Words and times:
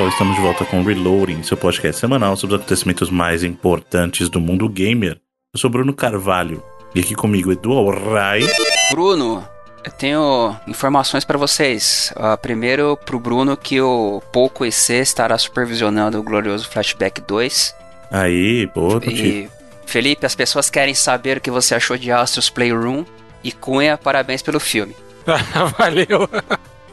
Pessoal, 0.00 0.08
estamos 0.08 0.34
de 0.34 0.40
volta 0.40 0.64
com 0.64 0.82
Reloading, 0.82 1.42
seu 1.42 1.58
podcast 1.58 2.00
semanal 2.00 2.34
sobre 2.34 2.56
os 2.56 2.62
acontecimentos 2.62 3.10
mais 3.10 3.44
importantes 3.44 4.30
do 4.30 4.40
mundo 4.40 4.66
gamer. 4.66 5.20
Eu 5.52 5.60
sou 5.60 5.68
Bruno 5.68 5.92
Carvalho 5.92 6.62
e 6.94 7.00
aqui 7.00 7.14
comigo 7.14 7.52
Edu 7.52 7.72
Alray. 7.72 8.48
Bruno, 8.90 9.46
eu 9.84 9.92
tenho 9.92 10.56
informações 10.66 11.22
para 11.22 11.36
vocês. 11.36 12.14
Uh, 12.16 12.34
primeiro, 12.38 12.96
pro 13.04 13.20
Bruno, 13.20 13.58
que 13.58 13.78
o 13.78 14.22
Poco 14.32 14.64
EC 14.64 15.02
estará 15.02 15.36
supervisionando 15.36 16.18
o 16.18 16.22
glorioso 16.22 16.66
Flashback 16.70 17.20
2. 17.20 17.74
Aí, 18.10 18.64
boa, 18.74 19.02
E, 19.04 19.50
Felipe, 19.84 20.24
as 20.24 20.34
pessoas 20.34 20.70
querem 20.70 20.94
saber 20.94 21.36
o 21.36 21.40
que 21.42 21.50
você 21.50 21.74
achou 21.74 21.98
de 21.98 22.10
Astros 22.10 22.48
Playroom. 22.48 23.04
E 23.44 23.52
Cunha, 23.52 23.98
parabéns 23.98 24.40
pelo 24.40 24.60
filme. 24.60 24.96
Valeu. 25.78 26.26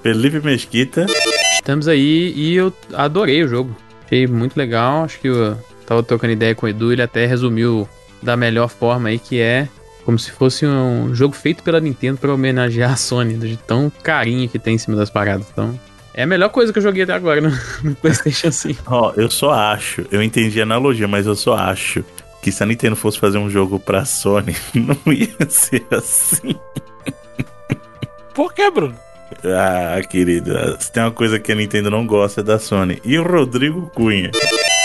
Felipe 0.03 0.41
Mesquita. 0.41 1.05
Estamos 1.57 1.88
aí 1.88 2.34
e 2.35 2.55
eu 2.55 2.71
adorei 2.93 3.43
o 3.43 3.47
jogo. 3.47 3.75
Achei 4.05 4.25
muito 4.25 4.55
legal. 4.55 5.03
Acho 5.03 5.20
que 5.20 5.27
eu 5.27 5.57
tava 5.85 6.02
trocando 6.02 6.34
ideia 6.34 6.55
com 6.55 6.65
o 6.65 6.70
Edu, 6.70 6.93
ele 6.93 7.02
até 7.02 7.25
resumiu 7.25 7.88
da 8.21 8.37
melhor 8.37 8.70
forma 8.70 9.09
aí, 9.09 9.20
que 9.20 9.40
é 9.40 9.67
como 10.05 10.17
se 10.17 10.32
fosse 10.32 10.65
um 10.65 11.13
jogo 11.13 11.35
feito 11.35 11.62
pela 11.62 11.82
Nintendo 11.82 12.17
para 12.17 12.34
homenagear 12.34 12.93
a 12.93 12.95
Sony, 12.95 13.34
de 13.35 13.57
tão 13.57 13.91
carinho 14.01 14.48
que 14.48 14.57
tem 14.57 14.76
em 14.76 14.77
cima 14.77 14.95
das 14.95 15.09
paradas. 15.09 15.45
Então, 15.51 15.77
é 16.13 16.23
a 16.23 16.26
melhor 16.26 16.49
coisa 16.49 16.71
que 16.71 16.79
eu 16.79 16.84
joguei 16.84 17.04
até 17.04 17.13
agora 17.13 17.41
no, 17.41 17.51
no 17.84 17.95
PlayStation 17.95 18.51
5. 18.51 18.84
Ó, 18.87 19.13
eu 19.17 19.29
só 19.29 19.51
acho, 19.51 20.05
eu 20.10 20.23
entendi 20.23 20.62
a 20.62 20.63
analogia, 20.63 21.07
mas 21.07 21.26
eu 21.26 21.35
só 21.35 21.55
acho 21.55 22.05
que 22.41 22.51
se 22.51 22.63
a 22.63 22.65
Nintendo 22.65 22.95
fosse 22.95 23.20
fazer 23.20 23.37
um 23.37 23.49
jogo 23.49 23.79
pra 23.79 24.05
Sony, 24.05 24.55
não 24.73 25.13
ia 25.13 25.49
ser 25.49 25.85
assim. 25.91 26.55
Por 28.34 28.54
que, 28.54 28.71
Bruno? 28.71 28.95
Ah, 29.43 30.01
querida, 30.07 30.77
se 30.79 30.91
tem 30.91 31.03
uma 31.03 31.11
coisa 31.11 31.39
que 31.39 31.51
a 31.51 31.55
Nintendo 31.55 31.89
não 31.89 32.05
gosta 32.05 32.41
é 32.41 32.43
da 32.43 32.59
Sony. 32.59 33.01
E 33.03 33.17
o 33.17 33.23
Rodrigo 33.23 33.91
Cunha? 33.93 34.31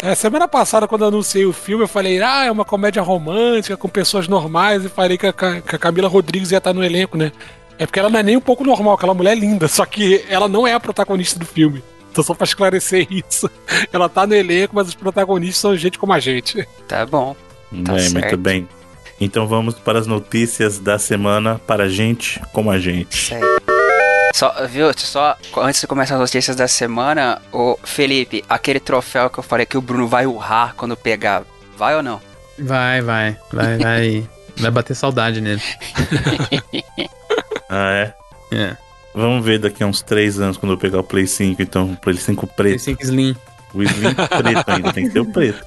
É, 0.03 0.15
semana 0.15 0.49
passada, 0.49 0.89
quando 0.89 1.03
eu 1.03 1.09
anunciei 1.09 1.47
o 1.47 1.53
filme, 1.53 1.85
eu 1.85 1.89
falei, 1.89 2.21
ah, 2.21 2.45
é 2.45 2.51
uma 2.51 2.65
comédia 2.65 3.03
romântica 3.03 3.77
com 3.77 3.89
pessoas 3.89 4.27
normais, 4.27 4.85
e 4.85 4.89
falei 4.89 5.17
que 5.17 5.27
a, 5.27 5.33
que 5.33 5.77
a 5.77 5.79
Camila 5.79 6.09
Rodrigues 6.09 6.51
ia 6.51 6.59
estar 6.59 6.75
no 6.75 6.83
elenco, 6.83 7.17
né? 7.17 7.31
É 7.79 7.87
porque 7.87 7.99
ela 7.99 8.11
não 8.11 8.19
é 8.19 8.23
nem 8.23 8.37
um 8.37 8.41
pouco 8.41 8.65
normal, 8.65 8.95
aquela 8.95 9.15
mulher 9.15 9.33
é 9.33 9.41
linda, 9.41 9.69
só 9.69 9.87
que 9.87 10.25
ela 10.29 10.49
não 10.49 10.67
é 10.67 10.75
a 10.75 10.81
protagonista 10.81 11.39
do 11.39 11.47
filme. 11.47 11.83
Então, 12.11 12.23
só 12.23 12.35
pra 12.35 12.45
esclarecer 12.45 13.07
isso. 13.11 13.51
Ela 13.91 14.07
tá 14.07 14.27
no 14.27 14.35
elenco, 14.35 14.75
mas 14.75 14.87
os 14.87 14.95
protagonistas 14.95 15.57
são 15.57 15.75
gente 15.75 15.99
como 15.99 16.13
a 16.13 16.21
gente. 16.21 16.69
Tá 16.87 17.07
bom. 17.07 17.35
Tá 17.85 17.95
bem, 17.95 18.01
certo. 18.03 18.13
muito 18.13 18.37
bem. 18.37 18.69
Então 19.19 19.47
vamos 19.47 19.77
para 19.77 19.99
as 19.99 20.07
notícias 20.07 20.79
da 20.79 20.99
semana 20.99 21.59
para 21.67 21.89
gente 21.89 22.39
como 22.53 22.71
a 22.71 22.79
gente. 22.79 23.35
Aí. 23.35 23.72
Só, 24.33 24.67
viu, 24.67 24.91
só 24.97 25.37
antes 25.59 25.81
de 25.81 25.87
começar 25.87 26.15
as 26.15 26.21
notícias 26.21 26.57
da 26.57 26.67
semana, 26.67 27.41
o 27.53 27.79
Felipe, 27.85 28.43
aquele 28.49 28.81
troféu 28.81 29.29
que 29.29 29.39
eu 29.39 29.43
falei 29.43 29.67
que 29.67 29.77
o 29.77 29.83
Bruno 29.83 30.09
vai 30.09 30.27
urrar 30.27 30.75
quando 30.75 30.97
pegar, 30.97 31.43
vai 31.77 31.95
ou 31.95 32.03
não? 32.03 32.21
Vai, 32.59 33.03
vai, 33.03 33.37
vai, 33.53 33.79
vai. 33.79 34.29
Vai 34.57 34.71
bater 34.71 34.95
saudade 34.95 35.41
nele. 35.41 35.63
Ah, 37.75 37.91
é? 37.91 38.15
É. 38.55 38.77
Vamos 39.15 39.43
ver 39.43 39.59
daqui 39.59 39.83
a 39.83 39.87
uns 39.87 40.03
três 40.03 40.39
anos 40.39 40.59
quando 40.59 40.73
eu 40.73 40.79
pegar 40.79 41.01
o 41.01 41.03
Play 41.03 41.27
5, 41.27 41.63
então, 41.63 41.93
o 41.93 41.97
Play 41.97 42.19
5 42.19 42.47
preto. 42.49 42.57
Play 42.57 42.79
5 42.79 43.03
Slim. 43.03 43.37
O 43.73 43.83
Slim 43.83 44.15
preto 44.15 44.71
ainda, 44.71 44.93
tem 44.93 45.07
que 45.07 45.13
ser 45.13 45.21
o 45.21 45.33
preto. 45.33 45.65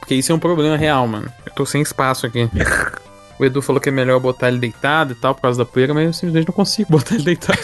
Porque 0.00 0.16
isso 0.16 0.32
é 0.32 0.34
um 0.34 0.40
problema 0.40 0.76
real, 0.76 1.06
mano. 1.06 1.32
Eu 1.46 1.52
tô 1.52 1.64
sem 1.64 1.80
espaço 1.80 2.26
aqui. 2.26 2.50
O 3.38 3.44
Edu 3.44 3.60
falou 3.60 3.80
que 3.80 3.88
é 3.88 3.92
melhor 3.92 4.18
botar 4.20 4.48
ele 4.48 4.58
deitado 4.58 5.12
e 5.12 5.14
tal, 5.16 5.34
por 5.34 5.42
causa 5.42 5.58
da 5.58 5.64
poeira, 5.64 5.92
mas 5.92 6.06
eu 6.06 6.12
simplesmente 6.12 6.48
não 6.48 6.54
consigo 6.54 6.90
botar 6.90 7.14
ele 7.14 7.24
deitado. 7.24 7.58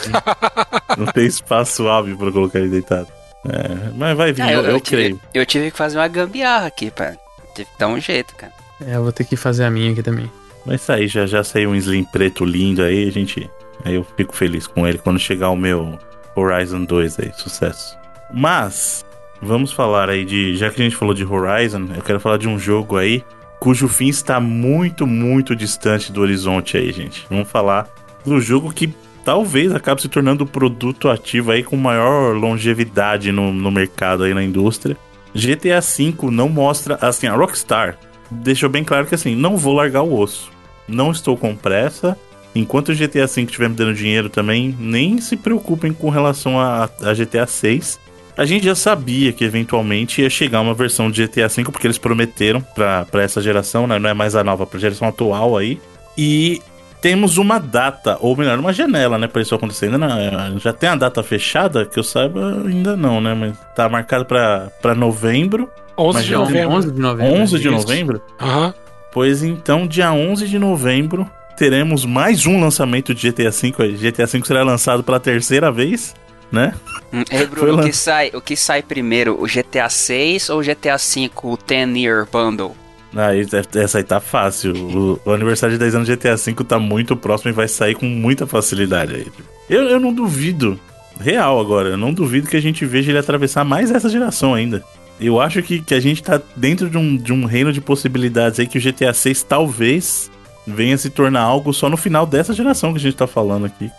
Não 0.99 1.07
tem 1.07 1.25
espaço 1.25 1.77
suave 1.77 2.15
pra 2.15 2.31
colocar 2.31 2.59
ele 2.59 2.69
deitado. 2.69 3.09
É, 3.49 3.91
mas 3.97 4.15
vai 4.17 4.31
vir, 4.33 4.43
Ah, 4.43 4.53
eu, 4.53 4.61
eu 4.63 4.79
tive, 4.81 5.03
creio. 5.03 5.21
eu 5.33 5.47
tive 5.47 5.71
que 5.71 5.77
fazer 5.79 5.97
uma 5.99 6.07
gambiarra 6.07 6.67
aqui, 6.67 6.91
pra 6.91 7.13
tive 7.55 7.67
que 7.71 7.79
dar 7.79 7.89
um 7.89 7.99
jeito, 7.99 8.35
cara. 8.37 8.53
é, 8.87 8.97
eu 8.97 9.03
vou 9.03 9.11
ter 9.11 9.25
que 9.25 9.35
fazer 9.35 9.65
a 9.65 9.71
minha 9.71 9.91
aqui 9.93 10.03
também. 10.03 10.31
Vai 10.67 10.77
sair, 10.77 11.09
já 11.09 11.25
já 11.25 11.43
saiu 11.43 11.71
um 11.71 11.75
Slim 11.75 12.05
preto 12.05 12.45
lindo 12.45 12.83
aí, 12.83 13.09
a 13.09 13.11
gente. 13.11 13.51
Aí 13.85 13.95
eu 13.95 14.05
fico 14.17 14.37
feliz 14.37 14.67
com 14.67 14.87
ele 14.87 14.99
quando 14.99 15.19
chegar 15.19 15.49
o 15.49 15.57
meu 15.57 15.99
Horizon 16.37 16.85
2 16.85 17.19
aí, 17.21 17.33
sucesso. 17.37 17.97
Mas, 18.33 19.05
vamos 19.41 19.73
falar 19.73 20.11
aí 20.11 20.25
de. 20.27 20.55
Já 20.57 20.69
que 20.71 20.81
a 20.81 20.85
gente 20.85 20.95
falou 20.97 21.15
de 21.15 21.25
Horizon, 21.25 21.89
eu 21.97 22.03
quero 22.03 22.21
falar 22.21 22.37
de 22.37 22.47
um 22.49 22.59
jogo 22.59 22.97
aí 22.99 23.25
cujo 23.63 23.87
fim 23.87 24.09
está 24.09 24.41
muito, 24.41 25.07
muito 25.07 25.55
distante 25.55 26.11
do 26.11 26.21
horizonte 26.21 26.77
aí, 26.77 26.91
gente. 26.91 27.25
Vamos 27.31 27.49
falar 27.49 27.89
do 28.25 28.41
jogo 28.41 28.73
que 28.73 28.93
talvez 29.25 29.73
acabe 29.73 30.03
se 30.03 30.09
tornando 30.09 30.43
o 30.43 30.47
produto 30.49 31.09
ativo 31.09 31.53
aí 31.53 31.63
com 31.63 31.77
maior 31.77 32.35
longevidade 32.35 33.31
no, 33.31 33.53
no 33.53 33.71
mercado 33.71 34.25
aí 34.25 34.35
na 34.35 34.43
indústria. 34.43 34.97
GTA 35.33 35.81
V 35.81 36.29
não 36.33 36.49
mostra, 36.49 36.99
assim, 37.01 37.29
a 37.29 37.37
Rockstar 37.37 37.97
deixou 38.29 38.69
bem 38.69 38.83
claro 38.83 39.07
que 39.07 39.15
assim, 39.15 39.37
não 39.37 39.57
vou 39.57 39.75
largar 39.75 40.03
o 40.03 40.19
osso. 40.19 40.51
Não 40.89 41.13
estou 41.13 41.37
com 41.37 41.55
pressa. 41.55 42.19
Enquanto 42.57 42.89
o 42.89 42.97
GTA 42.97 43.29
V 43.29 43.43
estiver 43.43 43.69
me 43.69 43.77
dando 43.77 43.95
dinheiro 43.95 44.29
também, 44.29 44.77
nem 44.77 45.21
se 45.21 45.37
preocupem 45.37 45.93
com 45.93 46.11
relação 46.11 46.59
a, 46.59 46.91
a 47.01 47.15
GTA 47.15 47.47
6. 47.47 48.01
A 48.37 48.45
gente 48.45 48.65
já 48.65 48.75
sabia 48.75 49.33
que 49.33 49.45
eventualmente 49.45 50.23
ia 50.23 50.31
chegar 50.31 50.61
uma 50.61 50.75
versão 50.75 51.11
de 51.11 51.27
GTA 51.27 51.49
V, 51.49 51.65
porque 51.65 51.87
eles 51.87 51.99
prometeram 51.99 52.61
pra 52.61 53.05
pra 53.05 53.23
essa 53.23 53.41
geração, 53.41 53.87
né? 53.87 53.99
Não 53.99 54.09
é 54.09 54.15
mais 54.15 54.35
a 54.35 54.43
nova, 54.43 54.67
pra 54.67 54.81
geração 54.81 55.09
atual 55.09 55.57
aí. 55.57 55.79
E 56.17 56.63
temos 57.01 57.37
uma 57.37 57.59
data, 57.59 58.17
ou 58.21 58.37
melhor, 58.37 58.59
uma 58.59 58.73
janela, 58.73 59.19
né, 59.19 59.27
pra 59.27 59.43
isso 59.43 59.55
acontecer. 59.55 59.87
Ainda 59.87 59.99
não, 59.99 60.59
já 60.59 60.73
tem 60.73 60.89
a 60.89 60.95
data 60.95 61.23
fechada, 61.23 61.85
que 61.85 61.99
eu 61.99 62.05
saiba, 62.05 62.63
ainda 62.65 62.97
não, 62.97 63.21
né? 63.21 63.35
Mas 63.35 63.59
tá 63.75 63.89
marcado 63.89 64.25
pra, 64.25 64.71
pra 64.81 64.95
novembro. 64.95 65.69
11 65.99 66.15
Mas 66.19 66.27
de 66.27 66.33
novembro. 66.33 66.77
11 66.77 66.93
de 66.93 67.01
novembro. 67.01 67.41
11 67.43 67.59
de 67.59 67.71
novembro? 67.71 68.23
Aham. 68.41 68.75
Pois 69.13 69.43
então, 69.43 69.87
dia 69.87 70.11
11 70.13 70.49
de 70.49 70.59
novembro, 70.59 71.29
teremos 71.57 72.07
mais 72.07 72.47
um 72.47 72.59
lançamento 72.61 73.13
de 73.15 73.31
GTA 73.31 73.51
V. 73.51 73.73
GTA 73.99 74.27
V 74.27 74.41
será 74.45 74.63
lançado 74.63 75.03
pela 75.03 75.21
terceira 75.21 75.71
vez, 75.71 76.15
né? 76.53 76.75
Hum, 77.13 77.25
Ei, 77.31 77.47
Bruno, 77.47 77.81
o 77.81 77.85
que, 77.85 77.93
sai, 77.93 78.31
o 78.35 78.41
que 78.41 78.55
sai 78.55 78.83
primeiro, 78.83 79.43
o 79.43 79.47
GTA 79.47 79.89
6 79.89 80.51
ou 80.51 80.61
o 80.61 80.63
GTA 80.63 80.99
5, 80.99 81.49
o 81.53 81.57
10 81.57 81.97
Year 81.97 82.29
Bundle? 82.31 82.77
Aí, 83.15 83.47
essa 83.75 83.99
aí 83.99 84.05
tá 84.05 84.21
fácil. 84.21 84.73
O, 84.75 85.21
o 85.25 85.33
aniversário 85.33 85.75
de 85.75 85.79
10 85.79 85.95
anos 85.97 86.07
de 86.07 86.17
GTA 86.17 86.37
V 86.37 86.55
tá 86.65 86.79
muito 86.79 87.17
próximo 87.17 87.51
e 87.51 87.55
vai 87.55 87.69
sair 87.69 87.95
com 87.95 88.07
muita 88.07 88.47
facilidade 88.47 89.15
aí. 89.15 89.27
Eu, 89.69 89.83
eu 89.85 90.01
não 90.01 90.13
duvido, 90.13 90.79
real 91.21 91.59
agora, 91.61 91.91
eu 91.91 91.97
não 91.97 92.13
duvido 92.13 92.49
que 92.49 92.57
a 92.57 92.63
gente 92.63 92.85
veja 92.85 93.11
ele 93.11 93.19
atravessar 93.19 93.65
mais 93.65 93.91
essa 93.91 94.09
geração 94.09 94.55
ainda. 94.55 94.83
Eu 95.21 95.41
acho 95.41 95.63
que, 95.63 95.81
que 95.81 95.95
a 95.95 96.01
gente 96.01 96.23
tá 96.23 96.41
dentro 96.57 96.89
de 96.91 96.97
um, 96.97 97.17
de 97.17 97.33
um 97.33 97.45
reino 97.45 97.73
de 97.73 97.81
possibilidades 97.81 98.59
aí 98.59 98.67
que 98.67 98.79
o 98.79 98.83
GTA 98.83 99.13
6 99.13 99.43
talvez 99.43 100.31
venha 100.67 100.97
se 100.97 101.11
tornar 101.11 101.43
algo 101.43 101.73
só 101.73 101.89
no 101.89 101.97
final 101.97 102.27
dessa 102.27 102.53
geração 102.53 102.93
que 102.93 102.99
a 102.99 103.03
gente 103.03 103.17
tá 103.17 103.27
falando 103.27 103.67
aqui. 103.67 103.91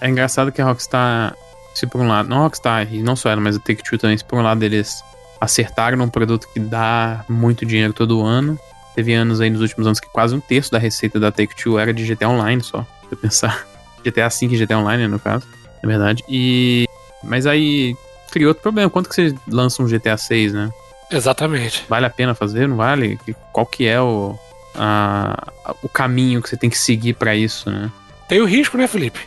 É 0.00 0.08
engraçado 0.08 0.50
que 0.50 0.62
a 0.62 0.64
Rockstar, 0.64 1.34
se 1.74 1.86
por 1.86 2.00
um 2.00 2.08
lado, 2.08 2.28
não 2.28 2.38
a 2.38 2.40
Rockstar, 2.42 2.92
e 2.92 3.02
não 3.02 3.14
só 3.16 3.30
ela, 3.30 3.40
mas 3.40 3.56
a 3.56 3.58
Take-Two 3.58 3.98
também, 3.98 4.16
se 4.18 4.24
por 4.24 4.38
um 4.38 4.42
lado 4.42 4.62
eles 4.62 5.02
acertaram 5.40 5.96
num 5.96 6.08
produto 6.08 6.46
que 6.52 6.60
dá 6.60 7.24
muito 7.28 7.64
dinheiro 7.64 7.92
todo 7.92 8.22
ano. 8.22 8.58
Teve 8.94 9.14
anos 9.14 9.40
aí 9.40 9.48
nos 9.48 9.60
últimos 9.60 9.86
anos 9.86 10.00
que 10.00 10.08
quase 10.08 10.34
um 10.34 10.40
terço 10.40 10.70
da 10.70 10.78
receita 10.78 11.18
da 11.20 11.30
Take-Two 11.32 11.78
era 11.78 11.94
de 11.94 12.04
GTA 12.04 12.28
Online 12.28 12.62
só, 12.62 12.82
pra 13.02 13.08
eu 13.12 13.16
pensar. 13.16 13.66
GTA 14.04 14.28
V 14.28 14.46
e 14.46 14.56
GTA 14.66 14.78
Online, 14.78 15.02
né, 15.04 15.08
no 15.08 15.18
caso, 15.18 15.46
na 15.82 15.88
verdade. 15.88 16.24
E... 16.28 16.86
Mas 17.22 17.46
aí 17.46 17.94
criou 18.30 18.48
outro 18.48 18.62
problema. 18.62 18.88
Quanto 18.90 19.08
que 19.08 19.14
você 19.14 19.34
lança 19.46 19.82
um 19.82 19.86
GTA 19.86 20.16
6, 20.16 20.52
né? 20.54 20.70
Exatamente. 21.10 21.84
Vale 21.88 22.06
a 22.06 22.10
pena 22.10 22.34
fazer? 22.34 22.66
Não 22.68 22.76
vale? 22.76 23.18
Qual 23.52 23.66
que 23.66 23.86
é 23.86 24.00
o, 24.00 24.38
a- 24.74 25.52
o 25.82 25.88
caminho 25.88 26.40
que 26.42 26.48
você 26.48 26.56
tem 26.56 26.70
que 26.70 26.78
seguir 26.78 27.14
pra 27.14 27.34
isso, 27.36 27.70
né? 27.70 27.90
Tem 28.28 28.40
o 28.40 28.44
risco, 28.46 28.78
né, 28.78 28.86
Felipe? 28.86 29.20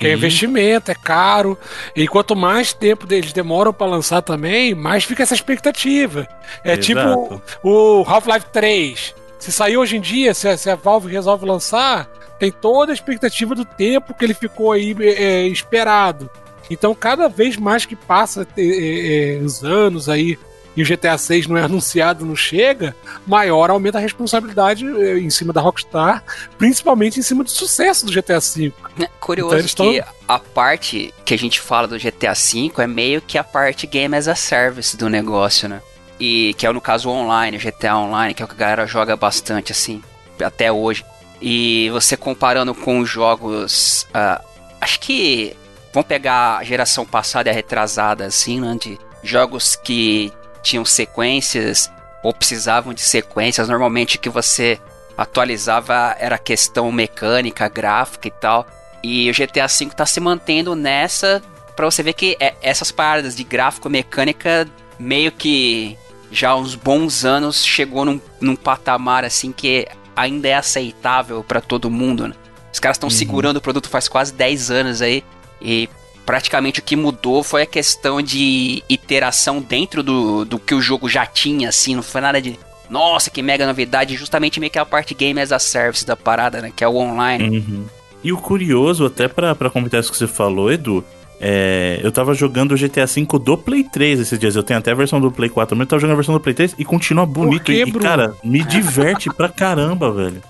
Que 0.00 0.06
é 0.06 0.10
Sim. 0.10 0.16
investimento, 0.16 0.90
é 0.90 0.94
caro. 0.94 1.58
E 1.94 2.08
quanto 2.08 2.34
mais 2.34 2.72
tempo 2.72 3.06
eles 3.10 3.34
demoram 3.34 3.70
pra 3.70 3.86
lançar 3.86 4.22
também, 4.22 4.74
mais 4.74 5.04
fica 5.04 5.22
essa 5.22 5.34
expectativa. 5.34 6.26
É 6.64 6.72
Exato. 6.72 6.80
tipo 6.80 7.42
o 7.62 8.02
Half-Life 8.08 8.46
3. 8.50 9.14
Se 9.38 9.52
sair 9.52 9.76
hoje 9.76 9.98
em 9.98 10.00
dia, 10.00 10.32
se 10.32 10.48
a, 10.48 10.56
se 10.56 10.70
a 10.70 10.74
Valve 10.74 11.12
resolve 11.12 11.44
lançar, 11.44 12.08
tem 12.38 12.50
toda 12.50 12.92
a 12.92 12.94
expectativa 12.94 13.54
do 13.54 13.64
tempo 13.66 14.14
que 14.14 14.24
ele 14.24 14.32
ficou 14.32 14.72
aí 14.72 14.96
é, 15.00 15.46
esperado. 15.46 16.30
Então, 16.70 16.94
cada 16.94 17.28
vez 17.28 17.58
mais 17.58 17.84
que 17.84 17.94
passa 17.94 18.46
é, 18.56 19.36
é, 19.36 19.38
os 19.42 19.62
anos 19.62 20.08
aí 20.08 20.38
e 20.80 20.82
o 20.82 20.86
GTA 20.86 21.18
6 21.18 21.46
não 21.46 21.58
é 21.58 21.62
anunciado, 21.62 22.24
não 22.24 22.34
chega, 22.34 22.96
maior 23.26 23.68
aumenta 23.68 23.98
a 23.98 24.00
responsabilidade 24.00 24.86
é, 24.86 25.18
em 25.18 25.28
cima 25.28 25.52
da 25.52 25.60
Rockstar, 25.60 26.24
principalmente 26.56 27.20
em 27.20 27.22
cima 27.22 27.44
do 27.44 27.50
sucesso 27.50 28.06
do 28.06 28.12
GTA 28.12 28.40
5. 28.40 28.90
É 28.98 29.06
Curioso 29.20 29.58
Então 29.58 29.92
que 29.92 30.02
a 30.26 30.38
parte 30.38 31.12
que 31.22 31.34
a 31.34 31.36
gente 31.36 31.60
fala 31.60 31.86
do 31.86 31.98
GTA 31.98 32.32
V 32.32 32.72
é 32.78 32.86
meio 32.86 33.20
que 33.20 33.36
a 33.36 33.44
parte 33.44 33.86
Game 33.86 34.16
as 34.16 34.26
a 34.26 34.34
Service 34.34 34.96
do 34.96 35.10
negócio, 35.10 35.68
né? 35.68 35.82
E 36.18 36.54
que 36.54 36.66
é 36.66 36.72
no 36.72 36.80
caso 36.80 37.10
online, 37.10 37.58
o 37.58 37.60
GTA 37.60 37.96
Online, 37.96 38.32
que 38.32 38.42
é 38.42 38.44
o 38.46 38.48
que 38.48 38.54
a 38.54 38.58
galera 38.58 38.86
joga 38.86 39.14
bastante, 39.16 39.72
assim, 39.72 40.02
até 40.42 40.72
hoje. 40.72 41.04
E 41.42 41.90
você 41.90 42.16
comparando 42.16 42.74
com 42.74 43.00
os 43.00 43.08
jogos. 43.08 44.06
ah, 44.14 44.42
acho 44.80 45.00
que 45.00 45.54
vamos 45.92 46.08
pegar 46.08 46.58
a 46.58 46.64
geração 46.64 47.04
passada 47.04 47.48
e 47.48 47.52
a 47.52 47.54
retrasada, 47.54 48.24
assim, 48.24 48.60
né? 48.60 48.76
De 48.80 48.98
jogos 49.22 49.76
que 49.76 50.32
tinham 50.62 50.84
sequências 50.84 51.90
ou 52.22 52.34
precisavam 52.34 52.92
de 52.92 53.00
sequências. 53.00 53.68
Normalmente 53.68 54.16
o 54.16 54.20
que 54.20 54.28
você 54.28 54.78
atualizava 55.16 56.16
era 56.18 56.38
questão 56.38 56.90
mecânica, 56.90 57.68
gráfica 57.68 58.28
e 58.28 58.30
tal. 58.30 58.66
E 59.02 59.30
o 59.30 59.34
GTA 59.34 59.66
V 59.66 59.86
tá 59.94 60.06
se 60.06 60.20
mantendo 60.20 60.74
nessa 60.74 61.42
para 61.74 61.90
você 61.90 62.02
ver 62.02 62.12
que 62.12 62.36
é, 62.38 62.54
essas 62.60 62.92
paradas 62.92 63.34
de 63.34 63.42
gráfico 63.42 63.88
mecânica 63.88 64.68
meio 64.98 65.32
que 65.32 65.96
já 66.30 66.50
há 66.50 66.56
uns 66.56 66.74
bons 66.74 67.24
anos 67.24 67.64
chegou 67.64 68.04
num, 68.04 68.20
num 68.40 68.54
patamar 68.54 69.24
assim 69.24 69.50
que 69.50 69.88
ainda 70.14 70.48
é 70.48 70.54
aceitável 70.54 71.42
para 71.42 71.60
todo 71.60 71.90
mundo, 71.90 72.28
né? 72.28 72.34
Os 72.72 72.78
caras 72.78 72.96
estão 72.96 73.08
uhum. 73.08 73.14
segurando 73.14 73.56
o 73.56 73.60
produto 73.60 73.88
faz 73.88 74.08
quase 74.08 74.32
10 74.32 74.70
anos 74.70 75.02
aí 75.02 75.24
e 75.60 75.88
praticamente 76.24 76.80
o 76.80 76.82
que 76.82 76.96
mudou 76.96 77.42
foi 77.42 77.62
a 77.62 77.66
questão 77.66 78.22
de 78.22 78.82
iteração 78.88 79.60
dentro 79.60 80.02
do, 80.02 80.44
do 80.44 80.58
que 80.58 80.74
o 80.74 80.80
jogo 80.80 81.08
já 81.08 81.26
tinha, 81.26 81.68
assim, 81.68 81.94
não 81.94 82.02
foi 82.02 82.20
nada 82.20 82.40
de 82.40 82.58
nossa, 82.88 83.30
que 83.30 83.40
mega 83.40 83.66
novidade, 83.66 84.16
justamente 84.16 84.58
meio 84.58 84.70
que 84.70 84.78
a 84.78 84.84
parte 84.84 85.14
game 85.14 85.40
as 85.40 85.52
a 85.52 85.58
service 85.58 86.04
da 86.04 86.16
parada, 86.16 86.60
né, 86.60 86.72
que 86.74 86.82
é 86.82 86.88
o 86.88 86.96
online. 86.96 87.58
Uhum. 87.58 87.84
E 88.22 88.32
o 88.32 88.36
curioso, 88.36 89.06
até 89.06 89.28
para 89.28 89.54
completar 89.70 90.00
isso 90.00 90.10
que 90.10 90.18
você 90.18 90.26
falou, 90.26 90.70
Edu, 90.70 91.04
é, 91.40 91.98
eu 92.02 92.12
tava 92.12 92.34
jogando 92.34 92.72
o 92.72 92.76
GTA 92.76 93.06
V 93.06 93.26
do 93.42 93.56
Play 93.56 93.82
3 93.84 94.20
esses 94.20 94.38
dias. 94.38 94.54
Eu 94.54 94.62
tenho 94.62 94.78
até 94.78 94.90
a 94.90 94.94
versão 94.94 95.18
do 95.18 95.32
Play 95.32 95.48
4, 95.48 95.74
mas 95.74 95.86
eu 95.86 95.88
tava 95.88 96.00
jogando 96.00 96.12
a 96.12 96.16
versão 96.16 96.34
do 96.34 96.40
Play 96.40 96.54
3 96.54 96.74
e 96.78 96.84
continua 96.84 97.24
bonito. 97.24 97.64
Quê, 97.64 97.84
e, 97.86 97.92
cara, 97.92 98.34
me 98.44 98.62
diverte 98.62 99.30
pra 99.32 99.48
caramba, 99.48 100.12
velho. 100.12 100.42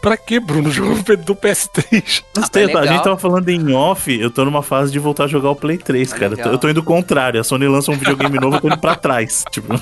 Pra 0.00 0.16
que, 0.16 0.40
Bruno? 0.40 0.70
Jogou 0.72 0.96
do 1.18 1.34
PS3. 1.34 2.24
Ah, 2.38 2.48
tá 2.48 2.60
a 2.80 2.86
gente 2.86 3.04
tava 3.04 3.18
falando 3.18 3.48
em 3.48 3.72
off, 3.74 4.18
eu 4.18 4.30
tô 4.30 4.44
numa 4.44 4.62
fase 4.62 4.90
de 4.90 4.98
voltar 4.98 5.24
a 5.24 5.28
jogar 5.28 5.50
o 5.50 5.56
Play 5.56 5.78
3, 5.78 6.10
tá 6.10 6.18
cara. 6.18 6.30
Legal. 6.30 6.52
Eu 6.52 6.58
tô 6.58 6.68
indo 6.68 6.82
contrário. 6.82 7.40
A 7.40 7.44
Sony 7.44 7.68
lança 7.68 7.90
um 7.90 7.96
videogame 7.96 8.38
novo, 8.38 8.56
eu 8.56 8.60
tô 8.60 8.68
indo 8.68 8.78
pra 8.78 8.94
trás. 8.94 9.44
Tipo. 9.50 9.74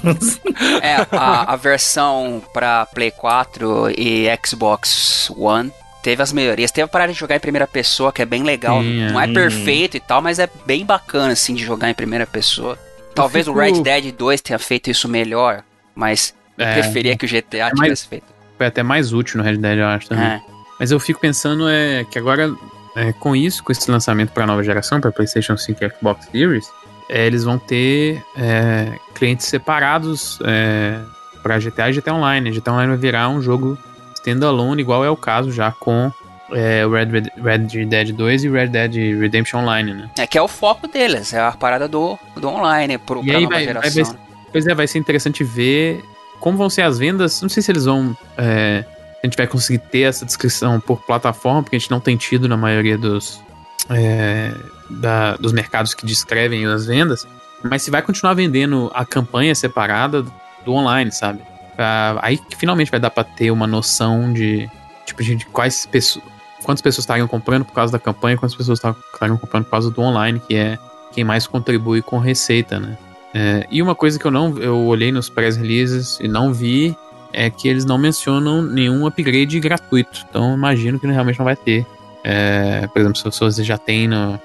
É, 0.82 1.06
a, 1.12 1.52
a 1.52 1.56
versão 1.56 2.42
pra 2.52 2.86
Play 2.86 3.10
4 3.10 3.90
e 3.96 4.26
Xbox 4.44 5.30
One 5.36 5.70
teve 6.02 6.22
as 6.22 6.32
melhorias. 6.32 6.70
Teve 6.70 6.86
a 6.86 6.88
parada 6.88 7.12
de 7.12 7.18
jogar 7.18 7.36
em 7.36 7.40
primeira 7.40 7.66
pessoa, 7.66 8.12
que 8.12 8.22
é 8.22 8.26
bem 8.26 8.42
legal. 8.42 8.82
Sim, 8.82 9.02
é. 9.02 9.12
Não 9.12 9.20
é 9.20 9.26
hum. 9.26 9.32
perfeito 9.32 9.96
e 9.96 10.00
tal, 10.00 10.20
mas 10.20 10.38
é 10.38 10.48
bem 10.66 10.84
bacana, 10.84 11.32
assim, 11.32 11.54
de 11.54 11.64
jogar 11.64 11.90
em 11.90 11.94
primeira 11.94 12.26
pessoa. 12.26 12.78
Talvez 13.14 13.46
fico... 13.46 13.56
o 13.56 13.60
Red 13.60 13.82
Dead 13.82 14.12
2 14.12 14.40
tenha 14.40 14.58
feito 14.58 14.90
isso 14.90 15.08
melhor, 15.08 15.62
mas 15.94 16.34
eu 16.56 16.66
é, 16.66 16.74
preferia 16.74 17.16
que 17.16 17.26
o 17.26 17.28
GTA 17.28 17.68
é 17.68 17.70
tivesse 17.70 18.08
feito. 18.08 18.37
Foi 18.58 18.66
até 18.66 18.82
mais 18.82 19.12
útil 19.12 19.38
no 19.38 19.44
Red 19.44 19.56
Dead, 19.56 19.78
eu 19.78 19.86
acho 19.86 20.08
também. 20.08 20.24
É. 20.26 20.42
Mas 20.78 20.90
eu 20.90 21.00
fico 21.00 21.20
pensando 21.20 21.68
é, 21.68 22.04
que 22.04 22.18
agora, 22.18 22.52
é, 22.94 23.12
com 23.12 23.34
isso, 23.34 23.62
com 23.62 23.72
esse 23.72 23.90
lançamento 23.90 24.32
para 24.32 24.46
nova 24.46 24.62
geração, 24.62 25.00
para 25.00 25.10
PlayStation 25.12 25.56
5 25.56 25.84
e 25.84 25.90
Xbox 25.90 26.26
Series, 26.30 26.70
é, 27.08 27.26
eles 27.26 27.44
vão 27.44 27.58
ter 27.58 28.22
é, 28.36 28.98
clientes 29.14 29.46
separados 29.46 30.38
é, 30.44 30.98
para 31.42 31.58
GTA 31.58 31.88
e 31.88 31.94
GTA 31.94 32.14
Online. 32.14 32.50
GTA 32.50 32.72
Online 32.72 32.90
vai 32.90 32.98
virar 32.98 33.28
um 33.28 33.40
jogo 33.40 33.78
standalone, 34.16 34.82
igual 34.82 35.04
é 35.04 35.10
o 35.10 35.16
caso 35.16 35.50
já 35.50 35.72
com 35.72 36.12
é, 36.52 36.84
Red, 36.86 37.30
Red 37.42 37.86
Dead 37.86 38.12
2 38.12 38.44
e 38.44 38.48
Red 38.48 38.68
Dead 38.68 38.94
Redemption 39.20 39.60
Online, 39.60 39.94
né? 39.94 40.10
É 40.18 40.26
que 40.26 40.36
é 40.36 40.42
o 40.42 40.48
foco 40.48 40.86
deles, 40.86 41.32
é 41.32 41.40
a 41.40 41.52
parada 41.52 41.88
do, 41.88 42.18
do 42.36 42.48
online 42.48 42.98
pro, 42.98 43.22
e 43.22 43.26
pra 43.26 43.36
aí 43.36 43.42
nova 43.44 43.54
vai, 43.54 43.64
geração. 43.64 44.04
Vai, 44.04 44.16
pois 44.52 44.66
é, 44.66 44.74
vai 44.74 44.86
ser 44.86 44.98
interessante 44.98 45.44
ver 45.44 46.04
como 46.40 46.58
vão 46.58 46.70
ser 46.70 46.82
as 46.82 46.98
vendas. 46.98 47.40
Não 47.42 47.48
sei 47.48 47.62
se 47.62 47.70
eles 47.70 47.84
vão. 47.84 48.16
É, 48.36 48.84
a 49.22 49.26
gente 49.26 49.36
vai 49.36 49.46
conseguir 49.46 49.78
ter 49.78 50.02
essa 50.02 50.24
descrição 50.24 50.80
por 50.80 51.00
plataforma, 51.02 51.62
porque 51.62 51.76
a 51.76 51.78
gente 51.78 51.90
não 51.90 52.00
tem 52.00 52.16
tido 52.16 52.48
na 52.48 52.56
maioria 52.56 52.96
dos, 52.96 53.42
é, 53.90 54.54
da, 54.88 55.36
dos 55.36 55.52
mercados 55.52 55.94
que 55.94 56.06
descrevem 56.06 56.64
as 56.66 56.86
vendas. 56.86 57.26
Mas 57.62 57.82
se 57.82 57.90
vai 57.90 58.02
continuar 58.02 58.34
vendendo 58.34 58.90
a 58.94 59.04
campanha 59.04 59.54
separada 59.54 60.24
do 60.64 60.72
online, 60.72 61.10
sabe? 61.10 61.40
Pra, 61.74 62.18
aí 62.22 62.38
que 62.38 62.56
finalmente 62.56 62.90
vai 62.90 63.00
dar 63.00 63.10
pra 63.10 63.24
ter 63.24 63.50
uma 63.50 63.66
noção 63.66 64.32
de, 64.32 64.70
tipo, 65.04 65.22
de 65.22 65.44
quais 65.46 65.86
pessoas. 65.86 66.24
Quantas 66.62 66.82
pessoas 66.82 67.04
estariam 67.04 67.26
comprando 67.26 67.64
por 67.64 67.72
causa 67.72 67.92
da 67.92 67.98
campanha, 67.98 68.36
quantas 68.36 68.56
pessoas 68.56 68.78
estariam 68.78 69.38
comprando 69.38 69.64
por 69.64 69.70
causa 69.70 69.90
do 69.90 70.00
online, 70.02 70.40
que 70.40 70.54
é 70.54 70.78
quem 71.12 71.24
mais 71.24 71.46
contribui 71.46 72.02
com 72.02 72.18
receita, 72.18 72.78
né? 72.78 72.98
É, 73.34 73.66
e 73.70 73.82
uma 73.82 73.94
coisa 73.94 74.18
que 74.18 74.24
eu 74.24 74.30
não 74.30 74.56
eu 74.58 74.76
olhei 74.86 75.12
nos 75.12 75.28
press 75.28 75.56
releases 75.56 76.18
e 76.20 76.28
não 76.28 76.52
vi 76.52 76.96
é 77.32 77.50
que 77.50 77.68
eles 77.68 77.84
não 77.84 77.98
mencionam 77.98 78.62
nenhum 78.62 79.06
upgrade 79.06 79.60
gratuito. 79.60 80.24
Então 80.28 80.54
imagino 80.54 80.98
que 80.98 81.06
realmente 81.06 81.38
não 81.38 81.44
vai 81.44 81.56
ter. 81.56 81.86
É, 82.24 82.86
por 82.88 83.00
exemplo, 83.00 83.16
se 83.16 83.40
você 83.40 83.62
já 83.62 83.78
tem 83.78 84.08
no, 84.08 84.40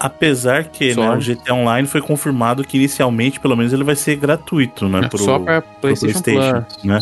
Apesar 0.00 0.64
que 0.64 0.94
né, 0.94 1.10
o 1.10 1.18
GTA 1.18 1.52
Online 1.52 1.86
foi 1.86 2.00
confirmado 2.00 2.64
que 2.64 2.78
inicialmente, 2.78 3.38
pelo 3.38 3.54
menos, 3.54 3.70
ele 3.70 3.84
vai 3.84 3.94
ser 3.94 4.16
gratuito, 4.16 4.88
né? 4.88 5.00
É, 5.00 5.08
pro, 5.08 5.18
só 5.18 5.38
pra 5.38 5.60
PlayStation, 5.60 6.22
PlayStation 6.22 6.62
Plus. 6.62 6.84
Né? 6.84 7.00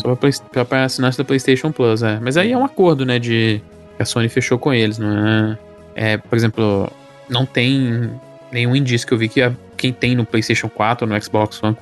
Só 0.53 0.65
pra 0.65 0.83
assinante 0.83 1.17
da 1.17 1.23
PlayStation 1.23 1.71
Plus, 1.71 2.03
é. 2.03 2.19
Mas 2.21 2.35
aí 2.35 2.51
é 2.51 2.57
um 2.57 2.65
acordo, 2.65 3.05
né? 3.05 3.17
De 3.17 3.61
que 3.95 4.03
a 4.03 4.05
Sony 4.05 4.27
fechou 4.27 4.59
com 4.59 4.73
eles, 4.73 4.99
não 4.99 5.07
é? 5.25 5.57
é 5.95 6.17
por 6.17 6.35
exemplo, 6.37 6.91
não 7.29 7.45
tem 7.45 8.11
nenhum 8.51 8.75
indício 8.75 9.07
que 9.07 9.13
eu 9.13 9.17
vi 9.17 9.29
que 9.29 9.41
a, 9.41 9.53
quem 9.79 9.93
tem 9.93 10.13
no 10.13 10.25
PlayStation 10.25 10.69
4 10.69 11.07
ou 11.07 11.13
no 11.13 11.23
Xbox 11.23 11.63
One 11.63 11.75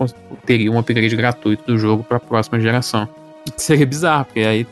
teria 0.45 0.71
um 0.71 0.77
upgrade 0.77 1.15
gratuito 1.15 1.63
do 1.65 1.77
jogo 1.77 2.03
para 2.03 2.17
a 2.17 2.19
próxima 2.19 2.59
geração. 2.59 3.09
Seria 3.57 3.85
bizarro, 3.85 4.25
porque 4.25 4.41
aí, 4.41 4.67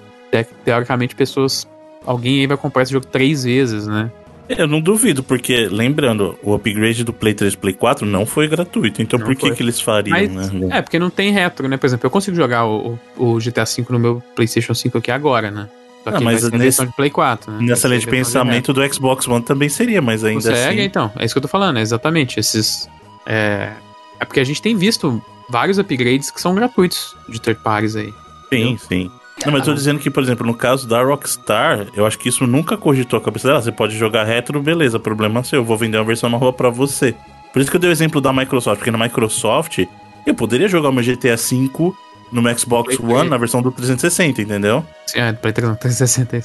teoricamente, 0.64 1.16
pessoas. 1.16 1.68
Alguém 2.06 2.42
aí 2.42 2.48
vai 2.48 2.56
comprar 2.56 2.84
esse 2.84 2.92
jogo 2.92 3.08
três 3.08 3.44
vezes, 3.44 3.88
né? 3.88 4.12
Eu 4.48 4.68
não 4.68 4.80
duvido, 4.80 5.24
porque, 5.24 5.68
lembrando, 5.68 6.38
o 6.44 6.54
upgrade 6.54 7.04
do 7.04 7.12
Play 7.12 7.34
3 7.34 7.54
e 7.54 7.58
Play 7.58 7.74
4 7.74 8.06
não 8.06 8.28
foi 8.28 8.48
gratuito. 8.48 9.02
Então 9.02 9.18
não 9.18 9.26
por 9.26 9.36
que, 9.36 9.50
que 9.52 9.64
eles 9.64 9.82
fariam, 9.82 10.16
Mas, 10.16 10.52
né? 10.52 10.78
É, 10.78 10.82
porque 10.84 11.00
não 11.00 11.10
tem 11.10 11.32
retro, 11.32 11.68
né? 11.68 11.78
Por 11.78 11.88
exemplo, 11.88 12.06
eu 12.06 12.12
consigo 12.12 12.38
jogar 12.38 12.68
o, 12.68 13.00
o 13.18 13.40
GTA 13.40 13.66
V 13.66 13.86
no 13.90 13.98
meu 13.98 14.24
PlayStation 14.36 14.76
5 14.76 15.00
aqui 15.00 15.10
agora, 15.10 15.50
né? 15.50 15.68
Só 16.04 16.12
que 16.12 16.18
ah, 16.18 16.22
mas 16.22 16.52
nesse, 16.52 16.86
de 16.86 16.94
Play 16.94 17.10
4, 17.10 17.52
né? 17.52 17.58
Nessa 17.62 17.88
linha 17.88 18.00
de 18.00 18.06
pensamento 18.06 18.72
do 18.72 18.94
Xbox 18.94 19.28
One 19.28 19.44
também 19.44 19.68
seria, 19.68 20.04
mas 20.04 20.24
ainda 20.24 20.52
Consegue, 20.52 20.80
assim... 20.80 20.88
então. 20.88 21.12
É 21.16 21.26
isso 21.26 21.34
que 21.34 21.40
eu 21.40 21.42
tô 21.42 21.48
falando, 21.48 21.78
é 21.78 21.82
exatamente. 21.82 22.40
Esses... 22.40 22.88
É... 23.26 23.74
é 24.20 24.26
porque 24.26 24.40
a 24.40 24.44
gente 24.44 24.62
tem 24.62 24.76
visto 24.76 25.22
vários 25.50 25.78
upgrades 25.78 26.32
que 26.32 26.42
são 26.42 26.56
gratuitos 26.56 27.16
de 27.28 27.40
third 27.40 27.60
parties 27.62 27.96
aí. 27.96 28.14
Sim, 28.50 28.72
entendeu? 28.72 28.78
sim. 28.78 29.12
Não, 29.46 29.52
mas 29.52 29.62
eu 29.62 29.66
tô 29.66 29.74
dizendo 29.74 30.00
que, 30.00 30.10
por 30.10 30.24
exemplo, 30.24 30.46
no 30.46 30.54
caso 30.54 30.88
da 30.88 31.04
Rockstar, 31.04 31.88
eu 31.94 32.06
acho 32.06 32.18
que 32.18 32.30
isso 32.30 32.48
nunca 32.48 32.78
cogitou 32.78 33.20
a 33.20 33.22
cabeça 33.22 33.48
dela. 33.48 33.62
Você 33.62 33.72
pode 33.72 33.98
jogar 33.98 34.24
retro, 34.24 34.62
beleza, 34.62 34.98
problema 34.98 35.44
seu, 35.44 35.60
eu 35.60 35.66
vou 35.66 35.78
vender 35.78 35.98
uma 35.98 36.06
versão 36.06 36.30
nova 36.30 36.54
para 36.54 36.70
você. 36.70 37.14
Por 37.52 37.62
isso 37.62 37.70
que 37.70 37.76
eu 37.76 37.82
dei 37.82 37.90
o 37.90 37.92
exemplo 37.92 38.22
da 38.22 38.32
Microsoft, 38.32 38.80
porque 38.80 38.92
na 38.92 38.98
Microsoft 38.98 39.86
eu 40.26 40.34
poderia 40.34 40.68
jogar 40.68 40.90
o 40.90 40.94
meu 40.94 41.04
GTA 41.04 41.36
V 41.36 41.94
no 42.32 42.60
Xbox 42.60 42.98
Play 42.98 43.16
One 43.16 43.30
na 43.30 43.38
versão 43.38 43.62
do 43.62 43.72
360, 43.72 44.42
entendeu? 44.42 44.86
Sim, 45.06 45.20
é, 45.20 45.34
Play 45.34 45.54
360. 45.54 46.44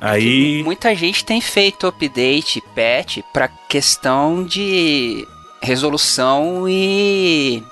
Aí. 0.00 0.62
Muita 0.62 0.94
gente 0.94 1.24
tem 1.24 1.40
feito 1.40 1.86
update, 1.86 2.62
patch, 2.74 3.18
pra 3.32 3.48
questão 3.48 4.44
de 4.44 5.26
resolução 5.66 6.68
e 6.68 7.62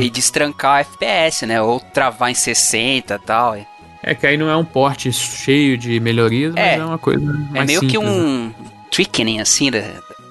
e 0.00 0.10
destrancar 0.10 0.80
FPS, 0.80 1.46
né? 1.46 1.60
Ou 1.60 1.78
travar 1.78 2.30
em 2.30 2.34
60 2.34 3.14
e 3.14 3.18
tal. 3.18 3.56
É 4.02 4.14
que 4.14 4.26
aí 4.26 4.36
não 4.36 4.48
é 4.48 4.56
um 4.56 4.64
porte 4.64 5.12
cheio 5.12 5.76
de 5.76 5.98
melhorias, 6.00 6.54
é, 6.56 6.72
mas 6.72 6.80
é 6.80 6.84
uma 6.84 6.98
coisa 6.98 7.20
é 7.20 7.24
mais 7.24 7.54
É 7.54 7.64
meio 7.64 7.80
simples, 7.80 7.92
que 7.92 7.98
um 7.98 8.46
né? 8.46 8.54
tweaking, 8.90 9.40
assim, 9.40 9.70
da, 9.70 9.82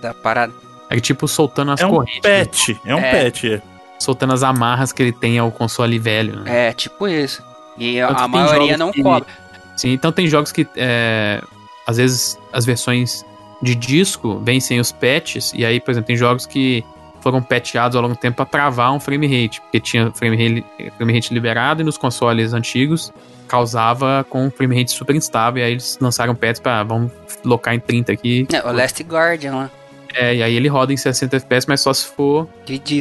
da 0.02 0.14
parada. 0.14 0.54
É 0.90 1.00
tipo 1.00 1.28
soltando 1.28 1.72
as 1.72 1.82
é 1.82 1.88
correntes. 1.88 2.18
Um 2.18 2.22
patch, 2.22 2.70
né? 2.70 2.78
É 2.86 2.96
um 2.96 3.00
é. 3.00 3.24
patch, 3.24 3.44
é. 3.46 3.62
Soltando 4.00 4.34
as 4.34 4.44
amarras 4.44 4.92
que 4.92 5.02
ele 5.02 5.12
tem 5.12 5.38
ao 5.40 5.52
console 5.52 5.98
velho. 5.98 6.42
Né? 6.42 6.70
É, 6.70 6.74
tipo 6.74 7.08
isso. 7.08 7.44
E 7.78 8.00
a, 8.00 8.08
a 8.08 8.28
maioria 8.28 8.78
não 8.78 8.92
que... 8.92 9.02
cobra. 9.02 9.28
Sim, 9.76 9.92
então 9.92 10.12
tem 10.12 10.28
jogos 10.28 10.52
que 10.52 10.66
é, 10.76 11.42
às 11.86 11.98
vezes 11.98 12.40
as 12.54 12.66
versões 12.66 13.26
de 13.62 13.76
disco 13.76 14.40
vêm 14.40 14.60
sem 14.60 14.80
os 14.80 14.92
patches, 14.92 15.54
e 15.54 15.66
aí, 15.66 15.80
por 15.80 15.92
exemplo, 15.92 16.08
tem 16.08 16.16
jogos 16.16 16.46
que 16.46 16.84
foram 17.22 17.42
patchados 17.42 17.96
ao 17.96 18.02
longo 18.04 18.14
do 18.14 18.20
tempo 18.20 18.38
para 18.38 18.46
travar 18.46 18.94
um 18.94 19.00
frame 19.00 19.26
rate, 19.26 19.60
porque 19.62 19.80
tinha 19.80 20.12
frame 20.12 20.36
rate, 20.36 20.92
frame 20.98 21.14
rate 21.14 21.34
liberado 21.34 21.82
e 21.82 21.84
nos 21.84 21.98
consoles 21.98 22.54
antigos 22.54 23.12
causava 23.48 24.26
com 24.30 24.46
um 24.46 24.52
frame 24.52 24.80
rate 24.80 24.92
super 24.92 25.16
instável, 25.16 25.62
e 25.62 25.66
aí 25.66 25.72
eles 25.72 25.98
lançaram 26.00 26.36
patches 26.36 26.60
para 26.60 26.84
vamos 26.84 27.12
locar 27.44 27.74
em 27.74 27.80
30 27.80 28.12
aqui. 28.12 28.48
É, 28.52 28.68
o 28.68 28.72
Last 28.72 29.02
Guardian 29.04 29.56
lá. 29.56 29.72
É, 30.14 30.36
e 30.36 30.44
aí 30.44 30.56
ele 30.56 30.68
roda 30.68 30.94
em 30.94 30.98
60 30.98 31.36
FPS, 31.36 31.68
mas 31.68 31.82
só 31.82 31.94
se 31.94 32.06
for 32.06 32.48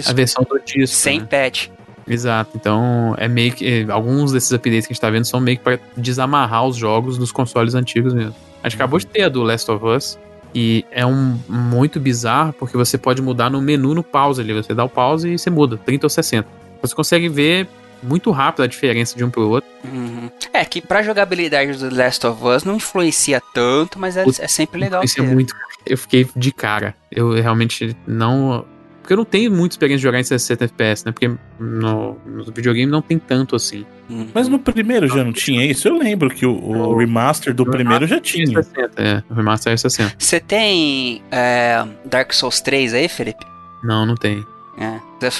a 0.08 0.12
versão 0.12 0.44
do 0.48 0.58
disco. 0.58 0.96
Sem 0.96 1.20
né? 1.20 1.26
patch. 1.26 1.68
Exato, 2.06 2.50
então 2.54 3.14
é 3.16 3.28
meio 3.28 3.52
que. 3.52 3.86
Alguns 3.88 4.32
desses 4.32 4.52
updates 4.52 4.86
que 4.86 4.92
a 4.92 4.94
gente 4.94 5.00
tá 5.00 5.10
vendo 5.10 5.24
são 5.24 5.40
meio 5.40 5.56
que 5.56 5.64
pra 5.64 5.78
desamarrar 5.96 6.66
os 6.66 6.76
jogos 6.76 7.16
dos 7.16 7.32
consoles 7.32 7.74
antigos 7.74 8.12
mesmo. 8.12 8.34
A 8.62 8.68
gente 8.68 8.76
acabou 8.76 8.98
de 8.98 9.06
ter 9.06 9.22
a 9.22 9.28
do 9.28 9.42
Last 9.42 9.70
of 9.70 9.84
Us, 9.84 10.18
e 10.54 10.84
é 10.90 11.04
um 11.04 11.38
muito 11.48 11.98
bizarro 11.98 12.52
porque 12.52 12.76
você 12.76 12.96
pode 12.96 13.20
mudar 13.20 13.50
no 13.50 13.60
menu 13.60 13.94
no 13.94 14.02
pause 14.02 14.40
ali. 14.40 14.52
Você 14.52 14.72
dá 14.72 14.84
o 14.84 14.88
pause 14.88 15.28
e 15.28 15.38
você 15.38 15.50
muda, 15.50 15.76
30 15.76 16.06
ou 16.06 16.10
60. 16.10 16.48
Você 16.80 16.94
consegue 16.94 17.28
ver 17.28 17.68
muito 18.02 18.30
rápido 18.30 18.62
a 18.62 18.66
diferença 18.66 19.16
de 19.16 19.24
um 19.24 19.30
pro 19.30 19.48
outro. 19.48 19.68
Uhum. 19.84 20.24
Hum. 20.24 20.30
É 20.52 20.64
que 20.64 20.80
pra 20.80 21.02
jogabilidade 21.02 21.78
do 21.78 21.94
Last 21.94 22.26
of 22.26 22.44
Us 22.44 22.64
não 22.64 22.76
influencia 22.76 23.42
tanto, 23.52 23.98
mas 23.98 24.16
é, 24.16 24.24
é 24.38 24.48
sempre 24.48 24.78
legal. 24.78 25.02
Isso 25.02 25.20
é 25.20 25.22
muito. 25.22 25.54
Eu 25.84 25.98
fiquei 25.98 26.28
de 26.36 26.52
cara. 26.52 26.94
Eu 27.10 27.32
realmente 27.32 27.96
não. 28.06 28.64
Porque 29.04 29.12
eu 29.12 29.18
não 29.18 29.24
tenho 29.26 29.50
muita 29.50 29.74
experiência 29.74 29.98
de 29.98 30.02
jogar 30.02 30.18
em 30.18 30.24
60 30.24 30.64
FPS, 30.64 31.04
né? 31.04 31.12
Porque 31.12 31.30
no, 31.60 32.16
no 32.24 32.44
videogame 32.44 32.90
não 32.90 33.02
tem 33.02 33.18
tanto 33.18 33.54
assim. 33.54 33.84
Hum. 34.08 34.28
Mas 34.32 34.48
no 34.48 34.58
primeiro 34.58 35.06
já 35.06 35.22
não 35.22 35.30
tinha 35.30 35.62
isso? 35.62 35.86
Eu 35.86 35.98
lembro 35.98 36.30
que 36.30 36.46
o, 36.46 36.54
o 36.54 36.96
remaster 36.96 37.52
do 37.52 37.66
primeiro 37.66 38.06
já 38.06 38.18
tinha. 38.18 38.46
60, 38.46 38.92
é, 38.96 39.22
o 39.28 39.34
remaster 39.34 39.74
é 39.74 39.76
60. 39.76 40.14
Você 40.18 40.40
tem 40.40 41.22
é, 41.30 41.84
Dark 42.06 42.32
Souls 42.32 42.62
3 42.62 42.94
aí, 42.94 43.06
Felipe? 43.06 43.44
Não, 43.82 44.06
não 44.06 44.14
tem. 44.14 44.42
É. 44.78 44.98
Eu 45.20 45.30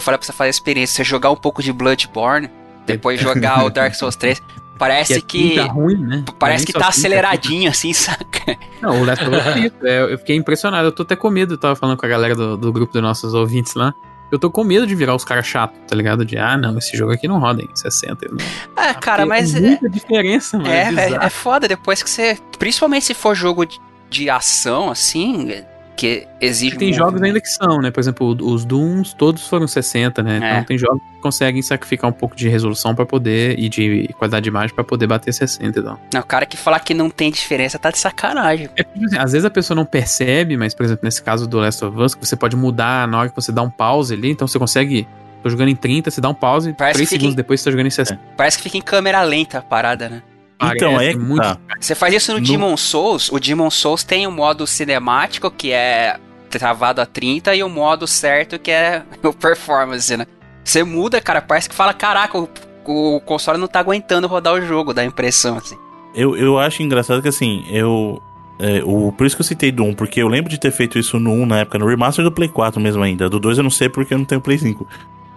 falei 0.00 0.16
pra 0.16 0.22
você 0.22 0.32
fazer 0.32 0.46
a 0.46 0.50
experiência, 0.50 0.94
você 0.98 1.04
jogar 1.04 1.32
um 1.32 1.36
pouco 1.36 1.60
de 1.60 1.72
Bloodborne, 1.72 2.48
depois 2.86 3.20
jogar 3.20 3.64
o 3.66 3.68
Dark 3.70 3.94
Souls 3.94 4.14
3. 4.14 4.40
Parece 4.78 5.20
que. 5.20 5.56
Tá 5.56 5.64
ruim, 5.64 5.96
né? 5.98 6.24
Parece 6.38 6.64
que 6.64 6.72
tá 6.72 6.78
pinta, 6.78 6.90
aceleradinho 6.90 7.70
assim, 7.70 7.92
saca? 7.94 8.56
Não, 8.80 9.00
o 9.00 9.04
Last 9.04 9.24
of 9.24 9.36
Us 9.36 9.46
é 9.46 9.58
isso. 9.58 9.76
É, 9.82 10.12
eu 10.12 10.18
fiquei 10.18 10.36
impressionado. 10.36 10.86
Eu 10.88 10.92
tô 10.92 11.02
até 11.02 11.16
com 11.16 11.28
medo. 11.30 11.54
Eu 11.54 11.58
tava 11.58 11.74
falando 11.76 11.96
com 11.98 12.06
a 12.06 12.08
galera 12.08 12.34
do, 12.34 12.56
do 12.56 12.72
grupo 12.72 12.92
dos 12.92 13.02
nossos 13.02 13.34
ouvintes 13.34 13.74
lá. 13.74 13.92
Eu 14.30 14.38
tô 14.38 14.50
com 14.50 14.62
medo 14.62 14.86
de 14.86 14.94
virar 14.94 15.14
os 15.14 15.24
caras 15.24 15.46
chatos, 15.46 15.78
tá 15.88 15.96
ligado? 15.96 16.22
De, 16.22 16.36
ah, 16.36 16.54
não, 16.56 16.76
esse 16.76 16.94
jogo 16.96 17.12
aqui 17.12 17.26
não 17.26 17.38
roda 17.38 17.62
em 17.62 17.68
60. 17.74 18.26
Eu 18.26 18.32
não- 18.32 18.38
Ah, 18.76 18.92
cara, 18.94 19.18
Tem 19.22 19.26
mas. 19.28 19.54
É, 19.54 19.60
muita 19.60 19.88
diferença, 19.88 20.58
mano. 20.58 20.68
é, 20.70 20.90
bizarro. 20.90 21.22
é, 21.22 21.26
é 21.26 21.30
foda 21.30 21.66
depois 21.66 22.02
que 22.02 22.10
você. 22.10 22.38
Principalmente 22.58 23.06
se 23.06 23.14
for 23.14 23.34
jogo 23.34 23.64
de, 23.64 23.80
de 24.10 24.28
ação, 24.28 24.90
assim, 24.90 25.62
que 25.98 26.28
exige. 26.40 26.76
Tem 26.76 26.90
um- 26.90 26.94
jogos 26.94 27.20
ainda 27.20 27.40
que 27.40 27.48
são, 27.48 27.80
né? 27.82 27.90
Por 27.90 27.98
exemplo, 27.98 28.36
os 28.40 28.64
Dooms 28.64 29.12
todos 29.12 29.46
foram 29.48 29.66
60, 29.66 30.22
né? 30.22 30.38
É. 30.40 30.52
Então 30.52 30.64
tem 30.64 30.78
jogos 30.78 31.02
que 31.14 31.20
conseguem 31.20 31.60
sacrificar 31.60 32.08
um 32.08 32.12
pouco 32.12 32.36
de 32.36 32.48
resolução 32.48 32.94
pra 32.94 33.04
poder 33.04 33.58
e 33.58 33.68
de 33.68 34.08
qualidade 34.16 34.44
de 34.44 34.48
imagem 34.48 34.72
pra 34.74 34.84
poder 34.84 35.08
bater 35.08 35.32
60 35.34 35.80
e 35.80 35.82
tal. 35.82 35.98
Não, 36.14 36.20
o 36.20 36.24
cara 36.24 36.46
que 36.46 36.56
falar 36.56 36.78
que 36.80 36.94
não 36.94 37.10
tem 37.10 37.30
diferença 37.32 37.78
tá 37.78 37.90
de 37.90 37.98
sacanagem. 37.98 38.70
É, 38.76 38.82
assim, 39.04 39.18
às 39.18 39.32
vezes 39.32 39.44
a 39.44 39.50
pessoa 39.50 39.74
não 39.74 39.84
percebe, 39.84 40.56
mas, 40.56 40.72
por 40.74 40.84
exemplo, 40.86 41.00
nesse 41.04 41.20
caso 41.22 41.46
do 41.48 41.58
Last 41.58 41.84
of 41.84 42.00
Us, 42.00 42.14
que 42.14 42.24
você 42.24 42.36
pode 42.36 42.54
mudar 42.56 43.08
na 43.08 43.18
hora 43.18 43.28
que 43.28 43.34
você 43.36 43.50
dá 43.50 43.62
um 43.62 43.70
pause 43.70 44.14
ali, 44.14 44.30
então 44.30 44.46
você 44.46 44.58
consegue. 44.58 45.06
Tô 45.42 45.48
jogando 45.50 45.68
em 45.68 45.76
30, 45.76 46.10
você 46.10 46.20
dá 46.20 46.28
um 46.28 46.34
pause, 46.34 46.72
Parece 46.72 46.94
3 46.98 47.08
que 47.08 47.14
fica 47.14 47.20
segundos 47.20 47.34
em- 47.34 47.36
depois 47.36 47.60
você 47.60 47.64
tá 47.64 47.70
jogando 47.70 47.86
em 47.86 47.90
60. 47.90 48.20
Parece 48.36 48.56
que 48.56 48.62
fica 48.64 48.76
em 48.76 48.82
câmera 48.82 49.22
lenta 49.22 49.58
a 49.58 49.62
parada, 49.62 50.08
né? 50.08 50.22
Então, 50.60 51.00
é 51.00 51.14
muito. 51.14 51.42
tá. 51.42 51.58
Você 51.80 51.94
faz 51.94 52.14
isso 52.14 52.32
no, 52.32 52.38
No- 52.40 52.44
Demon 52.46 52.76
Souls. 52.76 53.30
O 53.30 53.38
Demon 53.38 53.70
Souls 53.70 54.02
tem 54.02 54.26
o 54.26 54.30
modo 54.32 54.66
cinemático, 54.66 55.50
que 55.50 55.70
é 55.72 56.18
travado 56.50 57.00
a 57.00 57.06
30, 57.06 57.54
e 57.54 57.62
o 57.62 57.68
modo 57.68 58.06
certo, 58.06 58.58
que 58.58 58.70
é 58.70 59.02
o 59.22 59.32
performance, 59.32 60.16
né? 60.16 60.26
Você 60.64 60.82
muda, 60.82 61.20
cara, 61.20 61.40
parece 61.40 61.68
que 61.68 61.74
fala: 61.74 61.94
caraca, 61.94 62.38
o, 62.38 62.48
o 62.86 63.20
console 63.20 63.58
não 63.58 63.68
tá 63.68 63.78
aguentando 63.80 64.26
rodar 64.26 64.54
o 64.54 64.60
jogo, 64.60 64.92
dá 64.92 65.02
a 65.02 65.04
impressão, 65.04 65.56
assim. 65.56 65.76
Eu, 66.14 66.36
eu 66.36 66.58
acho 66.58 66.82
engraçado 66.82 67.22
que 67.22 67.28
assim, 67.28 67.64
eu. 67.70 68.20
é, 68.58 68.82
o, 68.84 69.12
por 69.12 69.26
isso 69.26 69.36
que 69.36 69.42
eu 69.42 69.46
citei 69.46 69.70
do 69.70 69.84
1, 69.84 69.94
porque 69.94 70.20
eu 70.20 70.26
lembro 70.28 70.50
de 70.50 70.58
ter 70.58 70.72
feito 70.72 70.98
isso 70.98 71.20
no 71.20 71.30
1 71.32 71.46
na 71.46 71.58
época, 71.60 71.78
no 71.78 71.86
remaster 71.86 72.24
do 72.24 72.32
Play 72.32 72.48
4 72.48 72.80
mesmo 72.80 73.02
ainda. 73.02 73.28
Do 73.30 73.38
2 73.38 73.58
eu 73.58 73.62
não 73.62 73.70
sei 73.70 73.88
porque 73.88 74.12
eu 74.14 74.18
não 74.18 74.24
tenho 74.24 74.40
Play 74.40 74.58
5. 74.58 74.86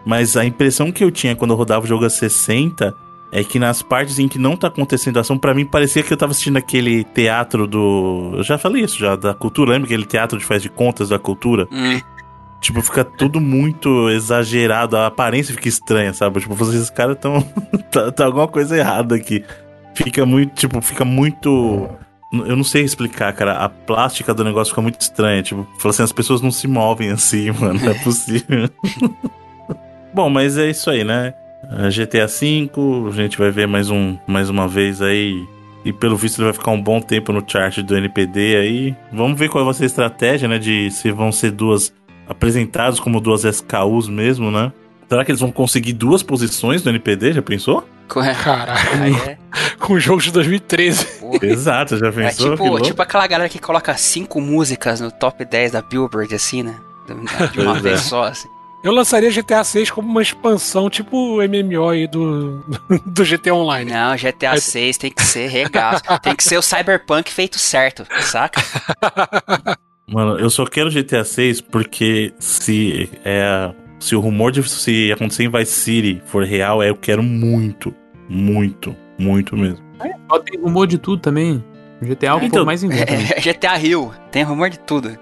Mas 0.04 0.36
a 0.36 0.44
impressão 0.44 0.92
que 0.92 1.04
eu 1.04 1.12
tinha 1.12 1.36
quando 1.36 1.51
eu 1.51 1.58
rodava 1.58 1.86
o 1.86 1.88
jogo 1.88 2.06
a 2.06 2.10
60 2.10 2.96
é 3.32 3.44
que 3.44 3.58
nas 3.58 3.82
partes 3.82 4.20
em 4.20 4.28
que 4.28 4.38
não 4.38 4.58
tá 4.58 4.68
acontecendo 4.68 5.18
ação, 5.18 5.38
pra 5.38 5.54
mim 5.54 5.66
parecia 5.66 6.04
que 6.04 6.12
eu 6.12 6.18
tava 6.18 6.32
assistindo 6.32 6.58
aquele 6.58 7.06
teatro 7.06 7.66
do. 7.66 8.34
Eu 8.36 8.44
já 8.44 8.58
falei 8.58 8.84
isso, 8.84 9.00
já, 9.00 9.16
da 9.16 9.34
cultura. 9.34 9.72
Lembra 9.72 9.88
aquele 9.88 10.06
teatro 10.06 10.38
de 10.38 10.44
faz 10.44 10.62
de 10.62 10.70
contas 10.70 11.10
da 11.10 11.18
cultura? 11.18 11.68
Hum. 11.72 12.00
Tipo, 12.60 12.82
fica 12.82 13.04
tudo 13.04 13.40
muito 13.40 14.10
exagerado, 14.10 14.96
a 14.96 15.08
aparência 15.08 15.56
fica 15.56 15.68
estranha, 15.68 16.14
sabe? 16.14 16.42
Tipo, 16.42 16.54
vocês, 16.54 16.90
caras 16.90 17.18
tão. 17.20 17.42
tá, 17.90 18.12
tá 18.12 18.26
alguma 18.26 18.48
coisa 18.48 18.78
errada 18.78 19.16
aqui. 19.16 19.44
Fica 19.96 20.26
muito, 20.26 20.54
tipo, 20.54 20.82
fica 20.82 21.06
muito. 21.06 21.90
Eu 22.34 22.56
não 22.56 22.64
sei 22.64 22.84
explicar, 22.84 23.34
cara. 23.34 23.54
A 23.54 23.70
plástica 23.70 24.34
do 24.34 24.44
negócio 24.44 24.72
fica 24.72 24.82
muito 24.82 25.00
estranha. 25.00 25.42
Tipo, 25.42 25.66
fala 25.80 25.92
assim, 25.92 26.04
as 26.04 26.12
pessoas 26.12 26.42
não 26.42 26.52
se 26.52 26.68
movem 26.68 27.10
assim, 27.12 27.50
mano. 27.58 27.80
Não 27.80 27.92
é 27.92 27.96
possível. 27.96 28.70
Bom, 30.14 30.30
mas 30.30 30.58
é 30.58 30.70
isso 30.70 30.90
aí, 30.90 31.06
né? 31.06 31.34
A 31.72 31.90
GTA 31.90 32.28
V, 32.28 32.70
a 33.08 33.12
gente 33.12 33.38
vai 33.38 33.50
ver 33.50 33.68
mais, 33.68 33.90
um, 33.90 34.18
mais 34.28 34.50
uma 34.50 34.68
vez 34.68 35.01
aí. 35.01 35.44
E 35.84 35.92
pelo 35.92 36.16
visto 36.16 36.38
ele 36.40 36.46
vai 36.46 36.54
ficar 36.54 36.72
um 36.72 36.82
bom 36.82 37.01
tempo 37.01 37.32
no 37.32 37.44
chart 37.48 37.80
do 37.80 37.98
NPD 37.98 38.56
aí. 38.58 38.96
Vamos 39.12 39.40
ver 39.40 39.50
qual 39.50 39.66
vai 39.66 39.74
ser 39.74 39.84
a 39.84 39.88
estratégia, 39.88 40.48
né? 40.48 40.60
De 40.60 40.92
se 40.92 41.12
vão 41.12 41.32
ser 41.32 41.51
duas 41.51 41.92
apresentados 42.28 43.00
como 43.00 43.20
duas 43.20 43.44
SKUs 43.46 44.08
mesmo, 44.08 44.51
né? 44.51 44.72
Será 45.10 45.25
que 45.25 45.32
eles 45.32 45.42
vão 45.42 45.51
conseguir 45.51 45.94
duas 45.94 46.22
posições 46.24 46.84
no 46.84 46.92
NPD? 46.92 47.34
Já 47.34 47.42
pensou? 47.42 47.88
Caraca, 48.08 48.74
Aí 49.01 49.13
é, 49.16 49.38
com 49.80 49.94
o 49.94 50.00
jogo 50.00 50.22
de 50.22 50.32
2013. 50.32 51.06
porra. 51.20 51.40
Exato, 51.46 51.98
já 51.98 52.08
É 52.08 52.12
pensou? 52.12 52.58
Que 52.58 52.63
tipo, 52.63 52.82
tipo 52.82 53.01
aquela 53.01 53.25
galera 53.25 53.50
que 53.50 53.60
coloca 53.60 53.96
cinco 53.98 54.40
músicas 54.42 55.00
no 55.01 55.10
top 55.12 55.44
10 55.46 55.72
da 55.72 55.82
Billboard, 55.82 56.36
assim, 56.36 56.62
né? 56.63 56.75
De 57.51 57.62
uma 57.62 57.72
Pois 57.72 57.82
vez 57.82 58.00
é. 58.00 58.04
só, 58.04 58.24
assim. 58.25 58.48
Eu 58.84 58.92
lançaria 58.92 59.30
GTA 59.30 59.64
6 59.64 59.92
como 59.92 60.10
uma 60.10 60.22
expansão, 60.24 60.90
tipo 60.90 61.16
o 61.16 61.38
MMO 61.38 61.90
aí 61.90 62.08
do, 62.08 62.64
do 63.06 63.24
GTA 63.24 63.54
Online. 63.54 63.92
Não, 63.92 64.16
GTA 64.16 64.60
6 64.60 64.98
tem 64.98 65.12
que 65.12 65.24
ser 65.24 65.48
regaço. 65.48 66.04
tem 66.22 66.36
que 66.36 66.44
ser 66.44 66.58
o 66.58 66.62
Cyberpunk 66.62 67.32
feito 67.32 67.60
certo, 67.60 68.06
saca? 68.22 68.62
Mano, 70.08 70.40
eu 70.40 70.50
só 70.50 70.66
quero 70.66 70.90
GTA 70.90 71.24
6 71.24 71.62
porque 71.62 72.34
se 72.40 73.10
é 73.24 73.72
se 74.00 74.16
o 74.16 74.20
rumor 74.20 74.52
de 74.52 74.68
se 74.68 75.12
acontecer 75.12 75.44
em 75.44 75.50
Vice 75.50 75.72
City 75.74 76.22
for 76.26 76.44
real, 76.44 76.82
é 76.82 76.90
eu 76.90 76.96
quero 76.96 77.22
muito, 77.22 77.94
muito, 78.28 78.96
muito 79.18 79.56
mesmo. 79.56 79.86
Só 80.28 80.40
tem 80.40 80.60
rumor 80.60 80.88
de 80.88 80.98
tudo 80.98 81.22
também. 81.22 81.64
GTA 82.01 82.27
é 82.27 82.34
o 82.34 82.38
Então, 82.38 82.50
povo 82.50 82.65
mais 82.65 82.84
né? 82.84 82.96
É, 83.36 83.41
GTA 83.41 83.75
Rio, 83.75 84.12
tem 84.31 84.43
rumor 84.43 84.70
de 84.70 84.79
tudo. 84.79 85.17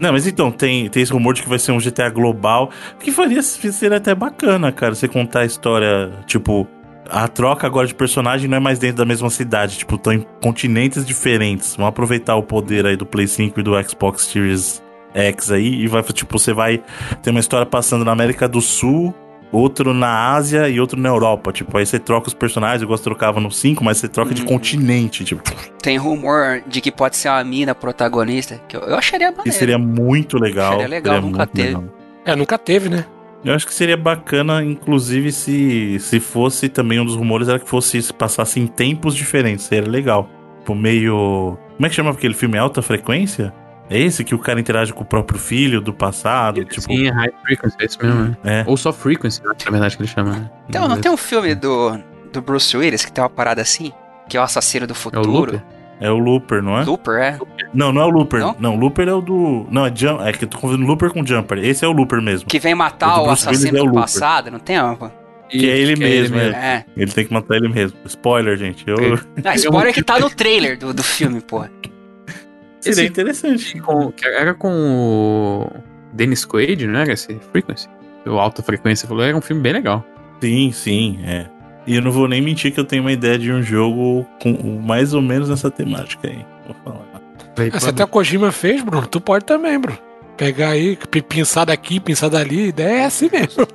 Não, 0.00 0.12
mas 0.12 0.26
então, 0.26 0.50
tem, 0.50 0.88
tem 0.88 1.02
esse 1.02 1.12
rumor 1.12 1.34
de 1.34 1.42
que 1.42 1.48
vai 1.48 1.58
ser 1.58 1.72
um 1.72 1.78
GTA 1.78 2.08
global, 2.08 2.70
que 2.98 3.12
faria 3.12 3.42
ser 3.42 3.92
até 3.92 4.14
bacana, 4.14 4.72
cara, 4.72 4.94
você 4.94 5.06
contar 5.06 5.40
a 5.40 5.44
história, 5.44 6.12
tipo, 6.26 6.66
a 7.10 7.28
troca 7.28 7.66
agora 7.66 7.86
de 7.86 7.94
personagem 7.94 8.48
não 8.48 8.56
é 8.56 8.60
mais 8.60 8.78
dentro 8.78 8.96
da 8.96 9.04
mesma 9.04 9.28
cidade, 9.28 9.78
tipo, 9.78 9.96
estão 9.96 10.12
em 10.12 10.26
continentes 10.40 11.04
diferentes. 11.04 11.76
Vamos 11.76 11.90
aproveitar 11.90 12.36
o 12.36 12.42
poder 12.42 12.86
aí 12.86 12.96
do 12.96 13.04
Play 13.04 13.26
5 13.26 13.60
e 13.60 13.62
do 13.62 13.88
Xbox 13.88 14.24
Series 14.26 14.82
X 15.14 15.50
aí, 15.50 15.82
e 15.82 15.86
vai, 15.86 16.02
tipo, 16.02 16.38
você 16.38 16.54
vai 16.54 16.82
ter 17.22 17.30
uma 17.30 17.40
história 17.40 17.66
passando 17.66 18.04
na 18.04 18.12
América 18.12 18.48
do 18.48 18.62
Sul, 18.62 19.14
outro 19.52 19.92
na 19.94 20.32
Ásia 20.32 20.68
e 20.68 20.80
outro 20.80 20.98
na 20.98 21.08
Europa. 21.10 21.52
Tipo, 21.52 21.76
aí 21.78 21.86
você 21.86 21.98
troca 21.98 22.28
os 22.28 22.34
personagens, 22.34 22.82
igual 22.82 22.96
você 22.96 23.04
trocava 23.04 23.38
no 23.38 23.50
5, 23.50 23.84
mas 23.84 23.98
você 23.98 24.08
troca 24.08 24.34
de 24.34 24.42
Hum. 24.42 24.46
continente, 24.46 25.24
tipo, 25.24 25.42
Tem 25.82 25.96
rumor 25.98 26.62
de 26.66 26.80
que 26.80 26.90
pode 26.90 27.16
ser 27.16 27.28
uma 27.28 27.44
mina 27.44 27.74
protagonista, 27.74 28.60
que 28.66 28.76
eu, 28.76 28.80
eu 28.80 28.96
acharia 28.96 29.26
maneiro. 29.28 29.44
que 29.44 29.52
seria 29.52 29.78
muito 29.78 30.38
legal. 30.38 30.72
Seria 30.72 30.88
legal, 30.88 31.20
nunca 31.20 31.38
muito 31.38 31.50
teve. 31.52 31.68
legal. 31.68 31.84
É, 32.24 32.34
nunca 32.36 32.56
teve, 32.58 32.88
né? 32.88 33.04
Eu 33.44 33.52
acho 33.54 33.66
que 33.66 33.74
seria 33.74 33.96
bacana, 33.96 34.62
inclusive, 34.64 35.32
se, 35.32 35.98
se 35.98 36.20
fosse 36.20 36.68
também 36.68 37.00
um 37.00 37.04
dos 37.04 37.16
rumores, 37.16 37.48
era 37.48 37.58
que 37.58 37.68
fosse 37.68 38.00
se 38.00 38.12
passasse 38.12 38.60
em 38.60 38.66
tempos 38.68 39.16
diferentes. 39.16 39.64
Seria 39.66 39.90
legal. 39.90 40.28
Tipo, 40.60 40.76
meio. 40.76 41.58
Como 41.76 41.84
é 41.84 41.88
que 41.88 41.94
chama 41.96 42.10
aquele 42.10 42.34
filme 42.34 42.56
Alta 42.56 42.80
Frequência? 42.80 43.52
É 43.92 43.98
esse 43.98 44.24
que 44.24 44.34
o 44.34 44.38
cara 44.38 44.58
interage 44.60 44.92
com 44.92 45.02
o 45.02 45.06
próprio 45.06 45.38
filho 45.38 45.80
do 45.80 45.92
passado? 45.92 46.64
Tipo, 46.64 46.80
Sim, 46.82 47.06
é 47.06 47.10
high 47.10 47.30
frequency, 47.44 47.76
é 47.80 47.84
isso 47.84 47.98
mesmo. 48.02 48.22
né? 48.22 48.36
é. 48.44 48.64
Ou 48.66 48.76
só 48.76 48.92
frequency, 48.92 49.42
na 49.44 49.52
verdade, 49.70 49.96
que 49.96 50.02
ele 50.02 50.08
chama. 50.10 50.30
né? 50.32 50.50
Então, 50.68 50.88
não 50.88 51.00
tem 51.00 51.10
um 51.10 51.16
filme 51.16 51.54
do, 51.54 51.98
do 52.32 52.40
Bruce 52.40 52.74
Willis 52.76 53.04
que 53.04 53.12
tem 53.12 53.22
uma 53.22 53.28
parada 53.30 53.60
assim? 53.60 53.92
Que 54.28 54.36
é 54.36 54.40
o 54.40 54.42
assassino 54.42 54.86
do 54.86 54.92
É 54.92 54.96
o 54.96 54.96
futuro. 54.96 55.30
Looper? 55.30 55.62
É 56.00 56.10
o 56.10 56.18
Looper, 56.18 56.62
não 56.62 56.78
é? 56.78 56.84
Looper, 56.84 57.14
é? 57.20 57.38
Não, 57.72 57.92
não 57.92 58.00
é 58.02 58.04
o 58.06 58.10
Looper. 58.10 58.40
Não? 58.40 58.56
Não, 58.58 58.76
Looper 58.76 59.06
é 59.08 59.12
o 59.14 59.20
do. 59.20 59.66
Não, 59.70 59.86
é 59.86 59.92
Jump. 59.94 60.22
É 60.24 60.32
que 60.32 60.44
eu 60.44 60.48
tô 60.48 60.58
confundindo 60.58 60.86
Looper 60.88 61.10
com 61.10 61.24
Jumper. 61.24 61.58
Esse 61.58 61.84
é 61.84 61.88
o 61.88 61.92
Looper 61.92 62.20
mesmo. 62.20 62.48
Que 62.48 62.58
vem 62.58 62.74
O 62.74 62.76
matar 62.78 63.18
o 63.18 63.24
Willis 63.24 63.46
assassino 63.46 63.78
é 63.78 63.82
o 63.82 63.86
do 63.86 63.92
passado, 63.92 64.50
não 64.50 64.58
tem? 64.58 64.80
uma- 64.80 65.12
Que 65.48 65.70
é 65.70 65.76
ele 65.78 65.94
mesmo, 65.96 66.38
é. 66.38 66.46
É. 66.48 66.84
Ele 66.96 67.12
tem 67.12 67.24
que 67.26 67.32
matar 67.32 67.56
ele 67.56 67.68
mesmo. 67.68 67.96
Spoiler, 68.06 68.56
gente. 68.56 68.84
Eu... 68.88 68.96
Ah, 69.44 69.54
spoiler 69.54 69.92
que 69.94 70.02
tá 70.02 70.18
no 70.18 70.28
trailer 70.30 70.78
do, 70.78 70.92
do 70.94 71.02
filme, 71.02 71.40
pô. 71.40 71.62
Seria 72.82 72.90
Esse- 73.00 73.06
interessante. 73.06 73.80
Com- 73.80 74.12
que 74.12 74.26
era 74.26 74.52
com 74.54 74.68
o 74.70 75.70
Dennis 76.12 76.44
Quaid, 76.44 76.86
não 76.86 77.00
era 77.00 77.12
esse 77.14 77.34
Frequency? 77.50 77.88
O 78.26 78.38
Alta 78.38 78.62
Frequência 78.62 79.08
falou, 79.08 79.24
era 79.24 79.36
um 79.36 79.40
filme 79.40 79.62
bem 79.62 79.72
legal. 79.72 80.04
Sim, 80.40 80.70
sim, 80.72 81.20
é. 81.24 81.46
E 81.86 81.96
eu 81.96 82.02
não 82.02 82.12
vou 82.12 82.28
nem 82.28 82.40
mentir 82.42 82.72
que 82.72 82.78
eu 82.78 82.84
tenho 82.84 83.02
uma 83.02 83.12
ideia 83.12 83.38
de 83.38 83.50
um 83.50 83.62
jogo 83.62 84.24
com 84.40 84.52
mais 84.84 85.14
ou 85.14 85.22
menos 85.22 85.48
nessa 85.48 85.70
temática 85.70 86.28
aí. 86.28 86.44
Vou 86.66 86.76
falar. 86.84 87.22
Ah, 87.72 87.80
se 87.80 87.88
até 87.88 88.04
o 88.04 88.08
Kojima 88.08 88.50
fez, 88.52 88.82
Bruno, 88.82 89.06
tu 89.06 89.20
pode 89.20 89.44
também, 89.44 89.78
Bruno. 89.78 89.98
Pegar 90.36 90.70
aí, 90.70 90.96
pi- 91.10 91.22
pinçar 91.22 91.66
daqui, 91.66 91.98
pinçar 92.00 92.30
dali, 92.30 92.64
a 92.64 92.66
ideia 92.68 92.96
é 93.02 93.04
assim 93.04 93.28
mesmo. 93.30 93.66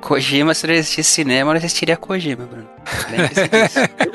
Kojima, 0.00 0.54
se 0.54 0.66
não 0.66 0.74
existisse 0.74 1.10
cinema, 1.10 1.50
não 1.52 1.58
existiria 1.58 1.96
Kojima, 1.96 2.46
Bruno. 2.46 2.68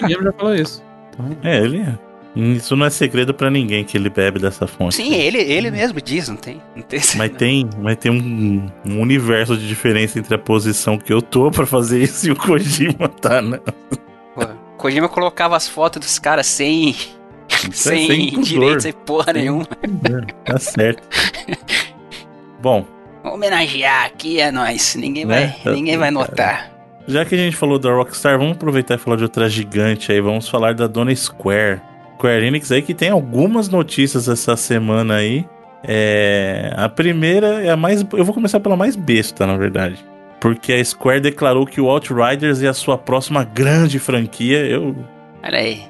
Mesmo 0.01 0.23
já 0.23 0.31
falou 0.33 0.55
isso. 0.55 0.81
Então, 1.13 1.37
É, 1.43 1.57
ele 1.59 1.79
é. 1.81 1.99
Isso 2.35 2.75
não 2.75 2.85
é 2.85 2.89
segredo 2.89 3.33
pra 3.33 3.49
ninguém 3.51 3.83
que 3.83 3.95
ele 3.95 4.09
bebe 4.09 4.39
dessa 4.39 4.65
fonte. 4.65 4.95
Sim, 4.95 5.13
ele, 5.13 5.37
ele 5.37 5.69
mesmo 5.69 6.01
diz, 6.01 6.27
não 6.27 6.35
tem? 6.35 6.59
Não 6.75 6.81
tem 6.81 6.99
Mas 7.15 7.31
tem, 7.37 7.69
mas 7.79 7.95
tem 7.97 8.11
um, 8.11 8.65
um 8.85 8.99
universo 9.01 9.55
de 9.55 9.67
diferença 9.67 10.17
entre 10.17 10.33
a 10.33 10.39
posição 10.39 10.97
que 10.97 11.13
eu 11.13 11.21
tô 11.21 11.49
pra 11.51 11.65
fazer 11.65 12.01
isso 12.01 12.27
e 12.27 12.31
o 12.31 12.35
Kojima 12.35 13.07
tá, 13.21 13.41
né? 13.41 13.59
Pô, 14.33 14.47
Kojima 14.77 15.07
colocava 15.07 15.55
as 15.55 15.67
fotos 15.67 15.99
dos 15.99 16.17
caras 16.19 16.47
sem. 16.47 16.95
É 17.49 17.69
sem, 17.71 18.07
sem 18.07 18.41
direito, 18.41 18.81
sem 18.81 18.93
porra 18.93 19.31
nenhuma. 19.33 19.65
Tá 20.43 20.57
certo. 20.57 21.03
Bom, 22.61 22.85
Homenagear 23.23 24.05
aqui 24.05 24.39
é 24.39 24.51
nós. 24.51 24.95
Ninguém 24.95 25.25
vai, 25.25 25.47
Né? 25.47 25.55
Tá 25.63 25.71
ninguém 25.71 25.97
vai 25.97 26.09
tudo 26.09 26.19
notar. 26.19 26.71
já 27.07 27.23
que 27.23 27.35
a 27.35 27.37
gente 27.37 27.55
falou 27.55 27.77
da 27.79 27.91
Rockstar, 27.93 28.37
vamos 28.37 28.53
aproveitar 28.55 28.95
e 28.95 28.97
falar 28.97 29.17
de 29.17 29.23
outra 29.23 29.47
gigante 29.49 30.11
aí. 30.11 30.19
Vamos 30.19 30.49
falar 30.49 30.73
da 30.73 30.87
dona 30.87 31.15
Square. 31.15 31.81
Square 32.23 32.45
Enix 32.45 32.71
aí 32.71 32.81
que 32.81 32.93
tem 32.93 33.09
algumas 33.09 33.67
notícias 33.67 34.29
essa 34.29 34.55
semana 34.55 35.15
aí. 35.15 35.45
É, 35.83 36.73
a 36.77 36.87
primeira 36.87 37.61
é 37.61 37.69
a 37.69 37.75
mais. 37.75 38.05
Eu 38.13 38.23
vou 38.23 38.33
começar 38.33 38.61
pela 38.61 38.77
mais 38.77 38.95
besta, 38.95 39.45
na 39.45 39.57
verdade. 39.57 39.97
Porque 40.39 40.71
a 40.71 40.85
Square 40.85 41.19
declarou 41.19 41.65
que 41.65 41.81
o 41.81 41.89
Outriders 41.89 42.63
é 42.63 42.69
a 42.69 42.73
sua 42.73 42.97
próxima 42.97 43.43
grande 43.43 43.99
franquia. 43.99 44.59
Eu. 44.65 44.95
Olha 45.43 45.57
aí. 45.57 45.79
né, 45.79 45.85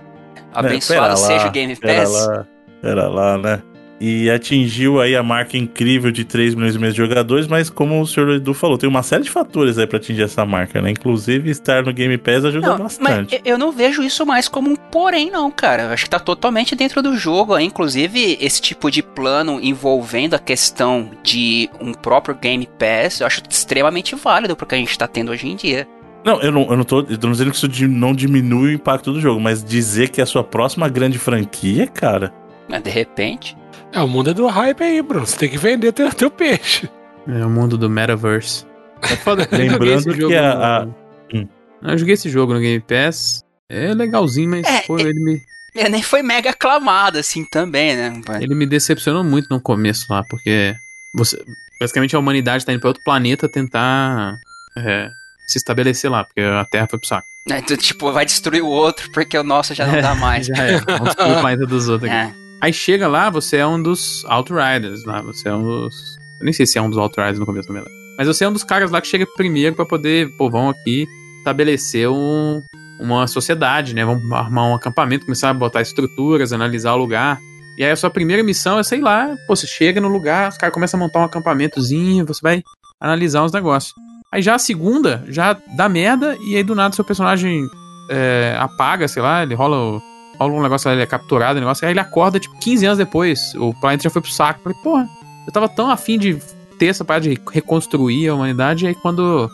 Abençoado 0.52 1.04
pera 1.04 1.18
seja 1.18 1.44
lá, 1.44 1.50
o 1.50 1.52
Game 1.52 1.76
Pera 1.76 2.02
Pass. 2.02 2.28
lá, 2.28 2.48
pera 2.82 3.08
lá, 3.08 3.38
né? 3.38 3.62
E 4.06 4.30
atingiu 4.30 5.00
aí 5.00 5.16
a 5.16 5.24
marca 5.24 5.56
incrível 5.56 6.12
de 6.12 6.26
3 6.26 6.56
milhões 6.56 6.76
e 6.76 6.78
meio 6.78 6.92
de 6.92 6.98
jogadores, 6.98 7.48
mas 7.48 7.70
como 7.70 8.02
o 8.02 8.06
senhor 8.06 8.32
Edu 8.32 8.54
falou, 8.54 8.78
tem 8.78 8.90
uma 8.90 9.02
série 9.02 9.24
de 9.24 9.30
fatores 9.30 9.78
aí 9.78 9.88
pra 9.88 9.96
atingir 9.98 10.24
essa 10.24 10.46
marca, 10.46 10.82
né? 10.82 10.92
Inclusive 10.92 11.50
estar 11.50 11.84
no 11.86 11.94
Game 11.94 12.18
Pass 12.18 12.44
ajuda 12.44 12.68
Não, 12.68 12.78
bastante. 12.80 13.40
eu- 13.46 13.58
não 13.58 13.72
vejo 13.72 14.04
isso 14.04 14.26
mais 14.26 14.50
como 14.50 14.70
um 14.70 14.76
porém, 14.76 15.32
não, 15.32 15.50
cara. 15.50 15.84
Eu 15.84 15.90
acho 15.92 16.04
que 16.04 16.10
tá 16.10 16.20
totalmente 16.20 16.76
dentro 16.76 17.02
do 17.02 17.16
jogo. 17.16 17.58
Inclusive, 17.58 18.38
esse 18.42 18.62
tipo 18.62 18.92
de 18.92 19.02
plano 19.02 19.58
envolvendo 19.62 20.34
a 20.34 20.40
questão 20.40 21.10
de 21.24 21.70
um 21.80 21.94
próprio 21.94 22.36
Game 22.36 22.68
Pass, 22.78 23.22
eu 23.22 23.28
acho 23.28 23.42
extremamente 23.50 24.16
válido 24.16 24.54
pro 24.54 24.66
que 24.66 24.76
a 24.76 24.78
gente 24.78 24.98
tá 24.98 25.08
tendo 25.08 25.32
hoje 25.32 25.48
em 25.48 25.56
dia. 25.56 25.88
Não, 26.26 26.42
eu 26.42 26.52
não, 26.52 26.64
eu 26.70 26.76
não 26.78 26.84
tô, 26.84 27.00
eu 27.00 27.18
tô 27.18 27.30
dizendo 27.30 27.52
que 27.52 27.58
isso 27.58 27.70
não 27.88 28.14
diminui 28.14 28.72
o 28.72 28.74
impacto 28.74 29.14
do 29.14 29.22
jogo, 29.22 29.40
mas 29.40 29.64
dizer 29.64 30.10
que 30.10 30.20
é 30.22 30.24
a 30.24 30.28
sua 30.28 30.44
próxima 30.44 30.90
grande 30.90 31.18
franquia, 31.18 31.86
cara. 31.88 32.34
Mas 32.70 32.82
de 32.84 32.90
repente. 32.90 33.58
É, 33.92 34.00
o 34.02 34.08
mundo 34.08 34.30
é 34.32 34.34
do 34.34 34.48
hype 34.48 34.84
aí, 34.84 35.02
Bruno. 35.02 35.26
Você 35.26 35.38
tem 35.38 35.50
que 35.50 35.58
vender 35.58 35.92
teu, 35.92 36.12
teu 36.12 36.32
peixe. 36.32 36.90
É 37.28 37.46
o 37.46 37.50
mundo 37.50 37.78
do 37.78 37.90
metaverse. 37.90 38.66
É 39.02 39.16
foda. 39.16 39.48
Eu 39.52 39.58
Lembrando 39.58 40.14
que 40.14 40.22
jogo 40.22 40.34
a- 40.36 40.86
no- 40.86 40.96
Hum. 41.34 41.48
Eu 41.82 41.98
joguei 41.98 42.14
esse 42.14 42.30
jogo 42.30 42.54
no 42.54 42.60
Game 42.60 42.80
Pass. 42.80 43.44
É 43.70 43.94
legalzinho, 43.94 44.50
mas 44.50 44.66
É, 44.66 44.82
pô, 44.82 44.98
é- 44.98 45.04
ele, 45.04 45.20
me, 45.20 45.42
Ele 45.76 45.90
nem 45.90 46.02
foi 46.04 46.22
mega 46.22 46.52
aclamado 46.52 47.18
assim 47.18 47.44
também, 47.46 47.96
né? 47.96 48.22
pai? 48.26 48.44
ele 48.44 48.54
me 48.56 48.66
decepcionou 48.66 49.24
muito 49.24 49.48
no 49.50 49.60
começo 49.60 50.06
lá, 50.10 50.24
porque 50.30 50.76
você, 51.14 51.44
basicamente 51.80 52.16
a 52.16 52.20
humanidade 52.20 52.66
tá 52.66 52.72
indo 52.72 52.80
pra 52.80 52.90
outro 52.90 53.04
planeta 53.04 53.50
tentar 53.50 54.38
é, 54.78 55.10
se 55.48 55.58
estabelecer 55.58 56.10
lá, 56.12 56.24
porque 56.24 56.42
a 56.42 56.64
Terra 56.66 56.88
foi 56.90 57.00
pro 57.00 57.08
saco. 57.08 57.28
Né, 57.50 57.62
tu, 57.62 57.76
tipo, 57.76 58.12
vai 58.12 58.26
destruir 58.26 58.62
o 58.64 58.68
outro 58.68 59.12
porque 59.12 59.38
o 59.38 59.44
nosso 59.44 59.74
já 59.74 59.86
não 59.88 60.00
dá 60.02 60.14
mais. 60.16 60.46
Já 60.48 60.56
é. 60.64 60.78
Vamos 60.80 61.06
destruir 61.06 61.38
o 61.38 61.42
planeta 61.42 61.66
dos 61.66 61.90
outros 61.90 62.10
aqui. 62.12 62.32
É. 62.40 62.43
Aí 62.64 62.72
chega 62.72 63.10
lá, 63.10 63.30
você 63.30 63.58
é 63.58 63.68
um 63.68 63.84
dos 63.84 64.24
Outriders 64.24 65.04
lá, 65.04 65.22
você 65.22 65.50
é 65.50 65.54
um 65.54 65.62
dos. 65.62 66.18
Eu 66.40 66.46
nem 66.46 66.54
sei 66.54 66.66
se 66.66 66.78
é 66.78 66.82
um 66.82 66.90
dos 66.90 66.98
Outriders 66.98 67.38
no 67.38 67.46
começo 67.46 67.68
também. 67.68 67.84
Mas 68.18 68.26
você 68.26 68.46
é 68.46 68.48
um 68.48 68.54
dos 68.54 68.64
caras 68.64 68.90
lá 68.90 69.02
que 69.02 69.08
chega 69.08 69.28
primeiro 69.36 69.76
pra 69.76 69.86
poder, 69.86 70.32
pô, 70.38 70.50
vamos 70.50 70.74
aqui 70.78 71.06
estabelecer 71.40 72.08
um, 72.08 72.64
uma 73.02 73.28
sociedade, 73.28 73.94
né? 73.94 74.06
Vamos 74.06 74.32
armar 74.32 74.64
um 74.70 74.76
acampamento, 74.76 75.26
começar 75.26 75.50
a 75.50 75.54
botar 75.54 75.82
estruturas, 75.82 76.54
analisar 76.54 76.94
o 76.94 76.98
lugar. 76.98 77.38
E 77.78 77.84
aí 77.84 77.92
a 77.92 77.98
sua 77.98 78.10
primeira 78.10 78.42
missão 78.42 78.80
é, 78.80 78.84
sei 78.84 79.02
lá, 79.02 79.36
pô, 79.46 79.58
você 79.58 79.68
chega 79.68 80.00
no 80.00 80.08
lugar, 80.08 80.48
os 80.48 80.58
caras 80.58 80.74
começam 80.74 80.98
a 80.98 81.04
montar 81.04 81.20
um 81.20 81.26
acampamentozinho, 81.26 82.26
você 82.26 82.40
vai 82.42 82.64
analisar 82.98 83.44
os 83.44 83.52
negócios. 83.52 83.94
Aí 84.32 84.42
já 84.42 84.56
a 84.56 84.60
segunda, 84.60 85.22
já 85.28 85.58
dá 85.76 85.90
merda, 85.90 86.38
e 86.40 86.56
aí 86.56 86.64
do 86.64 86.76
nada 86.76 86.96
seu 86.96 87.04
personagem 87.04 87.68
é, 88.10 88.56
apaga, 88.58 89.06
sei 89.10 89.22
lá, 89.22 89.44
ele 89.44 89.54
rola 89.54 89.76
o 89.78 90.13
rola 90.40 90.54
um 90.54 90.62
negócio, 90.64 90.90
ele 90.92 91.02
é 91.02 91.06
capturado, 91.06 91.58
um 91.58 91.62
negócio, 91.62 91.86
aí 91.86 91.94
ele 91.94 92.00
acorda, 92.00 92.40
tipo, 92.40 92.58
15 92.60 92.86
anos 92.86 92.98
depois. 92.98 93.54
O 93.56 93.74
planeta 93.80 94.04
já 94.04 94.10
foi 94.10 94.22
pro 94.22 94.32
saco. 94.32 94.60
Eu 94.60 94.64
Falei, 94.64 94.78
porra, 94.84 95.08
eu 95.48 95.54
tava 95.54 95.68
tão 95.70 95.90
afim 95.90 96.18
de 96.18 96.38
ter 96.80 96.88
essa 96.88 97.06
parada 97.06 97.30
de 97.30 97.40
reconstruir 97.52 98.28
a 98.30 98.36
humanidade, 98.36 98.86
e 98.86 98.88
aí 98.90 98.96
quando 98.96 99.50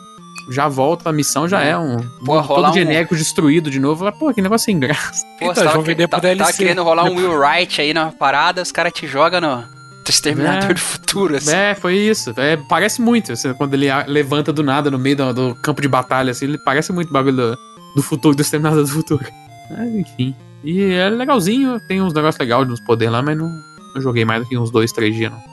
já 0.50 0.66
volta 0.68 1.10
a 1.10 1.12
missão, 1.12 1.46
já 1.46 1.62
é 1.62 1.76
um 1.78 1.96
Pô, 2.24 2.42
todo 2.42 2.70
um- 2.70 2.72
genérico 2.72 3.14
destruído 3.14 3.70
de 3.70 3.78
novo. 3.78 4.10
Pô, 4.12 4.32
que 4.34 4.40
negócio 4.42 4.64
sem 4.64 4.78
graça. 4.78 5.24
Pô, 5.38 5.50
Então, 5.50 5.54
tava, 5.64 5.74
vão 5.76 5.82
vender 5.82 6.08
tá, 6.08 6.18
tava 6.20 6.52
querendo 6.52 6.82
rolar 6.82 7.04
um 7.04 7.14
Will 7.14 7.38
Wright 7.38 7.80
aí 7.80 7.92
na 7.94 8.06
parada, 8.10 8.62
os 8.62 8.72
caras 8.72 8.92
te 8.92 9.06
jogam 9.06 9.40
no 9.40 9.64
Exterminador 10.08 10.70
É. 10.70 10.74
do 10.74 10.80
Futuro, 10.80 11.36
assim. 11.36 11.54
É, 11.54 11.74
foi 11.76 11.94
isso. 11.96 12.32
É, 12.36 12.56
parece 12.68 13.00
muito. 13.00 13.32
assim, 13.32 13.52
quando 13.54 13.74
ele 13.74 13.86
levanta 14.08 14.52
do 14.52 14.62
nada 14.64 14.90
no 14.90 14.98
meio 14.98 15.14
do, 15.16 15.32
do 15.32 15.54
campo 15.56 15.80
de 15.80 15.86
batalha, 15.86 16.32
assim, 16.32 16.46
ele 16.46 16.58
parece 16.58 16.92
muito 16.92 17.10
o 17.10 17.12
bagulho 17.12 17.36
do, 17.36 17.58
do 17.94 18.02
futuro, 18.02 18.34
do 18.34 18.42
Exterminador 18.42 18.82
do 18.82 18.90
Futuro. 18.90 19.24
Mas, 19.70 19.94
enfim. 19.94 20.34
E 20.62 20.82
é 20.92 21.08
legalzinho, 21.08 21.80
tem 21.80 22.02
uns 22.02 22.12
negócios 22.12 22.38
legais, 22.38 22.68
uns 22.68 22.80
poderes 22.80 23.12
lá, 23.12 23.22
mas 23.22 23.36
não, 23.36 23.50
não 23.94 24.02
joguei 24.02 24.24
mais 24.24 24.42
do 24.42 24.48
que 24.48 24.58
uns 24.58 24.70
dois, 24.70 24.92
três 24.92 25.14
dias, 25.14 25.32
não. 25.32 25.50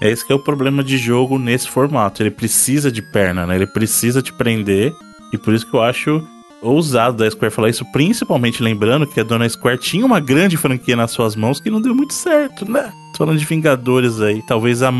É 0.00 0.10
esse 0.10 0.26
que 0.26 0.32
é 0.32 0.36
o 0.36 0.40
problema 0.40 0.82
de 0.82 0.98
jogo 0.98 1.38
nesse 1.38 1.68
formato. 1.68 2.22
Ele 2.22 2.30
precisa 2.30 2.90
de 2.90 3.00
perna, 3.00 3.46
né? 3.46 3.54
Ele 3.54 3.66
precisa 3.66 4.20
te 4.20 4.32
prender. 4.32 4.94
E 5.32 5.38
por 5.38 5.54
isso 5.54 5.66
que 5.66 5.74
eu 5.74 5.82
acho 5.82 6.22
ousado 6.60 7.18
da 7.18 7.30
Square 7.30 7.54
falar 7.54 7.68
isso, 7.68 7.84
principalmente 7.92 8.62
lembrando 8.62 9.06
que 9.06 9.20
a 9.20 9.22
dona 9.22 9.48
Square 9.48 9.78
tinha 9.78 10.04
uma 10.04 10.20
grande 10.20 10.56
franquia 10.56 10.96
nas 10.96 11.10
suas 11.10 11.36
mãos 11.36 11.60
que 11.60 11.70
não 11.70 11.80
deu 11.80 11.94
muito 11.94 12.14
certo, 12.14 12.70
né? 12.70 12.92
Falando 13.16 13.38
de 13.38 13.44
Vingadores 13.44 14.20
aí. 14.20 14.42
Talvez 14.46 14.82
a, 14.82 14.92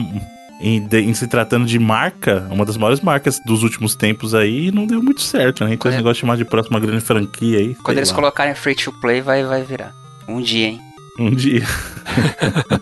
em, 0.61 0.81
de- 0.81 1.01
em 1.01 1.13
se 1.15 1.27
tratando 1.27 1.67
de 1.67 1.79
marca, 1.79 2.47
uma 2.51 2.65
das 2.65 2.77
maiores 2.77 3.01
marcas 3.01 3.39
dos 3.45 3.63
últimos 3.63 3.95
tempos 3.95 4.35
aí, 4.35 4.71
não 4.73 4.87
deu 4.87 5.03
muito 5.03 5.21
certo, 5.23 5.65
né? 5.65 5.75
Então 5.75 5.91
esse 5.91 5.97
é- 5.97 5.99
negócio 5.99 6.15
de 6.15 6.21
chamar 6.21 6.37
de 6.37 6.45
próxima 6.45 6.79
grande 6.81 7.01
franquia 7.01 7.59
aí. 7.59 7.75
Quando 7.77 7.99
eles 7.99 8.11
lá, 8.11 8.15
colocarem 8.17 8.55
free 8.55 8.75
to 8.75 8.93
play, 9.01 9.21
vai, 9.21 9.45
vai 9.45 9.63
virar. 9.63 9.93
Um 10.29 10.41
dia, 10.41 10.69
hein? 10.69 10.81
Um 11.19 11.31
dia. 11.31 11.63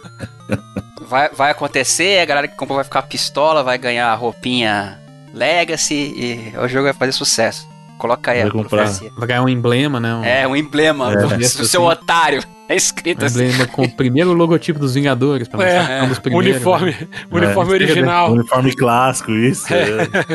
Vai, 1.08 1.28
vai 1.30 1.50
acontecer, 1.50 2.20
a 2.20 2.24
galera 2.24 2.48
que 2.48 2.56
comprou 2.56 2.76
vai 2.76 2.84
ficar 2.84 3.02
pistola, 3.02 3.62
vai 3.62 3.76
ganhar 3.76 4.14
roupinha 4.14 4.98
Legacy 5.34 5.94
e 6.16 6.56
o 6.56 6.66
jogo 6.66 6.84
vai 6.84 6.94
fazer 6.94 7.12
sucesso. 7.12 7.66
Coloca 8.02 8.32
aí 8.32 8.40
Vai 8.40 8.48
a 8.48 8.50
comprar. 8.50 8.82
profecia. 8.82 9.12
Vai 9.16 9.28
ganhar 9.28 9.44
um 9.44 9.48
emblema, 9.48 10.00
né? 10.00 10.12
Um, 10.12 10.24
É, 10.24 10.48
um 10.48 10.56
emblema 10.56 11.12
É. 11.12 11.16
do, 11.18 11.28
do 11.38 11.44
seu 11.46 11.88
Assim. 11.88 12.00
otário. 12.02 12.42
É 12.68 12.74
escrito 12.74 13.22
um 13.22 13.26
assim. 13.26 13.44
emblema 13.44 13.66
com 13.68 13.82
o 13.84 13.96
primeiro 13.96 14.32
logotipo 14.32 14.80
dos 14.80 14.94
Vingadores. 14.94 15.46
Pra 15.46 15.64
É, 15.64 15.98
é 16.00 16.02
um 16.02 16.08
dos 16.08 16.18
primeiros, 16.18 16.50
uniforme, 16.50 16.90
né? 16.90 17.06
uniforme 17.30 17.70
É. 17.70 17.74
original. 17.74 18.32
Uniforme 18.32 18.74
clássico, 18.74 19.30
isso. 19.30 19.72
é. 19.72 19.86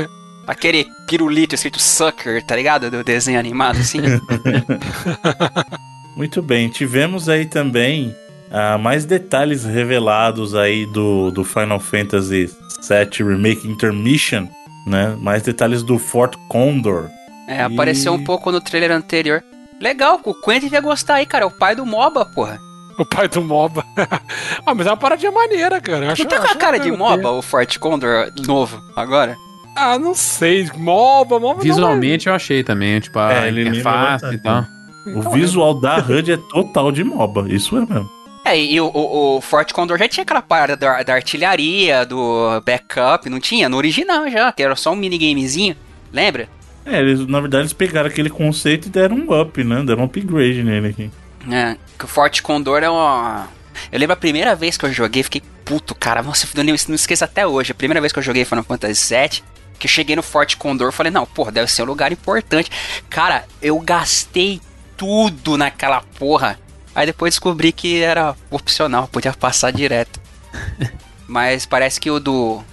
Aquele 0.48 0.88
pirulito 1.10 1.56
escrito 1.56 1.78
Sucker, 1.78 2.42
tá 2.46 2.56
ligado? 2.56 2.90
Do 2.90 3.04
desenho 3.04 3.38
animado, 3.38 3.80
assim. 3.80 4.00
Muito 6.16 6.42
bem, 6.42 6.70
tivemos 6.70 7.28
aí 7.28 7.46
também 7.46 8.16
ah, 8.50 8.78
mais 8.78 9.04
detalhes 9.04 9.66
revelados 9.66 10.56
aí 10.56 10.86
do, 10.86 11.32
do 11.32 11.44
Final 11.44 11.82
Fantasy 11.82 12.50
VII 12.88 13.28
Remake 13.28 13.68
Intermission, 13.68 14.48
né? 14.86 15.18
Mais 15.20 15.44
detalhes 15.44 15.84
do 15.84 16.00
Fort 16.00 16.36
Condor. 16.48 17.10
É, 17.48 17.62
apareceu 17.62 18.14
um 18.14 18.24
pouco 18.24 18.52
no 18.52 18.60
trailer 18.60 18.92
anterior. 18.92 19.44
Legal, 19.80 20.20
o 20.24 20.34
Quentin 20.34 20.66
devia 20.66 20.82
gostar 20.82 21.16
aí, 21.16 21.26
cara. 21.26 21.44
É 21.44 21.48
o 21.48 21.52
pai 21.52 21.76
do 21.76 21.86
MOBA, 21.86 22.26
porra. 22.26 22.60
O 22.98 23.06
pai 23.06 23.28
do 23.28 23.42
MOBA. 23.42 23.86
ah, 24.66 24.74
mas 24.74 24.88
é 24.88 24.90
uma 24.90 24.98
paradinha 24.98 25.32
maneira, 25.32 25.80
cara. 25.80 26.06
Eu 26.06 26.12
acho, 26.12 26.24
Não 26.24 26.30
tá 26.30 26.40
com 26.40 26.48
a 26.48 26.56
cara 26.56 26.80
de 26.80 26.92
MOBA, 26.92 27.30
o 27.32 27.42
Fort 27.42 27.78
Condor 27.78 28.32
novo, 28.46 28.82
agora? 28.96 29.34
ter. 29.36 29.40
Ah, 29.76 30.00
não 30.00 30.16
sei. 30.16 30.68
MOBA, 30.76 31.40
MOBA. 31.40 31.62
Visualmente 31.62 32.28
eu 32.28 32.34
achei 32.34 32.64
também, 32.64 33.00
tipo, 33.00 33.20
a 33.20 33.32
É, 33.46 33.48
ele 33.48 33.70
interface 33.70 34.24
bastante. 34.24 34.36
e 34.36 34.38
tal. 34.40 34.66
não, 35.06 35.20
O 35.20 35.32
visual 35.32 35.80
da 35.80 35.98
HUD 36.00 36.32
é 36.34 36.38
total 36.38 36.92
de 36.92 37.04
MOBA, 37.04 37.46
isso 37.50 37.78
é 37.78 37.82
mesmo. 37.86 38.10
É, 38.44 38.60
e 38.60 38.82
o, 38.82 38.88
o, 38.88 39.38
o 39.38 39.42
Fort 39.42 39.72
Condor 39.74 39.98
já 40.00 40.08
tinha 40.08 40.24
aquela 40.24 40.42
parada 40.42 40.76
da, 40.76 41.04
da 41.04 41.14
artilharia, 41.14 42.06
do 42.06 42.62
backup, 42.66 43.30
não 43.30 43.40
tinha? 43.40 43.70
No 43.70 43.78
original 43.78 44.28
já, 44.30 44.52
que 44.52 44.64
era 44.64 44.76
só 44.76 44.92
um 44.92 44.96
minigamezinho. 44.96 45.76
Lembra? 46.12 46.50
É, 46.90 47.00
eles, 47.00 47.28
na 47.28 47.40
verdade 47.40 47.64
eles 47.64 47.74
pegaram 47.74 48.08
aquele 48.08 48.30
conceito 48.30 48.88
e 48.88 48.90
deram 48.90 49.18
um 49.18 49.42
up, 49.42 49.64
né? 49.64 49.84
Deram 49.84 50.04
um 50.04 50.06
upgrade 50.06 50.64
nele 50.64 50.88
aqui. 50.88 51.12
É, 51.52 51.76
que 51.98 52.06
o 52.06 52.08
Fort 52.08 52.42
Condor 52.42 52.82
é 52.84 52.90
uma. 52.90 53.48
Eu 53.92 54.00
lembro 54.00 54.14
a 54.14 54.18
primeira 54.18 54.56
vez 54.56 54.78
que 54.78 54.86
eu 54.86 54.94
joguei, 54.94 55.22
fiquei 55.24 55.42
puto, 55.66 55.94
cara. 55.94 56.24
Nossa, 56.24 56.48
eu 56.56 56.64
não, 56.64 56.74
não 56.88 56.96
esqueço 56.96 57.24
até 57.24 57.46
hoje. 57.46 57.72
A 57.72 57.76
primeira 57.76 58.00
vez 58.02 58.12
que 58.14 58.20
eu 58.20 58.24
joguei 58.24 58.44
Final 58.46 58.64
Fantasy 58.64 59.14
VII, 59.14 59.44
que 59.78 59.86
eu 59.86 59.92
cheguei 59.92 60.16
no 60.16 60.24
Fort 60.24 60.56
Condor, 60.56 60.92
falei, 60.92 61.12
não, 61.12 61.26
porra, 61.26 61.52
deve 61.52 61.72
ser 61.72 61.84
um 61.84 61.86
lugar 61.86 62.12
importante. 62.12 62.72
Cara, 63.10 63.46
eu 63.62 63.80
gastei 63.80 64.60
tudo 64.96 65.58
naquela 65.58 66.02
porra. 66.18 66.60
Aí 66.96 67.06
depois 67.06 67.34
descobri 67.36 67.72
que 67.72 68.02
era 68.02 68.36
opcional, 68.50 69.08
podia 69.08 69.32
passar 69.34 69.72
direto. 69.72 70.20
Mas 71.28 71.66
parece 71.66 72.00
que 72.00 72.10
o 72.10 72.20
do. 72.20 72.64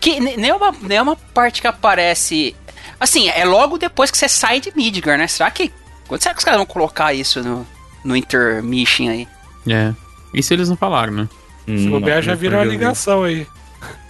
Que 0.00 0.18
ne- 0.20 0.36
nem 0.36 0.50
é 0.50 0.54
uma, 0.54 0.74
nem 0.82 0.98
é 0.98 1.02
uma 1.02 1.14
parte 1.16 1.60
que 1.60 1.66
aparece. 1.66 2.56
Assim, 3.00 3.28
é 3.28 3.44
logo 3.44 3.78
depois 3.78 4.10
que 4.10 4.18
você 4.18 4.28
sai 4.28 4.60
de 4.60 4.72
Midgar, 4.74 5.16
né? 5.18 5.26
Será 5.26 5.50
que. 5.50 5.72
Quando 6.06 6.22
será 6.22 6.34
que 6.34 6.38
os 6.38 6.44
caras 6.44 6.58
vão 6.58 6.66
colocar 6.66 7.12
isso 7.14 7.42
no, 7.42 7.66
no 8.04 8.16
intermission 8.16 9.08
aí? 9.10 9.28
É. 9.68 9.92
Isso 10.32 10.52
eles 10.52 10.68
não 10.68 10.76
falaram, 10.76 11.12
né? 11.12 11.28
Hum, 11.66 11.78
Se 11.78 11.88
bobear, 11.88 12.22
já 12.22 12.34
vira 12.34 12.56
uma 12.58 12.64
ligação. 12.64 13.24
aí. 13.24 13.46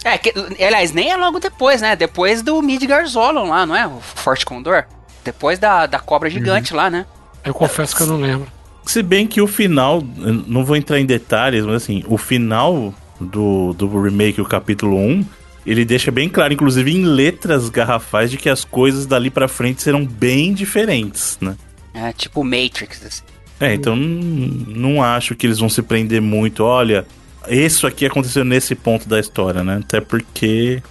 É, 0.03 0.17
que, 0.17 0.33
aliás, 0.63 0.91
nem 0.93 1.11
é 1.11 1.17
logo 1.17 1.39
depois, 1.39 1.81
né? 1.81 1.95
Depois 1.95 2.41
do 2.41 2.61
Midgar 2.61 3.05
Zolon 3.05 3.49
lá, 3.49 3.65
não 3.65 3.75
é? 3.75 3.85
O 3.85 3.99
Forte 3.99 4.45
Condor. 4.45 4.85
Depois 5.23 5.59
da, 5.59 5.85
da 5.85 5.99
cobra 5.99 6.29
gigante 6.29 6.73
lá, 6.73 6.89
né? 6.89 7.05
Eu 7.43 7.53
confesso 7.53 7.95
que 7.95 8.01
eu 8.03 8.07
não 8.07 8.17
lembro. 8.17 8.47
Se 8.85 9.03
bem 9.03 9.27
que 9.27 9.41
o 9.41 9.45
final, 9.47 10.01
não 10.47 10.65
vou 10.65 10.75
entrar 10.75 10.99
em 10.99 11.05
detalhes, 11.05 11.63
mas 11.65 11.75
assim, 11.83 12.03
o 12.07 12.17
final 12.17 12.93
do, 13.19 13.73
do 13.73 14.01
remake, 14.01 14.41
o 14.41 14.45
capítulo 14.45 14.97
1, 14.97 15.25
ele 15.65 15.85
deixa 15.85 16.11
bem 16.11 16.29
claro, 16.29 16.53
inclusive 16.53 16.91
em 16.91 17.03
letras 17.03 17.69
garrafais, 17.69 18.31
de 18.31 18.37
que 18.37 18.49
as 18.49 18.63
coisas 18.63 19.05
dali 19.05 19.29
pra 19.29 19.47
frente 19.47 19.81
serão 19.81 20.05
bem 20.05 20.53
diferentes, 20.53 21.37
né? 21.41 21.55
É 21.93 22.11
tipo 22.13 22.43
Matrix, 22.43 23.05
assim. 23.05 23.23
É, 23.59 23.73
então 23.73 23.95
não, 23.95 25.03
acho 25.03 25.35
que 25.35 25.45
eles 25.45 25.59
vão 25.59 25.69
se 25.69 25.81
prender 25.81 26.21
muito. 26.21 26.63
Olha, 26.63 27.05
isso 27.47 27.85
aqui 27.85 28.05
aconteceu 28.05 28.45
nesse 28.45 28.73
ponto 28.73 29.07
da 29.07 29.19
história, 29.19 29.63
né? 29.63 29.81
Até 29.83 29.99
porque, 29.99 30.81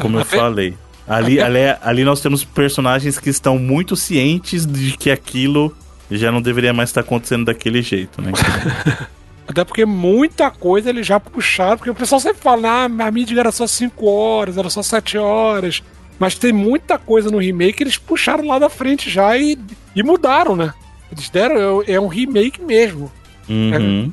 como 0.00 0.18
eu 0.18 0.24
falei, 0.24 0.74
ali, 1.06 1.40
ali, 1.40 1.58
ali 1.80 2.04
nós 2.04 2.20
temos 2.20 2.44
personagens 2.44 3.18
que 3.18 3.30
estão 3.30 3.58
muito 3.58 3.94
cientes 3.94 4.66
de 4.66 4.96
que 4.96 5.10
aquilo 5.10 5.74
já 6.10 6.32
não 6.32 6.42
deveria 6.42 6.72
mais 6.72 6.88
estar 6.88 7.02
acontecendo 7.02 7.44
daquele 7.44 7.82
jeito, 7.82 8.20
né? 8.20 8.32
Até 9.48 9.64
porque 9.64 9.86
muita 9.86 10.50
coisa 10.50 10.90
eles 10.90 11.06
já 11.06 11.18
puxaram, 11.18 11.78
porque 11.78 11.90
o 11.90 11.94
pessoal 11.94 12.20
sempre 12.20 12.42
fala, 12.42 12.68
ah, 12.68 12.84
a 12.84 13.10
mídia 13.10 13.40
era 13.40 13.50
só 13.50 13.66
5 13.66 14.06
horas, 14.06 14.58
era 14.58 14.68
só 14.68 14.82
7 14.82 15.16
horas. 15.16 15.82
Mas 16.18 16.34
tem 16.34 16.52
muita 16.52 16.98
coisa 16.98 17.30
no 17.30 17.38
remake 17.38 17.78
que 17.78 17.82
eles 17.84 17.96
puxaram 17.96 18.46
lá 18.46 18.58
da 18.58 18.68
frente 18.68 19.08
já 19.08 19.38
e, 19.38 19.58
e 19.96 20.02
mudaram, 20.02 20.54
né? 20.54 20.74
Eles 21.10 21.30
deram, 21.30 21.82
é 21.86 21.92
é 21.92 22.00
um 22.00 22.08
remake 22.08 22.60
mesmo. 22.62 23.10
Uhum. 23.48 24.12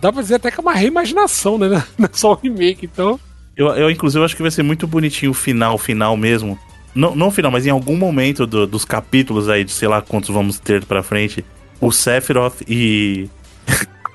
Dá 0.00 0.12
pra 0.12 0.22
dizer 0.22 0.36
até 0.36 0.50
que 0.50 0.60
é 0.60 0.62
uma 0.62 0.74
reimaginação, 0.74 1.58
né? 1.58 1.82
Não 1.98 2.06
é 2.06 2.10
só 2.12 2.32
um 2.32 2.36
remake, 2.36 2.86
então. 2.86 3.18
Eu, 3.56 3.68
eu, 3.68 3.90
inclusive, 3.90 4.24
acho 4.24 4.36
que 4.36 4.42
vai 4.42 4.50
ser 4.50 4.62
muito 4.62 4.86
bonitinho 4.86 5.30
o 5.32 5.34
final, 5.34 5.74
o 5.74 5.78
final 5.78 6.16
mesmo. 6.16 6.56
Não, 6.94 7.14
não 7.16 7.28
o 7.28 7.30
final, 7.30 7.50
mas 7.50 7.66
em 7.66 7.70
algum 7.70 7.96
momento 7.96 8.46
do- 8.46 8.66
dos 8.66 8.84
capítulos 8.84 9.48
aí, 9.48 9.64
de 9.64 9.72
sei 9.72 9.88
lá 9.88 10.00
quantos 10.00 10.30
vamos 10.30 10.58
ter 10.58 10.84
pra 10.84 11.02
frente, 11.02 11.44
o 11.80 11.90
Sephiroth 11.90 12.62
e. 12.68 13.28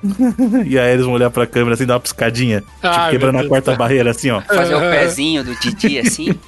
e 0.66 0.78
aí 0.78 0.92
eles 0.92 1.04
vão 1.04 1.14
olhar 1.14 1.30
pra 1.30 1.46
câmera 1.46 1.74
assim, 1.74 1.86
dar 1.86 1.94
uma 1.94 2.00
piscadinha. 2.00 2.60
tipo, 2.60 3.10
quebrando 3.10 3.38
a 3.38 3.48
quarta 3.48 3.74
barreira, 3.76 4.10
assim, 4.10 4.30
ó. 4.30 4.40
Fazer 4.40 4.74
o 4.74 4.80
É. 4.82 4.98
pezinho 5.00 5.44
do 5.44 5.54
Didi 5.56 5.98
assim. 5.98 6.34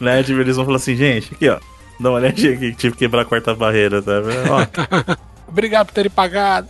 Né? 0.00 0.22
Tipo, 0.22 0.40
eles 0.40 0.56
vão 0.56 0.64
falar 0.64 0.76
assim, 0.78 0.96
gente, 0.96 1.32
aqui, 1.34 1.48
ó. 1.48 1.58
Dá 1.98 2.10
uma 2.10 2.18
olhadinha 2.18 2.52
aqui 2.54 2.70
que 2.72 2.76
tive 2.76 2.92
que 2.94 2.98
quebrar 3.00 3.22
a 3.22 3.24
quarta 3.24 3.54
barreira, 3.54 4.02
tá 4.02 4.20
vendo? 4.20 4.50
Ó, 4.50 5.16
Obrigado 5.48 5.86
por 5.86 5.92
terem 5.94 6.10
pagado. 6.10 6.68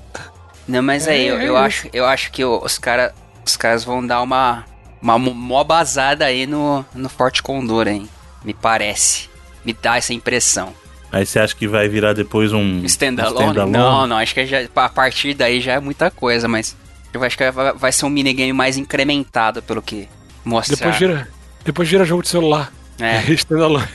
Não, 0.68 0.82
mas 0.82 1.08
aí, 1.08 1.26
É, 1.26 1.30
eu, 1.30 1.38
é 1.38 1.48
eu 1.48 1.54
isso. 1.54 1.56
acho, 1.56 1.88
eu 1.92 2.04
acho 2.06 2.30
que 2.30 2.44
os, 2.44 2.78
cara, 2.78 3.14
os 3.44 3.56
caras 3.56 3.84
vão 3.84 4.06
dar 4.06 4.20
uma, 4.22 4.64
uma 5.00 5.18
mó 5.18 5.64
basada 5.64 6.24
aí 6.26 6.46
no, 6.46 6.84
no 6.94 7.08
Forte 7.08 7.42
Condor, 7.42 7.88
hein? 7.88 8.08
Me 8.44 8.52
parece. 8.54 9.28
Me 9.64 9.72
dá 9.72 9.96
essa 9.96 10.12
impressão. 10.12 10.72
Aí 11.16 11.26
você 11.26 11.38
acha 11.38 11.54
que 11.54 11.66
vai 11.66 11.88
virar 11.88 12.12
depois 12.12 12.52
um. 12.52 12.84
Standalone? 12.84 13.58
um 13.58 13.66
Não, 13.66 14.06
não, 14.06 14.16
acho 14.16 14.34
que 14.34 14.46
já, 14.46 14.60
a 14.74 14.88
partir 14.88 15.34
daí 15.34 15.60
já 15.60 15.74
é 15.74 15.80
muita 15.80 16.10
coisa, 16.10 16.46
mas 16.46 16.76
eu 17.12 17.22
acho 17.22 17.36
que 17.36 17.50
vai, 17.50 17.72
vai 17.72 17.92
ser 17.92 18.06
um 18.06 18.10
minigame 18.10 18.52
mais 18.52 18.76
incrementado 18.76 19.62
pelo 19.62 19.80
que 19.80 20.08
mostrar. 20.44 20.76
Depois 20.76 20.96
gira, 20.96 21.28
depois 21.64 21.88
gira 21.88 22.04
jogo 22.04 22.22
de 22.22 22.28
celular. 22.28 22.72
É, 22.98 23.20
Standalone. 23.32 23.88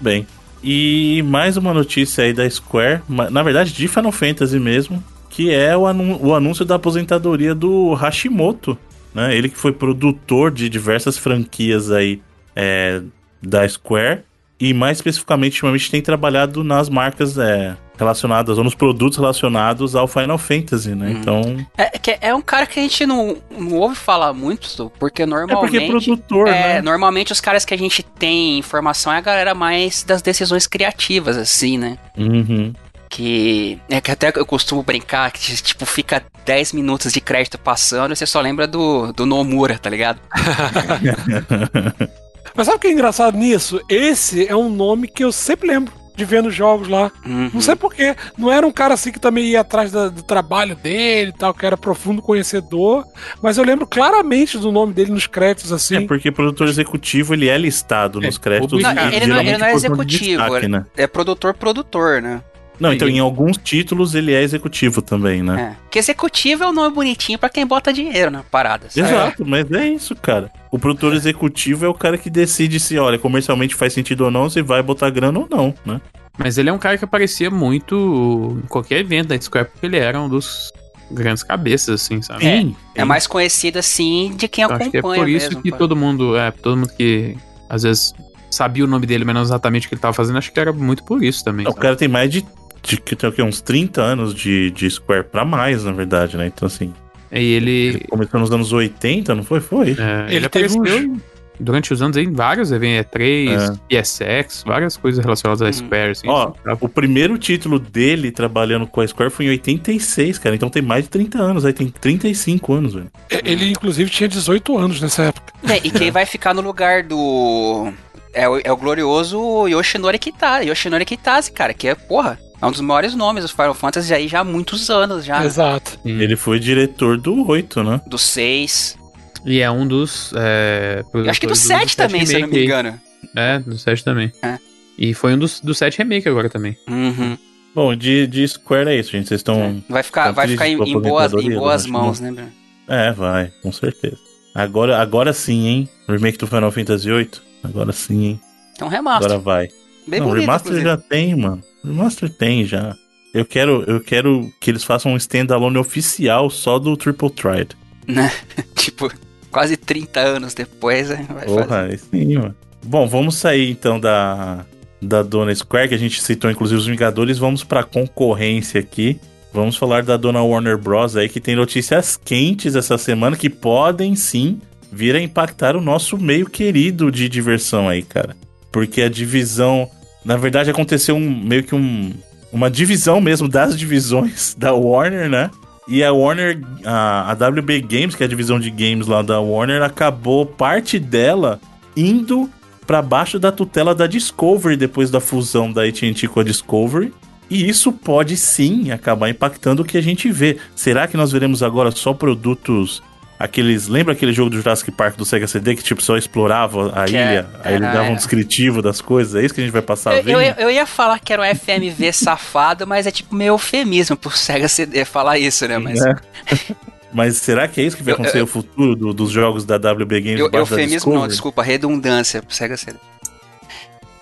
Bem. 0.00 0.26
E 0.62 1.22
mais 1.26 1.56
uma 1.56 1.72
notícia 1.72 2.24
aí 2.24 2.32
da 2.32 2.48
Square, 2.48 3.02
na 3.08 3.42
verdade 3.42 3.72
de 3.72 3.88
Final 3.88 4.12
Fantasy 4.12 4.58
mesmo, 4.58 5.02
que 5.30 5.52
é 5.52 5.74
o, 5.76 5.82
o 5.82 6.34
anúncio 6.34 6.64
da 6.64 6.74
aposentadoria 6.74 7.54
do 7.54 7.94
Hashimoto, 7.94 8.78
né? 9.14 9.34
Ele 9.34 9.48
que 9.48 9.56
foi 9.56 9.72
produtor 9.72 10.50
de 10.50 10.68
diversas 10.68 11.16
franquias 11.16 11.90
aí 11.90 12.20
é, 12.54 13.00
da 13.42 13.66
Square 13.66 14.22
e 14.60 14.74
mais 14.74 14.98
especificamente 14.98 15.54
ultimamente 15.54 15.90
tem 15.90 16.02
trabalhado 16.02 16.62
nas 16.62 16.90
marcas 16.90 17.38
é, 17.38 17.74
relacionadas 17.98 18.58
ou 18.58 18.64
nos 18.64 18.74
produtos 18.74 19.16
relacionados 19.16 19.96
ao 19.96 20.06
Final 20.06 20.36
Fantasy, 20.36 20.94
né? 20.94 21.12
Então 21.12 21.56
é, 21.78 21.98
que 21.98 22.18
é 22.20 22.34
um 22.34 22.42
cara 22.42 22.66
que 22.66 22.78
a 22.78 22.82
gente 22.82 23.06
não, 23.06 23.38
não 23.50 23.72
ouve 23.76 23.96
falar 23.96 24.34
muito, 24.34 24.92
porque 24.98 25.22
é 25.22 25.26
normalmente... 25.26 25.70
porque 25.70 25.76
é 25.78 25.86
produtor, 25.88 26.48
É, 26.48 26.74
né? 26.74 26.82
normalmente 26.82 27.32
os 27.32 27.40
caras 27.40 27.64
que 27.64 27.72
a 27.72 27.78
gente 27.78 28.02
tem 28.02 28.58
informação 28.58 29.10
é 29.12 29.16
a 29.16 29.22
galera 29.22 29.54
mais 29.54 30.02
das 30.02 30.20
decisões 30.20 30.66
criativas, 30.66 31.38
assim, 31.38 31.78
né? 31.78 31.96
Uhum. 32.18 32.74
Que 33.08 33.80
é 33.88 34.00
que 34.00 34.10
até 34.10 34.30
eu 34.36 34.46
costumo 34.46 34.84
brincar 34.84 35.32
que, 35.32 35.40
tipo, 35.60 35.84
fica 35.84 36.22
10 36.44 36.74
minutos 36.74 37.12
de 37.12 37.20
crédito 37.20 37.58
passando 37.58 38.12
e 38.12 38.16
você 38.16 38.24
só 38.24 38.40
lembra 38.40 38.68
do, 38.68 39.12
do 39.12 39.26
Nomura, 39.26 39.78
tá 39.78 39.90
ligado? 39.90 40.20
Mas 42.54 42.66
sabe 42.66 42.76
o 42.78 42.80
que 42.80 42.88
é 42.88 42.92
engraçado 42.92 43.36
nisso? 43.36 43.80
Esse 43.88 44.46
é 44.46 44.54
um 44.56 44.68
nome 44.70 45.08
que 45.08 45.22
eu 45.24 45.32
sempre 45.32 45.68
lembro 45.68 45.92
de 46.16 46.24
ver 46.26 46.42
nos 46.42 46.54
jogos 46.54 46.86
lá. 46.88 47.10
Uhum. 47.24 47.50
Não 47.54 47.60
sei 47.62 47.74
porquê. 47.74 48.14
Não 48.36 48.52
era 48.52 48.66
um 48.66 48.72
cara 48.72 48.92
assim 48.92 49.10
que 49.10 49.18
também 49.18 49.46
ia 49.46 49.60
atrás 49.60 49.90
da- 49.90 50.08
do 50.08 50.22
trabalho 50.22 50.76
dele 50.76 51.30
e 51.30 51.38
tal, 51.38 51.54
que 51.54 51.64
era 51.64 51.78
profundo 51.78 52.20
conhecedor. 52.20 53.04
Mas 53.42 53.56
eu 53.56 53.64
lembro 53.64 53.86
claramente 53.86 54.58
do 54.58 54.70
nome 54.70 54.92
dele 54.92 55.12
nos 55.12 55.26
créditos, 55.26 55.72
assim. 55.72 55.96
É 56.04 56.06
porque 56.06 56.30
produtor 56.30 56.68
executivo 56.68 57.32
ele 57.32 57.48
é 57.48 57.56
listado 57.56 58.20
nos 58.20 58.36
créditos. 58.36 58.82
Não, 58.82 58.92
e 58.92 59.14
ele, 59.16 59.26
não, 59.28 59.40
ele 59.40 59.56
não 59.56 59.66
é 59.66 59.72
por 59.72 59.80
conta 59.88 60.04
de 60.04 60.16
executivo, 60.16 60.42
destaque, 60.42 60.56
ele- 60.66 60.68
né? 60.68 60.84
é 60.96 61.06
produtor-produtor, 61.06 62.20
né? 62.20 62.42
Não, 62.80 62.92
então 62.92 63.06
Ele- 63.06 63.18
em 63.18 63.20
alguns 63.20 63.58
títulos 63.58 64.14
ele 64.14 64.32
é 64.32 64.42
executivo 64.42 65.02
também, 65.02 65.42
né? 65.42 65.76
É. 65.76 65.88
Que 65.90 65.98
executivo 65.98 66.64
é 66.64 66.68
um 66.68 66.72
nome 66.72 66.94
bonitinho 66.94 67.38
pra 67.38 67.48
quem 67.50 67.66
bota 67.66 67.92
dinheiro 67.92 68.30
na 68.30 68.42
parada. 68.42 68.86
sabe? 68.88 69.06
Exato, 69.06 69.44
mas 69.46 69.70
é 69.70 69.86
isso, 69.88 70.16
cara. 70.16 70.50
O 70.70 70.78
produtor 70.78 71.14
executivo 71.14 71.84
é 71.84 71.88
o 71.88 71.94
cara 71.94 72.16
que 72.16 72.30
decide 72.30 72.80
se, 72.80 72.98
olha, 72.98 73.18
comercialmente 73.18 73.74
faz 73.74 73.92
sentido 73.92 74.24
ou 74.24 74.30
não, 74.30 74.48
se 74.48 74.62
vai 74.62 74.82
botar 74.82 75.10
grana 75.10 75.38
ou 75.38 75.46
não, 75.50 75.74
né? 75.84 76.00
Mas 76.38 76.56
ele 76.56 76.70
é 76.70 76.72
um 76.72 76.78
cara 76.78 76.96
que 76.96 77.04
aparecia 77.04 77.50
muito 77.50 78.58
em 78.64 78.66
qualquer 78.66 78.98
evento 79.00 79.28
da 79.28 79.40
Square, 79.40 79.68
porque 79.70 79.84
ele 79.84 79.98
era 79.98 80.18
um 80.18 80.28
dos 80.28 80.72
grandes 81.10 81.42
cabeças, 81.42 82.02
assim, 82.02 82.22
sabe? 82.22 82.46
É, 82.46 82.60
Sim, 82.60 82.76
É 82.94 83.04
mais 83.04 83.26
conhecido 83.26 83.78
assim 83.78 84.32
de 84.36 84.48
quem 84.48 84.64
Eu 84.64 84.70
acho 84.70 84.90
que 84.90 84.96
é 84.96 85.00
acompanha 85.00 85.20
por 85.22 85.28
isso 85.28 85.48
mesmo, 85.48 85.62
que 85.62 85.72
todo 85.72 85.94
mundo, 85.96 86.36
é, 86.36 86.50
todo 86.50 86.76
mundo 86.76 86.90
que 86.96 87.36
às 87.68 87.82
vezes 87.82 88.14
sabia 88.50 88.84
o 88.84 88.86
nome 88.86 89.06
dele, 89.06 89.24
mas 89.24 89.34
não 89.34 89.42
exatamente 89.42 89.86
o 89.86 89.88
que 89.88 89.94
ele 89.94 90.00
tava 90.02 90.14
fazendo, 90.14 90.38
acho 90.38 90.50
que 90.52 90.58
era 90.58 90.72
muito 90.72 91.04
por 91.04 91.22
isso 91.22 91.44
também. 91.44 91.66
O 91.66 91.70
sabe? 91.70 91.80
cara 91.82 91.96
tem 91.96 92.08
mais 92.08 92.30
de, 92.30 92.44
de 92.82 92.96
que 93.00 93.14
tem 93.16 93.28
o 93.28 93.32
quê? 93.32 93.42
uns 93.42 93.60
30 93.60 94.00
anos 94.02 94.34
de, 94.34 94.70
de 94.70 94.88
Square 94.90 95.24
pra 95.24 95.44
mais, 95.44 95.84
na 95.84 95.92
verdade, 95.92 96.36
né? 96.36 96.46
Então, 96.46 96.66
assim, 96.66 96.92
E 97.32 97.38
ele, 97.54 97.88
ele 97.88 98.06
começou 98.08 98.40
nos 98.40 98.50
anos 98.52 98.72
80, 98.72 99.34
não 99.34 99.42
foi? 99.44 99.60
Foi. 99.60 99.90
é, 99.98 100.26
Ele 100.28 100.36
ele, 100.36 100.48
teve 100.48 100.76
apareceu 100.76 101.16
durante 101.62 101.92
os 101.92 102.00
anos 102.00 102.16
aí 102.16 102.24
em 102.24 102.32
vários 102.32 102.72
eventos, 102.72 103.12
E3, 103.12 103.78
PSX, 103.86 104.62
várias 104.66 104.96
coisas 104.96 105.22
relacionadas 105.22 105.60
à 105.60 105.66
Uhum. 105.66 105.72
Square, 105.74 106.10
assim. 106.12 106.26
Ó, 106.28 106.52
sabe? 106.64 106.78
o 106.80 106.88
primeiro 106.88 107.36
título 107.36 107.78
dele 107.78 108.30
trabalhando 108.32 108.86
com 108.86 109.02
a 109.02 109.06
Square 109.06 109.30
foi 109.30 109.44
em 109.44 109.50
86, 109.50 110.38
cara. 110.38 110.54
Então 110.56 110.70
tem 110.70 110.80
mais 110.82 111.04
de 111.04 111.10
30 111.10 111.38
anos, 111.38 111.64
aí 111.66 111.74
tem 111.74 111.88
35 111.88 112.72
anos, 112.72 112.94
velho. 112.94 113.10
É, 113.28 113.40
Ele, 113.44 113.70
inclusive, 113.70 114.08
tinha 114.10 114.26
18 114.28 114.78
anos 114.78 115.00
nessa 115.02 115.24
época. 115.24 115.52
É, 115.68 115.76
e 115.84 115.90
quem 115.90 116.10
vai 116.10 116.24
ficar 116.24 116.54
no 116.54 116.62
lugar 116.62 117.02
do. 117.02 117.92
É 118.32 118.48
o, 118.48 118.58
é 118.64 118.72
o 118.72 118.76
glorioso 118.76 119.66
Yoshinori 119.68 120.18
Kitase. 120.18 120.68
Yoshinori 120.68 121.04
Kitase, 121.04 121.52
cara, 121.52 121.74
que 121.74 121.88
é, 121.88 121.94
porra, 121.94 122.38
é 122.60 122.66
um 122.66 122.70
dos 122.70 122.80
maiores 122.80 123.14
nomes 123.14 123.42
dos 123.42 123.52
Final 123.52 123.74
Fantasy 123.74 124.12
aí 124.12 124.28
já 124.28 124.40
há 124.40 124.44
muitos 124.44 124.90
anos 124.90 125.24
já. 125.24 125.44
Exato. 125.44 125.98
Sim. 126.02 126.20
Ele 126.20 126.36
foi 126.36 126.58
diretor 126.58 127.16
do 127.18 127.48
8, 127.48 127.82
né? 127.82 128.00
Do 128.06 128.18
6. 128.18 128.98
E 129.44 129.60
é 129.60 129.70
um 129.70 129.86
dos. 129.86 130.32
É, 130.36 131.02
Acho 131.28 131.40
que 131.40 131.46
do 131.46 131.52
produtores 131.54 131.60
7 131.60 131.96
também, 131.96 132.26
se 132.26 132.34
eu 132.34 132.40
não 132.40 132.48
me 132.48 132.54
remake 132.54 132.66
engano. 132.66 133.00
É, 133.34 133.58
do 133.58 133.78
7 133.78 134.04
também. 134.04 134.32
É. 134.42 134.58
E 134.98 135.14
foi 135.14 135.34
um 135.34 135.38
dos, 135.38 135.60
do 135.60 135.74
7 135.74 135.98
remake 135.98 136.28
agora 136.28 136.50
também. 136.50 136.76
Uhum. 136.88 137.38
Bom, 137.74 137.94
de, 137.94 138.26
de 138.26 138.46
Square 138.46 138.90
é 138.90 138.98
isso, 138.98 139.12
gente. 139.12 139.28
Vocês 139.28 139.40
estão. 139.40 139.82
Vai 139.88 140.02
ficar, 140.02 140.24
Tá 140.24 140.32
vai 140.32 140.48
ficar 140.48 140.68
em, 140.68 140.72
em 140.74 141.00
boas, 141.00 141.32
em 141.32 141.54
boas 141.54 141.86
mãos, 141.86 142.20
né, 142.20 142.30
Bruno? 142.30 142.52
É, 142.86 143.12
vai, 143.12 143.52
com 143.62 143.72
certeza. 143.72 144.18
Agora, 144.54 145.00
agora 145.00 145.32
sim, 145.32 145.66
hein? 145.66 145.88
Remake 146.08 146.36
do 146.36 146.46
Final 146.46 146.72
Fantasy 146.72 147.08
VIII. 147.08 147.30
Agora 147.62 147.92
sim, 147.92 148.24
hein? 148.24 148.40
É 148.80 148.84
um 148.84 148.88
remaster. 148.88 149.26
Agora 149.26 149.40
vai. 149.40 149.68
Bem 150.10 150.18
não, 150.18 150.26
bonito, 150.26 150.40
remaster 150.40 150.72
inclusive. 150.72 150.90
já 150.90 150.96
tem, 150.96 151.36
mano. 151.36 151.62
Remaster 151.84 152.28
tem 152.28 152.64
já. 152.66 152.96
Eu 153.32 153.44
quero, 153.44 153.84
eu 153.86 154.00
quero 154.00 154.52
que 154.58 154.70
eles 154.70 154.82
façam 154.82 155.12
um 155.12 155.16
standalone 155.16 155.78
oficial 155.78 156.50
só 156.50 156.80
do 156.80 156.96
Triple 156.96 157.30
Triad. 157.30 157.76
Né? 158.08 158.30
tipo, 158.74 159.08
quase 159.52 159.76
30 159.76 160.20
anos 160.20 160.52
depois, 160.52 161.10
né, 161.10 161.24
vai 161.28 161.44
fazer. 161.44 161.62
Porra, 161.62 161.82
aí 161.82 161.96
sim, 161.96 162.34
mano. 162.36 162.56
Bom, 162.82 163.06
vamos 163.06 163.36
sair 163.36 163.70
então 163.70 164.00
da, 164.00 164.66
da 165.00 165.22
Dona 165.22 165.54
Square, 165.54 165.90
que 165.90 165.94
a 165.94 165.98
gente 165.98 166.20
citou 166.20 166.50
inclusive 166.50 166.80
os 166.80 166.86
Vingadores. 166.86 167.38
Vamos 167.38 167.62
pra 167.62 167.84
concorrência 167.84 168.80
aqui. 168.80 169.20
Vamos 169.52 169.76
falar 169.76 170.02
da 170.02 170.16
Dona 170.16 170.42
Warner 170.42 170.78
Bros. 170.78 171.16
aí, 171.16 171.28
que 171.28 171.40
tem 171.40 171.54
notícias 171.54 172.16
quentes 172.16 172.74
essa 172.74 172.96
semana 172.96 173.36
que 173.36 173.50
podem 173.50 174.16
sim 174.16 174.60
vir 174.92 175.14
a 175.14 175.20
impactar 175.20 175.76
o 175.76 175.80
nosso 175.80 176.18
meio 176.18 176.48
querido 176.48 177.10
de 177.10 177.28
diversão 177.28 177.88
aí, 177.88 178.02
cara. 178.02 178.36
Porque 178.72 179.02
a 179.02 179.08
divisão. 179.08 179.88
Na 180.24 180.36
verdade, 180.36 180.70
aconteceu 180.70 181.16
um, 181.16 181.44
meio 181.44 181.62
que 181.62 181.74
um, 181.74 182.12
uma 182.52 182.70
divisão 182.70 183.20
mesmo 183.20 183.48
das 183.48 183.78
divisões 183.78 184.54
da 184.58 184.72
Warner, 184.72 185.28
né? 185.28 185.50
E 185.88 186.04
a 186.04 186.12
Warner, 186.12 186.60
a, 186.84 187.32
a 187.32 187.48
WB 187.48 187.80
Games, 187.80 188.14
que 188.14 188.22
é 188.22 188.26
a 188.26 188.28
divisão 188.28 188.60
de 188.60 188.70
games 188.70 189.06
lá 189.06 189.22
da 189.22 189.40
Warner, 189.40 189.82
acabou 189.82 190.46
parte 190.46 190.98
dela 190.98 191.60
indo 191.96 192.48
para 192.86 193.02
baixo 193.02 193.38
da 193.38 193.50
tutela 193.50 193.94
da 193.94 194.06
Discovery 194.06 194.76
depois 194.76 195.10
da 195.10 195.20
fusão 195.20 195.72
da 195.72 195.84
AT&T 195.84 196.28
com 196.28 196.40
a 196.40 196.44
Discovery. 196.44 197.12
E 197.48 197.68
isso 197.68 197.90
pode 197.90 198.36
sim 198.36 198.92
acabar 198.92 199.28
impactando 199.28 199.82
o 199.82 199.84
que 199.84 199.98
a 199.98 200.00
gente 200.00 200.30
vê. 200.30 200.58
Será 200.76 201.08
que 201.08 201.16
nós 201.16 201.32
veremos 201.32 201.62
agora 201.62 201.90
só 201.90 202.12
produtos 202.14 203.02
aqueles. 203.40 203.88
Lembra 203.88 204.12
aquele 204.12 204.32
jogo 204.32 204.50
do 204.50 204.56
Jurassic 204.58 204.90
Park 204.92 205.16
do 205.16 205.24
Sega 205.24 205.48
CD 205.48 205.74
que 205.74 205.82
tipo 205.82 206.00
só 206.02 206.16
explorava 206.16 206.90
a 206.92 207.04
Que 207.06 207.12
ilha, 207.12 207.48
é- 207.64 207.68
aí 207.68 207.74
ele 207.74 207.84
era- 207.84 207.94
dava 207.94 208.08
um 208.10 208.12
é. 208.12 208.16
descritivo 208.16 208.80
das 208.82 209.00
coisas? 209.00 209.34
É 209.34 209.44
isso 209.44 209.54
que 209.54 209.60
a 209.60 209.64
gente 209.64 209.72
vai 209.72 209.82
passar 209.82 210.10
a 210.12 210.16
Eu, 210.18 210.22
ver? 210.22 210.32
eu, 210.34 210.40
eu 210.40 210.70
ia 210.70 210.86
falar 210.86 211.18
que 211.18 211.32
era 211.32 211.42
um 211.42 211.44
FMV 211.44 212.12
safado, 212.14 212.86
mas 212.86 213.06
é 213.06 213.10
tipo 213.10 213.34
meio 213.34 213.54
eufemismo 213.54 214.16
pro 214.16 214.30
Sega 214.30 214.68
CD 214.68 215.04
falar 215.04 215.38
isso, 215.38 215.66
né? 215.66 215.78
Mas 215.78 216.00
É. 216.04 216.14
Mas 217.12 217.38
será 217.38 217.66
que 217.66 217.80
é 217.80 217.84
isso 217.84 217.96
que 217.96 218.04
vai 218.04 218.12
Eu- 218.12 218.14
acontecer 218.14 218.36
eu- 218.38 218.42
no 218.42 218.46
futuro 218.46 218.94
do- 218.94 219.12
dos 219.12 219.32
jogos 219.32 219.64
da 219.64 219.76
WB 219.78 220.20
Games? 220.20 220.38
eu, 220.38 220.48
eufemismo 220.52 221.12
não, 221.12 221.26
desculpa, 221.26 221.60
redundância 221.60 222.40
pro 222.40 222.54
Sega 222.54 222.76
CD. 222.76 222.96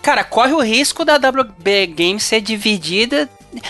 Cara, 0.02 0.24
corre 0.24 0.52
o 0.54 0.60
risco 0.62 1.04
da 1.04 1.18
WB 1.18 1.86
Games 1.88 2.22
ser 2.22 2.40
dividida. 2.40 3.28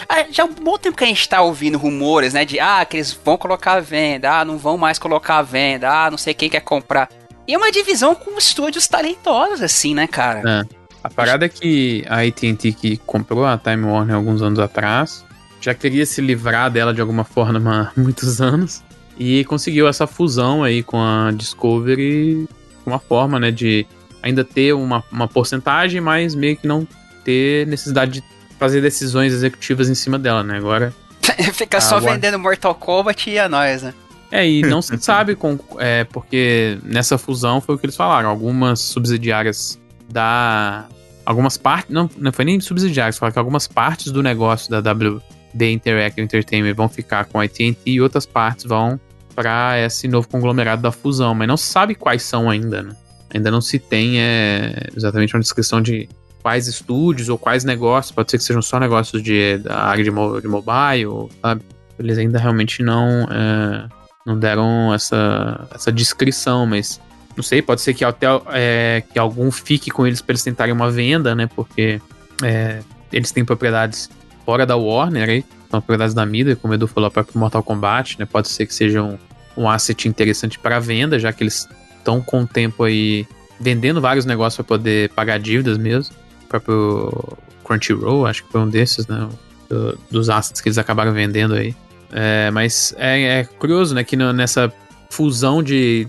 Ah, 0.08 0.24
já 0.30 0.42
há 0.42 0.46
um 0.46 0.52
bom 0.52 0.76
tempo 0.78 0.96
que 0.96 1.04
a 1.04 1.06
gente 1.06 1.28
tá 1.28 1.42
ouvindo 1.42 1.78
rumores, 1.78 2.34
né? 2.34 2.44
De 2.44 2.58
ah, 2.58 2.84
que 2.84 2.96
eles 2.96 3.12
vão 3.24 3.36
colocar 3.36 3.74
à 3.74 3.80
venda, 3.80 4.40
ah, 4.40 4.44
não 4.44 4.58
vão 4.58 4.76
mais 4.76 4.98
colocar 4.98 5.38
à 5.38 5.42
venda, 5.42 5.90
ah, 5.90 6.10
não 6.10 6.18
sei 6.18 6.34
quem 6.34 6.48
quer 6.48 6.60
comprar. 6.60 7.08
E 7.46 7.54
é 7.54 7.58
uma 7.58 7.72
divisão 7.72 8.14
com 8.14 8.36
estúdios 8.38 8.86
talentosos, 8.86 9.62
assim, 9.62 9.94
né, 9.94 10.06
cara? 10.06 10.42
É. 10.46 10.78
A 11.02 11.08
parada 11.08 11.46
é 11.46 11.48
que 11.48 12.04
a 12.08 12.20
AT&T 12.20 12.72
que 12.72 12.96
comprou 12.98 13.46
a 13.46 13.56
Time 13.56 13.84
Warner 13.84 14.16
alguns 14.16 14.42
anos 14.42 14.58
atrás 14.58 15.24
já 15.60 15.72
queria 15.72 16.04
se 16.04 16.20
livrar 16.20 16.70
dela 16.70 16.92
de 16.92 17.00
alguma 17.00 17.24
forma 17.24 17.92
há 17.96 17.98
muitos 18.00 18.40
anos 18.40 18.82
e 19.18 19.44
conseguiu 19.44 19.88
essa 19.88 20.06
fusão 20.06 20.62
aí 20.62 20.82
com 20.82 21.00
a 21.00 21.30
Discovery 21.32 22.48
uma 22.84 22.98
forma, 22.98 23.38
né, 23.38 23.50
de 23.50 23.86
ainda 24.22 24.44
ter 24.44 24.72
uma, 24.72 25.04
uma 25.10 25.28
porcentagem, 25.28 26.00
mas 26.00 26.34
meio 26.34 26.56
que 26.56 26.66
não 26.66 26.86
ter 27.24 27.66
necessidade 27.66 28.12
de 28.12 28.24
fazer 28.58 28.80
decisões 28.80 29.32
executivas 29.32 29.88
em 29.88 29.94
cima 29.94 30.18
dela, 30.18 30.42
né? 30.42 30.56
Agora 30.56 30.92
Fica 31.52 31.80
só 31.80 31.96
Warner- 31.96 32.14
vendendo 32.14 32.38
Mortal 32.38 32.74
Kombat 32.74 33.30
e 33.30 33.38
a 33.38 33.48
nós, 33.48 33.82
né? 33.82 33.94
É, 34.30 34.48
e 34.48 34.62
não 34.62 34.80
se 34.82 34.96
sabe 34.98 35.34
com, 35.34 35.58
é, 35.78 36.04
porque 36.04 36.78
nessa 36.82 37.16
fusão 37.18 37.60
foi 37.60 37.74
o 37.74 37.78
que 37.78 37.86
eles 37.86 37.96
falaram. 37.96 38.28
Algumas 38.28 38.80
subsidiárias 38.80 39.78
da. 40.08 40.86
Algumas 41.24 41.56
partes. 41.56 41.92
Não, 41.94 42.08
não 42.16 42.32
foi 42.32 42.44
nem 42.44 42.58
subsidiárias, 42.60 43.18
falaram 43.18 43.32
que 43.34 43.38
algumas 43.38 43.66
partes 43.66 44.10
do 44.10 44.22
negócio 44.22 44.70
da 44.70 44.78
WB 44.92 45.70
Interactive 45.72 46.22
Entertainment 46.22 46.74
vão 46.74 46.88
ficar 46.88 47.26
com 47.26 47.38
a 47.40 47.44
ATT 47.44 47.76
e 47.84 48.00
outras 48.00 48.24
partes 48.24 48.64
vão 48.64 48.98
para 49.34 49.78
esse 49.78 50.08
novo 50.08 50.26
conglomerado 50.28 50.82
da 50.82 50.90
fusão. 50.90 51.34
Mas 51.34 51.46
não 51.48 51.56
se 51.56 51.66
sabe 51.66 51.94
quais 51.94 52.22
são 52.22 52.48
ainda, 52.48 52.82
né? 52.82 52.96
Ainda 53.34 53.50
não 53.50 53.60
se 53.60 53.78
tem 53.78 54.18
é, 54.20 54.88
exatamente 54.96 55.34
uma 55.34 55.40
descrição 55.40 55.82
de 55.82 56.08
quais 56.48 56.66
estúdios 56.66 57.28
ou 57.28 57.36
quais 57.36 57.62
negócios. 57.62 58.10
Pode 58.10 58.30
ser 58.30 58.38
que 58.38 58.44
sejam 58.44 58.62
só 58.62 58.80
negócios 58.80 59.22
de, 59.22 59.58
da 59.58 59.80
área 59.80 60.02
de, 60.02 60.10
de 60.10 60.48
mobile, 60.48 61.28
sabe? 61.42 61.62
Eles 61.98 62.16
ainda 62.16 62.38
realmente 62.38 62.82
não. 62.82 63.28
é, 63.30 63.88
não 64.24 64.38
deram 64.38 64.94
essa, 64.94 65.68
essa 65.74 65.92
descrição, 65.92 66.66
mas 66.66 66.98
não 67.36 67.42
sei, 67.42 67.60
pode 67.60 67.82
ser 67.82 67.92
que 67.92 68.04
até 68.04 68.26
é, 68.52 69.02
que 69.12 69.18
algum 69.18 69.50
fique 69.50 69.90
com 69.90 70.06
eles 70.06 70.22
para 70.22 70.32
eles 70.32 70.42
tentarem 70.42 70.72
uma 70.72 70.90
venda, 70.90 71.34
né? 71.34 71.46
Porque 71.54 72.00
é, 72.42 72.80
eles 73.12 73.30
têm 73.30 73.44
propriedades 73.44 74.08
fora 74.46 74.64
da 74.64 74.76
Warner, 74.76 75.28
aí, 75.28 75.44
são 75.70 75.80
propriedades 75.80 76.14
da 76.14 76.24
mídia, 76.24 76.56
como 76.56 76.72
o 76.72 76.74
Edu 76.74 76.86
falou, 76.86 77.10
para 77.10 77.26
Mortal 77.34 77.62
Kombat, 77.62 78.18
né? 78.18 78.24
Pode 78.24 78.48
ser 78.48 78.64
que 78.64 78.74
seja 78.74 79.02
um, 79.02 79.18
um 79.54 79.68
asset 79.68 80.08
interessante 80.08 80.58
para 80.58 80.78
venda, 80.78 81.18
já 81.18 81.30
que 81.30 81.42
eles 81.42 81.68
estão 81.98 82.22
com 82.22 82.42
o 82.42 82.46
tempo 82.46 82.84
aí 82.84 83.26
vendendo 83.60 84.00
vários 84.00 84.24
negócios 84.24 84.56
para 84.56 84.64
poder 84.64 85.10
pagar 85.10 85.38
dívidas 85.38 85.76
mesmo. 85.76 86.14
Próprio 86.48 87.36
Crunchyroll, 87.64 88.26
acho 88.26 88.44
que 88.44 88.52
foi 88.52 88.60
um 88.60 88.68
desses, 88.68 89.06
né? 89.06 89.28
Do- 89.68 89.98
dos 90.10 90.30
assets 90.30 90.60
que 90.60 90.68
eles 90.68 90.78
acabaram 90.78 91.12
vendendo 91.12 91.54
aí. 91.54 91.74
É, 92.10 92.50
mas 92.50 92.94
é, 92.96 93.40
é 93.40 93.44
curioso, 93.44 93.94
né, 93.94 94.02
que 94.02 94.16
no- 94.16 94.32
nessa 94.32 94.72
fusão 95.10 95.62
de, 95.62 96.08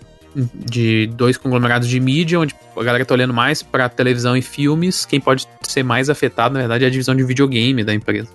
de 0.53 1.07
dois 1.07 1.37
conglomerados 1.37 1.87
de 1.89 1.99
mídia, 1.99 2.39
onde 2.39 2.55
a 2.77 2.83
galera 2.83 3.03
tá 3.05 3.13
olhando 3.13 3.33
mais 3.33 3.61
pra 3.61 3.89
televisão 3.89 4.37
e 4.37 4.41
filmes, 4.41 5.05
quem 5.05 5.19
pode 5.19 5.45
ser 5.63 5.83
mais 5.83 6.09
afetado, 6.09 6.53
na 6.53 6.61
verdade, 6.61 6.85
é 6.85 6.87
a 6.87 6.89
divisão 6.89 7.13
de 7.15 7.23
videogame 7.23 7.83
da 7.83 7.93
empresa. 7.93 8.29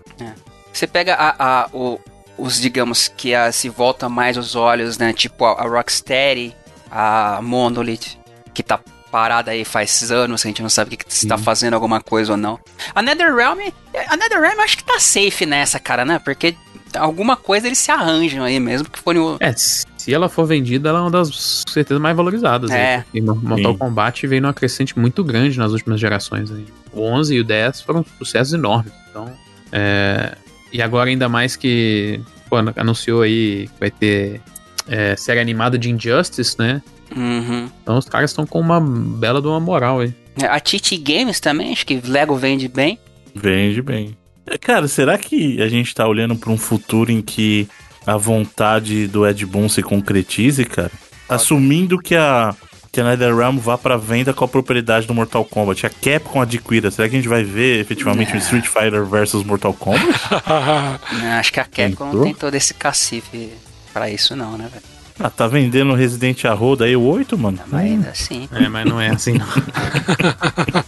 Você 0.72 0.86
pega 0.86 1.14
a, 1.14 1.62
a- 1.62 1.68
o- 1.72 1.98
os, 2.36 2.60
digamos, 2.60 3.08
que 3.08 3.34
a, 3.34 3.50
se 3.52 3.68
volta 3.70 4.08
mais 4.10 4.36
os 4.36 4.54
olhos, 4.54 4.98
né? 4.98 5.12
Tipo 5.14 5.44
a, 5.46 5.62
a 5.62 5.66
Rocksteady, 5.68 6.54
a 6.90 7.40
Monolith, 7.42 8.18
que 8.52 8.62
tá 8.62 8.78
parada 9.14 9.52
aí 9.52 9.64
faz 9.64 10.10
anos, 10.10 10.44
a 10.44 10.48
gente 10.48 10.60
não 10.60 10.68
sabe 10.68 10.88
o 10.88 10.98
que, 10.98 11.04
que 11.04 11.14
se 11.14 11.28
tá 11.28 11.38
Sim. 11.38 11.44
fazendo 11.44 11.74
alguma 11.74 12.00
coisa 12.00 12.32
ou 12.32 12.36
não. 12.36 12.58
A 12.92 13.00
NetherRealm, 13.00 13.60
a 14.08 14.16
NetherRealm 14.16 14.58
acho 14.58 14.76
que 14.76 14.82
tá 14.82 14.98
safe 14.98 15.46
nessa, 15.46 15.78
cara, 15.78 16.04
né? 16.04 16.18
Porque 16.18 16.56
alguma 16.98 17.36
coisa 17.36 17.68
eles 17.68 17.78
se 17.78 17.92
arranjam 17.92 18.42
aí 18.42 18.58
mesmo, 18.58 18.90
que 18.90 18.98
foi 18.98 19.16
o... 19.16 19.36
É, 19.38 19.54
se 19.56 20.12
ela 20.12 20.28
for 20.28 20.46
vendida, 20.46 20.88
ela 20.88 20.98
é 20.98 21.02
uma 21.02 21.12
das 21.12 21.62
com 21.64 21.72
certeza 21.72 22.00
mais 22.00 22.16
valorizadas. 22.16 22.72
É. 22.72 22.96
Aí, 22.96 23.02
porque 23.04 23.20
Mortal 23.20 23.72
Sim. 23.72 23.78
Kombat 23.78 24.26
veio 24.26 24.42
numa 24.42 24.52
crescente 24.52 24.98
muito 24.98 25.22
grande 25.22 25.56
nas 25.60 25.70
últimas 25.70 26.00
gerações. 26.00 26.50
Aí. 26.50 26.66
O 26.92 27.02
11 27.02 27.36
e 27.36 27.40
o 27.40 27.44
10 27.44 27.82
foram 27.82 28.04
sucessos 28.18 28.52
enormes. 28.52 28.92
Então, 29.10 29.32
é, 29.70 30.36
e 30.72 30.82
agora 30.82 31.08
ainda 31.08 31.28
mais 31.28 31.54
que 31.54 32.20
pô, 32.50 32.56
anunciou 32.74 33.22
aí 33.22 33.68
que 33.68 33.78
vai 33.78 33.92
ter 33.92 34.40
é, 34.88 35.14
série 35.14 35.38
animada 35.38 35.78
de 35.78 35.88
Injustice, 35.88 36.58
né? 36.58 36.82
Uhum. 37.14 37.68
Então 37.82 37.98
os 37.98 38.08
caras 38.08 38.30
estão 38.30 38.46
com 38.46 38.60
uma 38.60 38.80
bela 38.80 39.40
de 39.40 39.46
uma 39.48 39.60
moral 39.60 40.00
aí. 40.00 40.14
A 40.48 40.58
TT 40.58 40.96
Games 40.98 41.38
também, 41.40 41.72
acho 41.72 41.86
que 41.86 42.00
Lego 42.04 42.34
vende 42.36 42.66
bem. 42.68 42.98
Vende 43.34 43.80
bem. 43.82 44.16
É, 44.46 44.58
Cara, 44.58 44.88
será 44.88 45.16
que 45.16 45.60
a 45.62 45.68
gente 45.68 45.94
tá 45.94 46.06
olhando 46.06 46.36
pra 46.36 46.50
um 46.50 46.58
futuro 46.58 47.10
em 47.12 47.22
que 47.22 47.68
a 48.06 48.16
vontade 48.16 49.06
do 49.06 49.26
Ed 49.26 49.44
Boon 49.46 49.68
se 49.68 49.82
concretize, 49.82 50.64
cara? 50.64 50.90
Assumindo 51.28 51.98
que 51.98 52.14
a, 52.14 52.54
que 52.92 53.00
a 53.00 53.04
NetherRealm 53.04 53.56
vá 53.58 53.78
pra 53.78 53.96
venda 53.96 54.34
com 54.34 54.44
a 54.44 54.48
propriedade 54.48 55.06
do 55.06 55.14
Mortal 55.14 55.44
Kombat. 55.44 55.86
A 55.86 55.90
Capcom 55.90 56.40
adquira. 56.42 56.90
Será 56.90 57.08
que 57.08 57.14
a 57.14 57.18
gente 57.18 57.28
vai 57.28 57.42
ver 57.42 57.80
efetivamente 57.80 58.34
um 58.34 58.38
Street 58.38 58.66
Fighter 58.66 59.04
versus 59.06 59.42
Mortal 59.44 59.72
Kombat? 59.72 60.04
Né, 61.20 61.32
Acho 61.38 61.52
que 61.52 61.60
a 61.60 61.64
Capcom 61.64 62.04
não 62.04 62.10
Tentou? 62.12 62.24
tem 62.24 62.34
todo 62.34 62.54
esse 62.54 62.74
cacife 62.74 63.50
pra 63.92 64.10
isso 64.10 64.34
não, 64.36 64.58
né, 64.58 64.68
velho? 64.70 64.84
Ah, 65.18 65.30
tá 65.30 65.46
vendendo 65.46 65.94
Resident 65.94 66.44
Arroda 66.44 66.84
aí 66.84 66.96
o 66.96 67.02
8, 67.02 67.38
mano? 67.38 67.58
Mas 67.68 67.80
ainda 67.80 68.10
assim... 68.10 68.48
É, 68.52 68.68
mas 68.68 68.84
não 68.84 69.00
é 69.00 69.10
assim 69.10 69.34
não. 69.34 69.46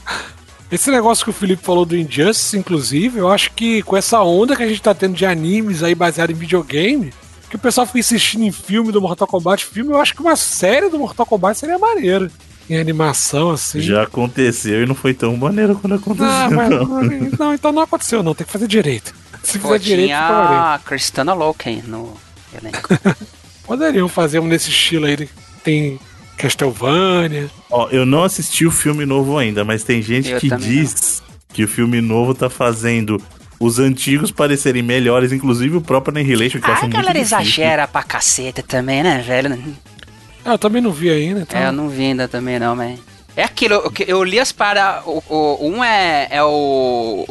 Esse 0.71 0.91
negócio 0.91 1.25
que 1.25 1.31
o 1.31 1.33
Felipe 1.33 1.63
falou 1.63 1.85
do 1.85 1.97
Injustice, 1.97 2.59
inclusive, 2.59 3.19
eu 3.19 3.31
acho 3.31 3.53
que 3.53 3.83
com 3.83 3.97
essa 3.97 4.21
onda 4.23 4.57
que 4.57 4.63
a 4.65 4.69
gente 4.69 4.83
tá 4.83 4.93
tendo 4.93 5.15
de 5.15 5.25
animes 5.25 5.83
aí 5.83 5.95
baseado 5.95 6.31
em 6.31 6.35
videogame, 6.35 7.13
que 7.49 7.55
o 7.55 7.59
pessoal 7.59 7.87
fica 7.87 8.01
insistindo 8.01 8.43
em 8.43 8.51
filme 8.51 8.91
do 8.91 9.01
Mortal 9.01 9.29
Kombat, 9.29 9.65
filme, 9.65 9.93
eu 9.93 10.01
acho 10.01 10.13
que 10.13 10.21
uma 10.21 10.35
série 10.35 10.89
do 10.89 10.99
Mortal 10.99 11.25
Kombat 11.25 11.57
seria 11.57 11.79
maneiro. 11.79 12.29
Em 12.69 12.77
animação, 12.79 13.53
assim. 13.53 13.81
Já 13.81 14.03
aconteceu 14.03 14.83
e 14.83 14.87
não 14.87 14.95
foi 14.97 15.15
tão 15.15 15.37
maneiro 15.37 15.77
quando 15.77 15.95
aconteceu. 15.95 16.27
Ah, 16.29 16.51
mas, 16.51 16.69
não. 16.69 16.85
não, 17.39 17.55
então 17.55 17.71
não 17.71 17.83
aconteceu, 17.83 18.25
não. 18.25 18.35
Tem 18.35 18.45
que 18.45 18.53
fazer 18.53 18.67
direito. 18.67 19.15
Se 19.45 19.61
Pô, 19.61 19.69
fizer 19.69 19.79
direito, 19.79 20.15
a 20.15 20.81
Kristana 20.85 21.33
Loken 21.33 21.85
no 21.87 22.17
elenco. 22.53 22.89
Poderiam 23.67 24.09
fazer 24.09 24.39
um 24.39 24.47
nesse 24.47 24.71
estilo 24.71 25.07
aí. 25.07 25.29
Tem 25.65 25.99
Castlevania. 26.37 27.51
Ó, 27.71 27.89
eu 27.91 28.07
não 28.07 28.23
assisti 28.25 28.65
o 28.67 28.71
filme 28.71 29.05
novo 29.05 29.37
ainda, 29.39 29.65
mas 29.65 29.83
tem 29.83 30.01
gente 30.01 30.31
Eu 30.31 30.41
que 30.41 30.51
diz 30.57 31.23
que 31.53 31.65
o 31.65 31.69
filme 31.69 32.01
novo 32.01 32.35
tá 32.35 32.49
fazendo 32.49 33.21
os 33.59 33.79
antigos 33.79 34.31
parecerem 34.31 34.83
melhores, 34.83 35.33
inclusive 35.33 35.77
o 35.79 35.81
próprio 35.81 36.13
Annihilation, 36.17 36.61
que 36.61 36.67
eu 36.67 36.71
Ah, 36.71 36.75
acho 36.75 36.85
a 36.85 36.89
muito 36.89 36.97
galera 36.97 37.19
difícil. 37.19 37.39
exagera 37.39 37.89
pra 37.89 38.03
caceta 38.03 38.63
também, 38.63 39.03
né, 39.03 39.23
velho? 39.27 39.59
Ah, 40.45 40.53
eu 40.53 40.59
também 40.59 40.83
não 40.83 40.93
vi 40.93 41.11
ainda, 41.11 41.41
então. 41.41 41.59
É, 41.59 41.69
eu 41.69 41.73
não 41.73 41.89
vi 41.89 42.05
ainda 42.05 42.29
também 42.29 42.59
não, 42.59 42.77
mas... 42.77 42.99
É 43.35 43.43
aquilo, 43.45 43.75
eu, 43.75 43.93
eu 44.07 44.25
li 44.25 44.39
as 44.39 44.53
para... 44.53 45.03
O, 45.07 45.23
o- 45.29 45.69
um 45.71 45.83
é, 45.83 46.29
é 46.31 46.43
o... 46.43 47.25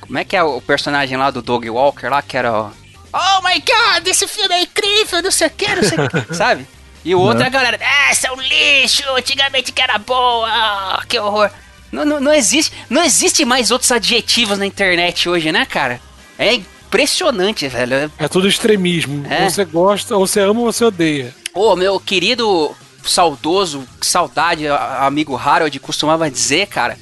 Como 0.00 0.18
é 0.18 0.24
que 0.24 0.34
é 0.36 0.42
o 0.42 0.60
personagem 0.60 1.16
lá 1.16 1.30
do 1.30 1.42
Dog 1.42 1.68
Walker 1.68 2.06
lá, 2.08 2.22
que 2.22 2.36
era 2.36 2.52
o... 2.52 2.70
Oh 3.12 3.42
my 3.42 3.60
god, 3.60 4.06
esse 4.06 4.26
filme 4.26 4.54
é 4.54 4.62
incrível, 4.62 5.22
não 5.22 5.30
sei 5.30 5.46
o 5.46 5.50
que, 5.50 5.74
não 5.74 5.82
sei 5.82 5.98
o 5.98 6.08
que, 6.08 6.32
sabe? 6.34 6.66
E 7.04 7.14
o 7.14 7.20
outro 7.20 7.42
é 7.42 7.46
a 7.46 7.50
galera, 7.50 7.78
ah, 7.80 8.12
isso 8.12 8.26
é 8.26 8.32
um 8.32 8.40
lixo, 8.40 9.02
antigamente 9.16 9.72
que 9.72 9.82
era 9.82 9.98
boa, 9.98 10.48
ah, 10.48 11.02
que 11.08 11.18
horror. 11.18 11.50
Não, 11.90 12.04
não, 12.04 12.20
não, 12.20 12.32
existe, 12.32 12.72
não 12.88 13.04
existe 13.04 13.44
mais 13.44 13.70
outros 13.70 13.92
adjetivos 13.92 14.56
na 14.58 14.64
internet 14.64 15.28
hoje, 15.28 15.52
né, 15.52 15.66
cara? 15.66 16.00
É 16.38 16.54
impressionante, 16.54 17.68
velho. 17.68 18.10
É 18.18 18.28
tudo 18.28 18.48
extremismo. 18.48 19.26
É. 19.28 19.44
Ou 19.44 19.50
você 19.50 19.64
gosta, 19.64 20.16
ou 20.16 20.26
você 20.26 20.40
ama 20.40 20.60
ou 20.60 20.72
você 20.72 20.84
odeia. 20.84 21.34
Ô, 21.52 21.76
meu 21.76 22.00
querido 22.00 22.74
saudoso, 23.04 23.86
saudade, 24.00 24.66
amigo 24.68 25.36
Harold 25.36 25.78
costumava 25.80 26.30
dizer, 26.30 26.66
cara, 26.66 26.96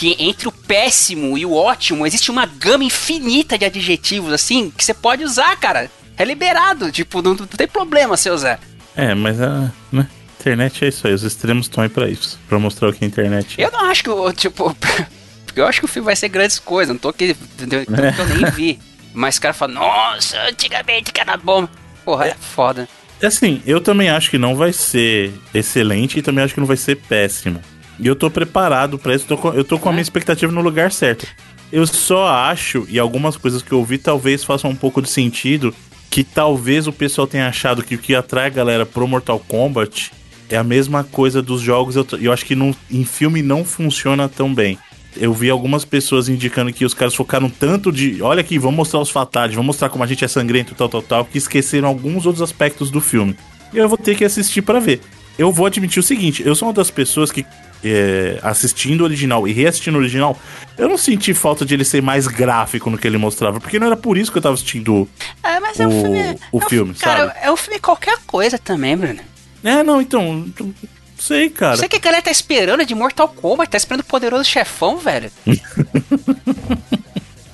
que 0.00 0.16
entre 0.18 0.48
o 0.48 0.52
péssimo 0.52 1.36
e 1.36 1.44
o 1.44 1.52
ótimo 1.52 2.06
existe 2.06 2.30
uma 2.30 2.46
gama 2.46 2.82
infinita 2.84 3.58
de 3.58 3.66
adjetivos, 3.66 4.32
assim, 4.32 4.70
que 4.74 4.82
você 4.82 4.94
pode 4.94 5.22
usar, 5.22 5.54
cara. 5.56 5.90
É 6.16 6.24
liberado, 6.24 6.90
tipo, 6.90 7.20
não, 7.20 7.34
não 7.34 7.46
tem 7.46 7.68
problema 7.68 8.16
você 8.16 8.30
usar. 8.30 8.58
É, 8.96 9.14
mas 9.14 9.38
ah, 9.42 9.70
né? 9.92 10.08
Internet 10.40 10.86
é 10.86 10.88
isso 10.88 11.06
aí, 11.06 11.12
os 11.12 11.22
extremos 11.22 11.66
estão 11.66 11.82
aí 11.84 11.90
pra 11.90 12.08
isso. 12.08 12.40
Pra 12.48 12.58
mostrar 12.58 12.88
o 12.88 12.94
que 12.94 13.04
é 13.04 13.06
internet. 13.06 13.60
Eu 13.60 13.70
não 13.70 13.84
acho 13.90 14.02
que, 14.02 14.08
o- 14.08 14.32
tipo, 14.32 14.74
porque 15.44 15.60
eu 15.60 15.66
acho 15.66 15.80
que 15.80 15.84
o 15.84 15.88
filme 15.88 16.06
vai 16.06 16.16
ser 16.16 16.30
grandes 16.30 16.58
coisas, 16.58 16.94
não 16.94 16.98
tô 16.98 17.10
aqui, 17.10 17.36
entendeu? 17.54 17.80
É. 17.80 18.12
que 18.12 18.20
eu 18.20 18.26
nem 18.26 18.50
vi. 18.52 18.78
Mas 19.12 19.36
o 19.36 19.40
cara 19.42 19.52
fala, 19.52 19.74
nossa, 19.74 20.38
antigamente 20.48 21.12
que 21.12 21.20
era 21.20 21.36
bom. 21.36 21.68
Porra, 22.06 22.28
é 22.28 22.34
foda. 22.34 22.88
Assim, 23.22 23.60
eu 23.66 23.82
também 23.82 24.08
acho 24.08 24.30
que 24.30 24.38
não 24.38 24.56
vai 24.56 24.72
ser 24.72 25.30
excelente 25.52 26.18
e 26.18 26.22
também 26.22 26.42
acho 26.42 26.54
que 26.54 26.60
não 26.60 26.66
vai 26.66 26.78
ser 26.78 26.96
péssimo. 26.96 27.60
E 28.00 28.06
eu 28.06 28.16
tô 28.16 28.30
preparado 28.30 28.98
pra 28.98 29.14
isso, 29.14 29.26
tô 29.26 29.36
com- 29.36 29.52
eu 29.52 29.62
tô 29.64 29.78
com 29.78 29.88
a 29.88 29.92
minha 29.92 30.02
expectativa 30.02 30.50
no 30.52 30.60
lugar 30.62 30.90
certo. 30.90 31.26
Eu 31.70 31.86
só 31.86 32.26
acho, 32.28 32.86
e 32.88 32.98
algumas 32.98 33.36
coisas 33.36 33.62
que 33.62 33.72
eu 33.72 33.84
vi 33.84 33.98
talvez 33.98 34.42
façam 34.42 34.70
um 34.70 34.74
pouco 34.76 35.00
de 35.02 35.08
sentido, 35.10 35.72
que 36.08 36.24
talvez 36.24 36.86
o 36.86 36.92
pessoal 36.92 37.26
tenha 37.26 37.46
achado 37.46 37.82
que 37.84 37.94
o 37.94 37.98
que 37.98 38.14
atrai 38.14 38.46
a 38.46 38.50
galera 38.50 38.84
pro 38.86 39.06
Mortal 39.06 39.38
Kombat 39.38 40.10
é 40.48 40.56
a 40.56 40.64
mesma 40.64 41.04
coisa 41.04 41.40
dos 41.40 41.60
jogos. 41.60 41.94
Eu, 41.94 42.04
eu 42.20 42.32
acho 42.32 42.44
que 42.44 42.56
não- 42.56 42.74
em 42.90 43.04
filme 43.04 43.42
não 43.42 43.64
funciona 43.64 44.28
tão 44.28 44.52
bem. 44.52 44.76
Eu 45.16 45.32
vi 45.34 45.50
algumas 45.50 45.84
pessoas 45.84 46.28
indicando 46.28 46.72
que 46.72 46.84
os 46.84 46.94
caras 46.94 47.14
focaram 47.14 47.50
tanto 47.50 47.92
de. 47.92 48.22
Olha 48.22 48.40
aqui, 48.40 48.58
vamos 48.58 48.76
mostrar 48.76 49.00
os 49.00 49.10
fatales, 49.10 49.54
vamos 49.54 49.66
mostrar 49.66 49.88
como 49.88 50.02
a 50.02 50.06
gente 50.06 50.24
é 50.24 50.28
sangrento, 50.28 50.74
tal, 50.74 50.88
tal, 50.88 51.02
tal, 51.02 51.24
que 51.24 51.36
esqueceram 51.38 51.88
alguns 51.88 52.26
outros 52.26 52.42
aspectos 52.42 52.90
do 52.90 53.00
filme. 53.00 53.36
E 53.72 53.78
eu 53.78 53.88
vou 53.88 53.98
ter 53.98 54.16
que 54.16 54.24
assistir 54.24 54.62
pra 54.62 54.78
ver. 54.80 55.00
Eu 55.38 55.52
vou 55.52 55.66
admitir 55.66 55.98
o 56.00 56.02
seguinte: 56.02 56.42
eu 56.44 56.54
sou 56.54 56.68
uma 56.68 56.74
das 56.74 56.90
pessoas 56.90 57.30
que, 57.32 57.44
é, 57.84 58.38
assistindo 58.42 59.00
o 59.02 59.04
original 59.04 59.46
e 59.48 59.52
reassistindo 59.52 59.96
o 59.96 60.00
original, 60.00 60.38
eu 60.78 60.88
não 60.88 60.96
senti 60.98 61.32
falta 61.34 61.64
de 61.64 61.74
ele 61.74 61.84
ser 61.84 62.02
mais 62.02 62.26
gráfico 62.26 62.88
no 62.90 62.96
que 62.98 63.06
ele 63.06 63.18
mostrava, 63.18 63.60
porque 63.60 63.78
não 63.78 63.86
era 63.86 63.96
por 63.96 64.16
isso 64.18 64.30
que 64.32 64.38
eu 64.38 64.42
tava 64.42 64.54
assistindo. 64.54 65.08
É, 65.42 65.58
mas 65.60 65.78
é 65.80 65.86
um 65.86 65.98
O- 65.98 66.02
filme- 66.02 66.38
o 66.52 66.60
é 66.60 66.64
um 66.64 66.68
filme, 66.68 66.94
Cara, 66.94 67.26
sabe? 67.28 67.38
é 67.42 67.50
um 67.52 67.56
filme 67.56 67.78
qualquer 67.80 68.18
coisa 68.26 68.58
também, 68.58 68.96
Bruno. 68.96 69.20
É, 69.62 69.82
não, 69.82 70.00
então. 70.00 70.46
Não 70.58 70.74
sei, 71.18 71.50
cara. 71.50 71.76
Você 71.76 71.86
que 71.88 71.96
a 71.96 72.00
galera 72.00 72.22
tá 72.22 72.30
esperando 72.30 72.84
de 72.86 72.94
Mortal 72.94 73.28
Kombat, 73.28 73.70
tá 73.70 73.76
esperando 73.76 74.00
o 74.00 74.04
poderoso 74.04 74.44
chefão, 74.44 74.96
velho. 74.96 75.30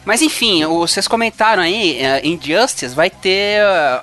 Mas 0.05 0.23
enfim, 0.23 0.65
o- 0.65 0.87
vocês 0.87 1.09
comentaram 1.09 1.63
aí, 1.63 1.99
eh, 1.99 2.21
Injustice 2.25 2.95
vai 2.95 3.11
ter 3.11 3.59
eh, 3.61 4.01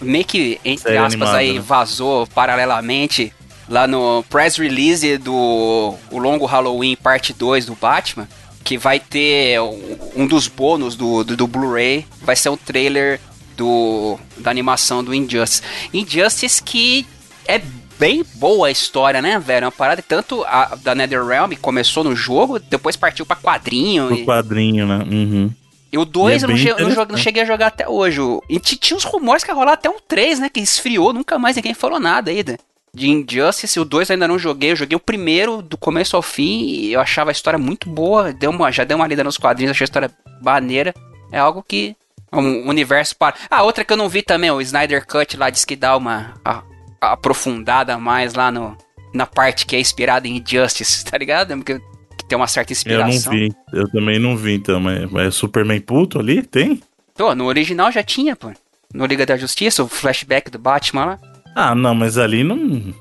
meio 0.00 0.24
que, 0.24 0.58
entre 0.64 0.82
Série 0.82 0.96
aspas, 0.96 1.12
animada, 1.14 1.38
aí 1.38 1.52
né? 1.54 1.60
vazou 1.60 2.26
paralelamente 2.26 3.32
lá 3.68 3.86
no 3.86 4.22
press 4.28 4.56
release 4.56 5.16
do 5.18 5.94
o 6.10 6.18
longo 6.18 6.44
Halloween 6.46 6.96
parte 6.96 7.32
2 7.32 7.66
do 7.66 7.74
Batman, 7.74 8.28
que 8.62 8.78
vai 8.78 8.98
ter 9.00 9.60
um- 9.60 10.26
dos 10.26 10.48
bônus 10.48 10.96
do, 10.96 11.22
do, 11.24 11.36
do 11.36 11.46
Blu-ray, 11.46 12.06
vai 12.22 12.34
ser 12.36 12.48
um 12.48 12.56
trailer 12.56 13.20
do, 13.56 14.18
da 14.38 14.50
animação 14.50 15.02
do 15.04 15.14
Injustice. 15.14 15.62
Injustice 15.92 16.62
que 16.62 17.06
é 17.46 17.60
bem 17.98 18.24
boa 18.34 18.68
a 18.68 18.70
história, 18.70 19.22
né, 19.22 19.38
velho? 19.38 19.64
É 19.64 19.66
uma 19.66 19.72
parada 19.72 20.02
tanto 20.02 20.42
a 20.44 20.74
da 20.82 20.94
NetherRealm 20.94 21.52
começou 21.60 22.02
no 22.02 22.16
jogo, 22.16 22.58
depois 22.58 22.96
partiu 22.96 23.24
pra 23.24 23.36
quadrinho. 23.36 24.10
No 24.10 24.16
e- 24.16 24.24
quadrinho, 24.24 24.86
né? 24.86 25.04
Uhum. 25.08 25.50
e 25.92 25.98
o 25.98 26.04
2 26.04 26.42
E 26.42 26.44
é 26.44 26.72
eu 26.72 26.88
não, 26.88 27.06
eu 27.10 27.16
cheguei 27.16 27.42
a 27.42 27.46
jogar 27.46 27.68
até 27.68 27.88
hoje. 27.88 28.20
O- 28.20 28.42
E 28.48 28.58
tinha 28.58 28.96
uns 28.96 29.04
rumores 29.04 29.44
que 29.44 29.50
ia 29.50 29.54
rolar 29.54 29.74
até 29.74 29.88
um 29.88 29.98
3, 30.08 30.40
né? 30.40 30.48
Que 30.48 30.58
esfriou, 30.60 31.12
nunca 31.12 31.38
mais 31.38 31.54
ninguém 31.54 31.74
falou 31.74 32.00
nada 32.00 32.30
ainda. 32.32 32.58
De 32.94 33.10
Injustice, 33.10 33.80
o 33.80 33.84
2 33.84 34.10
ainda 34.12 34.28
não 34.28 34.38
joguei. 34.38 34.70
Eu 34.70 34.76
joguei 34.76 34.94
o 34.96 35.00
primeiro 35.00 35.60
do 35.60 35.76
começo 35.76 36.14
ao 36.14 36.22
fim 36.22 36.64
e 36.64 36.92
eu 36.92 37.00
achava 37.00 37.30
a 37.30 37.32
história 37.32 37.58
muito 37.58 37.88
boa. 37.88 38.32
Deu 38.32 38.50
uma, 38.50 38.70
já 38.70 38.84
dei 38.84 38.94
uma 38.94 39.06
lida 39.06 39.24
nos 39.24 39.36
quadrinhos, 39.36 39.72
achei 39.72 39.84
a 39.84 39.86
história 39.86 40.10
maneira. 40.40 40.94
É 41.32 41.38
algo 41.38 41.64
que. 41.66 41.96
é 42.30 42.36
Um 42.36 42.68
universo 42.68 43.16
para. 43.16 43.34
Ah, 43.50 43.62
outra 43.64 43.84
que 43.84 43.92
eu 43.92 43.96
não 43.96 44.08
vi 44.08 44.22
também, 44.22 44.50
o 44.50 44.60
Snyder 44.60 45.04
Cut 45.06 45.36
lá 45.36 45.50
diz 45.50 45.64
que 45.64 45.74
dá 45.74 45.96
uma 45.96 46.34
a- 46.44 46.62
a 47.00 47.12
aprofundada 47.14 47.98
mais 47.98 48.34
lá 48.34 48.52
no, 48.52 48.78
na 49.12 49.26
parte 49.26 49.66
que 49.66 49.74
é 49.74 49.80
inspirada 49.80 50.28
em 50.28 50.36
Injustice, 50.36 51.04
tá 51.10 51.18
ligado? 51.18 51.60
Que, 51.64 51.80
que 52.16 52.24
tem 52.28 52.36
uma 52.38 52.46
certa 52.46 52.72
Eu 52.72 52.74
inspiração. 52.76 53.32
não 53.32 53.38
vi. 53.40 53.52
Eu 53.72 53.90
também 53.90 54.18
não 54.20 54.36
vi, 54.36 54.54
então. 54.54 54.78
Mas 54.78 55.10
mas 55.10 55.26
é 55.26 55.30
Superman 55.32 55.80
puto 55.80 56.20
ali? 56.20 56.42
Tem? 56.42 56.80
Pô, 57.16 57.34
no 57.34 57.46
original 57.46 57.90
já 57.90 58.04
tinha, 58.04 58.36
pô. 58.36 58.52
No 58.92 59.04
Liga 59.06 59.26
da 59.26 59.36
Justiça, 59.36 59.82
o 59.82 59.88
flashback 59.88 60.48
do 60.48 60.58
Batman 60.60 61.04
lá. 61.06 61.18
Ah, 61.54 61.74
não, 61.74 61.94
mas 61.94 62.18
ali 62.18 62.42
não. 62.44 62.56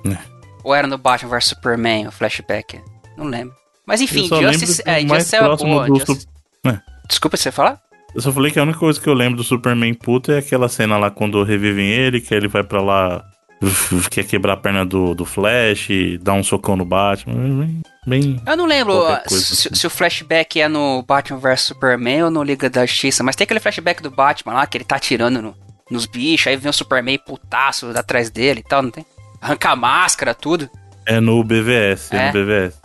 né. 0.05 0.19
Ou 0.63 0.73
era 0.73 0.87
no 0.87 0.97
Batman 0.97 1.29
vs 1.31 1.45
Superman, 1.45 2.07
o 2.07 2.11
flashback? 2.11 2.79
Não 3.17 3.25
lembro. 3.25 3.53
Mas 3.85 3.99
enfim, 4.01 4.27
Justice, 4.29 4.81
é, 4.85 5.03
mais 5.03 5.23
Justice 5.23 5.35
é 5.35 5.39
próximo 5.39 5.69
boa. 5.73 5.87
do 5.87 5.95
Justice- 5.99 6.27
É. 6.65 6.79
Desculpa, 7.07 7.35
você 7.37 7.51
falar? 7.51 7.79
Eu 8.15 8.21
só 8.21 8.31
falei 8.31 8.51
que 8.51 8.59
a 8.59 8.63
única 8.63 8.77
coisa 8.79 8.99
que 9.01 9.09
eu 9.09 9.13
lembro 9.13 9.37
do 9.37 9.43
Superman 9.43 9.93
puto 9.93 10.31
é 10.31 10.37
aquela 10.37 10.69
cena 10.69 10.97
lá 10.97 11.09
quando 11.11 11.43
revivem 11.43 11.89
ele, 11.89 12.21
que 12.21 12.33
ele 12.33 12.47
vai 12.47 12.63
pra 12.63 12.81
lá, 12.81 13.23
quer 14.11 14.23
quebrar 14.23 14.53
a 14.53 14.57
perna 14.57 14.85
do, 14.85 15.13
do 15.15 15.25
Flash, 15.25 15.87
dá 16.21 16.31
um 16.33 16.43
socão 16.43 16.75
no 16.77 16.85
Batman. 16.85 17.33
Bem. 18.05 18.39
Eu 18.45 18.55
não 18.55 18.65
lembro 18.65 19.03
se, 19.27 19.67
assim. 19.67 19.75
se 19.75 19.87
o 19.87 19.89
flashback 19.89 20.61
é 20.61 20.67
no 20.67 21.01
Batman 21.03 21.39
vs 21.39 21.61
Superman 21.61 22.23
ou 22.25 22.31
no 22.31 22.43
Liga 22.43 22.69
da 22.69 22.85
Justiça, 22.85 23.23
mas 23.23 23.35
tem 23.35 23.43
aquele 23.45 23.59
flashback 23.59 24.01
do 24.03 24.11
Batman 24.11 24.53
lá, 24.53 24.67
que 24.67 24.77
ele 24.77 24.85
tá 24.85 24.95
atirando 24.97 25.41
no- 25.41 25.55
nos 25.91 26.05
bichos, 26.05 26.47
aí 26.47 26.55
vem 26.57 26.69
o 26.69 26.73
Superman 26.73 27.19
putaço 27.19 27.87
atrás 27.95 28.29
dele 28.29 28.61
e 28.61 28.63
tal, 28.63 28.81
não 28.83 28.91
tem? 28.91 29.05
Arranca 29.41 29.69
a 29.71 29.75
máscara, 29.75 30.33
tudo. 30.33 30.69
É 31.05 31.19
no 31.19 31.43
BVS, 31.43 32.11
é, 32.11 32.17
É? 32.17 32.27
no 32.27 32.33
BVS. 32.33 32.75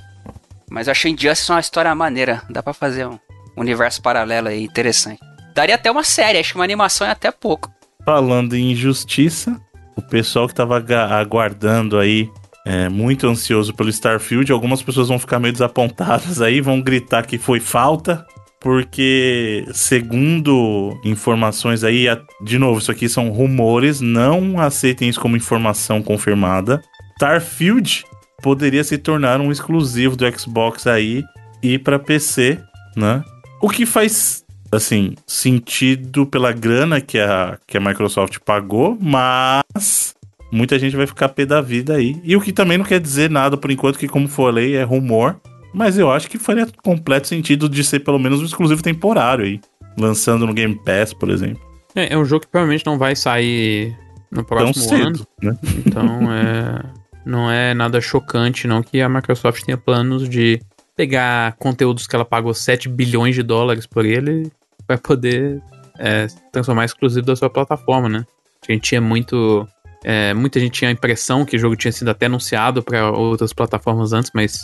Mas 0.70 0.86
eu 0.86 0.90
achei 0.92 1.12
Injustice 1.12 1.50
uma 1.50 1.60
história 1.60 1.94
maneira. 1.94 2.42
Dá 2.50 2.62
pra 2.62 2.74
fazer 2.74 3.06
um 3.06 3.18
universo 3.56 4.02
paralelo 4.02 4.48
aí, 4.48 4.64
interessante. 4.64 5.20
Daria 5.54 5.74
até 5.76 5.90
uma 5.90 6.04
série, 6.04 6.38
acho 6.38 6.52
que 6.52 6.58
uma 6.58 6.64
animação 6.64 7.06
é 7.06 7.10
até 7.10 7.30
pouco. 7.30 7.70
Falando 8.04 8.54
em 8.54 8.72
injustiça, 8.72 9.60
o 9.96 10.02
pessoal 10.02 10.46
que 10.46 10.54
tava 10.54 10.76
aguardando 11.18 11.98
aí, 11.98 12.30
é, 12.66 12.88
muito 12.88 13.26
ansioso 13.26 13.74
pelo 13.74 13.88
Starfield, 13.88 14.52
algumas 14.52 14.82
pessoas 14.82 15.08
vão 15.08 15.18
ficar 15.18 15.38
meio 15.38 15.52
desapontadas 15.52 16.40
aí, 16.40 16.60
vão 16.60 16.80
gritar 16.80 17.26
que 17.26 17.38
foi 17.38 17.60
falta, 17.60 18.26
porque 18.60 19.64
segundo 19.72 20.98
informações 21.04 21.84
aí, 21.84 22.06
de 22.42 22.58
novo, 22.58 22.78
isso 22.78 22.90
aqui 22.90 23.08
são 23.08 23.30
rumores, 23.30 24.00
não 24.00 24.60
aceitem 24.60 25.08
isso 25.08 25.20
como 25.20 25.36
informação 25.36 26.02
confirmada. 26.02 26.82
Starfield 27.16 28.04
poderia 28.42 28.84
se 28.84 28.98
tornar 28.98 29.40
um 29.40 29.50
exclusivo 29.50 30.16
do 30.16 30.38
Xbox 30.38 30.86
aí 30.86 31.24
e 31.62 31.78
para 31.78 31.98
PC, 31.98 32.58
né? 32.96 33.22
O 33.60 33.68
que 33.68 33.84
faz 33.84 34.44
assim, 34.70 35.14
sentido 35.26 36.26
pela 36.26 36.52
grana 36.52 37.00
que 37.00 37.18
a, 37.18 37.58
que 37.66 37.76
a 37.78 37.80
Microsoft 37.80 38.38
pagou, 38.44 38.98
mas 39.00 40.14
muita 40.52 40.78
gente 40.78 40.96
vai 40.96 41.06
ficar 41.06 41.30
pé 41.30 41.46
da 41.46 41.60
vida 41.60 41.94
aí. 41.94 42.20
E 42.22 42.36
o 42.36 42.40
que 42.40 42.52
também 42.52 42.78
não 42.78 42.84
quer 42.84 43.00
dizer 43.00 43.30
nada 43.30 43.56
por 43.56 43.70
enquanto, 43.70 43.98
que 43.98 44.08
como 44.08 44.28
falei, 44.28 44.76
é 44.76 44.82
rumor. 44.82 45.40
Mas 45.72 45.98
eu 45.98 46.10
acho 46.10 46.28
que 46.28 46.38
faria 46.38 46.66
completo 46.82 47.28
sentido 47.28 47.68
de 47.68 47.84
ser 47.84 48.00
pelo 48.00 48.18
menos 48.18 48.40
um 48.40 48.44
exclusivo 48.44 48.82
temporário 48.82 49.44
aí. 49.44 49.60
Lançando 49.98 50.46
no 50.46 50.54
Game 50.54 50.74
Pass, 50.84 51.12
por 51.12 51.28
exemplo. 51.30 51.60
É, 51.94 52.14
é 52.14 52.18
um 52.18 52.24
jogo 52.24 52.42
que 52.42 52.48
provavelmente 52.48 52.86
não 52.86 52.98
vai 52.98 53.16
sair 53.16 53.96
no 54.30 54.44
Tão 54.44 54.44
próximo 54.44 54.94
ano. 54.94 55.16
cedo, 55.16 55.26
né? 55.42 55.58
Então, 55.84 56.32
é, 56.32 56.82
não 57.24 57.50
é 57.50 57.74
nada 57.74 58.00
chocante, 58.00 58.66
não, 58.66 58.82
que 58.82 59.00
a 59.00 59.08
Microsoft 59.08 59.64
tenha 59.64 59.76
planos 59.76 60.28
de 60.28 60.60
pegar 60.96 61.52
conteúdos 61.58 62.06
que 62.06 62.16
ela 62.16 62.24
pagou 62.24 62.52
7 62.52 62.88
bilhões 62.88 63.34
de 63.34 63.42
dólares 63.42 63.86
por 63.86 64.04
ele 64.04 64.50
vai 64.88 64.96
poder 64.96 65.62
é, 65.98 66.26
transformar 66.50 66.86
exclusivo 66.86 67.26
da 67.26 67.36
sua 67.36 67.50
plataforma, 67.50 68.08
né? 68.08 68.24
A 68.66 68.72
gente 68.72 68.82
tinha 68.82 69.00
muito. 69.00 69.68
é, 70.02 70.32
muita 70.32 70.58
gente 70.58 70.72
tinha 70.72 70.88
a 70.88 70.92
impressão 70.92 71.44
que 71.44 71.56
o 71.56 71.58
jogo 71.58 71.76
tinha 71.76 71.92
sido 71.92 72.08
até 72.08 72.26
anunciado 72.26 72.82
para 72.82 73.10
outras 73.10 73.52
plataformas 73.52 74.12
antes, 74.12 74.30
mas 74.34 74.58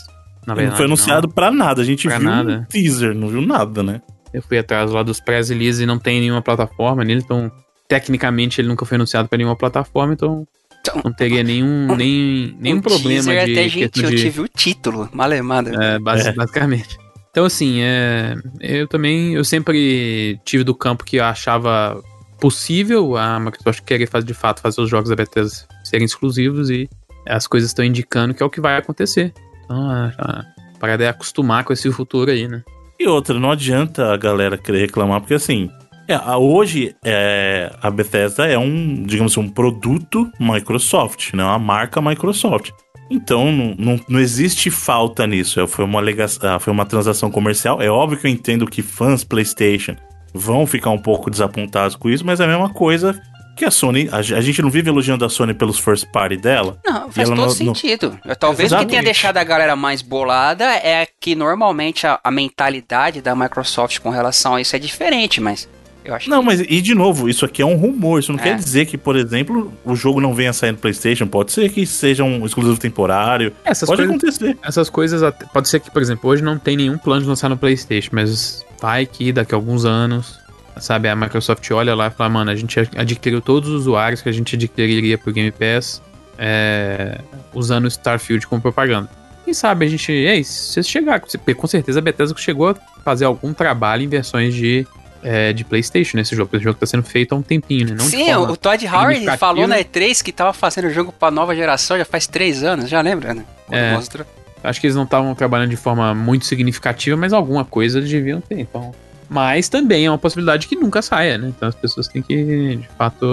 verdade. 0.52 0.70
não 0.70 0.76
foi 0.76 0.86
anunciado 0.86 1.28
pra 1.28 1.50
nada. 1.50 1.80
A 1.80 1.84
gente 1.84 2.08
Pra 2.08 2.18
viu 2.18 2.28
um 2.28 2.30
nada. 2.30 2.66
teaser, 2.68 3.14
não 3.14 3.28
viu 3.28 3.40
nada, 3.40 3.82
né? 3.82 4.02
Eu 4.32 4.42
fui 4.42 4.58
atrás 4.58 4.90
lá 4.90 5.02
dos 5.04 5.20
press 5.20 5.48
release 5.48 5.80
e 5.82 5.86
não 5.86 5.98
tem 5.98 6.20
nenhuma 6.20 6.42
plataforma 6.42 7.04
nele, 7.04 7.22
então 7.24 7.50
tecnicamente 7.88 8.60
ele 8.60 8.66
nunca 8.68 8.84
foi 8.84 8.96
anunciado 8.96 9.28
para 9.28 9.38
nenhuma 9.38 9.54
plataforma, 9.56 10.12
então 10.12 10.44
Então, 10.80 11.00
não 11.04 11.12
teria 11.12 11.42
nenhum, 11.44 11.94
nem, 11.96 12.54
nenhum 12.60 12.78
o 12.78 12.82
problema 12.82 13.30
teaser 13.32 13.44
de 13.46 13.52
até 13.52 13.68
gentil, 13.68 14.02
eu 14.04 14.10
de... 14.10 14.16
tive 14.16 14.40
o 14.40 14.48
título, 14.48 15.08
malemada. 15.12 15.70
É, 15.82 15.98
basi- 15.98 16.28
É. 16.28 16.32
basicamente. 16.32 16.98
Então, 17.30 17.44
assim, 17.46 17.78
é, 17.80 18.34
eu 18.60 18.86
também, 18.86 19.34
eu 19.34 19.44
sempre 19.44 20.38
tive 20.44 20.62
do 20.62 20.74
campo 20.74 21.04
que 21.04 21.16
eu 21.16 21.24
achava 21.24 22.00
possível 22.40 23.16
a 23.16 23.40
Microsoft 23.40 23.80
querer 23.84 24.06
fazer, 24.06 24.26
de 24.26 24.34
fato 24.34 24.60
fazer 24.60 24.80
os 24.80 24.90
jogos 24.90 25.08
da 25.10 25.16
Bethesda 25.16 25.66
serem 25.84 26.04
exclusivos 26.04 26.68
e 26.70 26.88
as 27.26 27.46
coisas 27.46 27.70
estão 27.70 27.84
indicando 27.84 28.34
que 28.34 28.42
é 28.42 28.46
o 28.46 28.50
que 28.50 28.60
vai 28.60 28.76
acontecer. 28.76 29.32
Então, 29.64 29.90
a, 29.90 30.12
a 30.18 30.44
parada 30.78 31.04
é 31.04 31.08
acostumar 31.08 31.64
com 31.64 31.72
esse 31.72 31.90
futuro 31.90 32.30
aí, 32.30 32.46
né? 32.46 32.62
E 32.98 33.06
outra, 33.06 33.38
não 33.38 33.50
adianta 33.50 34.12
a 34.12 34.16
galera 34.16 34.56
querer 34.56 34.80
reclamar, 34.80 35.20
porque 35.20 35.34
assim, 35.34 35.70
é, 36.06 36.18
hoje 36.36 36.94
é, 37.04 37.72
a 37.82 37.90
Bethesda 37.90 38.46
é 38.46 38.58
um, 38.58 39.02
digamos 39.04 39.32
assim, 39.32 39.40
um 39.40 39.48
produto 39.48 40.30
Microsoft, 40.38 41.32
né? 41.32 41.42
Uma 41.42 41.58
marca 41.58 42.00
Microsoft. 42.00 42.70
Então 43.10 43.50
não, 43.52 43.74
não, 43.78 44.00
não 44.08 44.20
existe 44.20 44.70
falta 44.70 45.26
nisso. 45.26 45.60
É, 45.60 45.66
Foi 45.66 45.84
uma, 45.84 46.00
ah, 46.00 46.58
foi 46.58 46.72
uma 46.72 46.86
transação 46.86 47.30
comercial. 47.30 47.80
É 47.80 47.88
óbvio 47.88 48.18
que 48.18 48.26
eu 48.26 48.30
entendo 48.30 48.66
que 48.66 48.82
fãs 48.82 49.24
PlayStation 49.24 49.96
vão 50.32 50.66
ficar 50.66 50.90
um 50.90 50.98
pouco 50.98 51.30
desapontados 51.30 51.96
com 51.96 52.10
isso, 52.10 52.26
mas 52.26 52.40
é 52.40 52.44
a 52.44 52.48
mesma 52.48 52.68
coisa 52.68 53.18
Que 53.56 53.64
a 53.64 53.70
Sony, 53.70 54.08
a, 54.10 54.16
a 54.18 54.40
gente 54.40 54.60
não 54.60 54.70
vive 54.70 54.88
elogiando 54.90 55.24
a 55.24 55.28
Sony 55.28 55.54
pelos 55.54 55.78
first 55.78 56.06
party 56.12 56.36
dela. 56.36 56.78
Não, 56.84 57.10
faz 57.10 57.28
ela 57.28 57.36
todo 57.36 57.46
não- 57.46 57.50
sentido. 57.74 58.18
Talvez 58.38 58.72
o 58.72 58.76
que 58.76 58.86
tenha 58.86 59.00
Exatamente. 59.00 59.04
deixado 59.04 59.36
a 59.36 59.44
galera 59.44 59.76
mais 59.76 60.02
bolada 60.02 60.64
é 60.64 61.06
que 61.20 61.34
normalmente 61.34 62.06
a, 62.06 62.18
a 62.22 62.30
mentalidade 62.30 63.20
da 63.20 63.34
Microsoft 63.36 63.98
com 64.00 64.10
relação 64.10 64.54
a 64.56 64.60
isso 64.60 64.74
é 64.74 64.78
diferente, 64.78 65.40
mas 65.40 65.68
eu 66.04 66.14
acho 66.14 66.28
Não, 66.28 66.42
mas 66.42 66.60
e 66.60 66.80
de 66.82 66.94
novo, 66.94 67.28
isso 67.30 67.44
aqui 67.44 67.62
é 67.62 67.66
um 67.66 67.76
rumor. 67.76 68.18
Isso 68.20 68.32
não 68.32 68.38
É. 68.40 68.42
quer 68.42 68.56
dizer 68.56 68.86
que, 68.86 68.98
por 68.98 69.16
exemplo, 69.16 69.72
o 69.84 69.94
jogo 69.94 70.20
não 70.20 70.34
venha 70.34 70.52
sair 70.52 70.72
no 70.72 70.78
PlayStation. 70.78 71.26
Pode 71.26 71.52
ser 71.52 71.70
que 71.70 71.86
seja 71.86 72.22
um 72.24 72.44
exclusivo 72.44 72.76
temporário. 72.78 73.52
Essas 73.64 73.88
Pode 73.88 74.02
coisas, 74.06 74.16
acontecer. 74.36 74.58
essas 74.62 74.90
coisas 74.90 75.22
pode 75.52 75.68
ser 75.68 75.80
que, 75.80 75.90
por 75.90 76.02
exemplo, 76.02 76.28
hoje 76.28 76.42
não 76.42 76.58
tem 76.58 76.76
nenhum 76.76 76.98
plano 76.98 77.22
de 77.22 77.28
lançar 77.28 77.48
no 77.48 77.56
PlayStation, 77.56 78.10
mas 78.12 78.64
vai 78.82 79.06
que 79.06 79.32
daqui 79.32 79.54
a 79.54 79.56
alguns 79.56 79.84
anos, 79.86 80.38
sabe, 80.78 81.08
a 81.08 81.16
Microsoft 81.16 81.70
olha 81.70 81.94
lá 81.94 82.08
e 82.08 82.10
fala, 82.10 82.30
mano, 82.30 82.50
a 82.50 82.56
gente 82.56 82.78
adquiriu 82.96 83.40
todos 83.40 83.68
os 83.68 83.82
usuários 83.82 84.20
que 84.22 84.28
a 84.28 84.32
gente 84.32 84.56
adquiriria 84.56 85.16
pro 85.16 85.32
Game 85.32 85.50
Pass 85.52 86.02
é, 86.38 87.18
usando 87.52 87.84
o 87.84 87.88
Starfield 87.88 88.46
como 88.46 88.60
propaganda. 88.60 89.08
Quem 89.44 89.52
sabe 89.52 89.84
a 89.84 89.88
gente, 89.88 90.10
ei, 90.10 90.42
se 90.42 90.82
chegar, 90.82 91.20
com 91.20 91.66
certeza 91.66 91.98
a 91.98 92.02
Bethesda 92.02 92.34
chegou 92.38 92.70
a 92.70 92.74
fazer 93.04 93.26
algum 93.26 93.52
trabalho 93.52 94.02
em 94.02 94.08
versões 94.08 94.54
de, 94.54 94.86
é, 95.22 95.52
de 95.52 95.64
PlayStation 95.64 96.16
nesse 96.16 96.34
jogo, 96.34 96.48
porque 96.48 96.62
o 96.62 96.64
jogo 96.64 96.78
tá 96.78 96.86
sendo 96.86 97.02
feito 97.02 97.34
há 97.34 97.38
um 97.38 97.42
tempinho, 97.42 97.88
né? 97.88 97.94
Não 97.98 98.06
Sim, 98.06 98.32
o 98.34 98.56
Todd 98.56 98.86
Howard 98.86 99.36
falou 99.36 99.66
na 99.66 99.78
E3 99.78 100.22
que 100.22 100.32
tava 100.32 100.54
fazendo 100.54 100.86
o 100.86 100.90
jogo 100.90 101.12
pra 101.12 101.30
nova 101.30 101.54
geração 101.54 101.98
já 101.98 102.06
faz 102.06 102.26
três 102.26 102.64
anos, 102.64 102.88
já 102.88 103.02
lembra, 103.02 103.34
né? 103.34 103.44
Quando 103.66 103.78
É. 103.78 103.92
mostrou. 103.92 104.26
Acho 104.62 104.80
que 104.80 104.86
eles 104.86 104.96
não 104.96 105.04
estavam 105.04 105.34
trabalhando 105.34 105.68
de 105.68 105.76
forma 105.76 106.14
muito 106.14 106.46
significativa, 106.46 107.18
mas 107.18 107.34
alguma 107.34 107.66
coisa 107.66 107.98
eles 107.98 108.08
deviam 108.08 108.40
ter. 108.40 108.60
Então. 108.60 108.94
Mas 109.34 109.68
também 109.68 110.06
é 110.06 110.10
uma 110.10 110.16
possibilidade 110.16 110.68
que 110.68 110.76
nunca 110.76 111.02
saia, 111.02 111.36
né? 111.36 111.48
Então 111.48 111.68
as 111.68 111.74
pessoas 111.74 112.06
têm 112.06 112.22
que, 112.22 112.76
de 112.76 112.88
fato, 112.96 113.26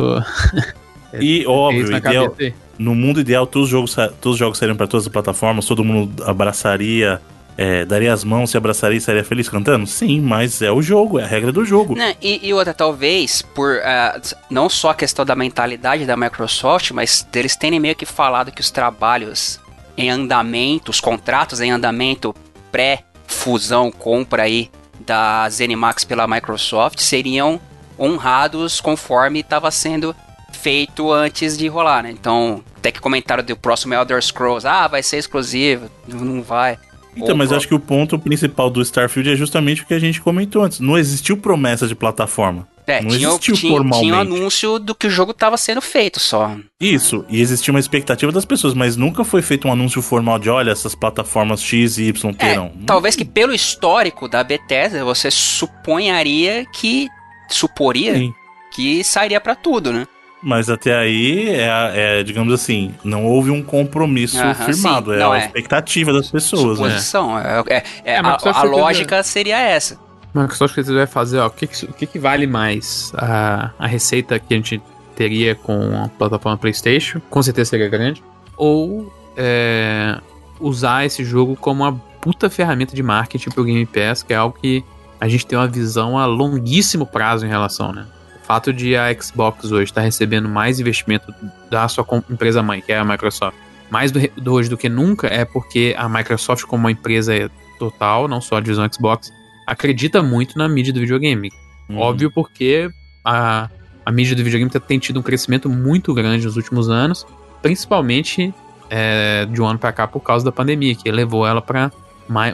E, 1.13 1.41
ter 1.41 1.47
óbvio, 1.47 1.95
ideal, 1.95 2.35
no 2.77 2.95
mundo 2.95 3.19
ideal, 3.19 3.45
todos 3.45 3.67
os 3.67 3.71
jogos, 3.71 3.95
todos 4.19 4.33
os 4.33 4.37
jogos 4.37 4.57
sairiam 4.57 4.75
para 4.75 4.87
todas 4.87 5.05
as 5.05 5.11
plataformas, 5.11 5.65
todo 5.65 5.83
mundo 5.83 6.23
abraçaria, 6.23 7.21
é, 7.57 7.85
daria 7.85 8.13
as 8.13 8.23
mãos, 8.23 8.49
se 8.49 8.57
abraçaria 8.57 8.97
e 8.97 9.01
sairia 9.01 9.23
feliz 9.23 9.47
cantando? 9.49 9.85
Sim, 9.85 10.21
mas 10.21 10.61
é 10.61 10.71
o 10.71 10.81
jogo, 10.81 11.19
é 11.19 11.23
a 11.23 11.27
regra 11.27 11.51
do 11.51 11.65
jogo. 11.65 11.95
Né, 11.95 12.15
E, 12.21 12.47
e 12.47 12.53
outra, 12.53 12.73
talvez, 12.73 13.41
por 13.41 13.79
ah, 13.83 14.19
não 14.49 14.69
só 14.69 14.91
a 14.91 14.95
questão 14.95 15.25
da 15.25 15.35
mentalidade 15.35 16.05
da 16.05 16.15
Microsoft, 16.15 16.91
mas 16.91 17.27
deles 17.31 17.55
terem 17.55 17.79
meio 17.79 17.95
que 17.95 18.05
falado 18.05 18.51
que 18.51 18.61
os 18.61 18.71
trabalhos 18.71 19.59
em 19.97 20.09
andamento, 20.09 20.89
os 20.89 21.01
contratos 21.01 21.59
em 21.59 21.71
andamento 21.71 22.33
pré-fusão, 22.71 23.91
compra 23.91 24.43
aí 24.43 24.71
da 25.05 25.49
ZeniMax 25.49 26.03
pela 26.03 26.27
Microsoft 26.27 26.99
seriam 26.99 27.59
honrados 27.99 28.81
conforme 28.81 29.39
estava 29.41 29.69
sendo 29.71 30.15
feito 30.51 31.11
antes 31.11 31.57
de 31.57 31.67
rolar, 31.67 32.03
né? 32.03 32.11
Então, 32.11 32.63
até 32.77 32.91
que 32.91 32.99
comentaram 32.99 33.43
do 33.43 33.55
próximo 33.55 33.93
Elder 33.93 34.21
Scrolls, 34.21 34.67
ah, 34.67 34.87
vai 34.87 35.01
ser 35.03 35.17
exclusivo, 35.17 35.89
não 36.07 36.41
vai. 36.41 36.77
Então, 37.15 37.31
Ou 37.31 37.35
mas 37.35 37.49
pro- 37.49 37.57
acho 37.57 37.67
que 37.67 37.75
o 37.75 37.79
ponto 37.79 38.17
principal 38.17 38.69
do 38.69 38.81
Starfield 38.81 39.31
é 39.31 39.35
justamente 39.35 39.81
o 39.83 39.85
que 39.85 39.93
a 39.93 39.99
gente 39.99 40.21
comentou 40.21 40.63
antes. 40.63 40.79
Não 40.79 40.97
existiu 40.97 41.35
promessa 41.37 41.85
de 41.87 41.93
plataforma. 41.95 42.67
É, 42.87 43.01
não 43.01 43.09
tinha, 43.09 43.27
existiu 43.29 43.55
tinha, 43.55 43.71
formalmente. 43.71 44.01
tinha 44.03 44.15
um 44.15 44.19
anúncio 44.21 44.79
do 44.79 44.93
que 44.95 45.07
o 45.07 45.09
jogo 45.09 45.31
estava 45.31 45.55
sendo 45.57 45.81
feito 45.81 46.19
só. 46.19 46.55
Isso, 46.79 47.23
e 47.29 47.39
existia 47.41 47.71
uma 47.73 47.79
expectativa 47.79 48.31
das 48.31 48.45
pessoas, 48.45 48.73
mas 48.73 48.95
nunca 48.95 49.23
foi 49.23 49.41
feito 49.41 49.67
um 49.67 49.71
anúncio 49.71 50.01
formal 50.01 50.39
de 50.39 50.49
olha, 50.49 50.71
essas 50.71 50.95
plataformas 50.95 51.61
X 51.61 51.97
e 51.97 52.03
Y 52.05 52.29
É, 52.31 52.33
terão. 52.33 52.71
talvez 52.85 53.15
que 53.15 53.23
pelo 53.25 53.53
histórico 53.53 54.27
da 54.27 54.43
Bethesda, 54.43 55.03
você 55.05 55.29
suponharia 55.31 56.65
que. 56.73 57.07
Suporia 57.49 58.15
Sim. 58.15 58.33
que 58.73 59.03
sairia 59.03 59.41
pra 59.41 59.55
tudo, 59.55 59.91
né? 59.91 60.07
Mas 60.41 60.69
até 60.69 60.95
aí, 60.97 61.49
é, 61.49 61.91
é, 62.19 62.23
digamos 62.23 62.51
assim, 62.53 62.95
não 63.03 63.25
houve 63.25 63.51
um 63.51 63.61
compromisso 63.61 64.39
Aham, 64.41 64.53
firmado. 64.55 65.11
sim, 65.11 65.17
é 65.17 65.19
não, 65.19 65.31
a 65.33 65.37
é. 65.37 65.45
expectativa 65.45 66.13
das 66.13 66.31
pessoas, 66.31 66.79
né? 66.79 66.87
Suposição. 66.89 67.37
É, 67.37 67.59
é- 67.67 67.75
é- 67.77 67.83
É, 68.05 68.17
a, 68.17 68.37
a 68.41 68.63
lógica 68.63 69.21
seria 69.21 69.59
essa. 69.59 69.99
Microsoft 70.33 70.77
vai 70.83 71.07
fazer, 71.07 71.39
ó, 71.39 71.47
o 71.47 71.49
que, 71.49 71.67
que, 71.67 71.85
o 71.85 71.93
que, 71.93 72.05
que 72.05 72.19
vale 72.19 72.47
mais? 72.47 73.11
A, 73.15 73.71
a 73.77 73.87
receita 73.87 74.39
que 74.39 74.53
a 74.53 74.57
gente 74.57 74.81
teria 75.15 75.55
com 75.55 76.03
a 76.03 76.07
plataforma 76.07 76.57
PlayStation, 76.57 77.21
com 77.29 77.43
certeza 77.43 77.71
seria 77.71 77.89
grande, 77.89 78.23
ou 78.55 79.13
é, 79.35 80.19
usar 80.59 81.05
esse 81.05 81.23
jogo 81.23 81.55
como 81.55 81.83
uma 81.83 81.93
puta 82.21 82.49
ferramenta 82.49 82.95
de 82.95 83.03
marketing 83.03 83.49
pro 83.49 83.63
Game 83.63 83.85
Pass, 83.85 84.23
que 84.23 84.33
é 84.33 84.37
algo 84.37 84.57
que 84.59 84.83
a 85.19 85.27
gente 85.27 85.45
tem 85.45 85.57
uma 85.57 85.67
visão 85.67 86.17
a 86.17 86.25
longuíssimo 86.25 87.05
prazo 87.05 87.45
em 87.45 87.49
relação, 87.49 87.91
né? 87.91 88.05
O 88.41 88.45
fato 88.45 88.73
de 88.73 88.95
a 88.95 89.13
Xbox 89.19 89.71
hoje 89.71 89.83
estar 89.83 90.01
recebendo 90.01 90.49
mais 90.49 90.79
investimento 90.79 91.33
da 91.69 91.87
sua 91.87 92.05
empresa 92.29 92.63
mãe, 92.63 92.81
que 92.81 92.91
é 92.91 92.97
a 92.97 93.05
Microsoft, 93.05 93.55
mais 93.89 94.11
do, 94.11 94.19
do 94.37 94.53
hoje 94.53 94.69
do 94.69 94.77
que 94.77 94.89
nunca, 94.89 95.27
é 95.27 95.45
porque 95.45 95.93
a 95.97 96.07
Microsoft, 96.07 96.63
como 96.65 96.85
uma 96.85 96.91
empresa 96.91 97.51
total, 97.77 98.27
não 98.27 98.41
só 98.41 98.57
a 98.57 98.61
divisão 98.61 98.87
Xbox, 98.91 99.31
acredita 99.65 100.21
muito 100.21 100.57
na 100.57 100.67
mídia 100.67 100.93
do 100.93 100.99
videogame. 100.99 101.51
Uhum. 101.89 101.97
Óbvio 101.97 102.31
porque 102.31 102.89
a, 103.23 103.69
a 104.05 104.11
mídia 104.11 104.35
do 104.35 104.43
videogame 104.43 104.71
tem 104.87 104.99
tido 104.99 105.19
um 105.19 105.23
crescimento 105.23 105.69
muito 105.69 106.13
grande 106.13 106.45
nos 106.45 106.55
últimos 106.55 106.89
anos, 106.89 107.25
principalmente 107.61 108.53
é, 108.89 109.45
de 109.45 109.61
um 109.61 109.65
ano 109.65 109.79
pra 109.79 109.91
cá 109.91 110.07
por 110.07 110.21
causa 110.21 110.43
da 110.43 110.51
pandemia, 110.51 110.95
que 110.95 111.09
levou 111.11 111.45
ela 111.47 111.61
para 111.61 111.91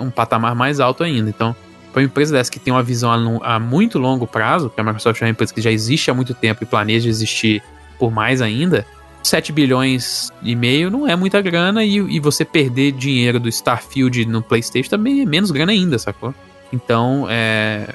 um 0.02 0.10
patamar 0.10 0.56
mais 0.56 0.80
alto 0.80 1.04
ainda. 1.04 1.30
Então, 1.30 1.56
para 1.92 2.02
uma 2.02 2.06
empresa 2.06 2.36
dessa 2.36 2.52
que 2.52 2.60
tem 2.60 2.74
uma 2.74 2.84
visão 2.84 3.42
a, 3.42 3.56
a 3.56 3.60
muito 3.60 3.98
longo 3.98 4.28
prazo, 4.28 4.70
que 4.70 4.80
a 4.80 4.84
Microsoft 4.84 5.22
é 5.22 5.26
uma 5.26 5.32
empresa 5.32 5.54
que 5.54 5.62
já 5.62 5.72
existe 5.72 6.12
há 6.12 6.14
muito 6.14 6.34
tempo 6.34 6.64
e 6.64 6.66
planeja 6.66 7.10
existir 7.10 7.64
por 7.98 8.12
mais 8.12 8.42
ainda, 8.42 8.86
7 9.24 9.52
bilhões 9.52 10.32
e 10.42 10.56
meio 10.56 10.90
não 10.90 11.08
é 11.08 11.16
muita 11.16 11.42
grana 11.42 11.84
e, 11.84 11.96
e 11.96 12.20
você 12.20 12.46
perder 12.46 12.92
dinheiro 12.92 13.40
do 13.40 13.50
Starfield 13.50 14.26
no 14.26 14.42
PlayStation 14.42 14.90
também 14.90 15.22
é 15.22 15.26
menos 15.26 15.52
grana 15.52 15.72
ainda, 15.72 15.98
sacou? 15.98 16.34
Então, 16.72 17.28
é. 17.30 17.88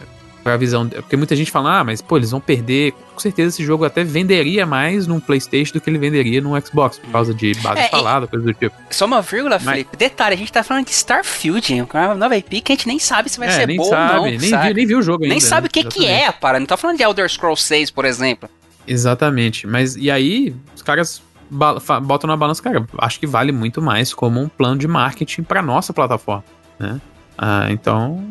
Pra 0.42 0.56
visão. 0.56 0.88
Porque 0.88 1.16
muita 1.16 1.36
gente 1.36 1.52
fala, 1.52 1.78
ah, 1.78 1.84
mas 1.84 2.02
pô, 2.02 2.16
eles 2.16 2.32
vão 2.32 2.40
perder. 2.40 2.92
Com 3.14 3.20
certeza 3.20 3.50
esse 3.50 3.64
jogo 3.64 3.84
até 3.84 4.02
venderia 4.02 4.66
mais 4.66 5.06
num 5.06 5.20
PlayStation 5.20 5.74
do 5.74 5.80
que 5.80 5.88
ele 5.88 5.98
venderia 5.98 6.40
no 6.40 6.60
Xbox, 6.60 6.98
por 6.98 7.10
causa 7.12 7.32
de 7.32 7.54
base 7.60 7.80
É, 7.80 7.84
instalada, 7.84 8.26
coisa 8.26 8.44
do 8.44 8.52
tipo. 8.52 8.74
Só 8.90 9.04
uma 9.06 9.22
vírgula, 9.22 9.60
Mas- 9.62 9.74
Felipe. 9.74 9.96
Detalhe, 9.96 10.34
a 10.34 10.36
gente 10.36 10.50
tá 10.52 10.64
falando 10.64 10.86
de 10.86 10.90
Starfield, 10.90 11.86
uma 11.94 12.14
nova 12.16 12.36
IP 12.36 12.60
que 12.60 12.72
a 12.72 12.74
gente 12.74 12.88
nem 12.88 12.98
sabe 12.98 13.30
se 13.30 13.38
vai 13.38 13.46
é, 13.46 13.50
ser 13.52 13.66
nem 13.68 13.76
boa 13.76 13.88
sabe, 13.90 14.14
ou 14.18 14.24
não. 14.24 14.30
nem, 14.30 14.40
sabe? 14.40 14.64
Viu, 14.66 14.74
nem 14.74 14.86
viu 14.86 14.98
o 14.98 15.02
jogo 15.02 15.22
ainda. 15.22 15.32
Nem 15.34 15.40
sabe 15.40 15.62
né? 15.62 15.68
o 15.68 15.70
que, 15.70 15.84
que 15.84 16.06
é 16.06 16.26
a 16.26 16.32
parada. 16.32 16.58
Não 16.58 16.66
tá 16.66 16.76
falando 16.76 16.96
de 16.96 17.04
Elder 17.04 17.28
Scrolls 17.30 17.62
6, 17.62 17.92
por 17.92 18.04
exemplo. 18.04 18.48
Exatamente. 18.84 19.64
Mas 19.64 19.94
e 19.94 20.10
aí, 20.10 20.52
os 20.74 20.82
caras 20.82 21.22
botam 22.02 22.26
na 22.26 22.36
balança, 22.36 22.60
cara, 22.60 22.84
acho 22.98 23.20
que 23.20 23.28
vale 23.28 23.52
muito 23.52 23.80
mais 23.80 24.12
como 24.12 24.40
um 24.40 24.48
plano 24.48 24.76
de 24.76 24.88
marketing 24.88 25.42
pra 25.44 25.62
nossa 25.62 25.92
plataforma, 25.92 26.44
né? 26.80 27.00
Ah, 27.38 27.66
então, 27.70 28.24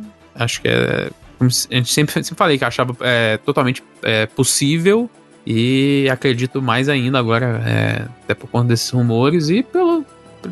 acho 0.44 0.62
que 0.62 0.68
é. 0.68 1.10
A 1.39 1.76
gente 1.76 1.92
sempre, 1.92 2.14
sempre 2.14 2.36
falei 2.36 2.58
que 2.58 2.64
achava 2.64 2.96
é, 3.02 3.38
totalmente 3.38 3.84
é, 4.04 4.28
possível 4.28 5.10
e 5.46 6.08
acredito 6.12 6.62
mais 6.62 6.88
ainda 6.88 7.18
agora, 7.18 7.64
é, 7.66 8.08
até 8.24 8.36
por 8.36 8.48
conta 8.48 8.68
desses 8.68 8.88
rumores 8.92 9.50
e 9.50 9.64
pelo, 9.64 10.06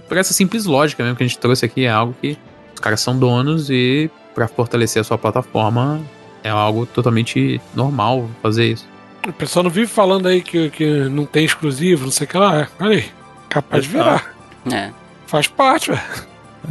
por 0.08 0.18
essa 0.18 0.34
simples 0.34 0.66
lógica 0.66 1.04
mesmo 1.04 1.16
que 1.16 1.24
a 1.24 1.28
gente 1.28 1.38
trouxe 1.38 1.64
aqui. 1.64 1.86
É 1.86 1.92
algo 1.92 2.16
que 2.20 2.36
os 2.74 2.80
caras 2.80 3.02
são 3.02 3.18
donos 3.18 3.70
e 3.70 4.10
pra 4.34 4.48
fortalecer 4.48 5.00
a 5.00 5.04
sua 5.04 5.18
plataforma 5.18 6.02
é 6.44 6.50
algo 6.50 6.86
totalmente 6.86 7.62
normal 7.76 8.30
fazer 8.42 8.72
isso. 8.72 8.88
O 9.28 9.34
pessoal 9.34 9.64
não 9.64 9.70
vive 9.70 9.88
falando 9.88 10.28
aí 10.28 10.42
que, 10.42 10.70
que 10.70 11.04
não 11.10 11.26
tem 11.26 11.46
exclusivo, 11.46 12.06
não 12.06 12.12
sei 12.12 12.26
o 12.26 12.30
que 12.30 12.38
lá. 12.38 12.68
Olha 12.80 12.98
aí, 12.98 13.06
capaz 13.50 13.84
de 13.84 13.90
virar. 13.90 14.34
É. 14.72 14.92
Faz 15.28 15.48
parte, 15.48 15.92
velho. 15.92 16.02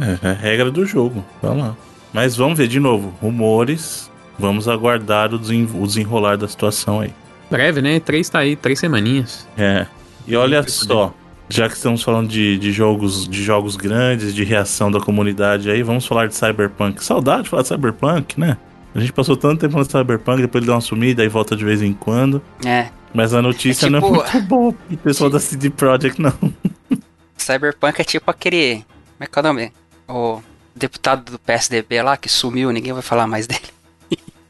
É, 0.01 0.27
é 0.27 0.31
a 0.31 0.33
regra 0.33 0.71
do 0.71 0.85
jogo. 0.85 1.23
Vamos 1.41 1.63
lá. 1.63 1.75
Mas 2.13 2.35
vamos 2.35 2.57
ver 2.57 2.67
de 2.67 2.79
novo. 2.79 3.13
Rumores. 3.21 4.09
Vamos 4.37 4.67
aguardar 4.67 5.33
o, 5.33 5.37
desen- 5.37 5.67
o 5.73 5.85
desenrolar 5.85 6.37
da 6.37 6.47
situação 6.47 7.01
aí. 7.01 7.13
Breve, 7.51 7.81
né? 7.81 7.99
Três 7.99 8.29
tá 8.29 8.39
aí, 8.39 8.55
três 8.55 8.79
semaninhas. 8.79 9.47
É. 9.57 9.85
E 10.27 10.35
olha 10.35 10.63
só. 10.67 11.13
Já 11.49 11.67
que 11.67 11.75
estamos 11.75 12.03
falando 12.03 12.29
de, 12.29 12.57
de 12.59 12.71
jogos 12.71 13.27
de 13.27 13.43
jogos 13.43 13.75
grandes, 13.75 14.33
de 14.35 14.43
reação 14.43 14.91
da 14.91 14.99
comunidade 14.99 15.69
aí, 15.71 15.81
vamos 15.81 16.05
falar 16.05 16.27
de 16.27 16.35
Cyberpunk. 16.35 17.03
Saudade 17.03 17.43
de 17.43 17.49
falar 17.49 17.63
de 17.63 17.67
Cyberpunk, 17.69 18.39
né? 18.39 18.55
A 18.93 18.99
gente 18.99 19.11
passou 19.11 19.35
tanto 19.35 19.59
tempo 19.59 19.73
falando 19.73 19.87
de 19.87 19.91
Cyberpunk, 19.91 20.41
depois 20.41 20.61
ele 20.61 20.67
dá 20.67 20.75
uma 20.75 20.81
sumida, 20.81 21.21
aí 21.23 21.27
volta 21.27 21.55
de 21.55 21.65
vez 21.65 21.81
em 21.81 21.91
quando. 21.93 22.41
É. 22.65 22.89
Mas 23.13 23.33
a 23.33 23.41
notícia 23.41 23.87
É 23.87 23.89
não 23.89 23.99
tipo- 23.99 24.15
é 24.21 24.31
muito 24.33 24.41
boa 24.47 24.73
pro 24.87 24.97
pessoal 24.97 25.29
da 25.29 25.39
CD 25.39 25.69
Projekt, 25.71 26.21
não. 26.21 26.33
Cyberpunk 27.37 27.99
é 27.99 28.03
tipo 28.03 28.29
aquele. 28.29 28.75
Como 28.75 28.85
é 29.21 29.25
que 29.27 29.37
é 29.37 29.41
o 29.41 29.43
nome? 29.43 29.73
O 30.07 30.41
deputado 30.79 31.31
do 31.31 31.39
PSDB 31.39 32.01
lá 32.01 32.17
que 32.17 32.29
sumiu, 32.29 32.71
ninguém 32.71 32.93
vai 32.93 33.01
falar 33.01 33.27
mais 33.27 33.45
dele. 33.47 33.61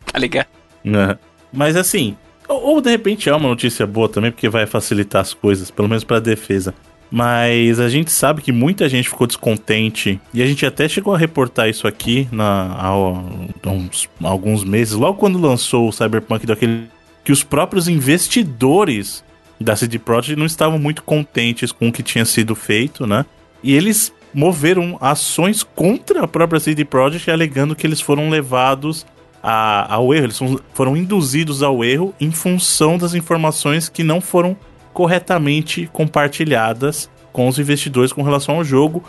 tá 0.06 0.18
ligado? 0.18 0.48
né? 0.84 1.18
Mas 1.52 1.76
assim, 1.76 2.16
ou, 2.48 2.76
ou 2.76 2.82
de 2.82 2.90
repente 2.90 3.30
é 3.30 3.36
uma 3.36 3.50
notícia 3.50 3.86
boa 3.86 4.10
também, 4.10 4.32
porque 4.32 4.50
vai 4.50 4.66
facilitar 4.66 5.22
as 5.22 5.34
coisas, 5.34 5.70
pelo 5.70 5.88
menos 5.88 6.04
pra 6.04 6.20
defesa. 6.20 6.74
Mas 7.12 7.80
a 7.80 7.90
gente 7.90 8.12
sabe 8.12 8.42
que 8.42 8.52
muita 8.52 8.88
gente 8.88 9.10
ficou 9.10 9.26
descontente, 9.26 10.22
e 10.34 10.44
a 10.44 10.46
gente 10.46 10.66
até 10.66 10.88
chegou 10.88 11.14
a 11.14 11.18
reportar 11.18 11.68
isso 11.68 11.88
aqui 11.88 12.28
na, 12.32 12.76
há, 12.78 12.88
há 12.88 13.72
uns, 13.72 14.08
alguns 14.24 14.64
meses, 14.64 14.94
logo 14.94 15.18
quando 15.18 15.40
lançou 15.40 15.90
o 15.90 15.92
Cyberpunk 15.92 16.46
daquele 16.46 16.88
que 17.24 17.32
os 17.32 17.44
próprios 17.44 17.88
investidores 17.88 19.24
da 19.60 19.76
CD 19.76 20.00
Projekt 20.00 20.40
não 20.40 20.46
estavam 20.46 20.80
muito 20.80 21.04
contentes 21.04 21.72
com 21.72 21.90
o 21.90 21.92
que 21.92 22.02
tinha 22.02 22.26
sido 22.26 22.56
feito, 22.56 23.06
né? 23.06 23.26
E 23.62 23.74
eles 23.74 24.14
moveram 24.34 24.98
ações 25.02 25.64
contra 25.64 26.24
a 26.24 26.28
própria 26.28 26.60
CD 26.60 26.86
Projekt, 26.86 27.30
alegando 27.32 27.76
que 27.76 27.86
eles 27.86 28.02
foram 28.02 28.30
levados 28.30 29.06
a, 29.42 29.94
ao 29.94 30.14
erro, 30.14 30.26
eles 30.26 30.40
foram 30.74 30.96
induzidos 30.96 31.64
ao 31.64 31.84
erro 31.84 32.14
em 32.20 32.32
função 32.32 32.98
das 32.98 33.14
informações 33.14 33.90
que 33.90 34.04
não 34.04 34.20
foram 34.20 34.56
corretamente 34.94 35.90
compartilhadas 35.94 37.10
com 37.32 37.48
os 37.48 37.58
investidores 37.58 38.12
com 38.12 38.22
relação 38.22 38.56
ao 38.56 38.64
jogo, 38.64 39.04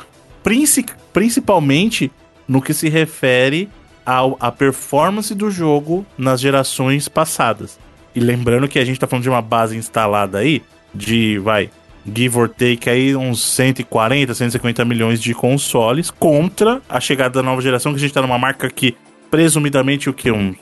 principalmente 1.13 2.11
no 2.47 2.63
que 2.63 2.73
se 2.73 2.89
refere 2.89 3.69
ao, 4.05 4.37
à 4.41 4.53
performance 4.53 5.35
do 5.35 5.51
jogo 5.51 6.07
nas 6.17 6.41
gerações 6.41 7.09
passadas. 7.09 7.79
E 8.15 8.21
lembrando 8.21 8.69
que 8.69 8.79
a 8.79 8.85
gente 8.85 8.97
está 8.97 9.07
falando 9.07 9.23
de 9.23 9.31
uma 9.31 9.43
base 9.43 9.77
instalada 9.77 10.39
aí 10.39 10.63
de, 10.95 11.39
vai, 11.39 11.71
give 12.07 12.39
or 12.39 12.49
take 12.49 12.89
aí 12.89 13.15
uns 13.15 13.43
140, 13.43 14.35
150 14.35 14.85
milhões 14.85 15.21
de 15.21 15.35
consoles 15.35 16.11
contra 16.11 16.81
a 16.89 17.01
chegada 17.01 17.35
da 17.35 17.43
nova 17.43 17.61
geração, 17.61 17.93
que 17.93 17.99
a 17.99 18.01
gente 18.01 18.15
tá 18.15 18.23
numa 18.23 18.39
marca 18.39 18.69
que 18.71 18.97
presumidamente 19.31 20.09
o 20.09 20.13
que? 20.13 20.31
Uns 20.31 20.57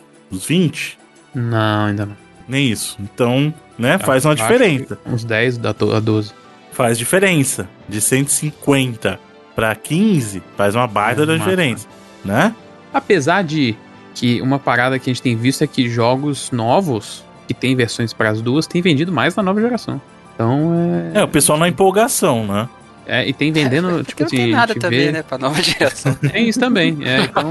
20? 0.46 0.98
Não, 1.34 1.86
ainda 1.86 2.06
não. 2.06 2.16
Nem 2.48 2.70
isso. 2.70 2.96
Então, 3.00 3.52
né, 3.78 3.98
faz 3.98 4.24
uma 4.24 4.34
diferença. 4.34 4.98
Uns 5.06 5.24
10 5.24 5.60
a 5.64 6.00
12. 6.00 6.32
Faz 6.72 6.98
diferença. 6.98 7.68
De 7.88 8.00
150 8.00 9.18
para 9.54 9.74
15 9.74 10.42
faz 10.56 10.74
uma 10.74 10.86
baita 10.86 11.24
é 11.24 11.26
da 11.26 11.36
diferença, 11.36 11.86
né? 12.24 12.54
Apesar 12.94 13.42
de 13.42 13.76
que 14.14 14.40
uma 14.40 14.58
parada 14.58 14.98
que 14.98 15.10
a 15.10 15.12
gente 15.12 15.22
tem 15.22 15.36
visto 15.36 15.62
é 15.62 15.66
que 15.66 15.88
jogos 15.88 16.50
novos 16.52 17.24
que 17.46 17.54
tem 17.54 17.74
versões 17.74 18.12
para 18.12 18.30
as 18.30 18.40
duas 18.40 18.66
tem 18.66 18.80
vendido 18.80 19.10
mais 19.10 19.34
na 19.34 19.42
nova 19.42 19.60
geração. 19.60 20.00
Então 20.38 20.72
é. 21.14 21.18
É, 21.18 21.24
o 21.24 21.28
pessoal 21.28 21.58
na 21.58 21.68
empolgação, 21.68 22.46
né? 22.46 22.68
É, 23.04 23.26
e 23.26 23.32
tem 23.32 23.50
vendendo, 23.50 24.00
é, 24.00 24.04
tipo 24.04 24.22
assim. 24.22 24.36
Não 24.36 24.44
tem 24.44 24.52
nada 24.52 24.74
também, 24.76 25.06
vê... 25.06 25.12
né, 25.12 25.22
pra 25.22 25.36
nova 25.36 25.60
geração. 25.60 26.14
Tem 26.30 26.48
isso 26.48 26.60
também. 26.60 26.96
É, 27.02 27.22
então. 27.22 27.50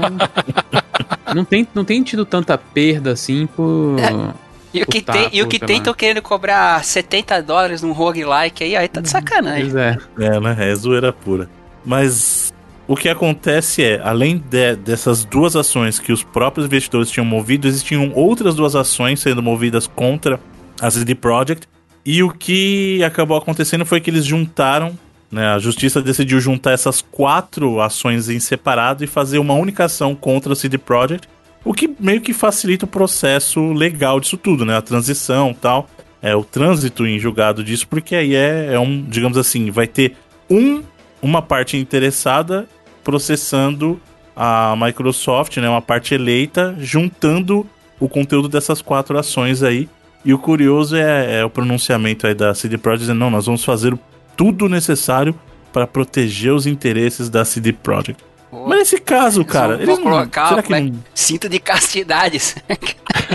não, 1.34 1.44
tem, 1.44 1.66
não 1.74 1.84
tem 1.84 2.02
tido 2.02 2.24
tanta 2.24 2.56
perda 2.56 3.10
assim 3.10 3.46
por. 3.46 3.96
É. 3.98 4.48
E 4.72 4.82
o 4.82 4.86
que 4.86 5.00
tem, 5.00 5.28
e 5.32 5.42
o 5.42 5.48
que 5.48 5.58
tem, 5.58 5.82
tô 5.82 5.94
querendo 5.94 6.22
cobrar 6.22 6.84
70 6.84 7.42
dólares 7.42 7.82
num 7.82 7.92
roguelike 7.92 8.62
aí, 8.62 8.76
aí 8.76 8.86
tá 8.86 9.00
de 9.00 9.08
sacanagem. 9.08 9.70
Pois 9.70 9.74
é. 9.74 9.96
É, 10.18 10.40
né? 10.40 10.56
É 10.58 10.74
zoeira 10.74 11.12
pura. 11.12 11.48
Mas 11.84 12.52
o 12.86 12.94
que 12.94 13.08
acontece 13.08 13.82
é, 13.82 14.00
além 14.04 14.38
de, 14.38 14.76
dessas 14.76 15.24
duas 15.24 15.56
ações 15.56 15.98
que 15.98 16.12
os 16.12 16.22
próprios 16.22 16.66
investidores 16.66 17.10
tinham 17.10 17.24
movido, 17.24 17.66
existiam 17.66 18.12
outras 18.14 18.54
duas 18.54 18.76
ações 18.76 19.20
sendo 19.20 19.42
movidas 19.42 19.86
contra 19.86 20.38
a 20.80 20.90
CD 20.90 21.14
Projekt. 21.14 21.66
E 22.04 22.22
o 22.22 22.30
que 22.30 23.02
acabou 23.04 23.36
acontecendo 23.36 23.84
foi 23.84 24.00
que 24.00 24.10
eles 24.10 24.24
juntaram 24.24 24.98
né, 25.30 25.46
a 25.48 25.58
justiça 25.58 26.00
decidiu 26.00 26.40
juntar 26.40 26.72
essas 26.72 27.02
quatro 27.02 27.80
ações 27.80 28.30
em 28.30 28.40
separado 28.40 29.04
e 29.04 29.06
fazer 29.06 29.38
uma 29.38 29.54
única 29.54 29.84
ação 29.84 30.14
contra 30.14 30.54
a 30.54 30.56
CD 30.56 30.78
Projekt, 30.78 31.28
o 31.64 31.74
que 31.74 31.94
meio 32.00 32.20
que 32.20 32.32
facilita 32.32 32.86
o 32.86 32.88
processo 32.88 33.72
legal 33.72 34.18
disso 34.20 34.38
tudo, 34.38 34.64
né? 34.64 34.76
A 34.76 34.82
transição 34.82 35.52
tal, 35.52 35.86
é 36.22 36.34
o 36.34 36.42
trânsito 36.42 37.06
em 37.06 37.18
julgado 37.18 37.62
disso, 37.62 37.86
porque 37.86 38.16
aí 38.16 38.34
é, 38.34 38.72
é 38.72 38.78
um, 38.78 39.02
digamos 39.02 39.36
assim, 39.36 39.70
vai 39.70 39.86
ter 39.86 40.16
um, 40.48 40.82
uma 41.20 41.42
parte 41.42 41.76
interessada 41.76 42.66
processando 43.04 44.00
a 44.34 44.74
Microsoft, 44.76 45.56
né, 45.56 45.68
uma 45.68 45.82
parte 45.82 46.14
eleita, 46.14 46.74
juntando 46.78 47.66
o 47.98 48.08
conteúdo 48.08 48.48
dessas 48.48 48.80
quatro 48.80 49.18
ações 49.18 49.62
aí. 49.62 49.88
E 50.24 50.34
o 50.34 50.38
curioso 50.38 50.96
é, 50.96 51.40
é 51.40 51.44
o 51.44 51.50
pronunciamento 51.50 52.26
aí 52.26 52.34
da 52.34 52.54
CD 52.54 52.76
Projekt 52.76 53.00
dizendo, 53.00 53.18
não, 53.18 53.30
nós 53.30 53.46
vamos 53.46 53.64
fazer 53.64 53.94
o 53.94 53.98
tudo 54.36 54.68
necessário 54.68 55.34
para 55.72 55.86
proteger 55.86 56.52
os 56.52 56.66
interesses 56.66 57.28
da 57.28 57.44
CD 57.44 57.72
Projekt. 57.72 58.22
Pô, 58.50 58.66
Mas 58.66 58.78
nesse 58.78 59.00
caso, 59.00 59.44
cara, 59.44 59.74
eles 59.74 59.86
vão 59.86 60.02
colocar 60.02 60.48
será 60.48 60.62
que 60.62 60.80
não... 60.80 60.98
cinto 61.14 61.48
de 61.48 61.58
castidade. 61.58 62.38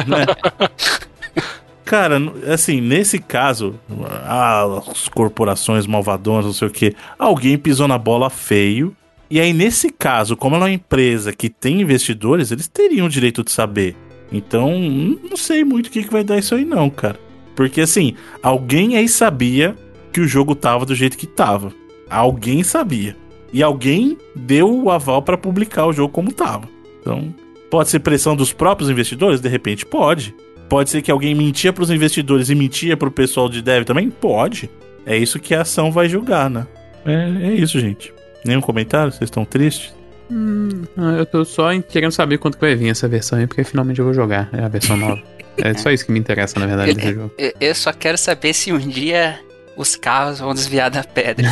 Né? 0.08 0.26
Cara, 1.86 2.18
assim, 2.52 2.82
nesse 2.82 3.20
caso, 3.20 3.80
as 4.26 5.08
corporações 5.10 5.86
malvadonas, 5.86 6.46
não 6.46 6.54
sei 6.54 6.68
o 6.68 6.72
que, 6.72 6.96
alguém 7.20 7.58
pisou 7.58 7.88
na 7.88 7.98
bola 7.98 8.30
feio. 8.30 8.96
E 9.30 9.40
aí, 9.40 9.54
nesse 9.54 9.92
caso, 9.92 10.36
como 10.36 10.56
ela 10.56 10.66
é 10.66 10.70
uma 10.70 10.74
empresa 10.74 11.34
que 11.34 11.50
tem 11.50 11.82
investidores, 11.82 12.52
eles 12.52 12.68
teriam 12.68 13.06
o 13.06 13.10
direito 13.10 13.44
de 13.44 13.52
saber. 13.52 13.96
Então, 14.34 14.72
não 15.30 15.38
sei 15.38 15.64
muito 15.64 15.88
o 15.88 15.92
que, 15.92 16.04
que 16.04 16.12
vai 16.12 16.24
dar 16.24 16.40
isso 16.40 16.56
aí, 16.56 16.66
não, 16.66 16.90
cara. 16.90 17.20
Porque, 17.56 17.82
assim, 17.82 18.16
alguém 18.42 18.98
aí 18.98 19.08
sabia 19.08 19.76
que 20.12 20.20
o 20.20 20.28
jogo 20.28 20.56
tava 20.56 20.86
do 20.86 20.96
jeito 20.96 21.18
que 21.18 21.28
tava. 21.28 21.72
Alguém 22.10 22.64
sabia. 22.64 23.16
E 23.54 23.62
alguém 23.62 24.18
deu 24.36 24.74
o 24.74 24.90
aval 24.90 25.22
para 25.22 25.38
publicar 25.38 25.86
o 25.86 25.94
jogo 25.94 26.12
como 26.12 26.34
tava. 26.34 26.68
Então, 27.00 27.34
pode 27.70 27.90
ser 27.90 28.00
pressão 28.00 28.36
dos 28.36 28.52
próprios 28.52 28.90
investidores? 28.90 29.40
De 29.40 29.48
repente, 29.48 29.86
pode. 29.86 30.34
Pode 30.68 30.90
ser 30.90 31.04
que 31.04 31.12
alguém 31.12 31.36
mentia 31.36 31.72
para 31.72 31.84
os 31.84 31.92
investidores 31.92 32.50
e 32.50 32.56
mentia 32.56 32.98
para 32.98 33.08
o 33.08 33.12
pessoal 33.12 33.48
de 33.48 33.62
dev 33.62 33.84
também? 33.84 34.10
Pode. 34.10 34.68
É 35.06 35.16
isso 35.16 35.40
que 35.40 35.54
a 35.54 35.62
ação 35.62 35.92
vai 35.92 36.10
julgar, 36.10 36.50
né? 36.50 36.66
É, 37.06 37.50
é 37.50 37.54
isso, 37.54 37.80
gente. 37.80 38.12
Nenhum 38.44 38.62
comentário? 38.62 39.12
Vocês 39.12 39.28
estão 39.28 39.46
tristes? 39.46 39.94
Hum, 40.32 40.84
eu 41.18 41.26
tô 41.26 41.44
só 41.46 41.70
querendo 41.82 42.12
saber 42.12 42.38
quanto 42.38 42.56
que 42.56 42.62
vai 42.62 42.76
vir 42.76 42.90
essa 42.90 43.08
versão 43.08 43.40
aí, 43.40 43.48
porque 43.48 43.64
finalmente 43.64 44.00
eu 44.00 44.06
vou 44.06 44.14
jogar. 44.14 44.50
É 44.54 44.64
a 44.64 44.68
versão 44.68 44.98
nova. 44.98 45.22
É 45.58 45.74
só 45.76 45.92
isso 45.92 46.06
que 46.06 46.12
me 46.12 46.20
interessa, 46.20 46.60
na 46.60 46.66
verdade, 46.66 46.94
desse 46.94 47.14
jogo. 47.14 47.32
Eu 47.60 47.76
só 47.76 47.94
quero 47.94 48.18
saber 48.18 48.54
se 48.54 48.72
um 48.72 48.80
dia 48.80 49.40
os 49.76 49.96
carros 49.96 50.40
vão 50.40 50.54
desviar 50.54 50.90
da 50.90 51.04
pedra. 51.04 51.48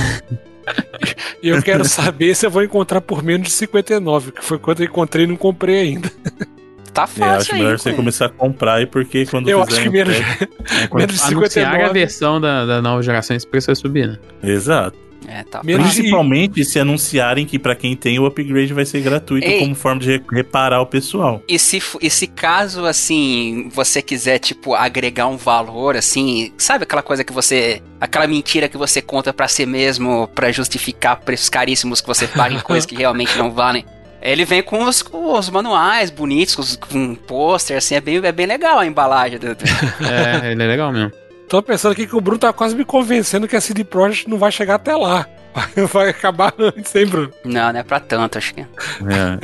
e 1.41 1.49
eu 1.49 1.61
quero 1.61 1.85
saber 1.85 2.35
se 2.35 2.45
eu 2.45 2.51
vou 2.51 2.63
encontrar 2.63 3.01
por 3.01 3.23
menos 3.23 3.47
de 3.47 3.53
59, 3.53 4.31
que 4.31 4.43
foi 4.43 4.57
quando 4.57 4.81
eu 4.81 4.87
encontrei 4.87 5.25
e 5.25 5.27
não 5.27 5.37
comprei 5.37 5.79
ainda. 5.79 6.11
Tá 6.93 7.07
fácil. 7.07 7.23
É, 7.23 7.27
eu 7.27 7.37
acho 7.37 7.53
aí, 7.53 7.61
melhor 7.61 7.79
você 7.79 7.93
começar 7.93 8.25
a 8.25 8.29
comprar 8.29 8.73
aí, 8.73 8.85
porque 8.85 9.25
quando 9.25 9.49
Eu 9.49 9.63
acho 9.63 9.81
que 9.81 9.89
menos, 9.89 10.13
é, 10.13 10.93
menos 10.93 11.15
de 11.15 11.21
59. 11.21 11.83
a 11.83 11.87
versão 11.93 12.41
da, 12.41 12.65
da 12.65 12.81
nova 12.81 13.01
geração, 13.01 13.33
esse 13.33 13.47
preço 13.47 13.67
vai 13.67 13.75
subir, 13.75 14.07
né? 14.09 14.19
Exato. 14.43 14.97
É, 15.27 15.43
tá. 15.43 15.59
Principalmente 15.59 16.63
se 16.65 16.79
anunciarem 16.79 17.45
que 17.45 17.59
para 17.59 17.75
quem 17.75 17.95
tem 17.95 18.19
o 18.19 18.25
upgrade 18.25 18.73
vai 18.73 18.85
ser 18.85 19.01
gratuito 19.01 19.47
Ei, 19.47 19.59
como 19.59 19.75
forma 19.75 20.01
de 20.01 20.21
reparar 20.31 20.81
o 20.81 20.85
pessoal. 20.85 21.41
E 21.47 21.59
se, 21.59 21.81
e 22.01 22.09
se 22.09 22.27
caso, 22.27 22.85
assim, 22.85 23.69
você 23.73 24.01
quiser, 24.01 24.39
tipo, 24.39 24.73
agregar 24.73 25.27
um 25.27 25.37
valor, 25.37 25.95
assim, 25.95 26.51
sabe 26.57 26.83
aquela 26.83 27.03
coisa 27.03 27.23
que 27.23 27.33
você. 27.33 27.81
aquela 27.99 28.27
mentira 28.27 28.67
que 28.67 28.77
você 28.77 29.01
conta 29.01 29.33
para 29.33 29.47
si 29.47 29.65
mesmo 29.65 30.27
para 30.33 30.51
justificar 30.51 31.19
preços 31.19 31.49
caríssimos 31.49 32.01
que 32.01 32.07
você 32.07 32.27
paga 32.27 32.55
em 32.55 32.59
coisas 32.61 32.85
que 32.85 32.95
realmente 32.95 33.37
não 33.37 33.51
valem? 33.51 33.85
Ele 34.21 34.45
vem 34.45 34.61
com 34.61 34.83
os, 34.83 35.01
com 35.01 35.33
os 35.33 35.49
manuais 35.49 36.11
bonitos, 36.11 36.75
com, 36.75 36.97
um 36.97 37.15
pôster, 37.15 37.77
assim, 37.77 37.95
é 37.95 38.01
bem, 38.01 38.17
é 38.17 38.31
bem 38.31 38.45
legal 38.45 38.77
a 38.77 38.85
embalagem. 38.85 39.39
Do... 39.39 39.47
é, 40.05 40.51
ele 40.51 40.63
é 40.63 40.67
legal 40.67 40.91
mesmo. 40.91 41.11
Tô 41.51 41.61
pensando 41.61 41.91
aqui 41.91 42.07
que 42.07 42.15
o 42.15 42.21
Bruno 42.21 42.39
tá 42.39 42.53
quase 42.53 42.73
me 42.73 42.85
convencendo 42.85 43.45
que 43.45 43.57
a 43.57 43.59
CD 43.59 43.83
Projekt 43.83 44.29
não 44.29 44.37
vai 44.37 44.53
chegar 44.53 44.75
até 44.75 44.95
lá. 44.95 45.27
Vai 45.91 46.07
acabar 46.07 46.53
antes, 46.57 46.95
hein, 46.95 47.05
Bruno? 47.05 47.29
Não, 47.43 47.73
não 47.73 47.79
é 47.81 47.83
pra 47.83 47.99
tanto, 47.99 48.37
acho 48.37 48.53
que. 48.53 48.61
É, 48.61 48.65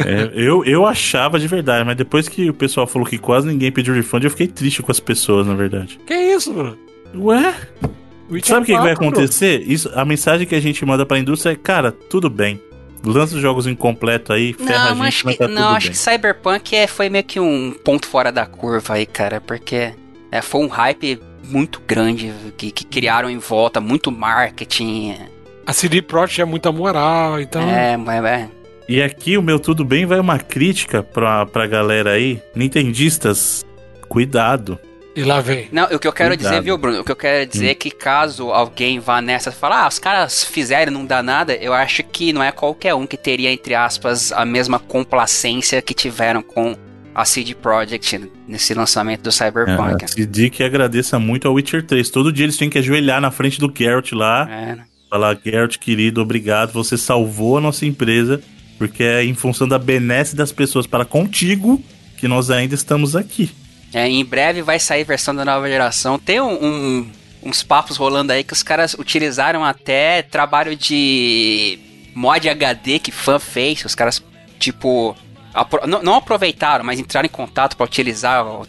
é, 0.06 0.32
eu, 0.34 0.64
eu 0.64 0.86
achava 0.86 1.38
de 1.38 1.50
verdade, 1.50 1.84
mas 1.84 1.98
depois 1.98 2.30
que 2.30 2.50
o 2.50 2.54
pessoal 2.54 2.88
falou 2.88 3.06
que 3.06 3.18
quase 3.18 3.46
ninguém 3.46 3.74
pediu 3.74 3.94
refund, 3.94 4.24
eu 4.24 4.30
fiquei 4.30 4.48
triste 4.48 4.82
com 4.82 4.90
as 4.90 5.02
pessoas, 5.02 5.46
na 5.46 5.54
verdade. 5.54 6.00
Que 6.08 6.14
isso, 6.14 6.54
Bruno? 6.54 6.78
Ué? 7.14 7.54
Sabe 8.42 8.62
o 8.62 8.66
que, 8.66 8.74
que, 8.74 8.82
vai 8.82 8.94
acontecer? 8.94 9.62
Isso, 9.68 9.92
a 9.94 10.06
mensagem 10.06 10.48
que 10.48 10.56
a 10.56 10.62
gente 10.62 10.86
manda 10.86 11.06
pra 11.06 11.20
indústria 11.20 11.52
é, 11.52 11.56
cara, 11.58 11.92
tudo 11.92 12.30
bem. 12.30 12.62
Lança 13.04 13.36
os 13.36 13.42
jogos 13.42 13.68
incompletos 13.68 14.34
aí, 14.34 14.54
ferra 14.54 14.96
não, 14.96 15.04
a 15.04 15.10
gente, 15.10 15.26
mas 15.26 15.36
tá 15.36 15.48
Não, 15.50 15.76
acho 15.76 15.88
bem. 15.88 15.92
que 15.92 15.98
Cyberpunk 15.98 16.74
é, 16.74 16.88
foi 16.88 17.10
meio 17.10 17.26
que 17.26 17.38
um 17.42 17.76
ponto 17.84 18.08
fora 18.08 18.32
da 18.32 18.46
curva 18.46 18.94
aí, 18.94 19.06
cara, 19.06 19.42
porque 19.42 19.94
é, 20.32 20.42
foi 20.42 20.62
um 20.62 20.68
hype 20.68 21.20
muito 21.48 21.82
grande 21.88 22.34
que, 22.58 22.72
que 22.72 22.86
criaram 22.86 23.30
em 23.30 23.38
volta, 23.38 23.80
muito 23.80 24.12
marketing. 24.12 25.16
A 25.66 25.74
CD 25.74 26.02
Projekt 26.02 26.42
é 26.42 26.46
muita 26.46 26.72
moral, 26.72 27.40
então. 27.40 27.62
É, 27.70 27.98
mas 27.98 28.24
é. 28.24 28.50
E 28.88 29.02
aqui 29.02 29.38
o 29.38 29.42
meu 29.42 29.60
tudo 29.60 29.84
bem 29.84 30.06
vai 30.06 30.20
uma 30.20 30.40
crítica 30.40 31.04
pra, 31.04 31.46
pra 31.46 31.68
galera 31.68 32.12
aí. 32.12 32.42
Nintendistas, 32.56 33.66
cuidado. 34.08 34.80
E 35.18 35.24
lá 35.24 35.42
vem. 35.42 35.68
Não, 35.72 35.86
o 35.86 35.98
que 35.98 36.08
eu 36.08 36.14
quero 36.14 36.30
Cuidado. 36.30 36.52
dizer, 36.52 36.62
viu, 36.62 36.78
Bruno? 36.78 37.02
O 37.02 37.04
que 37.04 37.12
eu 37.12 37.16
quero 37.16 37.50
dizer 37.50 37.70
hum. 37.70 37.72
é 37.72 37.74
que 37.74 37.90
caso 37.90 38.52
alguém 38.52 39.00
vá 39.00 39.20
nessa 39.20 39.50
e 39.50 39.54
falar, 39.54 39.84
ah, 39.84 39.88
os 39.88 39.98
caras 39.98 40.44
fizeram 40.44 40.94
não 40.94 41.08
dá 41.08 41.24
nada, 41.24 41.56
eu 41.56 41.74
acho 41.74 42.04
que 42.04 42.32
não 42.32 42.44
é 42.44 42.52
qualquer 42.52 42.94
um 42.94 43.08
que 43.08 43.18
teria, 43.18 43.52
entre 43.52 43.74
aspas, 43.74 44.32
a 44.32 44.46
mesma 44.46 44.78
complacência 44.78 45.82
que 45.82 45.96
tiveram 45.96 46.44
com 46.44 46.78
a 47.18 47.26
CD 47.26 47.56
Projekt 47.56 48.30
nesse 48.48 48.76
lançamento 48.76 49.24
do 49.24 49.32
Cyberpunk. 49.32 50.04
É, 50.04 50.06
a 50.06 50.08
CD 50.08 50.52
que 50.52 50.64
agradeça 50.64 51.18
muito 51.18 51.48
ao 51.48 51.56
Witcher 51.56 51.84
3. 51.84 52.12
Todo 52.12 52.32
dia 52.32 52.46
eles 52.46 52.58
têm 52.58 52.70
que 52.70 52.78
ajoelhar 52.78 53.20
na 53.20 53.32
frente 53.32 53.60
do 53.60 53.74
Geralt 53.76 54.12
lá. 54.12 54.48
É. 54.48 54.76
Né? 54.76 54.86
Falar, 55.10 55.36
Geralt, 55.44 55.78
querido, 55.80 56.22
obrigado. 56.22 56.74
Você 56.74 56.96
salvou 56.96 57.58
a 57.58 57.62
nossa 57.62 57.88
empresa. 57.88 58.40
Porque 58.78 59.02
é 59.02 59.26
em 59.26 59.34
função 59.34 59.68
da 59.68 59.80
benesse 59.80 60.36
das 60.36 60.52
pessoas 60.52 60.86
para 60.86 61.04
contigo 61.04 61.82
que 62.18 62.28
nós 62.28 62.52
ainda 62.52 62.76
estamos 62.76 63.16
aqui. 63.16 63.50
É, 63.92 64.08
em 64.08 64.24
breve 64.24 64.62
vai 64.62 64.80
sair 64.80 65.04
versão 65.04 65.34
da 65.34 65.44
nova 65.44 65.68
geração. 65.68 66.20
Tem 66.20 66.40
um, 66.40 66.64
um 66.64 67.08
uns 67.42 67.64
papos 67.64 67.98
rolando 67.98 68.32
aí 68.32 68.44
que 68.44 68.54
os 68.54 68.62
caras 68.62 68.94
utilizaram 68.94 69.64
até 69.64 70.22
trabalho 70.22 70.76
de 70.76 71.80
mod 72.14 72.48
HD 72.48 73.00
que 73.00 73.12
fã 73.12 73.40
fez. 73.40 73.84
Os 73.86 73.96
caras, 73.96 74.24
tipo, 74.60 75.16
apro 75.58 75.88
não, 75.88 76.02
não, 76.02 76.16
aproveitaram, 76.16 76.86
mas 76.86 77.00
entraram 77.00 77.26
em 77.26 77.32
contato 77.32 77.76
para 77.76 77.86
utilizar 77.86 78.46
o, 78.46 78.68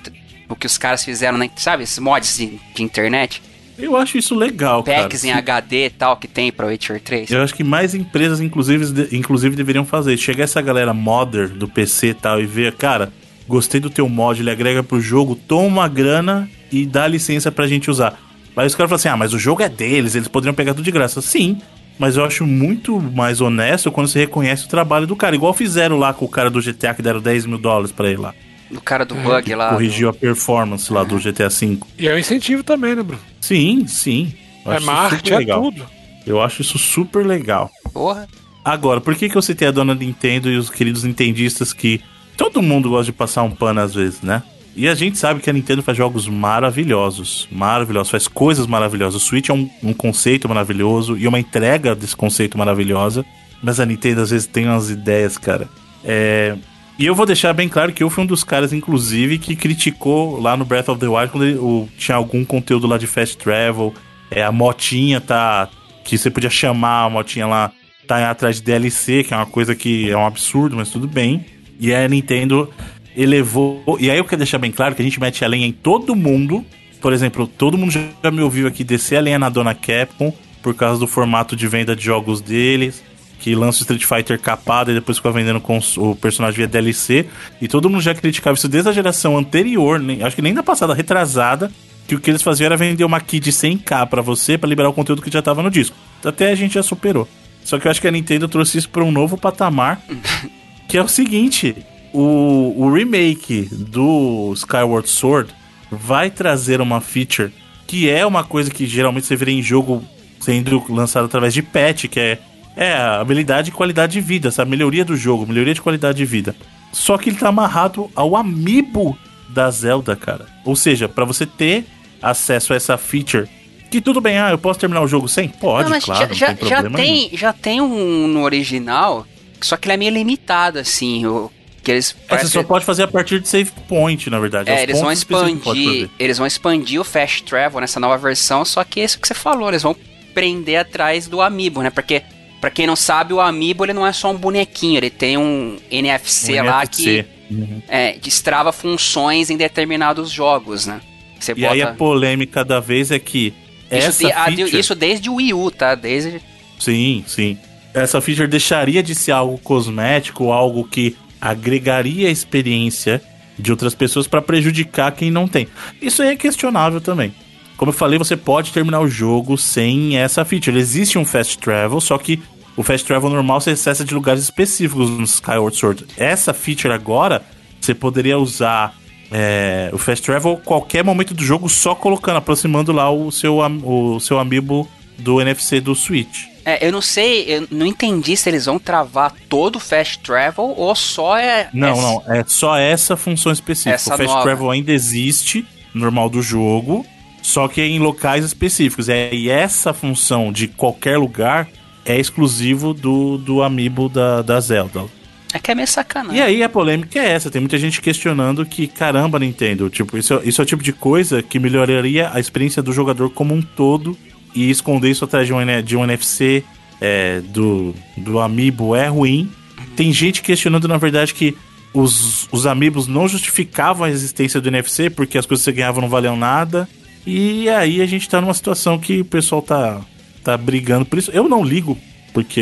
o, 0.49 0.57
que 0.57 0.67
os 0.67 0.79
caras 0.79 1.05
fizeram, 1.05 1.39
né? 1.39 1.51
sabe? 1.57 1.83
Esses 1.83 1.99
mods 1.99 2.37
de, 2.37 2.59
de 2.75 2.83
internet. 2.83 3.43
Eu 3.79 3.97
acho 3.97 4.19
isso 4.19 4.35
legal, 4.35 4.83
Packs 4.83 5.23
cara. 5.23 5.35
em 5.35 5.39
HD 5.39 5.87
e 5.87 5.91
tal 5.91 6.17
que 6.17 6.27
tem 6.27 6.51
pra 6.51 6.67
Witcher 6.67 7.01
3. 7.01 7.31
Eu 7.31 7.43
acho 7.43 7.55
que 7.55 7.63
mais 7.63 7.95
empresas, 7.95 8.41
inclusive, 8.41 9.09
inclusive 9.13 9.55
deveriam 9.55 9.85
fazer. 9.85 10.17
Chegar 10.17 10.45
essa 10.45 10.61
galera 10.61 10.93
modder 10.93 11.49
do 11.49 11.69
PC 11.69 12.09
e 12.09 12.15
tal 12.15 12.41
e 12.41 12.47
ver, 12.47 12.75
cara, 12.75 13.13
gostei 13.47 13.81
do 13.81 13.89
teu 13.89 14.09
mod, 14.09 14.41
ele 14.41 14.51
agrega 14.51 14.83
pro 14.83 15.01
jogo, 15.01 15.37
toma 15.37 15.67
uma 15.67 15.89
grana 15.89 16.51
e 16.73 16.85
dá 16.85 17.07
licença 17.07 17.53
pra 17.53 17.69
gente 17.69 17.89
usar. 17.89 18.19
Aí 18.57 18.67
os 18.67 18.75
caras 18.75 18.91
falam 18.91 18.97
assim: 18.97 19.09
ah, 19.09 19.17
mas 19.17 19.33
o 19.33 19.39
jogo 19.39 19.63
é 19.63 19.69
deles, 19.69 20.17
eles 20.17 20.27
poderiam 20.27 20.55
pegar 20.55 20.75
tudo 20.75 20.85
de 20.85 20.91
graça. 20.91 21.23
Sim, 21.23 21.61
mas 21.99 22.17
eu 22.17 22.25
acho 22.25 22.47
muito 22.47 23.01
mais 23.01 23.41
honesto 23.41 23.91
quando 23.91 24.09
você 24.09 24.21
reconhece 24.21 24.67
o 24.67 24.69
trabalho 24.69 25.07
do 25.07 25.17
cara. 25.17 25.35
Igual 25.35 25.53
fizeram 25.53 25.99
lá 25.99 26.15
com 26.15 26.25
o 26.25 26.29
cara 26.29 26.51
do 26.51 26.61
GTA 26.61 26.95
que 26.95 27.03
deram 27.03 27.21
10 27.21 27.47
mil 27.47 27.59
dólares 27.59 27.93
pra 27.93 28.09
ele 28.09 28.21
lá. 28.21 28.35
Do 28.71 28.81
cara 28.81 29.05
do 29.05 29.15
bug 29.15 29.55
lá. 29.55 29.71
Corrigiu 29.71 30.11
do... 30.11 30.17
a 30.17 30.21
performance 30.21 30.93
lá 30.93 31.03
do 31.03 31.19
GTA 31.19 31.49
V. 31.49 31.79
E 31.99 32.07
é 32.07 32.15
um 32.15 32.19
incentivo 32.19 32.63
também, 32.63 32.95
né, 32.95 33.03
Bruno? 33.03 33.23
Sim, 33.41 33.87
sim. 33.87 34.33
Eu 34.65 34.73
é 34.73 34.81
marketing, 34.81 35.33
é 35.33 35.55
tudo. 35.55 35.87
Eu 36.27 36.41
acho 36.43 36.61
isso 36.61 36.79
super 36.79 37.27
legal. 37.27 37.71
Porra. 37.93 38.29
Agora, 38.65 39.01
por 39.01 39.15
que, 39.15 39.29
que 39.31 39.37
eu 39.37 39.43
citei 39.43 39.69
a 39.69 39.71
dona 39.71 39.95
Nintendo 39.95 40.51
e 40.51 40.57
os 40.59 40.69
queridos 40.69 41.03
nintendistas 41.03 41.73
que 41.73 42.03
todo 42.37 42.61
mundo 42.61 42.91
gosta 42.91 43.07
de 43.07 43.13
passar 43.13 43.43
um 43.43 43.51
pano 43.51 43.81
às 43.81 43.95
vezes, 43.95 44.21
né? 44.21 44.43
E 44.79 44.87
a 44.87 44.95
gente 44.95 45.19
sabe 45.19 45.41
que 45.41 45.51
a 45.51 45.53
Nintendo 45.53 45.83
faz 45.83 45.99
jogos 45.99 46.29
maravilhosos, 46.29 47.49
maravilhosos, 47.51 48.13
faz 48.13 48.29
coisas 48.29 48.65
maravilhosas. 48.65 49.21
O 49.21 49.25
Switch 49.25 49.49
é 49.49 49.53
um, 49.53 49.69
um 49.83 49.93
conceito 49.93 50.49
maravilhoso 50.49 51.19
e 51.19 51.27
uma 51.27 51.41
entrega 51.41 51.97
desse 51.97 52.15
conceito 52.15 52.57
maravilhosa. 52.57 53.27
Mas 53.61 53.81
a 53.81 53.85
Nintendo 53.85 54.21
às 54.21 54.31
vezes 54.31 54.47
tem 54.47 54.67
umas 54.67 54.89
ideias, 54.89 55.37
cara. 55.37 55.69
É... 56.05 56.57
E 56.97 57.05
eu 57.05 57.13
vou 57.13 57.27
deixar 57.27 57.53
bem 57.53 57.69
claro 57.69 57.93
que 57.93 58.05
eu 58.05 58.09
fui 58.09 58.23
um 58.23 58.27
dos 58.27 58.45
caras, 58.45 58.73
inclusive, 58.73 59.39
que 59.39 59.57
criticou 59.57 60.41
lá 60.41 60.57
no 60.57 60.65
Breath 60.65 60.91
of 60.91 61.01
the 61.01 61.09
Wild 61.09 61.33
quando 61.33 61.45
ele, 61.45 61.59
o, 61.59 61.89
tinha 61.99 62.17
algum 62.17 62.45
conteúdo 62.45 62.87
lá 62.87 62.97
de 62.99 63.09
fast 63.09 63.37
travel. 63.37 63.93
É, 64.31 64.45
a 64.45 64.53
motinha 64.53 65.21
tá. 65.21 65.69
Que 66.05 66.17
você 66.17 66.31
podia 66.31 66.51
chamar 66.51 67.03
a 67.03 67.11
motinha 67.11 67.49
lá, 67.49 67.73
tá 68.07 68.31
atrás 68.31 68.57
de 68.57 68.63
DLC, 68.63 69.25
que 69.25 69.35
é 69.35 69.37
uma 69.37 69.47
coisa 69.47 69.75
que 69.75 70.09
é 70.09 70.17
um 70.17 70.25
absurdo, 70.25 70.77
mas 70.77 70.89
tudo 70.89 71.09
bem. 71.09 71.45
E 71.81 71.93
a 71.93 72.07
Nintendo 72.09 72.71
elevou. 73.19 73.99
E 73.99 74.11
aí 74.11 74.19
eu 74.19 74.25
quero 74.25 74.39
deixar 74.39 74.59
bem 74.59 74.71
claro 74.71 74.95
que 74.95 75.03
a 75.03 75.05
gente 75.05 75.19
mete 75.19 75.45
a 75.45 75.49
lenha 75.49 75.67
em 75.67 75.73
todo 75.73 76.15
mundo. 76.15 76.65
Por 77.01 77.13
exemplo, 77.13 77.47
todo 77.47 77.77
mundo 77.77 77.91
já 77.91 78.31
me 78.31 78.41
ouviu 78.41 78.69
aqui 78.69 78.85
descer 78.85 79.17
a 79.17 79.21
lenha 79.21 79.39
na 79.39 79.49
dona 79.49 79.75
Capcom 79.75 80.33
por 80.63 80.75
causa 80.75 81.01
do 81.01 81.07
formato 81.07 81.57
de 81.57 81.67
venda 81.67 81.97
de 81.97 82.05
jogos 82.05 82.41
deles. 82.41 83.03
Que 83.41 83.55
lança 83.55 83.79
o 83.79 83.83
Street 83.83 84.05
Fighter 84.05 84.39
capado 84.41 84.91
e 84.91 84.95
depois 84.95 85.19
fica 85.19 85.31
vendendo 85.31 85.61
com 85.61 85.79
o 85.97 86.15
personagem 86.15 86.57
via 86.57 86.67
DLC. 86.67 87.27
E 87.61 87.69
todo 87.69 87.91
mundo 87.91 88.01
já 88.01 88.15
criticava 88.15 88.57
isso 88.57 88.69
desde 88.69 88.89
a 88.89 88.93
geração 88.93 89.37
anterior, 89.37 90.01
nem, 90.01 90.23
acho 90.23 90.35
que 90.35 90.43
nem 90.43 90.55
da 90.55 90.63
passada, 90.63 90.95
retrasada. 90.95 91.71
Que 92.07 92.15
o 92.15 92.21
que 92.21 92.31
eles 92.31 92.43
faziam 92.43 92.67
era 92.67 92.77
vender 92.77 93.05
uma 93.05 93.21
key 93.21 93.39
de 93.39 93.53
100k 93.53 94.09
para 94.09 94.23
você 94.23 94.57
para 94.57 94.69
liberar 94.69 94.89
o 94.89 94.95
conteúdo 94.95 95.21
que 95.21 95.31
já 95.31 95.43
tava 95.43 95.63
no 95.63 95.71
disco. 95.71 95.95
Até 96.25 96.51
a 96.51 96.55
gente 96.55 96.75
já 96.75 96.83
superou. 96.83 97.29
Só 97.63 97.79
que 97.79 97.87
eu 97.87 97.91
acho 97.91 98.01
que 98.01 98.09
a 98.09 98.11
Nintendo 98.11 98.49
trouxe 98.49 98.79
isso 98.79 98.89
para 98.89 99.05
um 99.05 99.13
novo 99.13 99.37
patamar. 99.37 100.01
que 100.89 100.97
é 100.97 101.03
o 101.03 101.07
seguinte: 101.07 101.77
o, 102.19 102.75
o 102.77 102.93
remake 102.93 103.69
do 103.71 104.53
Skyward 104.55 105.09
Sword 105.09 105.55
vai 105.91 106.31
trazer 106.31 106.81
uma 106.81 107.01
feature 107.01 107.53
que 107.87 108.11
é 108.11 108.27
uma 108.27 108.43
coisa 108.43 108.71
que 108.71 108.87
geralmente 108.87 109.27
você 109.27 109.37
vê 109.37 109.53
em 109.53 109.63
jogo 109.63 110.05
sendo 110.41 110.85
lançado 110.93 111.25
através 111.25 111.55
de 111.55 111.63
patch, 111.63 112.07
que 112.07 112.19
é, 112.19 112.39
é 112.77 112.93
a 112.93 113.21
habilidade 113.21 113.71
e 113.71 113.73
qualidade 113.73 114.15
de 114.15 114.21
vida, 114.21 114.49
essa 114.49 114.65
melhoria 114.65 115.05
do 115.05 115.17
jogo, 115.17 115.47
melhoria 115.47 115.73
de 115.73 115.81
qualidade 115.81 116.19
de 116.19 116.25
vida. 116.25 116.55
Só 116.93 117.17
que 117.17 117.31
ele 117.31 117.37
tá 117.37 117.49
amarrado 117.49 118.11
ao 118.15 118.37
amiibo 118.37 119.17
da 119.49 119.71
Zelda, 119.71 120.17
cara. 120.17 120.47
Ou 120.65 120.75
seja, 120.75 121.09
para 121.09 121.25
você 121.25 121.47
ter 121.47 121.87
acesso 122.21 122.73
a 122.73 122.77
essa 122.77 122.99
feature 122.99 123.49
que 123.91 124.01
tudo 124.01 124.21
bem, 124.21 124.39
ah, 124.39 124.51
eu 124.51 124.59
posso 124.59 124.81
terminar 124.81 125.01
o 125.01 125.09
jogo 125.09 125.29
sem? 125.29 125.49
Pode, 125.49 125.89
não, 125.89 126.01
claro, 126.01 126.35
já, 126.35 126.49
não 126.49 126.55
tem 126.57 126.69
já, 126.69 126.83
já 126.83 126.91
tem, 126.91 127.31
já 127.33 127.53
tem 127.53 127.81
um 127.81 128.27
no 128.27 128.43
original, 128.43 129.27
só 129.63 129.77
que 129.77 129.87
ele 129.87 129.95
é 129.95 129.97
meio 129.97 130.13
limitado, 130.13 130.79
assim. 130.79 131.25
O, 131.25 131.51
que 131.89 131.93
eles 131.93 132.15
é, 132.29 132.37
você 132.37 132.49
só 132.49 132.63
pode 132.63 132.85
fazer 132.85 133.05
a 133.05 133.09
partir 133.09 133.41
de 133.41 133.49
save 133.49 133.71
point, 133.89 134.29
na 134.29 134.39
verdade. 134.39 134.69
É, 134.69 134.83
eles 134.83 135.01
vão 135.01 135.11
expandir. 135.11 136.11
Eles 136.19 136.37
vão 136.37 136.47
expandir 136.47 137.01
o 137.01 137.05
fast 137.05 137.43
travel 137.45 137.81
nessa 137.81 137.99
nova 137.99 138.19
versão, 138.19 138.63
só 138.63 138.85
que 138.85 139.01
é 139.01 139.05
isso 139.05 139.19
que 139.19 139.27
você 139.27 139.33
falou, 139.33 139.69
eles 139.69 139.83
vão 139.83 139.97
prender 140.35 140.81
atrás 140.81 141.27
do 141.27 141.41
amiibo, 141.41 141.81
né? 141.81 141.89
Porque 141.89 142.23
para 142.61 142.71
quem 142.71 142.87
não 142.87 142.95
sabe, 142.95 143.33
o 143.33 143.41
amiibo 143.41 143.87
ele 143.87 143.95
não 143.95 144.07
é 144.07 144.13
só 144.13 144.31
um 144.31 144.37
bonequinho, 144.37 144.99
ele 144.99 145.09
tem 145.09 145.39
um 145.39 145.79
NFC 145.91 146.61
um 146.61 146.65
lá 146.67 146.83
NFC. 146.83 147.25
que 147.49 147.55
uhum. 147.55 147.83
é, 147.89 148.19
destrava 148.19 148.71
funções 148.71 149.49
em 149.49 149.57
determinados 149.57 150.31
jogos, 150.31 150.87
né? 150.87 151.01
Você 151.41 151.53
e 151.53 151.63
bota... 151.63 151.73
aí 151.73 151.81
a 151.81 151.95
polêmica 151.95 152.63
da 152.67 152.81
vez 152.81 153.11
é 153.11 153.19
que 153.19 153.55
isso, 153.91 154.27
essa 154.27 154.51
de, 154.51 154.57
feature... 154.57 154.79
isso 154.79 154.95
desde 154.95 155.31
o 155.31 155.37
Wii 155.37 155.55
U, 155.55 155.71
tá? 155.71 155.95
Desde 155.95 156.43
Sim, 156.79 157.25
sim. 157.27 157.57
Essa 157.95 158.21
feature 158.21 158.47
deixaria 158.47 159.03
de 159.03 159.15
ser 159.15 159.33
algo 159.33 159.57
cosmético, 159.59 160.53
algo 160.53 160.85
que 160.85 161.17
agregaria 161.41 162.29
a 162.29 162.31
experiência 162.31 163.23
de 163.59 163.71
outras 163.71 163.95
pessoas 163.95 164.27
para 164.27 164.43
prejudicar 164.43 165.13
quem 165.13 165.31
não 165.31 165.49
tem. 165.49 165.67
Isso 166.01 166.23
aí 166.23 166.31
é 166.31 166.37
questionável 166.37 167.01
também. 167.01 167.35
Como 167.77 167.91
eu 167.91 167.95
falei, 167.95 168.19
você 168.19 168.37
pode 168.37 168.73
terminar 168.73 169.01
o 169.01 169.09
jogo 169.09 169.57
sem 169.57 170.17
essa 170.17 170.45
feature. 170.45 170.77
Existe 170.77 171.19
um 171.19 171.25
fast 171.25 171.59
travel, 171.59 172.01
só 172.01 172.19
que 172.19 172.41
o 172.77 172.83
fast 172.83 173.07
travel 173.07 173.31
normal 173.31 173.61
você 173.61 173.71
acessa 173.71 174.05
de 174.05 174.15
lugares 174.15 174.43
específicos 174.43 175.11
no 175.11 175.25
Skyward 175.25 175.77
Sword. 175.77 176.07
Essa 176.17 176.53
feature 176.53 176.93
agora, 176.93 177.43
você 177.81 177.95
poderia 177.95 178.39
usar 178.39 178.95
é, 179.31 179.91
o 179.93 179.99
fast 179.99 180.25
travel 180.25 180.57
qualquer 180.65 181.05
momento 181.05 181.35
do 181.35 181.43
jogo 181.43 181.69
só 181.69 181.95
colocando, 181.95 182.37
aproximando 182.37 182.93
lá 182.93 183.11
o 183.11 183.31
seu, 183.31 183.59
o 183.59 184.19
seu 184.21 184.39
amiibo 184.39 184.89
do 185.19 185.41
NFC 185.41 185.81
do 185.81 185.95
Switch. 185.95 186.47
É, 186.69 186.87
eu 186.87 186.93
não 186.93 187.01
sei, 187.01 187.45
eu 187.45 187.67
não 187.71 187.87
entendi 187.87 188.37
se 188.37 188.47
eles 188.51 188.67
vão 188.67 188.79
travar 188.79 189.33
todo 189.49 189.77
o 189.77 189.81
Fast 189.81 190.19
Travel 190.19 190.75
ou 190.77 190.95
só 190.95 191.39
é. 191.39 191.71
Não, 191.73 191.89
é, 191.89 191.93
não, 191.93 192.23
é 192.27 192.45
só 192.47 192.77
essa 192.77 193.17
função 193.17 193.51
específica. 193.51 193.95
Essa 193.95 194.13
o 194.13 194.19
Fast 194.19 194.27
nova. 194.27 194.43
Travel 194.43 194.71
ainda 194.71 194.93
existe, 194.93 195.65
normal 195.95 196.29
do 196.29 196.43
jogo, 196.43 197.07
só 197.41 197.69
que 197.69 197.81
é 197.81 197.87
em 197.87 197.99
locais 197.99 198.45
específicos. 198.45 199.09
É, 199.09 199.33
e 199.33 199.49
essa 199.49 199.95
função 199.95 200.53
de 200.53 200.69
qualquer 200.69 201.17
lugar 201.17 201.67
é 202.05 202.21
exclusivo 202.21 202.93
do, 202.93 203.39
do 203.39 203.63
amiibo 203.63 204.11
da, 204.11 204.43
da 204.43 204.61
Zelda. 204.61 205.07
É 205.55 205.59
que 205.59 205.71
é 205.71 205.75
meio 205.75 205.89
sacanagem. 205.89 206.39
E 206.39 206.43
aí 206.43 206.63
a 206.63 206.69
polêmica 206.69 207.19
é 207.19 207.31
essa. 207.31 207.51
Tem 207.51 207.63
muita 207.63 207.79
gente 207.79 208.03
questionando 208.03 208.67
que, 208.67 208.87
caramba, 208.87 209.39
Nintendo, 209.39 209.89
tipo, 209.89 210.19
isso, 210.19 210.35
é, 210.35 210.41
isso 210.45 210.61
é 210.61 210.65
o 210.65 210.67
tipo 210.67 210.83
de 210.83 210.93
coisa 210.93 211.43
que 211.43 211.59
melhoraria 211.59 212.31
a 212.31 212.39
experiência 212.39 212.83
do 212.83 212.93
jogador 212.93 213.31
como 213.31 213.55
um 213.55 213.63
todo 213.63 214.19
e 214.55 214.71
esconder 214.71 215.11
isso 215.11 215.25
atrás 215.25 215.47
de 215.47 215.53
um, 215.53 215.59
de 215.83 215.97
um 215.97 216.05
NFC 216.05 216.65
é, 217.01 217.41
do, 217.41 217.95
do 218.17 218.39
Amiibo 218.41 218.95
é 218.95 219.09
ruim. 219.09 219.51
Tem 219.97 220.13
gente 220.13 220.43
questionando, 220.43 220.89
na 220.89 220.97
verdade, 220.97 221.35
que 221.35 221.57
os, 221.93 222.49
os 222.53 222.67
Amiibos 222.67 223.07
não 223.07 223.29
justificavam 223.29 224.05
a 224.05 224.11
existência 224.11 224.61
do 224.61 224.69
NFC 224.69 225.11
porque 225.11 225.39
as 225.39 225.47
coisas 225.47 225.65
que 225.65 225.71
você 225.71 225.77
ganhava 225.77 226.01
não 226.01 226.09
valiam 226.09 226.37
nada. 226.37 226.89
E 227.27 227.69
aí 227.69 228.01
a 228.01 228.07
gente 228.07 228.29
tá 228.29 228.41
numa 228.41 228.55
situação 228.55 228.99
que 228.99 229.21
o 229.21 229.25
pessoal 229.25 229.61
tá, 229.61 230.01
tá 230.43 230.57
brigando 230.57 231.05
por 231.05 231.19
isso. 231.19 231.31
Eu 231.31 231.49
não 231.49 231.65
ligo, 231.65 231.97
porque 232.33 232.61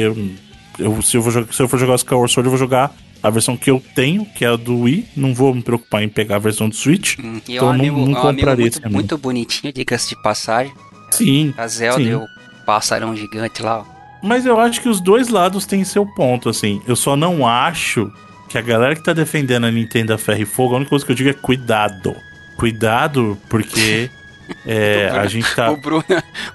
eu, 0.79 1.03
se, 1.03 1.17
eu 1.17 1.23
for 1.23 1.31
jogar, 1.31 1.53
se 1.53 1.63
eu 1.63 1.69
for 1.69 1.79
jogar 1.79 1.95
Skyward 1.97 2.33
Sword, 2.33 2.47
eu 2.47 2.51
vou 2.51 2.59
jogar 2.59 2.95
a 3.23 3.31
versão 3.31 3.57
que 3.57 3.71
eu 3.71 3.83
tenho, 3.95 4.25
que 4.25 4.45
é 4.45 4.49
a 4.49 4.57
do 4.57 4.81
Wii. 4.81 5.07
Não 5.17 5.35
vou 5.35 5.55
me 5.55 5.63
preocupar 5.63 6.03
em 6.03 6.09
pegar 6.09 6.37
a 6.37 6.41
versão 6.41 6.69
do 6.69 6.75
Switch. 6.75 7.19
Hum, 7.19 7.41
então 7.49 7.57
é 7.57 7.63
um 7.63 7.75
amigo, 7.75 7.97
não, 7.99 8.07
não 8.07 8.17
é 8.17 8.19
um 8.19 8.23
compraria 8.23 8.71
muito, 8.71 8.91
muito 8.91 9.19
bonitinho, 9.19 9.73
diga-se 9.73 10.11
de 10.11 10.23
passagem. 10.23 10.73
Sim. 11.11 11.55
A 11.57 11.67
Zelda 11.67 12.03
sim. 12.03 12.11
e 12.11 12.15
o 12.15 12.27
passarão 12.65 13.17
gigante 13.17 13.63
lá. 13.63 13.85
Mas 14.23 14.45
eu 14.45 14.59
acho 14.59 14.81
que 14.81 14.89
os 14.89 15.01
dois 15.01 15.29
lados 15.29 15.67
têm 15.67 15.85
seu 15.85 16.05
ponto, 16.05 16.49
assim. 16.49 16.83
Eu 16.87 16.97
só 16.97 17.17
não 17.17 17.47
acho 17.47 18.11
que 18.49 18.59
a 18.59 18.63
galera 18.63 18.95
que 18.95 19.03
tá 19.03 19.13
defendendo 19.13 19.67
a 19.67 19.71
Nintendo 19.71 20.15
a 20.15 20.19
ferro 20.19 20.43
e 20.43 20.47
fogo, 20.47 20.75
a 20.75 20.77
única 20.79 20.91
coisa 20.91 21.05
que 21.05 21.13
eu 21.13 21.17
digo 21.17 21.31
é 21.31 21.33
cuidado. 21.33 22.17
Cuidado, 22.57 23.39
porque 23.49 24.11
é, 24.67 25.07
Bruno, 25.07 25.21
a 25.21 25.27
gente 25.27 25.55
tá. 25.55 25.71
O 25.73 25.77
Bruno, 25.77 26.05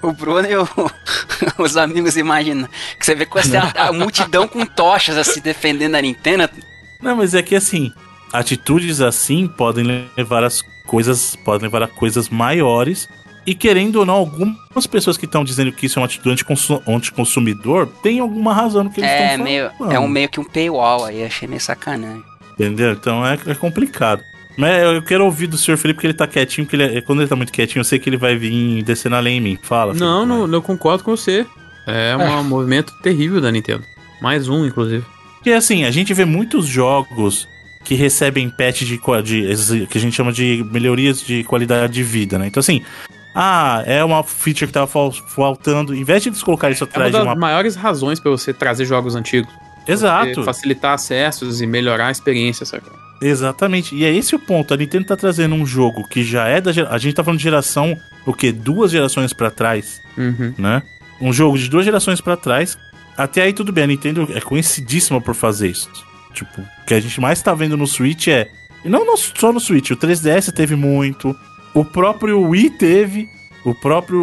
o 0.02 0.12
Bruno 0.12 0.48
e 0.48 0.56
o, 0.56 0.68
os 1.58 1.76
amigos 1.76 2.16
imaginam 2.16 2.68
que 2.98 3.06
você 3.06 3.14
vê 3.14 3.24
com 3.24 3.38
essa 3.38 3.72
a, 3.76 3.92
multidão 3.92 4.48
com 4.48 4.64
tochas 4.66 5.16
assim 5.16 5.40
defendendo 5.40 5.94
a 5.94 6.02
Nintendo. 6.02 6.48
Não, 7.00 7.16
mas 7.16 7.34
é 7.34 7.42
que 7.42 7.54
assim, 7.54 7.92
atitudes 8.32 9.00
assim 9.00 9.46
podem 9.46 10.10
levar 10.16 10.44
as 10.44 10.62
coisas, 10.86 11.36
podem 11.36 11.68
levar 11.68 11.82
a 11.82 11.88
coisas 11.88 12.28
maiores 12.28 13.08
e 13.46 13.54
querendo 13.54 13.96
ou 13.96 14.06
não, 14.06 14.14
algumas 14.14 14.86
pessoas 14.88 15.16
que 15.16 15.24
estão 15.24 15.44
dizendo 15.44 15.72
que 15.72 15.86
isso 15.86 15.98
é 15.98 16.00
uma 16.00 16.06
atitude 16.06 16.44
anticonsumidor 16.86 17.88
tem 18.02 18.20
alguma 18.20 18.54
razão 18.54 18.84
no 18.84 18.90
que 18.90 19.00
eles 19.00 19.10
estão 19.10 19.24
é, 19.24 19.30
falando. 19.30 19.44
Meio, 19.44 19.70
é 19.90 19.98
um 19.98 20.08
meio 20.08 20.28
que 20.28 20.40
um 20.40 20.44
paywall 20.44 21.04
aí, 21.04 21.24
achei 21.24 21.48
meio 21.48 21.60
sacanagem. 21.60 22.22
Entendeu? 22.54 22.92
Então 22.92 23.26
é, 23.26 23.38
é 23.46 23.54
complicado. 23.54 24.22
Mas 24.56 24.82
eu 24.82 25.02
quero 25.02 25.24
ouvir 25.24 25.46
do 25.46 25.56
senhor 25.56 25.76
Felipe, 25.76 25.96
porque 25.96 26.06
ele 26.08 26.14
tá 26.14 26.26
quietinho, 26.26 26.66
porque 26.66 26.76
ele 26.76 26.98
é- 26.98 27.00
quando 27.00 27.20
ele 27.20 27.28
tá 27.28 27.34
muito 27.34 27.52
quietinho, 27.52 27.80
eu 27.80 27.84
sei 27.84 27.98
que 27.98 28.08
ele 28.08 28.18
vai 28.18 28.36
vir 28.36 28.84
na 29.08 29.18
lenha 29.18 29.38
em 29.38 29.40
mim. 29.40 29.58
Fala. 29.62 29.94
Não, 29.94 30.26
Felipe, 30.26 30.46
não, 30.48 30.52
eu 30.52 30.62
concordo 30.62 31.02
com 31.02 31.16
você. 31.16 31.46
É 31.86 32.16
um 32.16 32.44
movimento 32.44 32.92
terrível 33.02 33.40
da 33.40 33.50
Nintendo. 33.50 33.84
Mais 34.20 34.48
um, 34.48 34.64
inclusive. 34.64 35.04
Porque 35.34 35.50
assim, 35.50 35.84
a 35.84 35.90
gente 35.90 36.14
vê 36.14 36.24
muitos 36.24 36.66
jogos 36.66 37.48
que 37.82 37.96
recebem 37.96 38.48
patch 38.48 38.82
de, 38.82 38.96
de 38.96 39.86
que 39.86 39.98
a 39.98 40.00
gente 40.00 40.14
chama 40.14 40.32
de 40.32 40.64
melhorias 40.70 41.20
de 41.20 41.42
qualidade 41.42 41.92
de 41.92 42.02
vida, 42.04 42.38
né? 42.38 42.46
Então 42.46 42.60
assim, 42.60 42.82
ah, 43.34 43.82
é 43.86 44.02
uma 44.04 44.22
feature 44.22 44.66
que 44.66 44.72
tava 44.72 44.86
fal- 44.86 45.12
faltando, 45.12 45.94
em 45.94 46.04
vez 46.04 46.22
de 46.22 46.28
eles 46.28 46.42
colocarem 46.42 46.74
isso 46.74 46.84
É 46.84 46.86
uma 46.86 46.90
atrás 46.90 47.10
de 47.12 47.18
das 47.18 47.26
uma 47.26 47.34
maiores 47.34 47.74
razões 47.74 48.20
pra 48.20 48.30
você 48.30 48.52
trazer 48.52 48.84
jogos 48.84 49.14
antigos. 49.14 49.52
Exato. 49.86 50.44
Facilitar 50.44 50.94
acessos 50.94 51.60
e 51.60 51.66
melhorar 51.66 52.06
a 52.08 52.10
experiência, 52.10 52.64
sabe? 52.64 52.84
Exatamente. 53.20 53.94
E 53.94 54.04
é 54.04 54.12
esse 54.12 54.34
o 54.34 54.38
ponto. 54.38 54.74
A 54.74 54.76
Nintendo 54.76 55.06
tá 55.06 55.16
trazendo 55.16 55.54
um 55.54 55.64
jogo 55.64 56.06
que 56.08 56.22
já 56.24 56.46
é 56.48 56.60
da 56.60 56.72
geração. 56.72 56.94
A 56.94 56.98
gente 56.98 57.14
tá 57.14 57.22
falando 57.24 57.38
de 57.38 57.44
geração, 57.44 57.96
o 58.26 58.32
quê? 58.32 58.52
Duas 58.52 58.90
gerações 58.90 59.32
pra 59.32 59.50
trás, 59.50 60.00
Uhum. 60.18 60.54
né? 60.58 60.82
Um 61.20 61.32
jogo 61.32 61.56
de 61.56 61.68
duas 61.68 61.84
gerações 61.84 62.20
pra 62.20 62.36
trás. 62.36 62.76
Até 63.16 63.42
aí 63.42 63.52
tudo 63.52 63.72
bem. 63.72 63.84
A 63.84 63.86
Nintendo 63.86 64.28
é 64.34 64.40
conhecidíssima 64.40 65.20
por 65.20 65.34
fazer 65.34 65.68
isso. 65.68 65.88
Tipo, 66.34 66.60
o 66.62 66.66
que 66.86 66.94
a 66.94 67.00
gente 67.00 67.20
mais 67.20 67.40
tá 67.42 67.54
vendo 67.54 67.76
no 67.76 67.86
Switch 67.86 68.28
é. 68.28 68.48
E 68.84 68.88
não 68.88 69.04
no- 69.06 69.16
só 69.16 69.52
no 69.52 69.60
Switch, 69.60 69.90
o 69.92 69.96
3DS 69.96 70.50
teve 70.52 70.74
muito. 70.74 71.36
O 71.74 71.84
próprio 71.84 72.40
Wii 72.40 72.70
teve. 72.70 73.28
O 73.64 73.74
próprio 73.74 74.22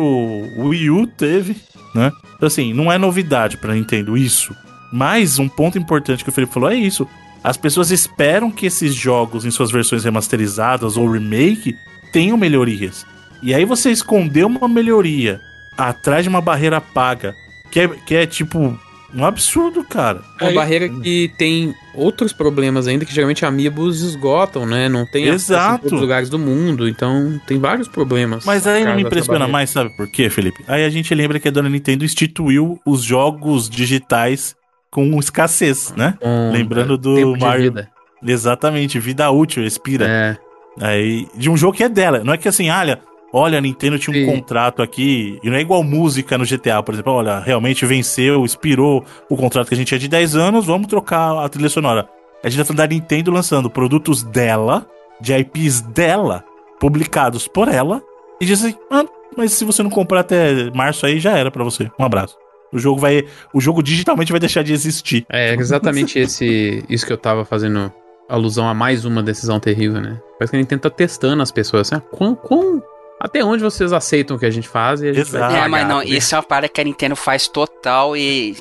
Wii 0.57 0.89
U 0.89 1.07
teve, 1.07 1.55
né? 1.95 2.11
Então, 2.35 2.47
assim, 2.47 2.73
não 2.73 2.91
é 2.91 2.97
novidade 2.97 3.57
pra 3.57 3.73
Nintendo 3.73 4.17
isso. 4.17 4.53
Mas 4.91 5.39
um 5.39 5.47
ponto 5.47 5.77
importante 5.77 6.23
que 6.23 6.29
o 6.29 6.33
Felipe 6.33 6.53
falou 6.53 6.69
é 6.69 6.75
isso. 6.75 7.07
As 7.43 7.55
pessoas 7.55 7.89
esperam 7.89 8.51
que 8.51 8.65
esses 8.65 8.93
jogos, 8.93 9.45
em 9.45 9.51
suas 9.51 9.71
versões 9.71 10.03
remasterizadas 10.03 10.97
ou 10.97 11.09
remake, 11.09 11.75
tenham 12.11 12.37
melhorias. 12.37 13.05
E 13.41 13.53
aí 13.53 13.63
você 13.63 13.91
esconder 13.91 14.45
uma 14.45 14.67
melhoria 14.67 15.39
atrás 15.77 16.23
de 16.23 16.29
uma 16.29 16.41
barreira 16.41 16.81
paga, 16.81 17.33
que 17.71 17.79
é, 17.79 17.87
que 17.87 18.15
é 18.15 18.25
tipo 18.25 18.77
um 19.14 19.26
absurdo, 19.26 19.84
cara. 19.84 20.22
Uma 20.39 20.49
Aí- 20.49 20.55
barreira 20.55 20.88
que 20.89 21.32
tem 21.38 21.74
outros 21.95 22.32
problemas 22.34 22.88
ainda, 22.88 23.05
que 23.05 23.14
geralmente 23.14 23.45
amiibos 23.45 24.01
esgotam, 24.01 24.66
né? 24.66 24.88
Não 24.89 25.05
tem 25.05 25.24
acesso 25.30 25.51
em 25.51 25.55
Exato. 25.55 25.78
todos 25.84 25.93
os 25.93 26.01
lugares 26.01 26.30
do 26.30 26.38
mundo, 26.39 26.88
então 26.88 27.39
tem 27.47 27.60
vários 27.60 27.88
problemas. 27.88 28.45
Mas 28.45 28.66
aí 28.68 28.84
não 28.86 28.95
me 28.95 29.01
impressiona 29.03 29.47
mais, 29.47 29.70
sabe 29.70 29.89
por 29.97 30.07
quê, 30.07 30.30
Felipe? 30.30 30.64
Aí 30.68 30.86
a 30.86 30.89
gente 30.89 31.14
lembra 31.16 31.39
que 31.39 31.47
a 31.47 31.51
dona 31.51 31.70
Nintendo 31.70 32.05
instituiu 32.05 32.80
os 32.86 33.01
jogos 33.03 33.70
digitais 33.70 34.55
com 34.91 35.18
escassez, 35.20 35.93
né? 35.97 36.16
Com 36.22 36.51
Lembrando 36.51 36.97
do 36.97 37.16
tempo 37.16 37.34
de 37.34 37.39
Mario. 37.45 37.64
vida. 37.64 37.89
Exatamente, 38.26 38.99
vida 38.99 39.30
útil, 39.32 39.64
expira. 39.66 40.07
É, 40.07 40.38
Aí, 40.82 41.28
de 41.36 41.49
um 41.49 41.57
jogo 41.57 41.76
que 41.76 41.84
é 41.84 41.89
dela. 41.89 42.24
Não 42.24 42.32
é 42.34 42.38
que 42.38 42.47
assim, 42.47 42.70
olha, 42.70 43.01
olha, 43.34 43.57
a 43.57 43.61
Nintendo 43.61 43.97
tinha 43.99 44.15
um 44.15 44.25
Sim. 44.27 44.34
contrato 44.36 44.82
aqui. 44.82 45.39
E 45.43 45.49
não 45.49 45.57
é 45.57 45.61
igual 45.61 45.84
música 45.84 46.38
no 46.38 46.45
GTA, 46.45 46.82
por 46.84 46.93
exemplo. 46.93 47.13
Olha, 47.13 47.39
realmente 47.39 47.86
venceu, 47.86 48.43
expirou 48.45 49.03
o 49.30 49.36
contrato 49.38 49.67
que 49.67 49.73
a 49.73 49.77
gente 49.77 49.88
tinha 49.88 49.99
de 49.99 50.07
10 50.07 50.36
anos, 50.36 50.65
vamos 50.65 50.88
trocar 50.88 51.43
a 51.43 51.49
trilha 51.49 51.69
sonora. 51.69 52.07
A 52.43 52.49
gente 52.49 52.65
tá 52.67 52.73
da 52.73 52.88
Nintendo 52.88 53.32
lançando 53.32 53.69
produtos 53.69 54.23
dela, 54.23 54.86
de 55.19 55.34
IPs 55.34 55.82
dela, 55.82 56.43
publicados 56.80 57.47
por 57.47 57.67
ela, 57.67 58.01
e 58.39 58.45
diz 58.45 58.63
assim, 58.63 58.75
ah, 58.89 59.03
mas 59.36 59.51
se 59.53 59.65
você 59.65 59.84
não 59.84 59.89
comprar 59.89 60.21
até 60.21 60.71
março 60.73 61.05
aí, 61.05 61.19
já 61.19 61.38
era 61.38 61.51
pra 61.51 61.63
você. 61.63 61.91
Um 61.99 62.03
abraço. 62.05 62.38
O 62.71 62.77
jogo 62.80 62.99
vai. 62.99 63.25
O 63.53 63.59
jogo 63.59 63.82
digitalmente 63.82 64.32
vai 64.32 64.39
deixar 64.39 64.63
de 64.63 64.71
existir. 64.73 65.25
é 65.30 65.53
exatamente 65.55 66.19
esse, 66.19 66.84
isso 66.88 67.05
que 67.05 67.11
eu 67.11 67.17
tava 67.17 67.43
fazendo 67.43 67.91
alusão 68.30 68.69
a 68.69 68.73
mais 68.75 69.05
uma 69.05 69.23
decisão 69.23 69.59
terrível, 69.59 69.99
né? 69.99 70.19
Parece 70.38 70.51
que 70.51 70.55
a 70.57 70.59
Nintendo 70.59 70.82
tá 70.84 70.89
testando 70.89 71.41
as 71.41 71.51
pessoas, 71.51 71.91
assim, 71.91 71.95
ah, 71.95 72.15
quão, 72.15 72.36
quão- 72.36 72.82
até 73.20 73.43
onde 73.43 73.61
vocês 73.63 73.91
aceitam 73.93 74.38
o 74.38 74.39
que 74.39 74.45
a 74.45 74.49
gente 74.49 74.67
faz 74.67 75.01
e 75.01 75.09
a 75.09 75.13
gente 75.13 75.28
Exato. 75.28 75.53
vai 75.53 75.65
é, 75.65 75.67
mas 75.67 75.88
não, 75.88 76.01
isso 76.01 76.34
é 76.34 76.38
uma 76.38 76.43
parada 76.43 76.70
que 76.70 76.80
a 76.80 76.84
Nintendo 76.84 77.15
faz 77.15 77.47
total 77.47 78.15
e. 78.15 78.55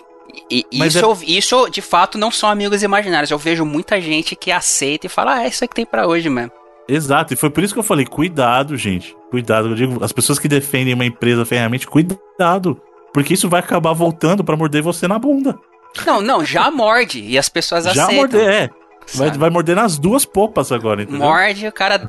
e- 0.51 0.65
e 0.71 0.85
isso, 0.87 0.99
é- 0.99 1.03
eu- 1.03 1.19
isso, 1.23 1.69
de 1.71 1.81
fato, 1.81 2.19
não 2.19 2.31
são 2.31 2.49
amigos 2.49 2.83
imaginários. 2.83 3.31
Eu 3.31 3.39
vejo 3.39 3.65
muita 3.65 4.01
gente 4.01 4.35
que 4.37 4.51
aceita 4.53 5.07
e 5.07 5.09
fala, 5.09 5.37
ah, 5.37 5.45
é 5.45 5.49
isso 5.49 5.63
aí 5.65 5.69
que 5.69 5.75
tem 5.75 5.87
pra 5.87 6.07
hoje 6.07 6.29
mesmo. 6.29 6.53
Exato, 6.89 7.35
e 7.35 7.37
foi 7.37 7.51
por 7.51 7.63
isso 7.63 7.75
que 7.75 7.81
eu 7.81 7.85
falei, 7.85 8.07
cuidado, 8.07 8.77
gente. 8.77 9.15
Cuidado, 9.31 9.69
eu 9.69 9.75
digo, 9.75 10.03
as 10.03 10.11
pessoas 10.13 10.39
que 10.39 10.49
defendem 10.49 10.95
uma 10.95 11.05
empresa 11.05 11.45
ferramente, 11.45 11.87
cuidado. 11.87 12.81
Porque 13.13 13.35
isso 13.35 13.49
vai 13.49 13.61
acabar 13.61 13.93
voltando 13.93 14.43
pra 14.43 14.57
morder 14.57 14.81
você 14.83 15.07
na 15.07 15.19
bunda. 15.19 15.59
Não, 16.07 16.21
não, 16.21 16.45
já 16.45 16.71
morde 16.71 17.21
e 17.21 17.37
as 17.39 17.49
pessoas 17.49 17.85
Já 17.85 17.91
aceitam. 18.05 18.15
morder, 18.17 18.49
é. 18.49 18.71
Vai, 19.15 19.31
vai 19.31 19.51
morder 19.51 19.77
nas 19.77 19.99
duas 19.99 20.25
popas 20.25 20.71
agora, 20.73 21.03
entendeu? 21.03 21.21
Morde, 21.21 21.67
o 21.67 21.73
cara 21.73 22.07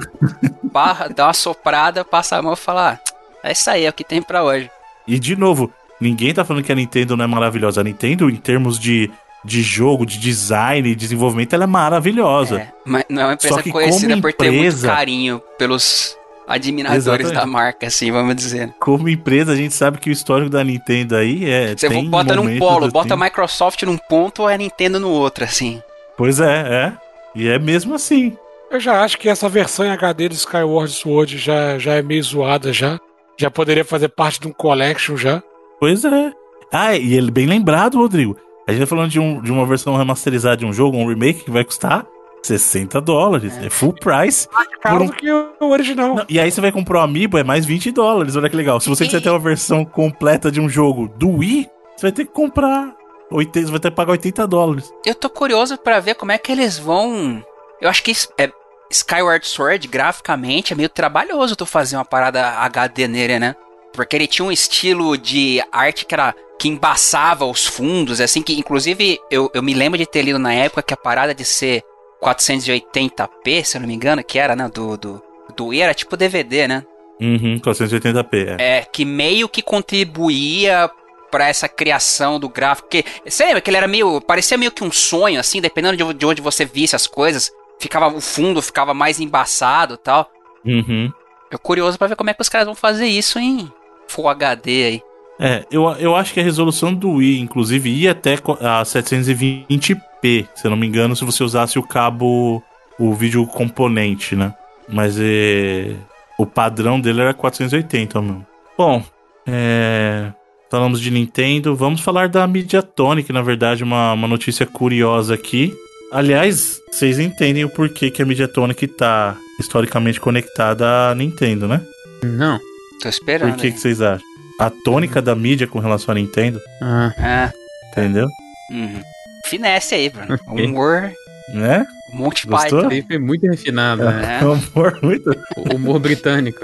barra, 0.63 1.07
dá 1.07 1.27
uma 1.27 1.33
soprada, 1.33 2.03
passa 2.05 2.37
a 2.37 2.41
mão 2.41 2.53
e 2.53 2.57
fala, 2.57 2.99
ah, 3.03 3.09
é 3.43 3.51
isso 3.51 3.69
aí, 3.69 3.85
é 3.85 3.89
o 3.89 3.93
que 3.93 4.03
tem 4.03 4.21
pra 4.21 4.43
hoje. 4.43 4.69
E 5.07 5.17
de 5.17 5.35
novo, 5.35 5.71
ninguém 5.99 6.33
tá 6.33 6.43
falando 6.45 6.63
que 6.63 6.71
a 6.71 6.75
Nintendo 6.75 7.15
não 7.17 7.23
é 7.23 7.27
maravilhosa. 7.27 7.81
A 7.81 7.83
Nintendo, 7.83 8.29
em 8.29 8.35
termos 8.35 8.77
de, 8.77 9.09
de 9.43 9.61
jogo, 9.61 10.05
de 10.05 10.19
design 10.19 10.87
e 10.89 10.95
desenvolvimento, 10.95 11.53
ela 11.53 11.63
é 11.63 11.67
maravilhosa. 11.67 12.59
É, 12.61 12.71
mas 12.85 13.05
não 13.09 13.21
é 13.21 13.25
uma 13.25 13.33
empresa 13.33 13.63
conhecida 13.63 14.17
por 14.17 14.33
ter 14.33 14.45
muito 14.51 14.57
empresa- 14.59 14.87
carinho 14.87 15.41
pelos 15.57 16.15
admiradores 16.47 17.05
Exatamente. 17.27 17.33
da 17.35 17.45
marca, 17.45 17.87
assim, 17.87 18.11
vamos 18.11 18.35
dizer. 18.35 18.73
Como 18.79 19.07
empresa, 19.07 19.51
a 19.51 19.55
gente 19.55 19.73
sabe 19.73 19.99
que 19.99 20.09
o 20.09 20.13
histórico 20.13 20.49
da 20.49 20.63
Nintendo 20.63 21.15
aí 21.15 21.49
é. 21.49 21.75
Você 21.75 21.87
bota 22.03 22.35
num 22.35 22.57
polo, 22.57 22.85
assim- 22.85 22.91
bota 22.91 23.13
a 23.13 23.17
Microsoft 23.17 23.83
num 23.83 23.97
ponto 23.97 24.41
ou 24.43 24.47
a 24.47 24.57
Nintendo 24.57 24.99
no 24.99 25.09
outro, 25.09 25.43
assim. 25.43 25.81
Pois 26.19 26.41
é, 26.41 26.45
é. 26.67 26.93
E 27.33 27.47
é 27.47 27.57
mesmo 27.57 27.95
assim. 27.95 28.35
Eu 28.69 28.77
já 28.77 29.01
acho 29.01 29.17
que 29.17 29.29
essa 29.29 29.47
versão 29.47 29.85
em 29.85 29.89
HD 29.89 30.27
do 30.27 30.35
Skyward 30.35 30.91
Sword 30.91 31.37
já, 31.37 31.77
já 31.79 31.93
é 31.93 32.01
meio 32.01 32.21
zoada 32.21 32.73
já. 32.73 32.99
Já 33.37 33.49
poderia 33.49 33.85
fazer 33.85 34.09
parte 34.09 34.41
de 34.41 34.49
um 34.49 34.51
collection 34.51 35.15
já. 35.15 35.41
Pois 35.79 36.03
é. 36.03 36.33
Ah, 36.73 36.93
e 36.97 37.13
ele 37.13 37.31
bem 37.31 37.47
lembrado, 37.47 37.97
Rodrigo. 37.97 38.35
A 38.67 38.71
gente 38.73 38.81
tá 38.81 38.85
falando 38.87 39.09
de, 39.09 39.17
um, 39.17 39.41
de 39.41 39.49
uma 39.49 39.65
versão 39.65 39.95
remasterizada 39.95 40.57
de 40.57 40.65
um 40.65 40.73
jogo, 40.73 40.97
um 40.97 41.07
remake, 41.07 41.45
que 41.45 41.51
vai 41.51 41.63
custar 41.63 42.05
60 42.43 42.99
dólares. 42.99 43.57
É, 43.63 43.69
full 43.69 43.93
price. 43.93 44.45
Caro 44.81 44.97
Por 44.97 45.03
um- 45.03 45.05
do 45.07 45.13
que 45.13 45.31
o 45.31 45.69
original. 45.69 46.15
Não, 46.15 46.25
e 46.27 46.37
aí 46.37 46.51
você 46.51 46.59
vai 46.59 46.73
comprar 46.73 46.99
o 46.99 47.03
Amiibo, 47.03 47.37
é 47.37 47.45
mais 47.45 47.65
20 47.65 47.91
dólares. 47.91 48.35
Olha 48.35 48.49
que 48.49 48.57
legal. 48.57 48.81
Se 48.81 48.89
você 48.89 49.05
quiser 49.05 49.21
ter 49.21 49.29
uma 49.29 49.39
versão 49.39 49.85
completa 49.85 50.51
de 50.51 50.59
um 50.59 50.67
jogo 50.67 51.07
do 51.17 51.29
Wii, 51.37 51.65
você 51.95 52.07
vai 52.07 52.11
ter 52.11 52.25
que 52.25 52.33
comprar. 52.33 52.93
80, 53.31 53.67
você 53.67 53.71
vai 53.71 53.79
ter 53.79 53.89
que 53.89 53.95
pagar 53.95 54.11
80 54.11 54.47
dólares. 54.47 54.93
Eu 55.05 55.15
tô 55.15 55.29
curioso 55.29 55.77
pra 55.77 55.99
ver 55.99 56.15
como 56.15 56.31
é 56.31 56.37
que 56.37 56.51
eles 56.51 56.77
vão. 56.77 57.43
Eu 57.81 57.89
acho 57.89 58.03
que 58.03 58.11
é, 58.37 58.51
Skyward 58.89 59.45
Sword, 59.47 59.87
graficamente, 59.87 60.73
é 60.73 60.75
meio 60.75 60.89
trabalhoso 60.89 61.55
tu 61.55 61.65
fazer 61.65 61.95
uma 61.95 62.05
parada 62.05 62.45
HD 62.59 63.07
nele, 63.07 63.39
né? 63.39 63.55
Porque 63.93 64.15
ele 64.15 64.27
tinha 64.27 64.45
um 64.45 64.51
estilo 64.51 65.17
de 65.17 65.61
arte 65.71 66.05
que 66.05 66.13
era. 66.13 66.33
que 66.59 66.67
embaçava 66.67 67.45
os 67.45 67.65
fundos, 67.65 68.19
assim, 68.19 68.41
que 68.41 68.57
inclusive 68.57 69.19
eu, 69.31 69.49
eu 69.53 69.63
me 69.63 69.73
lembro 69.73 69.97
de 69.97 70.05
ter 70.05 70.21
lido 70.21 70.39
na 70.39 70.53
época 70.53 70.83
que 70.83 70.93
a 70.93 70.97
parada 70.97 71.33
de 71.33 71.45
ser 71.45 71.83
480p, 72.21 73.63
se 73.63 73.77
eu 73.77 73.81
não 73.81 73.87
me 73.87 73.93
engano, 73.93 74.23
que 74.23 74.37
era, 74.37 74.55
né? 74.55 74.69
Do, 74.73 74.97
do, 74.97 75.21
do 75.55 75.67
Wii 75.67 75.81
era 75.81 75.93
tipo 75.93 76.17
DVD, 76.17 76.67
né? 76.67 76.83
Uhum, 77.19 77.59
480p. 77.59 78.57
É. 78.59 78.77
É, 78.77 78.81
que 78.81 79.03
meio 79.03 79.49
que 79.49 79.61
contribuía 79.61 80.89
pra 81.29 81.47
essa 81.47 81.67
criação 81.67 82.39
do 82.39 82.49
gráfico. 82.49 82.89
Porque, 82.89 83.05
você 83.25 83.45
lembra 83.45 83.61
que 83.61 83.69
ele 83.69 83.77
era 83.77 83.87
meio. 83.87 84.21
parecia 84.21 84.57
meio 84.57 84.71
que 84.71 84.83
um 84.83 84.91
sonho, 84.91 85.39
assim, 85.39 85.61
dependendo 85.61 85.97
de, 85.97 86.13
de 86.13 86.25
onde 86.25 86.41
você 86.41 86.65
visse 86.65 86.95
as 86.95 87.07
coisas. 87.07 87.51
Ficava, 87.79 88.07
o 88.07 88.21
fundo 88.21 88.61
ficava 88.61 88.93
mais 88.93 89.19
embaçado 89.19 89.93
e 89.93 89.97
tal. 89.97 90.29
Uhum. 90.65 91.11
Eu 91.49 91.57
curioso 91.57 91.97
pra 91.97 92.07
ver 92.07 92.15
como 92.15 92.29
é 92.29 92.33
que 92.33 92.41
os 92.41 92.49
caras 92.49 92.65
vão 92.65 92.75
fazer 92.75 93.07
isso 93.07 93.39
em 93.39 93.71
Full 94.07 94.27
HD 94.27 94.83
aí. 94.83 95.01
É, 95.39 95.65
eu, 95.71 95.89
eu 95.93 96.15
acho 96.15 96.33
que 96.33 96.39
a 96.41 96.43
resolução 96.43 96.93
do 96.93 97.11
Wii, 97.13 97.39
inclusive, 97.39 97.89
ia 97.89 98.11
até 98.11 98.33
a 98.33 98.83
720p, 98.83 100.47
se 100.53 100.65
eu 100.65 100.69
não 100.69 100.77
me 100.77 100.85
engano, 100.85 101.15
se 101.15 101.23
você 101.23 101.43
usasse 101.43 101.79
o 101.79 101.83
cabo, 101.83 102.61
o 102.99 103.13
vídeo 103.13 103.47
componente, 103.47 104.35
né? 104.35 104.53
Mas 104.87 105.17
é, 105.17 105.95
o 106.37 106.45
padrão 106.45 106.99
dele 106.99 107.21
era 107.21 107.33
480 107.33 108.21
mesmo. 108.21 108.45
Bom, 108.77 109.01
é, 109.47 110.31
falamos 110.69 110.99
de 111.01 111.09
Nintendo, 111.11 111.75
vamos 111.75 112.01
falar 112.01 112.29
da 112.29 112.45
Mediatonic, 112.47 113.31
na 113.33 113.41
verdade, 113.41 113.83
uma, 113.83 114.13
uma 114.13 114.27
notícia 114.27 114.65
curiosa 114.65 115.33
aqui. 115.33 115.73
Aliás, 116.11 116.79
vocês 116.91 117.19
entendem 117.19 117.63
o 117.65 117.69
porquê 117.69 118.09
que 118.09 118.21
a 118.21 118.25
Mediatonic 118.25 118.87
tá 118.87 119.35
historicamente 119.59 120.19
conectada 120.19 121.09
à 121.11 121.15
Nintendo, 121.15 121.67
né? 121.67 121.81
Não. 122.23 122.59
Tô 123.01 123.07
esperando. 123.09 123.51
Por 123.53 123.61
que, 123.61 123.71
que 123.71 123.79
vocês 123.79 124.01
acham? 124.01 124.25
A 124.59 124.69
tônica 124.69 125.21
da 125.21 125.35
mídia 125.35 125.67
com 125.67 125.79
relação 125.79 126.11
à 126.11 126.15
Nintendo, 126.15 126.59
Ah, 126.81 127.13
Ah, 127.17 127.51
entendeu? 127.91 128.27
uhum. 128.71 129.01
Finesse 129.45 129.95
aí, 129.95 130.09
Bruno. 130.09 130.37
Ok. 130.47 130.65
Humor, 130.65 131.11
Né? 131.53 131.85
Monty 132.13 132.47
Gostou? 132.47 132.79
Python. 132.81 132.93
aí 132.93 133.03
foi 133.07 133.19
muito 133.19 133.45
refinado, 133.47 134.03
né? 134.03 134.39
É. 134.41 134.45
Um 134.45 134.53
humor 134.53 134.99
muito. 135.01 135.29
O 135.55 135.75
humor 135.75 135.99
britânico. 135.99 136.59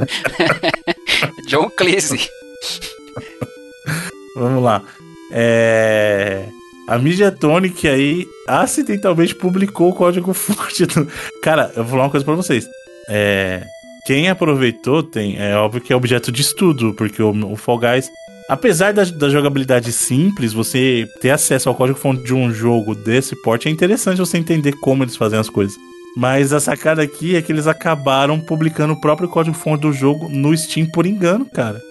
John 1.47 1.69
Cleese. 1.69 2.27
Vamos 4.35 4.63
lá. 4.63 4.81
É. 5.31 6.45
A 6.87 6.99
Mediatonic 6.99 7.87
aí 7.87 8.27
acidentalmente 8.47 9.33
publicou 9.33 9.89
o 9.89 9.93
código 9.93 10.33
fonte 10.35 10.85
do. 10.85 11.07
Cara, 11.41 11.71
eu 11.75 11.83
vou 11.83 11.91
falar 11.91 12.03
uma 12.03 12.11
coisa 12.11 12.25
pra 12.25 12.35
vocês. 12.35 12.67
é, 13.09 13.65
quem 14.05 14.29
aproveitou 14.29 15.01
tem, 15.01 15.35
é 15.39 15.55
óbvio 15.55 15.81
que 15.81 15.91
é 15.91 15.95
objeto 15.95 16.31
de 16.31 16.41
estudo, 16.41 16.93
porque 16.93 17.23
o, 17.23 17.31
o 17.51 17.55
Fall 17.55 17.79
Guys, 17.79 18.07
apesar 18.47 18.93
da, 18.93 19.03
da 19.03 19.29
jogabilidade 19.29 19.91
simples, 19.91 20.53
você 20.53 21.07
ter 21.19 21.31
acesso 21.31 21.69
ao 21.69 21.73
código-fonte 21.73 22.23
de 22.23 22.31
um 22.31 22.53
jogo 22.53 22.93
desse 22.93 23.35
porte 23.41 23.67
é 23.67 23.71
interessante 23.71 24.19
você 24.19 24.37
entender 24.37 24.73
como 24.73 25.03
eles 25.03 25.15
fazem 25.15 25.39
as 25.39 25.49
coisas. 25.49 25.75
Mas 26.15 26.53
a 26.53 26.59
sacada 26.59 27.01
aqui 27.01 27.35
é 27.35 27.41
que 27.41 27.51
eles 27.51 27.65
acabaram 27.65 28.39
publicando 28.39 28.93
o 28.93 29.01
próprio 29.01 29.27
código-fonte 29.27 29.81
do 29.81 29.91
jogo 29.91 30.29
no 30.29 30.55
Steam 30.55 30.85
por 30.85 31.07
engano, 31.07 31.43
cara. 31.45 31.81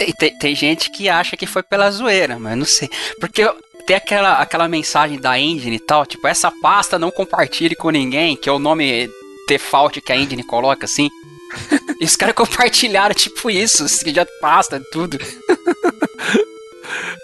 E 0.00 0.12
Tem, 0.12 0.38
tem 0.38 0.54
gente 0.54 0.90
que 0.90 1.08
acha 1.08 1.36
que 1.36 1.46
foi 1.46 1.62
pela 1.62 1.90
zoeira, 1.90 2.38
mas 2.38 2.56
não 2.56 2.64
sei. 2.64 2.88
Porque 3.20 3.48
tem 3.86 3.96
aquela, 3.96 4.34
aquela 4.40 4.68
mensagem 4.68 5.18
da 5.18 5.38
engine 5.38 5.76
e 5.76 5.80
tal, 5.80 6.06
tipo, 6.06 6.26
essa 6.26 6.50
pasta 6.62 6.98
não 6.98 7.10
compartilhe 7.10 7.76
com 7.76 7.90
ninguém, 7.90 8.36
que 8.36 8.48
é 8.48 8.52
o 8.52 8.58
nome 8.58 9.08
default 9.48 10.00
que 10.00 10.12
a 10.12 10.16
engine 10.16 10.42
coloca, 10.42 10.84
assim. 10.84 11.08
E 11.98 12.04
os 12.04 12.14
caras 12.14 12.34
compartilharam, 12.34 13.14
tipo, 13.14 13.48
isso, 13.48 13.88
seguir 13.88 14.20
a 14.20 14.26
pasta, 14.38 14.78
tudo. 14.92 15.16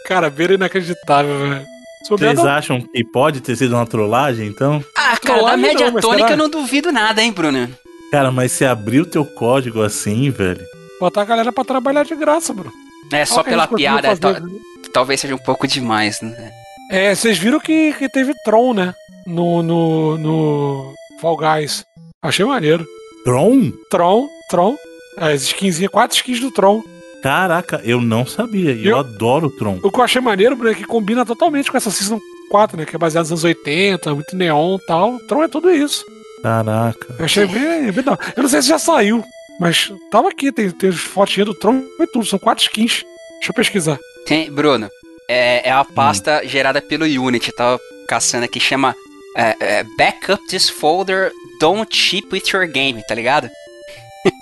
Cara, 0.07 0.30
beira 0.30 0.55
inacreditável, 0.55 1.38
velho. 1.38 1.66
Vocês 2.09 2.36
não- 2.36 2.46
acham 2.48 2.80
que 2.80 3.05
pode 3.05 3.40
ter 3.40 3.57
sido 3.57 3.74
uma 3.74 3.86
trollagem, 3.86 4.46
então? 4.48 4.84
Ah, 4.96 5.16
cara, 5.18 5.38
Não, 5.42 5.48
da 5.48 5.57
média 5.57 5.90
não, 5.90 6.00
tônica 6.00 6.22
será? 6.28 6.32
eu 6.32 6.36
não 6.36 6.48
duvido 6.48 6.90
nada, 6.90 7.22
hein, 7.22 7.32
Bruno? 7.32 7.68
Cara, 8.11 8.32
mas 8.32 8.53
se 8.53 8.64
abrir 8.64 9.00
o 9.00 9.07
teu 9.07 9.24
código 9.24 9.82
assim, 9.82 10.30
velho. 10.30 10.61
Botar 11.03 11.22
a 11.22 11.24
galera 11.24 11.50
pra 11.50 11.64
trabalhar 11.64 12.05
de 12.05 12.14
graça, 12.14 12.53
bro. 12.53 12.70
É, 13.12 13.24
só 13.24 13.42
pela 13.42 13.66
piada, 13.66 14.14
fazer, 14.14 14.40
né? 14.40 14.48
talvez 14.92 15.20
seja 15.20 15.34
um 15.34 15.38
pouco 15.38 15.66
demais, 15.66 16.20
né? 16.20 16.53
É, 16.92 17.12
vocês 17.12 17.36
viram 17.38 17.59
que, 17.59 17.92
que 17.94 18.09
teve 18.09 18.32
Tron, 18.44 18.72
né? 18.72 18.94
No, 19.26 19.64
no, 19.64 20.16
no 20.16 20.94
Fall 21.20 21.36
Guys. 21.36 21.84
Achei 22.22 22.44
maneiro. 22.44 22.86
Tron? 23.24 23.72
Tron, 23.90 24.28
Tron. 24.48 24.76
As 25.18 25.42
skinzinhas, 25.42 25.90
quatro 25.90 26.16
skins 26.16 26.38
do 26.38 26.53
Tron. 26.53 26.80
Caraca, 27.20 27.80
eu 27.82 28.00
não 28.00 28.24
sabia. 28.24 28.70
E 28.70 28.86
eu, 28.86 28.92
Eu- 28.92 28.98
adoro 28.98 29.48
o 29.48 29.57
Tron. 29.57 29.80
O 29.82 29.90
que 29.90 29.98
eu 29.98 30.05
achei 30.05 30.20
maneiro, 30.22 30.55
Bruno, 30.55 30.70
é 30.70 30.74
que 30.76 30.84
combina 30.84 31.26
totalmente 31.26 31.68
com 31.68 31.76
essa 31.76 31.90
Season 31.90 32.20
4, 32.48 32.76
né? 32.76 32.86
Que 32.86 32.94
é 32.94 32.98
baseada 32.98 33.24
nos 33.24 33.32
anos 33.32 33.42
80, 33.42 34.14
muito 34.14 34.36
neon 34.36 34.76
e 34.76 34.86
tal. 34.86 35.18
Tron 35.26 35.42
é 35.42 35.48
tudo 35.48 35.68
isso. 35.68 36.05
Caraca. 36.44 37.16
Eu 37.18 37.24
achei 37.24 37.44
bem, 37.46 37.90
bem 37.90 38.05
da. 38.05 38.16
Eu 38.36 38.44
não 38.44 38.48
sei 38.48 38.62
se 38.62 38.68
já 38.68 38.78
saiu, 38.78 39.24
mas 39.61 39.92
tava 40.11 40.28
aqui, 40.28 40.50
tem, 40.53 40.70
tem 40.70 40.90
as 40.90 40.96
fotinhas 40.96 41.48
do 41.48 41.55
Tron 41.55 41.82
e 42.00 42.07
tudo. 42.07 42.26
São 42.26 42.38
quatro 42.38 42.64
skins. 42.64 43.05
Deixa 43.34 43.50
eu 43.50 43.55
pesquisar. 43.55 43.98
Tem, 44.26 44.50
Bruno, 44.50 44.88
é, 45.28 45.68
é 45.68 45.72
a 45.72 45.84
pasta 45.84 46.46
gerada 46.46 46.80
pelo 46.80 47.05
Unity, 47.05 47.53
tava 47.53 47.80
caçando 48.07 48.44
aqui, 48.44 48.61
chama 48.61 48.94
é, 49.36 49.57
é, 49.61 49.84
Backup 49.96 50.46
this 50.48 50.68
folder, 50.68 51.32
don't 51.61 51.94
chip 51.94 52.28
with 52.32 52.42
your 52.53 52.66
game, 52.66 53.03
tá 53.07 53.14
ligado? 53.14 53.48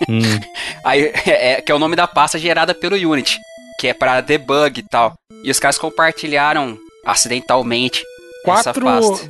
Hum, 0.08 0.20
Aí, 0.84 1.12
é, 1.26 1.60
que 1.60 1.70
é 1.72 1.74
o 1.74 1.78
nome 1.78 1.96
da 1.96 2.06
pasta 2.06 2.38
gerada 2.38 2.74
pelo 2.74 2.96
Unity, 2.96 3.38
que 3.78 3.88
é 3.88 3.94
pra 3.94 4.20
debug 4.20 4.80
e 4.80 4.82
tal. 4.82 5.14
E 5.42 5.50
os 5.50 5.58
caras 5.58 5.78
compartilharam 5.78 6.78
acidentalmente 7.04 8.02
essa 8.46 8.72
4, 8.72 8.84
pasta. 8.84 9.28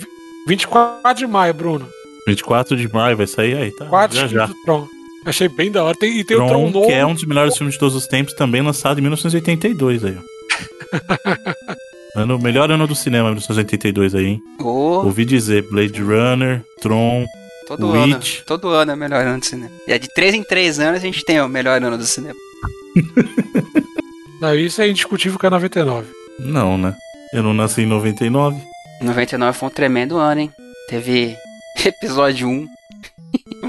24 0.48 1.14
de 1.14 1.26
maio, 1.26 1.54
Bruno. 1.54 1.88
24 2.26 2.76
de 2.76 2.92
maio 2.92 3.16
vai 3.16 3.26
sair 3.26 3.56
aí, 3.56 3.70
tá? 3.72 3.86
Quatro 3.86 4.16
já 4.16 4.26
skins 4.26 4.40
já. 4.40 4.46
do 4.46 4.54
Tron. 4.64 4.88
Achei 5.26 5.48
bem 5.48 5.70
da 5.70 5.84
hora. 5.84 5.96
Tem, 5.98 6.18
e 6.18 6.24
tem 6.24 6.36
o 6.36 6.40
Tron 6.40 6.48
Tron, 6.48 6.70
novo. 6.70 6.86
que 6.86 6.92
é 6.92 7.04
um 7.04 7.14
dos 7.14 7.24
melhores 7.24 7.56
filmes 7.56 7.74
de 7.74 7.78
todos 7.80 7.94
os 7.94 8.06
tempos, 8.06 8.32
também 8.34 8.62
lançado 8.62 8.98
em 8.98 9.02
1982 9.02 10.04
aí, 10.04 10.16
ó. 10.16 10.20
ano, 12.20 12.38
melhor 12.38 12.70
ano 12.70 12.86
do 12.86 12.94
cinema, 12.94 13.28
1982 13.28 14.14
aí, 14.14 14.26
hein? 14.26 14.42
Ô, 14.58 15.04
Ouvi 15.04 15.24
dizer, 15.24 15.62
Blade 15.70 16.00
Runner, 16.02 16.62
Tron, 16.80 17.26
todo 17.66 17.90
Witch. 17.90 18.36
ano. 18.38 18.44
Todo 18.46 18.68
ano 18.68 18.92
é 18.92 18.94
o 18.94 18.98
melhor 18.98 19.26
ano 19.26 19.38
do 19.40 19.46
cinema. 19.46 19.70
E 19.86 19.92
é 19.92 19.98
de 19.98 20.08
3 20.14 20.34
em 20.34 20.42
3 20.42 20.80
anos 20.80 21.00
a 21.00 21.04
gente 21.04 21.24
tem 21.24 21.40
o 21.40 21.48
melhor 21.48 21.82
ano 21.82 21.98
do 21.98 22.04
cinema. 22.06 22.34
Não, 24.40 24.54
isso 24.54 24.80
é 24.80 24.88
indiscutível 24.88 25.38
que 25.38 25.46
é 25.46 25.50
99. 25.50 26.06
não, 26.38 26.78
né? 26.78 26.94
Eu 27.32 27.42
não 27.44 27.52
nasci 27.54 27.82
em 27.82 27.86
99. 27.86 28.60
99 29.02 29.56
foi 29.56 29.68
um 29.68 29.72
tremendo 29.72 30.16
ano, 30.16 30.40
hein? 30.40 30.52
Teve 30.88 31.36
episódio 31.84 32.48
1, 32.48 32.66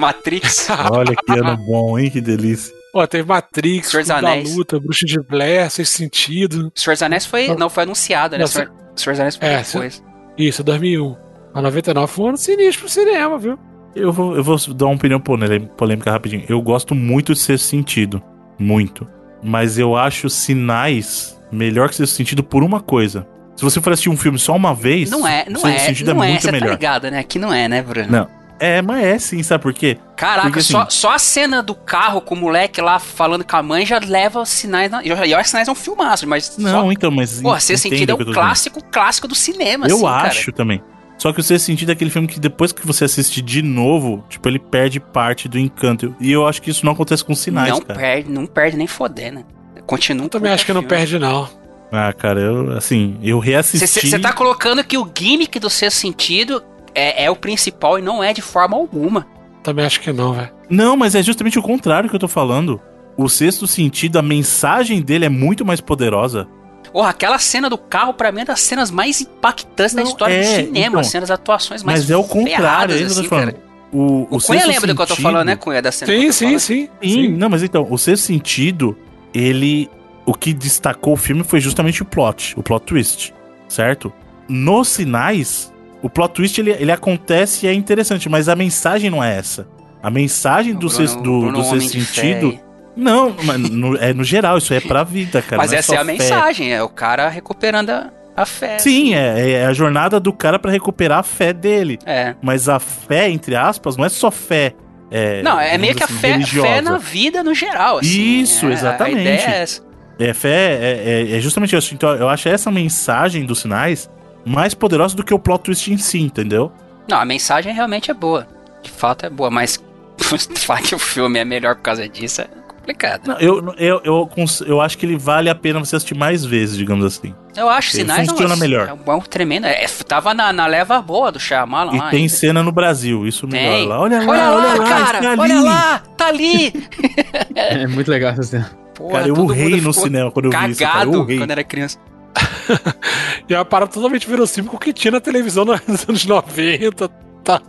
Matrix, 0.02 0.68
Olha 0.92 1.16
que 1.16 1.32
ano 1.32 1.58
bom, 1.58 1.98
hein? 1.98 2.10
Que 2.10 2.20
delícia. 2.20 2.74
Ó, 2.94 3.06
teve 3.08 3.28
Matrix, 3.28 3.90
Senhor 3.90 4.06
da 4.06 4.18
Anéis. 4.18 4.54
Luta, 4.56 4.80
Bruxa 4.80 5.06
de 5.06 5.18
Blair, 5.22 5.70
Sexto 5.72 5.94
Sentido. 5.94 6.72
Senhor 6.76 6.94
dos 6.96 7.02
Anéis 7.04 7.26
foi. 7.26 7.48
Não, 7.56 7.70
foi 7.70 7.84
anunciado, 7.84 8.34
né? 8.36 8.40
Não, 8.42 8.48
Senhor, 8.48 8.70
Senhor 8.96 9.14
dos 9.14 9.20
Anéis 9.22 9.36
foi 9.38 9.48
É, 9.48 9.62
depois. 9.64 10.04
Isso, 10.38 10.64
2001. 10.64 11.16
A 11.54 11.62
99 11.62 12.12
foi 12.12 12.26
um 12.26 12.28
ano 12.30 12.38
sinistro 12.38 12.82
pro 12.82 12.90
cinema, 12.90 13.38
viu? 13.38 13.58
Eu 13.96 14.12
vou, 14.12 14.36
eu 14.36 14.44
vou 14.44 14.58
dar 14.74 14.86
uma 14.86 14.96
opinião 14.96 15.20
polê- 15.20 15.60
polêmica 15.60 16.12
rapidinho. 16.12 16.44
Eu 16.50 16.62
gosto 16.62 16.94
muito 16.96 17.34
de 17.34 17.40
ser 17.40 17.58
sentido. 17.60 18.22
Muito. 18.60 19.08
Mas 19.44 19.78
eu 19.78 19.96
acho 19.96 20.30
sinais 20.30 21.38
melhor 21.52 21.90
que 21.90 21.96
ser 21.96 22.08
sentido 22.08 22.44
por 22.44 22.64
uma 22.64 22.80
coisa. 22.80 23.28
Se 23.56 23.64
você 23.64 23.82
for 23.82 23.92
assistir 23.92 24.10
um 24.10 24.16
filme 24.18 24.40
só 24.40 24.56
uma 24.56 24.74
vez, 24.74 25.10
Não 25.12 25.28
é, 25.28 25.46
não 25.50 25.60
Sexto 25.60 25.76
é, 25.76 25.86
Sentido 25.88 26.14
não 26.14 26.24
é 26.24 26.28
é, 26.28 26.30
muito 26.32 26.42
você 26.42 26.48
tá 26.48 26.52
melhor. 26.54 26.72
ligado, 26.72 27.12
né? 27.12 27.20
Aqui 27.20 27.38
não 27.38 27.54
é, 27.54 27.68
né, 27.68 27.82
Bruno? 27.82 28.08
Não. 28.10 28.28
É, 28.62 28.80
mas 28.80 29.04
é 29.04 29.18
sim, 29.18 29.42
sabe 29.42 29.64
por 29.64 29.74
quê? 29.74 29.98
Caraca, 30.16 30.44
Porque, 30.48 30.60
assim- 30.60 30.72
só, 30.72 30.88
só 30.88 31.12
a 31.16 31.18
cena 31.18 31.64
do 31.64 31.74
carro 31.74 32.22
com 32.22 32.36
o 32.36 32.38
moleque 32.38 32.80
lá 32.80 33.00
falando 33.00 33.44
com 33.44 33.56
a 33.56 33.64
mãe 33.64 33.88
já 33.88 34.00
leva 34.00 34.40
os 34.40 34.50
sinais. 34.50 34.92
Na... 34.92 35.04
E 35.04 35.12
olha 35.12 35.42
que 35.42 35.50
sinais 35.50 35.68
é 35.68 35.72
um 35.72 35.76
filmaço, 35.76 36.28
mas. 36.28 36.56
Não, 36.60 36.84
só... 36.84 36.92
então, 36.92 37.10
mas. 37.10 37.42
Pô, 37.42 37.60
Ser 37.60 37.74
entenda 37.74 37.78
Sentido 37.90 38.10
é 38.12 38.14
um 38.14 38.18
dizendo. 38.20 38.34
clássico, 38.36 38.84
clássico 38.92 39.28
do 39.28 39.34
cinema, 39.34 39.88
Eu 39.88 39.96
assim, 39.96 40.06
cara. 40.06 40.28
acho 40.28 40.52
também. 40.52 40.80
Só 41.18 41.34
que 41.34 41.40
o 41.40 41.44
Sexto 41.44 41.66
Sentido 41.66 41.90
é 41.90 41.94
aquele 41.94 42.10
filme 42.12 42.28
que 42.28 42.40
depois 42.40 42.72
que 42.72 42.86
você 42.86 43.06
assiste 43.06 43.42
de 43.42 43.62
novo, 43.64 44.24
tipo, 44.30 44.48
ele 44.48 44.58
perde 44.60 45.00
parte 45.00 45.48
do 45.48 45.58
encanto. 45.58 46.16
E 46.20 46.32
eu 46.32 46.48
acho 46.48 46.62
que 46.62 46.70
isso 46.70 46.86
não 46.86 46.94
acontece 46.94 47.26
com 47.26 47.34
sinais, 47.36 47.70
não 47.72 47.82
cara. 47.82 48.00
perde, 48.00 48.32
não 48.32 48.46
perde 48.46 48.78
nem 48.78 48.88
foder, 48.88 49.32
né? 49.34 49.44
Continua. 49.88 50.24
um 50.24 50.26
Eu 50.26 50.30
também 50.30 50.52
acho 50.52 50.66
que 50.66 50.74
não 50.74 50.84
perde, 50.84 51.18
não. 51.18 51.50
Ah, 51.92 52.14
cara, 52.14 52.40
eu, 52.40 52.72
assim, 52.78 53.18
eu 53.22 53.38
reassisti. 53.38 54.08
Você 54.08 54.18
tá 54.18 54.32
colocando 54.32 54.84
que 54.84 54.98
o 54.98 55.12
gimmick 55.16 55.60
do 55.60 55.70
sexto 55.70 55.98
sentido 55.98 56.64
é, 56.96 57.26
é 57.26 57.32
o 57.32 57.36
principal 57.36 57.98
e 58.00 58.02
não 58.02 58.24
é 58.24 58.34
de 58.34 58.42
forma 58.42 58.76
alguma. 58.78 59.28
Também 59.64 59.86
acho 59.86 60.00
que 60.02 60.12
não, 60.12 60.34
velho. 60.34 60.50
Não, 60.70 60.98
mas 60.98 61.14
é 61.16 61.22
justamente 61.22 61.60
o 61.60 61.62
contrário 61.62 62.10
que 62.10 62.16
eu 62.16 62.20
tô 62.20 62.28
falando. 62.28 62.82
O 63.18 63.28
Sexto 63.30 63.68
Sentido, 63.68 64.18
a 64.18 64.22
mensagem 64.22 65.02
dele 65.02 65.26
é 65.26 65.30
muito 65.30 65.64
mais 65.66 65.80
poderosa. 65.82 66.48
Porra, 66.92 67.10
aquela 67.10 67.38
cena 67.38 67.70
do 67.70 67.78
carro, 67.78 68.14
pra 68.14 68.32
mim, 68.32 68.42
é 68.42 68.46
das 68.46 68.60
cenas 68.62 68.90
mais 68.90 69.22
impactantes 69.22 69.94
da 69.94 70.02
Não, 70.02 70.10
história 70.10 70.36
do 70.36 70.42
é, 70.42 70.56
cinema. 70.64 70.88
então. 70.88 71.00
assim, 71.00 71.20
das 71.20 71.32
atuações 71.32 71.84
mais 71.84 72.00
Mas 72.02 72.10
é 72.12 72.18
o 72.18 72.24
contrário, 72.24 72.96
é 72.96 72.98
isso 72.98 73.06
que 73.06 73.12
eu 73.12 73.12
assim, 73.20 73.24
tô 73.24 73.30
falando. 73.30 73.52
cara. 73.54 73.64
O, 73.94 74.22
O, 74.24 74.28
Cunha 74.28 74.40
Sexto 74.40 74.68
lembra 74.70 74.88
do 74.88 74.96
que 74.96 75.02
eu 75.02 75.08
tô 75.08 75.16
falando, 75.18 75.46
né, 75.48 75.56
Cunha? 75.56 75.82
Da 75.82 75.92
cena 75.92 76.12
Sim, 76.12 76.32
sim, 76.32 76.46
falando? 76.46 76.60
sim, 76.60 76.90
Sim, 77.04 77.28
não, 77.30 77.50
mas 77.50 77.62
então, 77.62 77.86
o 77.90 77.98
Sexto 77.98 78.24
Sentido, 78.24 78.98
ele. 79.34 79.90
O 80.26 80.34
que 80.34 80.54
destacou 80.54 81.14
o 81.14 81.18
filme 81.18 81.44
foi 81.44 81.60
justamente 81.60 82.02
o 82.02 82.06
plot, 82.06 82.54
o 82.58 82.64
plot 82.64 82.86
twist, 82.86 83.34
certo? 83.68 84.12
Nos 84.48 84.88
sinais, 84.88 85.74
o 86.02 86.10
plot 86.10 86.34
twist 86.34 86.60
ele, 86.60 86.72
ele 86.72 86.92
acontece 86.92 87.66
e 87.66 87.70
é 87.70 87.74
interessante, 87.74 88.28
mas 88.30 88.48
a 88.50 88.56
mensagem 88.56 89.10
não 89.10 89.24
é 89.24 89.38
essa. 89.38 89.68
A 90.02 90.10
mensagem 90.10 90.72
O 90.74 90.76
do, 90.76 90.88
Bruno- 90.88 90.96
sexto, 90.96 91.22
do, 91.22 91.40
Bruno 91.42 91.52
do 91.52 91.64
sexto 91.64 91.92
Fé 92.00 92.00
sentido. 92.22 92.60
Não, 92.96 93.36
mas 93.44 93.58
no, 93.60 93.96
é 93.98 94.14
no 94.14 94.24
geral, 94.24 94.58
isso 94.58 94.74
é 94.74 94.80
pra 94.82 95.04
vida, 95.04 95.42
cara. 95.42 95.58
Mas 95.62 95.72
não 95.72 95.78
essa 95.78 95.94
é 95.94 95.96
só 95.96 96.02
a 96.02 96.06
fé. 96.06 96.12
mensagem, 96.12 96.74
é 96.74 96.84
o 96.84 96.90
cara 96.90 97.30
recuperando 97.30 97.90
a, 97.92 98.10
a 98.36 98.46
fé. 98.46 98.80
Sim, 98.80 99.14
é, 99.16 99.52
é 99.52 99.66
a 99.66 99.74
jornada 99.74 100.20
do 100.20 100.34
cara 100.34 100.58
pra 100.60 100.72
recuperar 100.72 101.20
a 101.20 101.24
fé 101.24 101.54
dele. 101.54 101.98
É. 102.06 102.36
Mas 102.42 102.68
a 102.68 102.80
fé, 102.80 103.30
entre 103.30 103.56
aspas, 103.56 103.96
não 103.96 104.04
é 104.04 104.10
só 104.10 104.30
fé. 104.32 104.74
É, 105.10 105.42
Não, 105.42 105.60
é 105.60 105.78
meio 105.78 105.94
que 105.94 106.04
a 106.04 106.06
assim, 106.06 106.16
fé, 106.16 106.32
religiosa. 106.34 106.68
fé 106.68 106.82
na 106.82 106.98
vida 106.98 107.44
no 107.44 107.54
geral, 107.54 107.98
assim. 108.00 108.40
Isso, 108.42 108.66
É, 108.68 108.74
exatamente. 108.74 109.18
A 109.18 109.22
ideia 109.22 109.40
é 109.40 109.62
essa. 109.62 109.82
É, 110.20 110.34
fé 110.34 110.50
é, 110.82 111.04
é- 111.34 111.38
é 111.38 111.40
justamente 111.42 111.76
isso. 111.76 111.94
Então, 111.94 112.14
eu 112.16 112.28
acho 112.30 112.48
essa 112.50 112.70
mensagem 112.72 113.46
dos 113.46 113.60
sinais 113.60 114.10
mais 114.46 114.74
poderosa 114.74 115.16
do 115.16 115.24
que 115.24 115.34
o 115.34 115.40
plot 115.40 115.64
twist 115.64 115.92
em 115.92 115.98
si, 115.98 116.20
entendeu? 116.20 116.72
Não, 117.08 117.18
a 117.20 117.26
mensagem 117.26 117.74
realmente 117.74 118.10
é 118.12 118.14
boa. 118.14 118.48
De 118.82 118.90
fato 118.90 119.26
é 119.26 119.30
boa, 119.30 119.50
mas 119.52 119.82
falar 120.60 120.82
que 120.82 120.96
o 120.96 121.00
filme 121.00 121.40
é 121.40 121.46
melhor 121.46 121.76
por 121.76 121.82
causa 121.82 122.08
disso 122.08 122.42
é 122.42 122.48
complicado. 122.68 123.28
Não, 123.28 123.38
eu, 123.40 123.74
eu, 123.78 124.02
eu, 124.04 124.30
eu 124.66 124.82
acho 124.82 124.98
que 124.98 125.06
ele 125.06 125.18
vale 125.18 125.50
a 125.50 125.56
pena 125.56 125.80
você 125.80 125.96
assistir 125.96 126.16
mais 126.16 126.44
vezes, 126.44 126.76
digamos 126.78 127.06
assim. 127.06 127.34
Eu 127.56 127.70
acho 127.70 127.90
Ele 127.96 128.04
sinais 128.04 128.28
funciona 128.30 128.50
nossa, 128.50 128.62
melhor. 128.62 128.88
É 128.88 128.94
um 128.94 128.98
bom 128.98 129.20
tremendo. 129.20 129.66
É, 129.68 129.86
tava 130.08 130.34
na, 130.34 130.52
na 130.54 130.66
leva 130.68 131.02
boa 131.02 131.32
do 131.32 131.40
Shyamalan 131.40 131.94
E 131.94 131.98
lá. 132.00 132.10
tem 132.10 132.22
ainda. 132.22 132.34
cena 132.34 132.64
no 132.64 132.72
Brasil, 132.72 133.28
isso 133.28 133.48
melhora 133.48 133.76
Tem. 133.76 133.88
lá. 133.88 134.00
Olha 134.00 134.20
lá, 134.20 134.26
Olha 134.32 134.50
lá, 134.50 134.56
olha 134.56 134.82
lá, 134.82 134.88
cara! 134.88 135.18
ali. 135.32 135.40
Olha 135.42 135.62
lá! 135.62 136.00
Tá 136.18 136.28
ali! 136.28 136.74
É 137.56 137.88
muito 137.88 138.10
legal 138.10 138.32
essa 138.32 138.44
cena. 138.44 138.72
Porra, 138.96 139.14
Cara, 139.20 139.28
eu 139.28 139.36
urrei 139.36 139.82
no 139.82 139.94
cinema 139.94 140.32
quando 140.32 140.46
eu 140.46 140.52
vi 140.60 140.72
isso, 140.72 140.82
cara. 140.82 141.06
Eu 141.06 141.20
urrei. 141.22 141.38
quando 141.38 141.52
era 141.52 141.64
criança. 141.64 141.98
E 143.50 143.54
é 143.54 143.58
uma 143.58 143.66
parada 143.66 143.92
totalmente 143.92 144.30
verossímil 144.30 144.72
com 144.72 144.78
o 144.78 144.80
que 144.80 144.94
tinha 144.94 145.12
na 145.12 145.20
televisão 145.20 145.66
nos 145.66 145.82
anos 146.08 146.26
90 146.26 147.10
tá. 147.44 147.62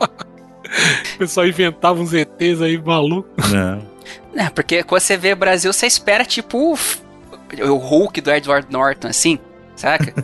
O 1.15 1.19
pessoal 1.19 1.47
inventava 1.47 2.01
uns 2.01 2.13
ETs 2.15 2.63
aí 2.63 2.79
maluco. 2.79 3.29
Não. 3.51 3.83
É, 4.35 4.49
porque 4.49 4.83
quando 4.83 5.01
você 5.01 5.17
vê 5.17 5.35
Brasil, 5.35 5.73
você 5.73 5.87
espera 5.87 6.25
tipo 6.25 6.75
o, 6.75 7.77
Hulk 7.77 8.21
do 8.21 8.31
Edward 8.31 8.67
Norton, 8.71 9.09
assim, 9.09 9.39
saca? 9.77 10.15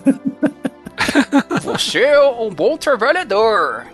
você 1.62 2.00
é 2.00 2.20
um 2.20 2.50
bom 2.50 2.76
trabalhador. 2.76 3.86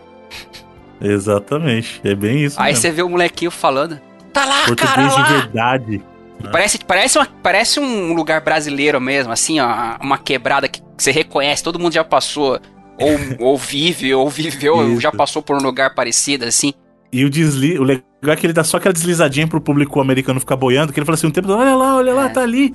Exatamente. 1.01 2.01
É 2.05 2.15
bem 2.15 2.45
isso 2.45 2.61
Aí 2.61 2.73
mesmo. 2.73 2.83
você 2.83 2.91
vê 2.91 3.03
o 3.03 3.09
molequinho 3.09 3.51
falando. 3.51 4.01
Tá 4.33 4.45
lá, 4.45 4.63
cara, 4.77 5.09
Português 5.09 5.15
de 5.15 5.57
lá. 5.57 5.85
Verdade. 6.35 6.53
Parece, 6.53 6.79
parece, 6.85 7.19
uma- 7.19 7.27
parece 7.43 7.81
um 7.81 8.13
lugar 8.13 8.41
brasileiro 8.41 9.01
mesmo, 9.01 9.33
assim, 9.33 9.61
ó, 9.61 9.97
uma 10.01 10.19
quebrada 10.19 10.69
que 10.69 10.81
você 10.97 11.11
reconhece, 11.11 11.63
todo 11.63 11.79
mundo 11.79 11.93
já 11.93 12.05
passou, 12.05 12.59
ou, 12.99 13.19
ou 13.53 13.59
vive, 13.59 14.15
ou 14.15 14.29
viveu, 14.29 14.77
ou 14.77 15.01
já 15.01 15.11
passou 15.13 15.43
por 15.43 15.57
um 15.57 15.63
lugar 15.63 15.95
parecido, 15.95 16.45
assim. 16.45 16.73
E 17.13 17.25
o 17.25 17.31
desli... 17.31 17.79
o 17.79 17.83
legal 17.85 18.03
é 18.27 18.37
que 18.37 18.47
ele 18.47 18.53
dá 18.53 18.65
só 18.65 18.77
aquela 18.77 18.93
deslizadinha 18.93 19.47
pro 19.47 19.61
público 19.61 20.01
americano 20.01 20.41
ficar 20.41 20.57
boiando, 20.57 20.93
que 20.93 20.99
ele 20.99 21.07
fala 21.07 21.15
assim, 21.15 21.27
um 21.29 21.31
tempo 21.31 21.51
olha 21.53 21.75
lá, 21.77 21.97
olha 21.97 22.13
lá, 22.13 22.27
É. 22.27 22.29
tá 22.29 22.43
ali. 22.43 22.75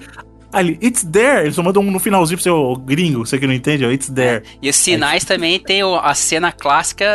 Ali, 0.51 0.79
it's 0.81 1.03
there. 1.03 1.41
Ele 1.43 1.51
só 1.51 1.61
manda 1.61 1.79
um 1.79 1.91
no 1.91 1.99
finalzinho 1.99 2.37
pro 2.37 2.43
seu 2.43 2.75
gringo, 2.77 3.23
você 3.25 3.37
que 3.37 3.45
não 3.45 3.53
entende, 3.53 3.85
ó, 3.85 3.91
it's 3.91 4.09
there. 4.09 4.43
E 4.61 4.67
os 4.69 4.75
sinais 4.77 5.23
também 5.23 5.59
tem 5.59 5.81
a 5.83 6.13
cena 6.15 6.51
clássica 6.51 7.05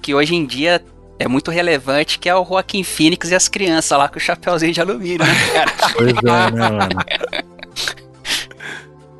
que 0.00 0.14
hoje 0.14 0.34
em 0.34 0.46
dia 0.46 0.80
é 1.20 1.28
muito 1.28 1.50
relevante, 1.50 2.18
que 2.18 2.28
é 2.28 2.34
o 2.34 2.44
Joaquim 2.44 2.82
Phoenix 2.82 3.30
e 3.30 3.34
as 3.34 3.46
crianças 3.46 3.96
lá 3.96 4.08
com 4.08 4.16
o 4.16 4.20
chapéuzinho 4.20 4.72
de 4.72 4.80
alumínio, 4.80 5.18
né, 5.18 5.34
cara? 5.52 5.72
Pois 5.94 6.08
é, 6.12 6.50
né, 6.50 6.68
mano? 6.70 6.88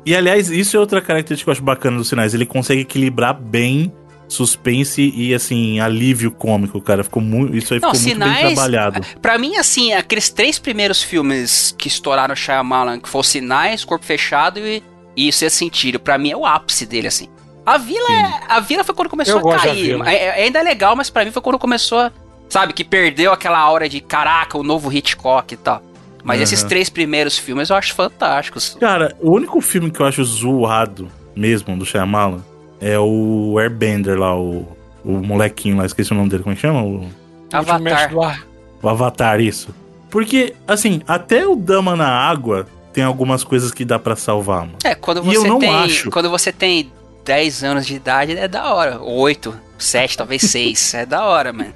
E 0.03 0.15
aliás, 0.15 0.49
isso 0.49 0.75
é 0.75 0.79
outra 0.79 0.99
característica 0.99 1.45
que 1.45 1.49
eu 1.49 1.51
acho 1.51 1.61
bacana 1.61 1.97
dos 1.97 2.09
sinais. 2.09 2.33
Ele 2.33 2.45
consegue 2.45 2.81
equilibrar 2.81 3.35
bem 3.39 3.93
suspense 4.27 5.13
e 5.15 5.31
assim, 5.31 5.79
alívio 5.79 6.31
cômico, 6.31 6.81
cara. 6.81 7.03
Ficou 7.03 7.21
muito. 7.21 7.55
Isso 7.55 7.71
aí 7.75 7.79
Não, 7.79 7.93
ficou 7.93 8.07
muito 8.07 8.19
bem 8.19 8.27
Sinais- 8.33 8.53
trabalhado. 8.55 9.01
Pra 9.21 9.37
mim, 9.37 9.57
assim, 9.57 9.93
aqueles 9.93 10.29
três 10.31 10.57
primeiros 10.57 11.03
filmes 11.03 11.75
que 11.77 11.87
estouraram 11.87 12.33
o 12.33 12.35
Shyamalan, 12.35 12.99
que 12.99 13.07
foram 13.07 13.21
Sinais, 13.23 13.85
Corpo 13.85 14.03
Fechado 14.03 14.59
e, 14.59 14.81
e 15.15 15.27
Isso 15.27 15.45
é 15.45 15.49
Sentido, 15.49 15.99
pra 15.99 16.17
mim 16.17 16.31
é 16.31 16.35
o 16.35 16.47
ápice 16.47 16.87
dele, 16.87 17.07
assim. 17.07 17.27
A 17.65 17.77
Vila, 17.77 18.11
é- 18.11 18.39
a 18.47 18.59
Vila 18.59 18.83
foi 18.83 18.95
quando 18.95 19.09
começou 19.09 19.39
Eu 19.39 19.51
a 19.51 19.57
cair. 19.59 20.01
É, 20.05 20.15
é- 20.39 20.43
ainda 20.45 20.59
é 20.59 20.63
legal, 20.63 20.95
mas 20.95 21.09
pra 21.09 21.23
mim 21.23 21.31
foi 21.31 21.41
quando 21.41 21.59
começou 21.59 21.99
a, 21.99 22.11
sabe, 22.49 22.73
que 22.73 22.83
perdeu 22.83 23.31
aquela 23.31 23.59
aura 23.59 23.87
de 23.87 24.01
caraca, 24.01 24.57
o 24.57 24.63
novo 24.63 24.91
Hitchcock 24.91 25.53
e 25.53 25.57
tal. 25.57 25.81
Mas 26.23 26.37
Aham. 26.37 26.43
esses 26.43 26.63
três 26.63 26.89
primeiros 26.89 27.37
filmes 27.37 27.69
eu 27.69 27.75
acho 27.75 27.93
fantásticos. 27.95 28.77
Cara, 28.79 29.15
o 29.19 29.31
único 29.31 29.59
filme 29.61 29.89
que 29.91 29.99
eu 29.99 30.05
acho 30.05 30.23
zoado 30.23 31.07
mesmo 31.35 31.75
do 31.77 31.85
Shyamalan 31.85 32.43
é 32.79 32.97
o 32.99 33.57
Airbender 33.59 34.19
lá, 34.19 34.35
o, 34.35 34.67
o 35.03 35.11
molequinho 35.13 35.77
lá, 35.77 35.85
esqueci 35.85 36.11
o 36.11 36.15
nome 36.15 36.29
dele, 36.29 36.43
como 36.43 36.53
é 36.53 36.55
que 36.55 36.61
chama? 36.61 36.83
O, 36.83 37.07
Avatar. 37.51 37.79
mestre 37.81 38.09
do 38.09 38.21
ar. 38.21 38.43
o 38.81 38.89
Avatar, 38.89 39.39
isso. 39.39 39.69
Porque, 40.09 40.53
assim, 40.67 41.01
até 41.07 41.45
o 41.47 41.55
Dama 41.55 41.95
na 41.95 42.07
Água 42.09 42.67
tem 42.93 43.03
algumas 43.03 43.43
coisas 43.43 43.71
que 43.71 43.85
dá 43.85 43.97
pra 43.97 44.15
salvar, 44.15 44.61
mano. 44.61 44.73
É, 44.83 44.93
quando 44.93 45.19
E 45.19 45.35
você 45.35 45.37
eu 45.37 45.43
não 45.47 45.59
tem. 45.59 45.69
acho. 45.73 46.11
Quando 46.11 46.29
você 46.29 46.51
tem 46.51 46.91
10 47.25 47.63
anos 47.63 47.85
de 47.85 47.95
idade, 47.95 48.35
é 48.37 48.47
da 48.47 48.73
hora. 48.73 48.99
8, 49.01 49.53
7, 49.77 50.17
talvez 50.17 50.41
6. 50.43 50.93
é 50.95 51.05
da 51.05 51.23
hora, 51.25 51.51
mano. 51.53 51.73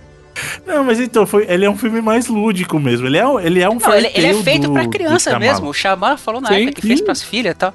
Não, 0.68 0.84
mas 0.84 1.00
então, 1.00 1.26
foi, 1.26 1.46
ele 1.48 1.64
é 1.66 1.70
um 1.70 1.78
filme 1.78 2.02
mais 2.02 2.28
lúdico 2.28 2.78
mesmo. 2.80 3.08
Ele 3.08 3.18
é, 3.18 3.24
ele 3.46 3.62
é 3.62 3.70
um 3.70 3.76
Não, 3.80 3.94
ele, 3.94 4.12
ele 4.14 4.28
é 4.28 4.34
feito 4.34 4.68
do- 4.68 4.74
pra 4.74 4.86
criança 4.88 5.40
mesmo. 5.40 5.70
O 5.70 5.74
Xamã 5.74 6.18
falou 6.18 6.42
na 6.42 6.50
Sim, 6.50 6.56
época 6.64 6.82
que 6.82 6.88
fez 6.88 7.00
sim. 7.00 7.06
pras 7.06 7.24
filhas 7.24 7.54
e 7.54 7.58
tal. 7.58 7.74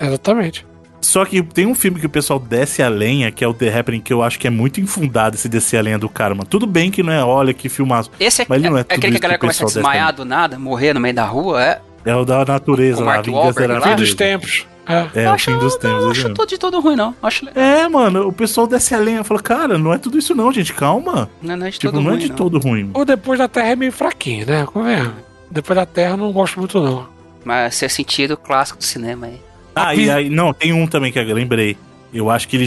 Exatamente. 0.00 0.66
Só 1.00 1.24
que 1.24 1.40
tem 1.42 1.66
um 1.66 1.74
filme 1.74 2.00
que 2.00 2.06
o 2.06 2.10
pessoal 2.10 2.38
desce 2.40 2.82
a 2.82 2.88
lenha, 2.88 3.30
que 3.30 3.44
é 3.44 3.46
o 3.48 3.54
The 3.54 3.78
Happening, 3.78 4.00
que 4.00 4.12
eu 4.12 4.22
acho 4.22 4.38
que 4.38 4.46
é 4.46 4.50
muito 4.50 4.80
infundado 4.80 5.36
esse 5.36 5.48
descer 5.48 5.76
a 5.78 5.82
lenha 5.82 5.98
do 5.98 6.08
cara, 6.08 6.34
mano. 6.34 6.46
Tudo 6.48 6.66
bem 6.66 6.90
que 6.90 7.02
não 7.02 7.12
é, 7.12 7.22
olha 7.22 7.54
que 7.54 7.68
filmaço. 7.68 8.10
Esse 8.18 8.42
é, 8.42 8.46
Mas 8.48 8.58
ele 8.60 8.70
não 8.70 8.78
é 8.78 8.80
é 8.80 8.84
tudo 8.84 8.92
aquele 8.98 9.12
que 9.12 9.16
isso 9.18 9.18
a 9.18 9.20
galera 9.22 9.38
que 9.38 9.44
o 9.44 9.46
começa 9.46 9.62
a 9.62 9.66
pessoal 9.66 9.82
desmaiar 9.84 10.12
do 10.12 10.24
nada, 10.24 10.58
morrer 10.58 10.92
no 10.94 10.98
meio 11.00 11.14
da 11.14 11.24
rua. 11.24 11.62
É, 11.62 11.80
É 12.04 12.16
o 12.16 12.24
da 12.24 12.44
natureza 12.44 13.00
o 13.02 13.04
lá, 13.04 13.12
a 13.12 13.14
Mark 13.16 13.26
vingança 13.26 13.44
Wahlberg 13.44 13.72
da 13.74 13.78
lá. 13.78 13.88
Fim 13.88 14.02
dos 14.02 14.14
tempos. 14.14 14.66
É. 14.88 15.20
É, 15.22 15.26
eu 15.26 15.30
o 15.30 15.34
acho, 15.34 15.50
fim 15.50 15.58
dos 15.58 15.74
eu 15.74 15.80
tempos. 15.80 16.00
não 16.02 16.08
é 16.08 16.10
acho 16.12 16.28
tudo 16.34 16.46
de 16.46 16.58
todo 16.58 16.80
ruim, 16.80 16.96
não. 16.96 17.14
Acho. 17.22 17.46
É, 17.54 17.88
mano, 17.88 18.26
o 18.28 18.32
pessoal 18.32 18.66
desce 18.66 18.94
a 18.94 18.98
lenha 18.98 19.20
e 19.20 19.24
fala, 19.24 19.40
cara, 19.42 19.78
não 19.78 19.92
é 19.92 19.98
tudo 19.98 20.18
isso 20.18 20.34
não, 20.34 20.52
gente, 20.52 20.72
calma. 20.72 21.28
Não, 21.42 21.56
não 21.56 21.66
é 21.66 21.70
de 21.70 21.78
Tipo, 21.78 21.92
todo 21.92 22.02
não 22.02 22.10
é 22.10 22.14
ruim, 22.14 22.22
de 22.22 22.28
não. 22.28 22.36
todo 22.36 22.58
ruim. 22.58 22.90
O 22.94 23.04
Depois 23.04 23.38
da 23.38 23.48
Terra 23.48 23.68
é 23.68 23.76
meio 23.76 23.92
fraquinho, 23.92 24.46
né? 24.46 24.64
Convenhamos. 24.66 25.14
Depois 25.50 25.76
da 25.76 25.86
Terra 25.86 26.10
eu 26.12 26.16
não 26.16 26.32
gosto 26.32 26.58
muito, 26.58 26.80
não. 26.80 27.06
Mas 27.44 27.74
ser 27.74 27.88
sentido 27.90 28.36
clássico 28.36 28.78
do 28.78 28.84
cinema 28.84 29.26
aí. 29.26 29.40
Ah, 29.74 29.94
e 29.94 30.08
aí, 30.10 30.30
não, 30.30 30.52
tem 30.54 30.72
um 30.72 30.86
também 30.86 31.12
que 31.12 31.18
eu 31.18 31.34
lembrei. 31.34 31.76
Eu 32.12 32.30
acho 32.30 32.48
que 32.48 32.56
ele 32.56 32.66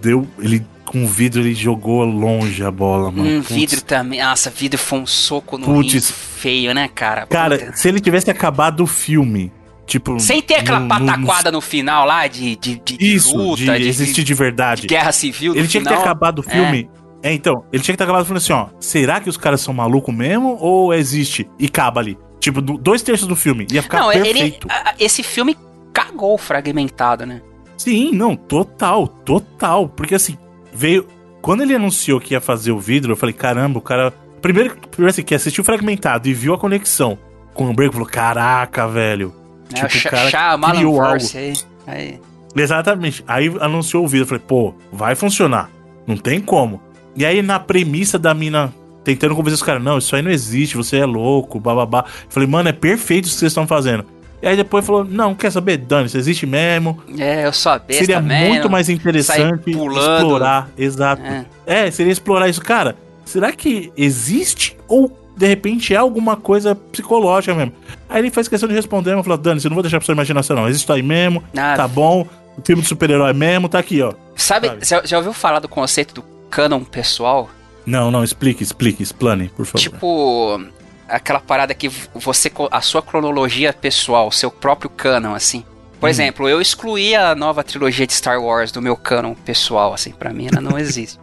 deu, 0.00 0.26
ele 0.38 0.64
com 0.84 1.04
o 1.04 1.06
vidro 1.06 1.40
ele 1.42 1.54
jogou 1.54 2.02
longe 2.04 2.64
a 2.64 2.70
bola, 2.70 3.10
mano. 3.12 3.28
Um 3.28 3.42
Putz. 3.42 3.54
vidro 3.54 3.80
também. 3.82 4.22
Nossa, 4.22 4.50
vidro 4.50 4.78
foi 4.78 4.98
um 4.98 5.06
soco 5.06 5.58
no 5.58 5.66
Putz. 5.66 6.10
feio, 6.10 6.72
né, 6.74 6.88
cara? 6.92 7.26
Cara, 7.26 7.58
Puta. 7.58 7.76
se 7.76 7.88
ele 7.88 8.00
tivesse 8.00 8.30
acabado 8.30 8.82
o 8.82 8.86
filme, 8.86 9.52
tipo. 9.88 10.20
Sem 10.20 10.40
ter 10.40 10.54
aquela 10.56 10.78
no- 10.78 10.86
no- 10.86 11.06
pataquada 11.06 11.50
no 11.50 11.60
final 11.60 12.06
lá 12.06 12.26
de, 12.28 12.54
de, 12.56 12.80
de, 12.84 12.96
de 12.96 13.14
Isso, 13.16 13.36
luta, 13.36 13.76
de 13.78 13.88
existir 13.88 14.22
de 14.22 14.34
verdade. 14.34 14.82
de 14.82 14.86
guerra 14.86 15.10
civil. 15.10 15.52
no 15.54 15.58
Ele 15.58 15.66
tinha 15.66 15.80
que 15.82 15.88
ter 15.88 15.94
final. 15.94 16.04
acabado 16.04 16.38
o 16.38 16.42
filme. 16.42 16.88
É. 17.22 17.32
então, 17.32 17.64
ele 17.72 17.82
tinha 17.82 17.92
que 17.94 17.98
ter 17.98 18.04
acabado 18.04 18.24
falando 18.24 18.36
assim, 18.40 18.52
ó. 18.52 18.68
Será 18.78 19.18
que 19.20 19.28
os 19.28 19.36
caras 19.36 19.60
são 19.60 19.74
malucos 19.74 20.14
mesmo? 20.14 20.56
Ou 20.60 20.94
existe? 20.94 21.48
E 21.58 21.66
acaba 21.66 22.00
ali. 22.00 22.16
Tipo, 22.38 22.60
do- 22.62 22.78
dois 22.78 23.02
terços 23.02 23.26
do 23.26 23.34
filme. 23.34 23.66
Ia 23.72 23.82
ficar 23.82 23.98
Não, 23.98 24.12
ele, 24.12 24.22
perfeito. 24.24 24.68
a- 24.70 24.94
esse 25.00 25.24
filme 25.24 25.56
cagou 25.92 26.34
o 26.34 26.38
fragmentado, 26.38 27.26
né? 27.26 27.42
Sim, 27.76 28.12
não, 28.12 28.36
total, 28.36 29.08
total. 29.08 29.88
Porque 29.88 30.14
assim, 30.14 30.36
veio. 30.72 31.06
Quando 31.42 31.62
ele 31.62 31.74
anunciou 31.74 32.20
que 32.20 32.34
ia 32.34 32.40
fazer 32.40 32.70
o 32.72 32.78
vidro, 32.78 33.12
eu 33.12 33.16
falei, 33.16 33.32
caramba, 33.32 33.78
o 33.78 33.82
cara. 33.82 34.12
Primeiro, 34.42 34.76
primeiro 34.90 35.10
assim, 35.10 35.22
que 35.22 35.34
assistiu 35.34 35.64
fragmentado 35.64 36.28
e 36.28 36.34
viu 36.34 36.54
a 36.54 36.58
conexão 36.58 37.18
com 37.54 37.68
o 37.70 37.74
Break, 37.74 37.92
falou, 37.92 38.08
caraca, 38.08 38.86
velho. 38.86 39.34
É, 39.74 39.84
o 39.84 39.88
Tipo, 39.88 40.08
o 40.08 40.10
cara 40.10 40.30
Shyamalan 40.30 40.74
criou 40.74 41.02
Verse 41.02 41.38
aí. 41.38 41.52
aí. 41.86 42.20
Exatamente. 42.56 43.24
Aí 43.26 43.54
anunciou 43.60 44.04
o 44.04 44.08
vídeo. 44.08 44.22
Eu 44.22 44.26
falei, 44.26 44.42
pô, 44.46 44.74
vai 44.92 45.14
funcionar. 45.14 45.70
Não 46.06 46.16
tem 46.16 46.40
como. 46.40 46.80
E 47.16 47.24
aí, 47.24 47.42
na 47.42 47.58
premissa 47.58 48.18
da 48.18 48.32
mina 48.32 48.72
tentando 49.04 49.34
convencer 49.34 49.54
os 49.54 49.62
caras, 49.62 49.82
não, 49.82 49.96
isso 49.96 50.14
aí 50.14 50.20
não 50.20 50.30
existe, 50.30 50.76
você 50.76 50.98
é 50.98 51.06
louco, 51.06 51.58
bababá. 51.58 52.04
Eu 52.06 52.30
falei, 52.30 52.46
mano, 52.48 52.68
é 52.68 52.72
perfeito 52.72 53.24
isso 53.24 53.34
que 53.34 53.40
vocês 53.40 53.52
estão 53.52 53.66
fazendo. 53.66 54.04
E 54.42 54.46
aí 54.46 54.56
depois 54.56 54.84
falou, 54.86 55.02
não, 55.04 55.34
quer 55.34 55.50
saber? 55.50 55.78
Dane, 55.78 56.06
isso 56.06 56.18
existe 56.18 56.46
mesmo. 56.46 57.02
É, 57.18 57.46
eu 57.46 57.52
sou 57.52 57.72
a 57.72 57.78
besta 57.78 58.04
seria 58.04 58.20
mesmo. 58.20 58.48
muito 58.50 58.70
mais 58.70 58.88
interessante 58.88 59.70
explorar. 59.70 60.68
Exato. 60.76 61.22
É. 61.22 61.46
É. 61.86 61.90
seria 61.90 62.12
explorar 62.12 62.48
isso. 62.48 62.60
Cara, 62.60 62.96
será 63.24 63.50
que 63.50 63.90
existe 63.96 64.76
ou 64.86 65.10
de 65.38 65.46
repente 65.46 65.94
é 65.94 65.96
alguma 65.96 66.36
coisa 66.36 66.74
psicológica 66.74 67.54
mesmo? 67.54 67.72
Aí 68.08 68.20
ele 68.20 68.30
faz 68.30 68.48
questão 68.48 68.68
de 68.68 68.74
responder, 68.74 69.14
mas 69.14 69.24
falou, 69.24 69.38
Dani, 69.38 69.60
você 69.60 69.68
não 69.68 69.74
vou 69.74 69.82
deixar 69.82 69.98
pra 69.98 70.04
sua 70.06 70.12
imaginação, 70.12 70.56
não. 70.56 70.68
Existe 70.68 70.90
aí 70.92 71.02
mesmo, 71.02 71.42
Ah, 71.56 71.74
tá 71.76 71.86
bom. 71.88 72.26
O 72.56 72.62
filme 72.64 72.82
de 72.82 72.88
super-herói 72.88 73.32
mesmo, 73.32 73.68
tá 73.68 73.78
aqui, 73.78 74.02
ó. 74.02 74.12
Sabe, 74.34 74.84
sabe? 74.84 75.06
já, 75.06 75.16
ouviu 75.16 75.32
falar 75.32 75.60
do 75.60 75.68
conceito 75.68 76.12
do 76.14 76.22
canon 76.50 76.80
pessoal? 76.82 77.48
Não, 77.86 78.10
não, 78.10 78.24
explique, 78.24 78.62
explique, 78.62 79.02
explane, 79.02 79.48
por 79.48 79.64
favor. 79.64 79.78
Tipo, 79.80 80.60
aquela 81.08 81.38
parada 81.40 81.72
que 81.72 81.88
você, 82.14 82.50
a 82.70 82.80
sua 82.80 83.00
cronologia 83.00 83.72
pessoal, 83.72 84.26
o 84.28 84.32
seu 84.32 84.50
próprio 84.50 84.90
canon, 84.90 85.34
assim. 85.34 85.64
Por 86.00 86.06
Hum. 86.06 86.10
exemplo, 86.10 86.48
eu 86.48 86.60
excluí 86.60 87.14
a 87.14 87.34
nova 87.34 87.62
trilogia 87.64 88.06
de 88.06 88.12
Star 88.12 88.40
Wars 88.42 88.70
do 88.72 88.82
meu 88.82 88.96
canon 88.96 89.34
pessoal, 89.34 89.94
assim, 89.94 90.10
pra 90.10 90.32
mim 90.32 90.48
ela 90.52 90.60
não 90.60 90.76
existe. 90.78 91.18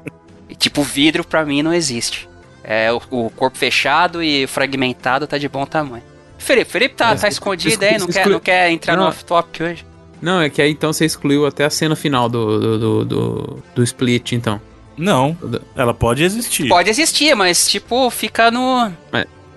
e 0.50 0.56
tipo, 0.56 0.82
vidro 0.84 1.24
pra 1.24 1.46
mim 1.46 1.62
não 1.62 1.74
existe. 1.74 2.28
É, 2.68 2.92
o, 2.92 3.00
o 3.12 3.30
corpo 3.30 3.58
fechado 3.58 4.24
e 4.24 4.48
fragmentado 4.48 5.28
tá 5.28 5.38
de 5.38 5.48
bom 5.48 5.66
tamanho. 5.66 6.04
Felipe, 6.40 6.72
Felipe 6.72 6.96
tá, 6.96 7.12
É, 7.12 7.16
tá 7.16 7.28
escondido 7.28 7.70
exclui- 7.74 7.88
aí, 7.90 7.98
não 8.00 8.08
quer, 8.08 8.20
exclui- 8.20 8.34
não 8.34 8.40
quer 8.40 8.72
entrar 8.72 8.96
no 8.96 9.02
Não. 9.04 9.10
off-topic 9.10 9.62
hoje. 9.64 9.86
Não, 10.22 10.42
é 10.42 10.50
que 10.50 10.62
aí 10.62 10.72
então 10.72 10.92
você 10.92 11.06
excluiu 11.06 11.46
até 11.46 11.64
a 11.66 11.70
cena 11.70 11.96
final 11.96 12.28
do, 12.28 12.60
do, 12.60 12.78
do, 12.80 13.06
do, 13.06 13.64
do 13.76 13.84
split, 13.84 14.32
então. 14.32 14.60
Não, 14.98 15.38
ela 15.76 15.94
pode 15.94 16.24
existir. 16.24 16.68
Pode 16.70 16.90
existir, 16.90 17.36
mas 17.36 17.68
tipo, 17.68 18.10
fica 18.10 18.50
no. 18.50 18.92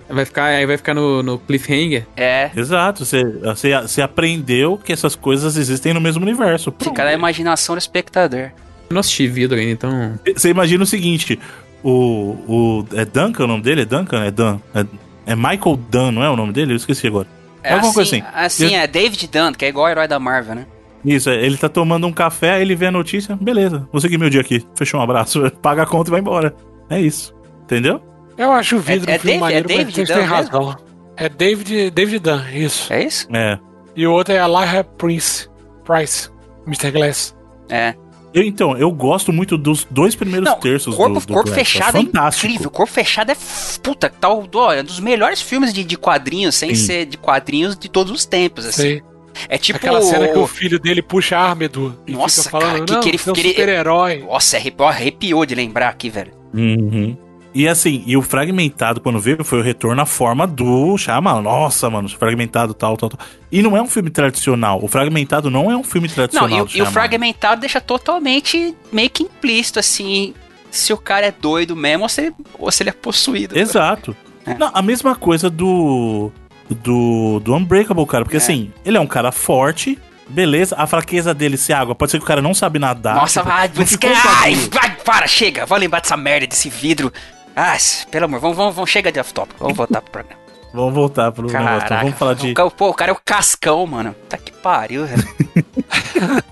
Vai 0.09 0.25
ficar, 0.25 0.45
aí 0.45 0.65
vai 0.65 0.75
ficar 0.77 0.93
no, 0.93 1.21
no 1.23 1.37
cliffhanger. 1.39 2.05
É, 2.17 2.49
Exato, 2.55 3.05
você, 3.05 3.23
você, 3.23 3.79
você 3.81 4.01
aprendeu 4.01 4.77
que 4.77 4.91
essas 4.91 5.15
coisas 5.15 5.55
existem 5.55 5.93
no 5.93 6.01
mesmo 6.01 6.21
universo. 6.23 6.73
fica 6.79 7.03
na 7.05 7.13
imaginação 7.13 7.75
do 7.75 7.79
espectador. 7.79 8.49
Eu 8.89 8.93
não 8.93 8.99
assisti 8.99 9.27
vidro 9.27 9.57
ainda, 9.57 9.71
então. 9.71 10.19
Você 10.35 10.49
imagina 10.49 10.83
o 10.83 10.87
seguinte: 10.87 11.39
o, 11.83 12.35
o. 12.47 12.85
É 12.93 13.05
Duncan 13.05 13.43
o 13.43 13.47
nome 13.47 13.63
dele? 13.63 13.81
É 13.81 13.85
Duncan? 13.85 14.23
É 14.23 14.31
Dan. 14.31 14.59
É, 14.73 14.85
é 15.27 15.35
Michael 15.35 15.77
Dunn, 15.89 16.11
não 16.11 16.23
é 16.23 16.29
o 16.29 16.35
nome 16.35 16.51
dele? 16.53 16.73
Eu 16.73 16.77
esqueci 16.77 17.07
agora. 17.07 17.27
É 17.63 17.73
Alguma 17.73 17.89
assim, 17.89 17.95
coisa 17.95 18.15
assim. 18.33 18.65
assim 18.67 18.75
é 18.75 18.87
David 18.87 19.27
Dunn, 19.27 19.53
que 19.53 19.65
é 19.65 19.69
igual 19.69 19.85
o 19.85 19.89
herói 19.89 20.07
da 20.07 20.19
Marvel, 20.19 20.55
né? 20.55 20.65
Isso, 21.03 21.29
é, 21.29 21.35
ele 21.45 21.57
tá 21.57 21.69
tomando 21.69 22.05
um 22.07 22.11
café, 22.11 22.53
aí 22.55 22.61
ele 22.61 22.75
vê 22.75 22.87
a 22.87 22.91
notícia, 22.91 23.37
beleza, 23.39 23.87
vou 23.91 24.01
seguir 24.01 24.17
meu 24.17 24.29
dia 24.29 24.41
aqui. 24.41 24.65
Fechou 24.75 24.99
um 24.99 25.03
abraço, 25.03 25.49
paga 25.61 25.83
a 25.83 25.85
conta 25.85 26.09
e 26.09 26.11
vai 26.11 26.19
embora. 26.19 26.53
É 26.89 26.99
isso. 26.99 27.33
Entendeu? 27.63 28.01
Eu 28.37 28.51
acho 28.51 28.77
o 28.77 28.79
vidro 28.79 29.09
É- 29.09 29.13
é 29.13 29.17
um 29.17 29.19
filme 29.19 29.39
David- 29.39 29.53
é 29.53 29.61
maneiro, 29.61 29.67
mas 29.69 29.77
David 29.77 30.05
têm 30.07 30.15
mesmo? 30.17 30.33
razão. 30.35 30.75
É 31.15 31.29
David, 31.29 31.91
David 31.91 32.19
Dunn, 32.19 32.41
isso. 32.53 32.91
É 32.91 33.03
isso? 33.03 33.27
É. 33.33 33.59
E 33.95 34.07
o 34.07 34.11
outro 34.13 34.33
é 34.33 34.37
Elijah 34.37 34.83
Prince. 34.83 35.47
Price. 35.85 36.29
Mr. 36.67 36.91
Glass. 36.91 37.35
É. 37.69 37.93
Eu, 38.33 38.43
então, 38.43 38.77
eu 38.77 38.91
gosto 38.91 39.33
muito 39.33 39.57
dos 39.57 39.85
dois 39.89 40.15
primeiros 40.15 40.47
Não, 40.47 40.59
terços 40.59 40.95
corpo, 40.95 41.19
do, 41.19 41.25
do 41.25 41.33
corpo 41.33 41.49
Glass, 41.49 41.59
fechado 41.59 41.97
é 41.97 41.99
é 41.99 42.03
incrível. 42.03 42.69
Corpo 42.69 42.91
fechado 42.93 43.31
é 43.31 43.37
puta, 43.81 44.09
tal, 44.09 44.47
ó, 44.53 44.71
é 44.73 44.81
um 44.81 44.83
dos 44.83 44.99
melhores 44.99 45.41
filmes 45.41 45.73
de, 45.73 45.83
de 45.83 45.97
quadrinhos, 45.97 46.55
sem 46.55 46.75
Sim. 46.75 46.85
ser 46.85 47.05
de 47.05 47.17
quadrinhos 47.17 47.75
de 47.77 47.89
todos 47.89 48.11
os 48.11 48.25
tempos, 48.25 48.65
assim. 48.65 48.81
Sei. 48.81 49.03
É 49.47 49.57
tipo 49.57 49.77
Aquela 49.77 50.01
cena 50.01 50.27
que 50.27 50.37
o 50.37 50.45
filho 50.47 50.79
dele 50.79 51.01
puxa 51.01 51.37
a 51.37 51.49
arma, 51.49 51.63
Edu. 51.63 51.97
E 52.05 52.11
Nossa, 52.11 52.43
fica 52.43 52.51
falando, 52.51 52.71
cara, 52.73 52.85
que- 52.85 52.93
não, 52.93 52.99
que 53.01 53.09
ele- 53.09 53.17
é 53.17 53.31
um 53.31 53.35
super-herói. 53.35 54.17
Nossa, 54.27 54.57
arrepiou, 54.57 54.87
arrepiou 54.89 55.45
de 55.45 55.55
lembrar 55.55 55.89
aqui, 55.89 56.09
velho. 56.09 56.31
Uhum. 56.53 57.15
E 57.53 57.67
assim, 57.67 58.03
e 58.05 58.15
o 58.15 58.21
fragmentado, 58.21 59.01
quando 59.01 59.19
veio, 59.19 59.43
foi 59.43 59.59
o 59.59 59.63
retorno 59.63 59.99
à 60.01 60.05
forma 60.05 60.45
do 60.45 60.95
Shyamalan. 60.97 61.41
Nossa, 61.41 61.89
mano, 61.89 62.07
fragmentado 62.07 62.73
tal, 62.75 62.95
tal, 62.95 63.09
tal. 63.09 63.19
E 63.51 63.61
não 63.63 63.75
é 63.75 63.81
um 63.81 63.87
filme 63.87 64.11
tradicional. 64.11 64.79
O 64.83 64.87
fragmentado 64.87 65.49
não 65.49 65.71
é 65.71 65.75
um 65.75 65.83
filme 65.83 66.07
tradicional. 66.07 66.47
Não, 66.49 66.67
e, 66.67 66.77
e 66.77 66.81
o 66.81 66.85
fragmentado 66.85 67.59
deixa 67.61 67.81
totalmente 67.81 68.75
meio 68.91 69.09
que 69.09 69.23
implícito, 69.23 69.79
assim, 69.79 70.35
se 70.69 70.93
o 70.93 70.97
cara 70.97 71.25
é 71.25 71.31
doido 71.31 71.75
mesmo 71.75 72.03
ou 72.03 72.09
se 72.09 72.21
ele, 72.27 72.35
ou 72.59 72.71
se 72.71 72.83
ele 72.83 72.91
é 72.91 72.93
possuído. 72.93 73.57
Exato. 73.57 74.15
É. 74.45 74.53
Não, 74.53 74.69
a 74.73 74.81
mesma 74.81 75.15
coisa 75.15 75.49
do. 75.49 76.31
Do, 76.69 77.39
do 77.39 77.55
Unbreakable, 77.55 78.05
cara. 78.05 78.23
Porque 78.23 78.37
É. 78.37 78.39
assim, 78.39 78.71
ele 78.85 78.95
é 78.95 78.99
um 78.99 79.07
cara 79.07 79.31
forte, 79.31 79.97
beleza. 80.27 80.75
A 80.77 80.85
fraqueza 80.85 81.33
dele 81.33 81.57
ser 81.57 81.73
água. 81.73 81.95
Pode 81.95 82.11
ser 82.11 82.19
que 82.19 82.23
o 82.23 82.27
cara 82.27 82.43
não 82.43 82.53
sabe 82.53 82.77
nadar. 82.77 83.15
Nossa, 83.15 83.39
tipo, 83.41 83.49
vai, 83.51 83.67
ai, 84.13 84.55
bagulho. 84.55 84.69
vai, 84.71 84.95
para, 85.03 85.25
chega, 85.27 85.65
vou 85.65 85.75
lembrar 85.79 85.99
dessa 86.01 86.15
merda, 86.15 86.45
desse 86.45 86.69
vidro. 86.69 87.11
Ah, 87.55 87.77
pelo 88.09 88.25
amor, 88.25 88.39
vamos, 88.39 88.55
vamos, 88.57 88.75
vamos 88.75 88.89
chega 88.89 89.11
de 89.11 89.19
off-top, 89.19 89.53
vamos 89.59 89.75
voltar 89.75 90.01
pro 90.01 90.11
programa. 90.11 90.39
Vamos 90.71 90.93
voltar 90.93 91.31
pro 91.31 91.47
negócio. 91.47 91.65
Caraca, 91.65 91.97
vamos 91.97 92.15
falar 92.19 92.35
de. 92.35 92.53
o 92.55 92.69
Pô, 92.69 92.89
o 92.89 92.93
cara 92.93 93.09
é 93.09 93.13
o 93.13 93.17
cascão, 93.25 93.87
mano. 93.87 94.15
Tá 94.29 94.37
que 94.37 94.51
pariu, 94.51 95.03
velho. 95.03 95.23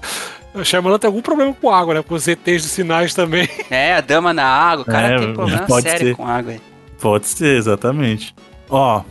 O 0.56 0.64
Shyamalan 0.66 0.98
tem 0.98 1.08
algum 1.08 1.22
problema 1.22 1.54
com 1.54 1.70
água, 1.70 1.94
né? 1.94 2.02
Com 2.02 2.16
os 2.16 2.28
ETs 2.28 2.64
de 2.64 2.68
sinais 2.70 3.14
também. 3.14 3.48
É, 3.70 3.94
a 3.94 4.02
dama 4.02 4.34
na 4.34 4.44
água, 4.44 4.82
o 4.82 4.86
cara 4.86 5.14
É, 5.14 5.20
tem 5.20 5.34
problema 5.34 5.68
pode 5.68 5.88
sério 5.88 6.08
ser. 6.08 6.16
com 6.16 6.26
água. 6.28 6.54
aí. 6.54 6.62
Pode 7.00 7.28
ser, 7.28 7.58
exatamente. 7.58 8.34
Ó, 8.68 9.04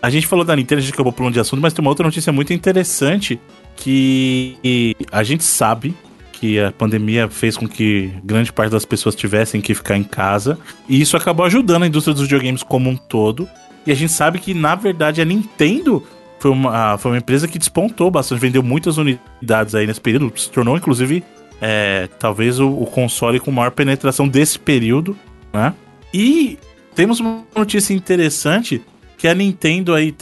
a 0.00 0.08
gente 0.08 0.26
falou 0.26 0.46
da 0.46 0.56
Nintendo, 0.56 0.78
a 0.78 0.82
gente 0.82 0.94
acabou 0.94 1.12
pulando 1.12 1.34
de 1.34 1.40
assunto, 1.40 1.60
mas 1.60 1.74
tem 1.74 1.84
uma 1.84 1.90
outra 1.90 2.06
notícia 2.06 2.32
muito 2.32 2.50
interessante 2.54 3.38
que 3.76 4.96
a 5.12 5.22
gente 5.22 5.44
sabe 5.44 5.94
que 6.38 6.60
a 6.60 6.70
pandemia 6.70 7.28
fez 7.28 7.56
com 7.56 7.68
que 7.68 8.12
grande 8.22 8.52
parte 8.52 8.70
das 8.70 8.84
pessoas 8.84 9.14
tivessem 9.14 9.60
que 9.60 9.74
ficar 9.74 9.96
em 9.96 10.04
casa, 10.04 10.58
e 10.88 11.00
isso 11.00 11.16
acabou 11.16 11.44
ajudando 11.44 11.82
a 11.82 11.86
indústria 11.86 12.14
dos 12.14 12.22
videogames 12.22 12.62
como 12.62 12.88
um 12.88 12.96
todo. 12.96 13.48
E 13.86 13.92
a 13.92 13.94
gente 13.94 14.12
sabe 14.12 14.38
que, 14.38 14.54
na 14.54 14.74
verdade, 14.74 15.20
a 15.20 15.24
Nintendo 15.24 16.04
foi 16.38 16.50
uma, 16.50 16.96
foi 16.98 17.12
uma 17.12 17.18
empresa 17.18 17.48
que 17.48 17.58
despontou 17.58 18.10
bastante, 18.10 18.40
vendeu 18.40 18.62
muitas 18.62 18.98
unidades 18.98 19.74
aí 19.74 19.86
nesse 19.86 20.00
período, 20.00 20.32
se 20.38 20.50
tornou, 20.50 20.76
inclusive, 20.76 21.24
é, 21.60 22.08
talvez 22.18 22.60
o, 22.60 22.68
o 22.68 22.86
console 22.86 23.40
com 23.40 23.50
maior 23.50 23.70
penetração 23.70 24.28
desse 24.28 24.58
período, 24.58 25.16
né? 25.52 25.74
E 26.12 26.58
temos 26.94 27.18
uma 27.20 27.44
notícia 27.54 27.92
interessante 27.92 28.82
que 29.16 29.26
a 29.26 29.34
Nintendo 29.34 29.94
aí, 29.94 30.14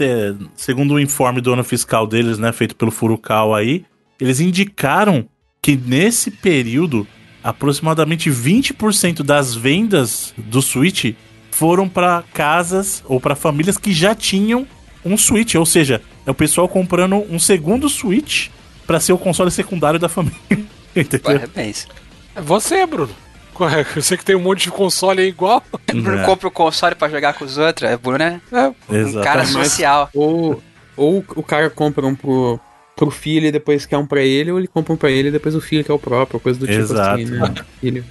segundo 0.55 0.95
o 0.95 1.01
informe 1.01 1.41
do 1.41 1.53
ano 1.53 1.63
fiscal 1.63 2.07
deles, 2.07 2.39
né, 2.39 2.51
feito 2.51 2.75
pelo 2.75 2.91
Furukawa 2.91 3.59
aí, 3.59 3.85
eles 4.19 4.41
indicaram 4.41 5.29
que 5.67 5.77
nesse 5.77 6.31
período 6.31 7.05
aproximadamente 7.43 8.31
20% 8.31 9.25
das 9.25 9.53
vendas 9.53 10.33
do 10.37 10.63
Switch 10.63 11.13
foram 11.51 11.89
para 11.89 12.23
casas 12.33 13.03
ou 13.05 13.21
para 13.21 13.35
famílias 13.35 13.77
que 13.77 13.93
já 13.93 14.15
tinham 14.15 14.65
um 15.05 15.17
Switch, 15.19 15.57
ou 15.57 15.67
seja, 15.67 16.01
é 16.25 16.31
o 16.31 16.35
pessoal 16.35 16.69
comprando 16.69 17.17
um 17.29 17.41
segundo 17.41 17.89
Switch 17.89 18.47
para 18.87 19.01
ser 19.01 19.13
o 19.13 19.19
console 19.19 19.51
secundário 19.51 19.99
da 19.99 20.09
família. 20.09 20.39
Entendeu? 20.95 21.21
Parabéns. 21.41 21.89
É 22.37 22.41
você, 22.41 22.87
Bruno. 22.87 23.11
Correto. 23.53 24.01
Você 24.01 24.17
que 24.17 24.25
tem 24.25 24.37
um 24.37 24.43
monte 24.43 24.63
de 24.63 24.71
console 24.71 25.21
aí 25.21 25.29
igual. 25.29 25.65
O 25.73 25.79
Bruno 26.01 26.21
É. 26.21 26.25
compra 26.25 26.47
o 26.47 26.51
console 26.53 26.95
pra 26.95 27.09
jogar 27.09 27.33
com 27.33 27.45
os 27.45 27.59
outros. 27.59 27.91
É, 27.91 27.97
Bruno 27.97 28.23
é 28.23 28.41
É, 28.53 28.69
um 29.05 29.21
cara 29.21 29.45
social. 29.45 30.11
Ou, 30.15 30.63
ou 30.97 31.25
o 31.35 31.43
cara 31.43 31.69
compra 31.71 32.07
um 32.07 32.15
pro, 32.15 32.61
pro 32.97 33.11
filho 33.11 33.47
e 33.47 33.53
depois 33.53 33.85
quer 33.87 33.99
um 33.99 34.07
pra 34.07 34.23
ele, 34.23 34.51
ou 34.51 34.59
ele 34.59 34.67
compra 34.67 34.93
um 34.93 34.97
pra 34.97 35.11
ele 35.11 35.29
e 35.29 35.31
depois 35.31 35.55
o 35.55 35.61
filho 35.61 35.85
quer 35.85 35.93
o 35.93 35.99
próprio, 35.99 36.41
coisa 36.41 36.59
do 36.59 36.67
tipo 36.67 36.79
Exato. 36.81 37.21
assim, 37.23 37.25
né? 37.31 37.55
Filho. 37.81 38.05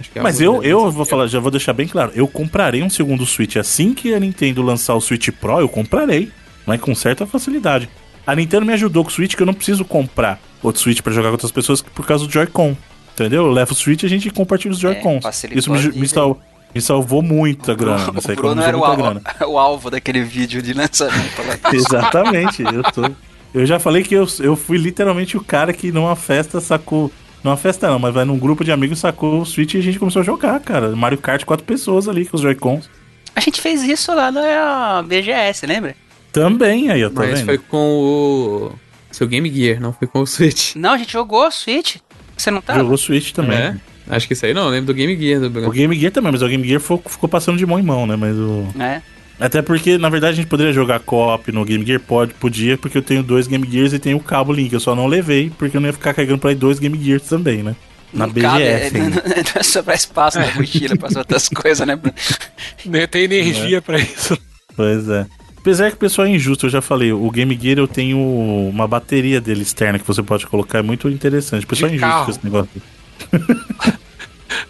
Acho 0.00 0.10
que 0.10 0.18
é 0.18 0.22
Mas 0.22 0.40
eu, 0.40 0.62
eu 0.62 0.90
vou 0.90 1.04
falar, 1.04 1.26
já 1.26 1.38
vou 1.38 1.50
deixar 1.50 1.72
bem 1.72 1.86
claro. 1.86 2.10
Eu 2.14 2.26
comprarei 2.26 2.82
um 2.82 2.88
segundo 2.90 3.24
Switch. 3.26 3.56
Assim 3.56 3.92
que 3.94 4.12
a 4.14 4.18
Nintendo 4.20 4.62
lançar 4.62 4.94
o 4.94 5.00
Switch 5.00 5.28
Pro, 5.30 5.60
eu 5.60 5.68
comprarei. 5.68 6.30
Mas 6.66 6.80
com 6.80 6.94
certa 6.94 7.26
facilidade. 7.26 7.88
A 8.26 8.34
Nintendo 8.34 8.64
me 8.64 8.72
ajudou 8.72 9.04
com 9.04 9.10
o 9.10 9.12
Switch 9.12 9.34
que 9.34 9.42
eu 9.42 9.46
não 9.46 9.52
preciso 9.54 9.84
comprar 9.84 10.40
outro 10.62 10.80
Switch 10.80 11.00
pra 11.02 11.12
jogar 11.12 11.28
com 11.28 11.32
outras 11.34 11.52
pessoas 11.52 11.82
por 11.82 12.06
causa 12.06 12.26
do 12.26 12.32
Joy-Con. 12.32 12.74
Entendeu? 13.14 13.44
Eu 13.46 13.50
levo 13.52 13.72
o 13.72 13.74
Switch 13.74 14.02
e 14.02 14.06
a 14.06 14.08
gente 14.08 14.30
compartilha 14.30 14.72
os 14.72 14.78
Joy-Cons. 14.78 15.24
É, 15.44 15.58
Isso 15.58 15.70
me, 15.70 15.78
me, 15.92 16.08
sal- 16.08 16.40
me 16.74 16.80
salvou 16.80 17.20
muita 17.20 17.74
grana. 17.74 18.12
Isso 18.16 18.28
O 18.28 18.30
aí 18.30 18.36
Bruno 18.36 18.62
era 18.62 18.78
o, 18.78 18.84
al- 18.84 18.96
grana. 18.96 19.20
o 19.46 19.58
alvo 19.58 19.90
daquele 19.90 20.22
vídeo 20.22 20.62
de 20.62 20.72
lançamento 20.72 21.42
lá. 21.46 21.74
Exatamente. 21.74 22.62
Eu, 22.62 22.82
tô... 22.84 23.02
eu 23.54 23.66
já 23.66 23.78
falei 23.78 24.02
que 24.02 24.14
eu, 24.14 24.26
eu 24.40 24.56
fui 24.56 24.78
literalmente 24.78 25.36
o 25.36 25.42
cara 25.44 25.72
que 25.72 25.90
numa 25.92 26.16
festa 26.16 26.60
sacou. 26.60 27.10
Numa 27.44 27.56
festa 27.56 27.88
não, 27.90 27.98
mas 27.98 28.14
vai 28.14 28.24
num 28.24 28.38
grupo 28.38 28.64
de 28.64 28.70
amigos 28.70 29.00
sacou 29.00 29.40
o 29.40 29.44
Switch 29.46 29.74
e 29.74 29.78
a 29.78 29.82
gente 29.82 29.98
começou 29.98 30.20
a 30.20 30.24
jogar, 30.24 30.60
cara. 30.60 30.94
Mario 30.94 31.18
Kart, 31.18 31.44
quatro 31.44 31.64
pessoas 31.66 32.08
ali 32.08 32.24
com 32.24 32.36
os 32.36 32.42
Joy-Cons. 32.42 32.88
A 33.34 33.40
gente 33.40 33.60
fez 33.60 33.82
isso 33.82 34.14
lá 34.14 34.30
na 34.30 35.02
BGS, 35.02 35.66
lembra? 35.66 35.96
Também, 36.30 36.90
aí, 36.90 37.04
ó, 37.04 37.08
tá 37.10 37.22
Mas 37.22 37.40
vendo? 37.40 37.44
foi 37.46 37.58
com 37.58 37.76
o 37.76 38.72
seu 39.10 39.26
Game 39.26 39.52
Gear, 39.52 39.80
não 39.80 39.92
foi 39.92 40.06
com 40.06 40.20
o 40.20 40.26
Switch. 40.26 40.76
Não, 40.76 40.92
a 40.92 40.98
gente 40.98 41.12
jogou 41.12 41.50
Switch. 41.50 41.96
Você 42.36 42.50
não 42.50 42.60
tá? 42.62 42.74
Jogou 42.78 42.96
Switch 42.96 43.32
também. 43.32 43.58
É? 43.58 43.76
Acho 44.08 44.26
que 44.26 44.32
isso 44.34 44.44
aí 44.46 44.54
não, 44.54 44.64
eu 44.64 44.70
lembro 44.70 44.86
do 44.86 44.94
Game 44.94 45.16
Gear 45.16 45.40
do 45.40 45.68
O. 45.68 45.70
Game 45.70 45.94
Gear 45.98 46.12
também, 46.12 46.30
mas 46.32 46.42
o 46.42 46.48
Game 46.48 46.66
Gear 46.66 46.80
fo- 46.80 47.02
ficou 47.06 47.28
passando 47.28 47.58
de 47.58 47.66
mão 47.66 47.78
em 47.78 47.82
mão, 47.82 48.06
né? 48.06 48.16
Mas 48.16 48.36
o. 48.36 48.66
É. 48.80 49.00
Até 49.42 49.60
porque, 49.60 49.98
na 49.98 50.08
verdade, 50.08 50.34
a 50.34 50.36
gente 50.36 50.46
poderia 50.48 50.72
jogar 50.72 51.00
co-op 51.00 51.50
no 51.50 51.64
Game 51.64 51.84
Gear? 51.84 51.98
Pode, 52.00 52.32
podia, 52.34 52.78
porque 52.78 52.96
eu 52.96 53.02
tenho 53.02 53.22
dois 53.24 53.48
Game 53.48 53.68
Gears 53.68 53.92
e 53.92 53.98
tenho 53.98 54.16
o 54.16 54.20
cabo 54.20 54.52
Link. 54.52 54.72
Eu 54.72 54.78
só 54.78 54.94
não 54.94 55.06
levei, 55.08 55.50
porque 55.58 55.76
eu 55.76 55.80
não 55.80 55.88
ia 55.88 55.92
ficar 55.92 56.14
carregando 56.14 56.38
pra 56.38 56.50
aí 56.50 56.54
dois 56.56 56.78
Game 56.78 56.96
Gears 57.02 57.24
também, 57.24 57.62
né? 57.62 57.74
Na 58.12 58.26
não 58.26 58.34
cabe, 58.34 58.62
é, 58.62 58.88
BGS. 58.90 58.98
não, 59.02 59.10
não 59.10 59.22
é 59.56 59.62
sobrar 59.62 59.96
espaço 59.96 60.38
na 60.38 60.54
mochila 60.54 60.96
para 60.96 61.08
as 61.08 61.16
outras 61.16 61.48
coisas, 61.50 61.84
né, 61.86 61.96
Bruno? 61.96 62.14
nem 62.84 63.08
tem 63.08 63.24
energia 63.24 63.82
pra 63.82 63.98
isso. 63.98 64.38
Pois 64.76 65.08
é. 65.08 65.26
Apesar 65.58 65.90
que 65.90 65.96
o 65.96 65.98
pessoal 65.98 66.26
é 66.26 66.30
injusto, 66.30 66.66
eu 66.66 66.70
já 66.70 66.80
falei, 66.80 67.12
o 67.12 67.30
Game 67.30 67.58
Gear 67.60 67.78
eu 67.78 67.88
tenho 67.88 68.18
uma 68.18 68.86
bateria 68.86 69.40
dele 69.40 69.62
externa 69.62 69.98
que 69.98 70.06
você 70.06 70.22
pode 70.22 70.46
colocar, 70.46 70.78
é 70.78 70.82
muito 70.82 71.08
interessante. 71.08 71.64
O 71.64 71.68
pessoal 71.68 71.88
é 71.88 71.90
De 71.90 71.96
injusto 71.96 72.12
carro. 72.12 72.24
com 72.26 72.30
esse 72.30 72.44
negócio. 72.44 72.82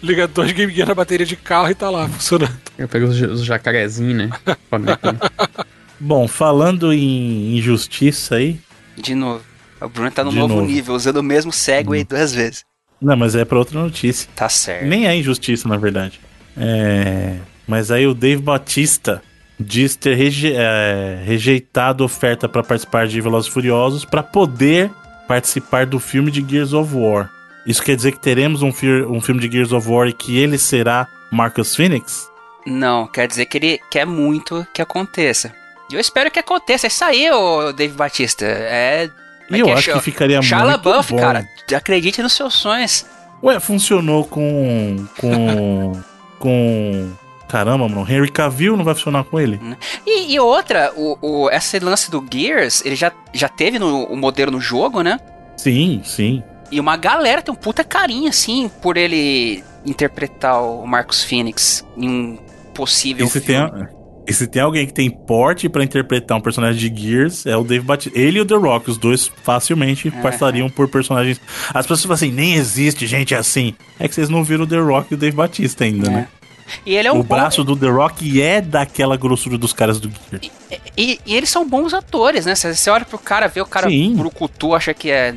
Liga 0.03 0.27
dois 0.27 0.51
Game 0.51 0.71
Gear 0.73 0.87
na 0.87 0.93
bateria 0.93 1.25
de 1.25 1.35
carro 1.37 1.69
e 1.69 1.75
tá 1.75 1.89
lá, 1.89 2.07
funcionando. 2.09 2.53
Eu 2.77 2.87
pego 2.89 3.05
os, 3.07 3.19
os 3.21 3.45
jacarezinhos, 3.45 4.15
né? 4.17 4.29
Bom, 5.99 6.27
falando 6.27 6.91
em 6.93 7.57
injustiça 7.57 8.35
aí. 8.35 8.59
De 8.97 9.15
novo. 9.15 9.41
O 9.79 9.87
Bruno 9.87 10.11
tá 10.11 10.23
no 10.23 10.31
novo, 10.31 10.55
novo. 10.55 10.67
nível, 10.67 10.93
usando 10.95 11.17
o 11.17 11.23
mesmo 11.23 11.51
Segway 11.51 12.03
duas 12.03 12.33
vezes. 12.33 12.63
Não, 13.01 13.15
mas 13.17 13.35
é 13.35 13.43
pra 13.45 13.57
outra 13.59 13.79
notícia. 13.81 14.29
Tá 14.35 14.47
certo. 14.49 14.85
Nem 14.85 15.07
é 15.07 15.15
injustiça, 15.15 15.67
na 15.67 15.77
verdade. 15.77 16.19
É... 16.57 17.37
Mas 17.67 17.89
aí 17.91 18.05
o 18.05 18.13
Dave 18.13 18.41
Bautista 18.41 19.21
diz 19.59 19.95
ter 19.95 20.15
reje- 20.15 20.53
é, 20.53 21.21
rejeitado 21.25 22.03
oferta 22.03 22.47
pra 22.49 22.63
participar 22.63 23.07
de 23.07 23.19
Velozes 23.21 23.49
Furiosos 23.49 24.03
pra 24.05 24.21
poder 24.23 24.91
participar 25.27 25.85
do 25.85 25.99
filme 25.99 26.29
de 26.31 26.45
Gears 26.47 26.73
of 26.73 26.93
War. 26.95 27.29
Isso 27.65 27.81
quer 27.81 27.95
dizer 27.95 28.11
que 28.11 28.19
teremos 28.19 28.61
um, 28.61 28.69
um 29.09 29.21
filme 29.21 29.39
de 29.39 29.51
Gears 29.51 29.71
of 29.71 29.87
War 29.87 30.07
e 30.07 30.13
que 30.13 30.37
ele 30.37 30.57
será 30.57 31.07
Marcus 31.31 31.75
Phoenix? 31.75 32.29
Não, 32.65 33.07
quer 33.07 33.27
dizer 33.27 33.45
que 33.45 33.57
ele 33.57 33.79
quer 33.89 34.05
muito 34.05 34.65
que 34.73 34.81
aconteça. 34.81 35.53
E 35.89 35.95
eu 35.95 35.99
espero 35.99 36.31
que 36.31 36.39
aconteça. 36.39 36.87
É 36.87 36.89
isso 36.89 37.03
aí, 37.03 37.31
ô 37.31 37.71
Dave 37.71 37.93
Batista. 37.93 38.45
É. 38.45 39.09
E 39.49 39.59
eu 39.59 39.67
é 39.67 39.73
acho 39.73 39.93
que 39.93 39.99
ficaria 39.99 40.39
muito 40.41 40.55
LaBeouf, 40.55 41.11
bom. 41.11 41.19
cara. 41.19 41.47
Acredite 41.75 42.21
nos 42.21 42.33
seus 42.33 42.53
sonhos. 42.53 43.05
Ué, 43.41 43.59
funcionou 43.59 44.25
com... 44.25 45.05
Com... 45.17 46.01
com... 46.39 47.11
Caramba, 47.47 47.87
mano. 47.87 48.09
Henry 48.09 48.31
Cavill 48.31 48.77
não 48.77 48.83
vai 48.83 48.95
funcionar 48.95 49.23
com 49.25 49.39
ele? 49.39 49.59
E, 50.05 50.33
e 50.33 50.39
outra, 50.39 50.91
o, 50.95 51.17
o, 51.21 51.49
esse 51.51 51.77
lance 51.79 52.09
do 52.09 52.25
Gears, 52.31 52.83
ele 52.85 52.95
já, 52.95 53.11
já 53.33 53.47
teve 53.47 53.77
no, 53.77 54.05
o 54.05 54.15
modelo 54.15 54.51
no 54.51 54.59
jogo, 54.61 55.01
né? 55.01 55.19
Sim, 55.57 56.01
sim. 56.03 56.41
E 56.73 56.79
uma 56.79 56.97
galera 56.97 57.41
tem 57.41 57.53
um 57.53 57.57
puta 57.57 57.83
carinho, 57.83 58.29
assim, 58.29 58.69
por 58.81 58.97
ele 58.97 59.63
interpretar 59.85 60.61
o 60.63 60.85
Marcus 60.87 61.23
Phoenix 61.23 61.85
em 61.97 62.09
um 62.09 62.37
possível 62.73 63.25
E 63.25 63.29
se, 63.29 63.39
tem, 63.41 63.57
filme. 63.67 63.87
e 64.27 64.33
se 64.33 64.47
tem 64.47 64.61
alguém 64.61 64.87
que 64.87 64.93
tem 64.93 65.09
porte 65.09 65.69
pra 65.69 65.83
interpretar 65.83 66.37
um 66.37 66.41
personagem 66.41 66.89
de 66.89 67.01
Gears, 67.01 67.45
é 67.45 67.55
o 67.55 67.63
Dave 67.63 67.85
Bautista. 67.85 68.17
Ele 68.17 68.39
e 68.39 68.41
o 68.41 68.45
The 68.45 68.55
Rock, 68.55 68.89
os 68.89 68.97
dois 68.97 69.29
facilmente 69.43 70.09
passariam 70.09 70.69
por 70.69 70.87
personagens. 70.89 71.39
As 71.73 71.85
pessoas 71.85 72.01
falam 72.03 72.15
assim, 72.15 72.31
nem 72.31 72.53
existe 72.55 73.05
gente 73.05 73.35
assim. 73.35 73.75
É 73.99 74.07
que 74.07 74.15
vocês 74.15 74.29
não 74.29 74.43
viram 74.43 74.63
o 74.63 74.67
The 74.67 74.79
Rock 74.79 75.11
e 75.11 75.15
o 75.15 75.17
Dave 75.17 75.35
Bautista 75.35 75.83
ainda, 75.83 76.09
né? 76.09 76.27
E 76.85 76.95
ele 76.95 77.09
é 77.09 77.11
um 77.11 77.19
o 77.19 77.23
bom- 77.23 77.35
braço 77.35 77.63
do 77.63 77.75
The 77.75 77.89
Rock 77.89 78.41
é 78.41 78.61
daquela 78.61 79.17
grossura 79.17 79.57
dos 79.57 79.73
caras 79.73 79.99
do 79.99 80.09
Gears. 80.31 80.49
E, 80.97 81.19
e 81.25 81.35
eles 81.35 81.49
são 81.49 81.67
bons 81.67 81.93
atores, 81.93 82.45
né? 82.45 82.55
Você 82.55 82.73
você 82.73 82.89
olha 82.89 83.03
pro 83.05 83.19
cara, 83.19 83.47
vê 83.47 83.59
o 83.61 83.65
cara 83.65 83.89
Sim. 83.89 84.15
brucutu, 84.15 84.73
acha 84.73 84.93
que 84.93 85.11
é. 85.11 85.35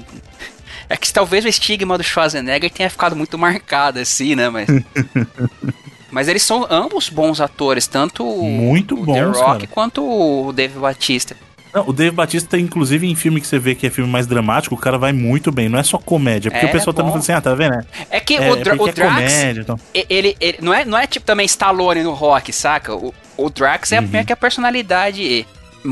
É 0.88 0.96
que 0.96 1.12
talvez 1.12 1.44
o 1.44 1.48
estigma 1.48 1.96
do 1.98 2.04
Schwarzenegger 2.04 2.70
tenha 2.70 2.88
ficado 2.90 3.16
muito 3.16 3.36
marcado, 3.36 3.98
assim, 3.98 4.34
né? 4.34 4.48
Mas. 4.48 4.68
Mas 6.10 6.28
eles 6.28 6.42
são 6.42 6.66
ambos 6.70 7.08
bons 7.08 7.40
atores, 7.40 7.86
tanto 7.86 8.24
o, 8.24 8.44
Muito 8.44 8.94
o 8.94 9.04
bons, 9.04 9.14
The 9.14 9.22
Rock 9.24 9.42
cara. 9.42 9.66
quanto 9.66 10.02
o 10.02 10.52
Dave 10.52 10.78
Batista. 10.78 11.36
Não, 11.74 11.86
o 11.88 11.92
Dave 11.92 12.14
Batista, 12.14 12.56
inclusive, 12.56 13.06
em 13.06 13.14
filme 13.14 13.38
que 13.40 13.46
você 13.46 13.58
vê 13.58 13.74
que 13.74 13.86
é 13.86 13.90
filme 13.90 14.10
mais 14.10 14.26
dramático, 14.26 14.74
o 14.74 14.78
cara 14.78 14.96
vai 14.96 15.12
muito 15.12 15.52
bem. 15.52 15.68
Não 15.68 15.78
é 15.78 15.82
só 15.82 15.98
comédia. 15.98 16.50
Porque 16.50 16.64
É, 16.64 16.68
o 16.68 16.72
pessoal 16.72 16.94
também 16.94 17.12
bom. 17.12 17.20
fala 17.20 17.22
assim, 17.22 17.32
ah, 17.32 17.40
tá 17.40 17.54
vendo? 17.54 17.84
É 18.08 18.18
que 18.20 18.36
É, 18.36 18.50
o, 18.50 18.56
Dra- 18.56 18.76
porque 18.76 18.92
o 18.92 18.94
Drax, 18.94 19.10
é 19.32 19.38
comédia, 19.40 19.60
então. 19.60 19.78
ele, 20.08 20.36
ele- 20.40 20.58
não, 20.62 20.72
é, 20.72 20.84
não 20.86 20.96
é 20.96 21.06
tipo 21.06 21.26
também 21.26 21.44
Stallone 21.44 22.02
no 22.02 22.12
rock, 22.14 22.50
saca? 22.52 22.94
O, 22.94 23.12
o 23.36 23.50
Drax 23.50 23.92
é 23.92 24.00
Uhum. 24.00 24.06
meio 24.08 24.24
que 24.24 24.32
a 24.32 24.36
personalidade. 24.36 25.44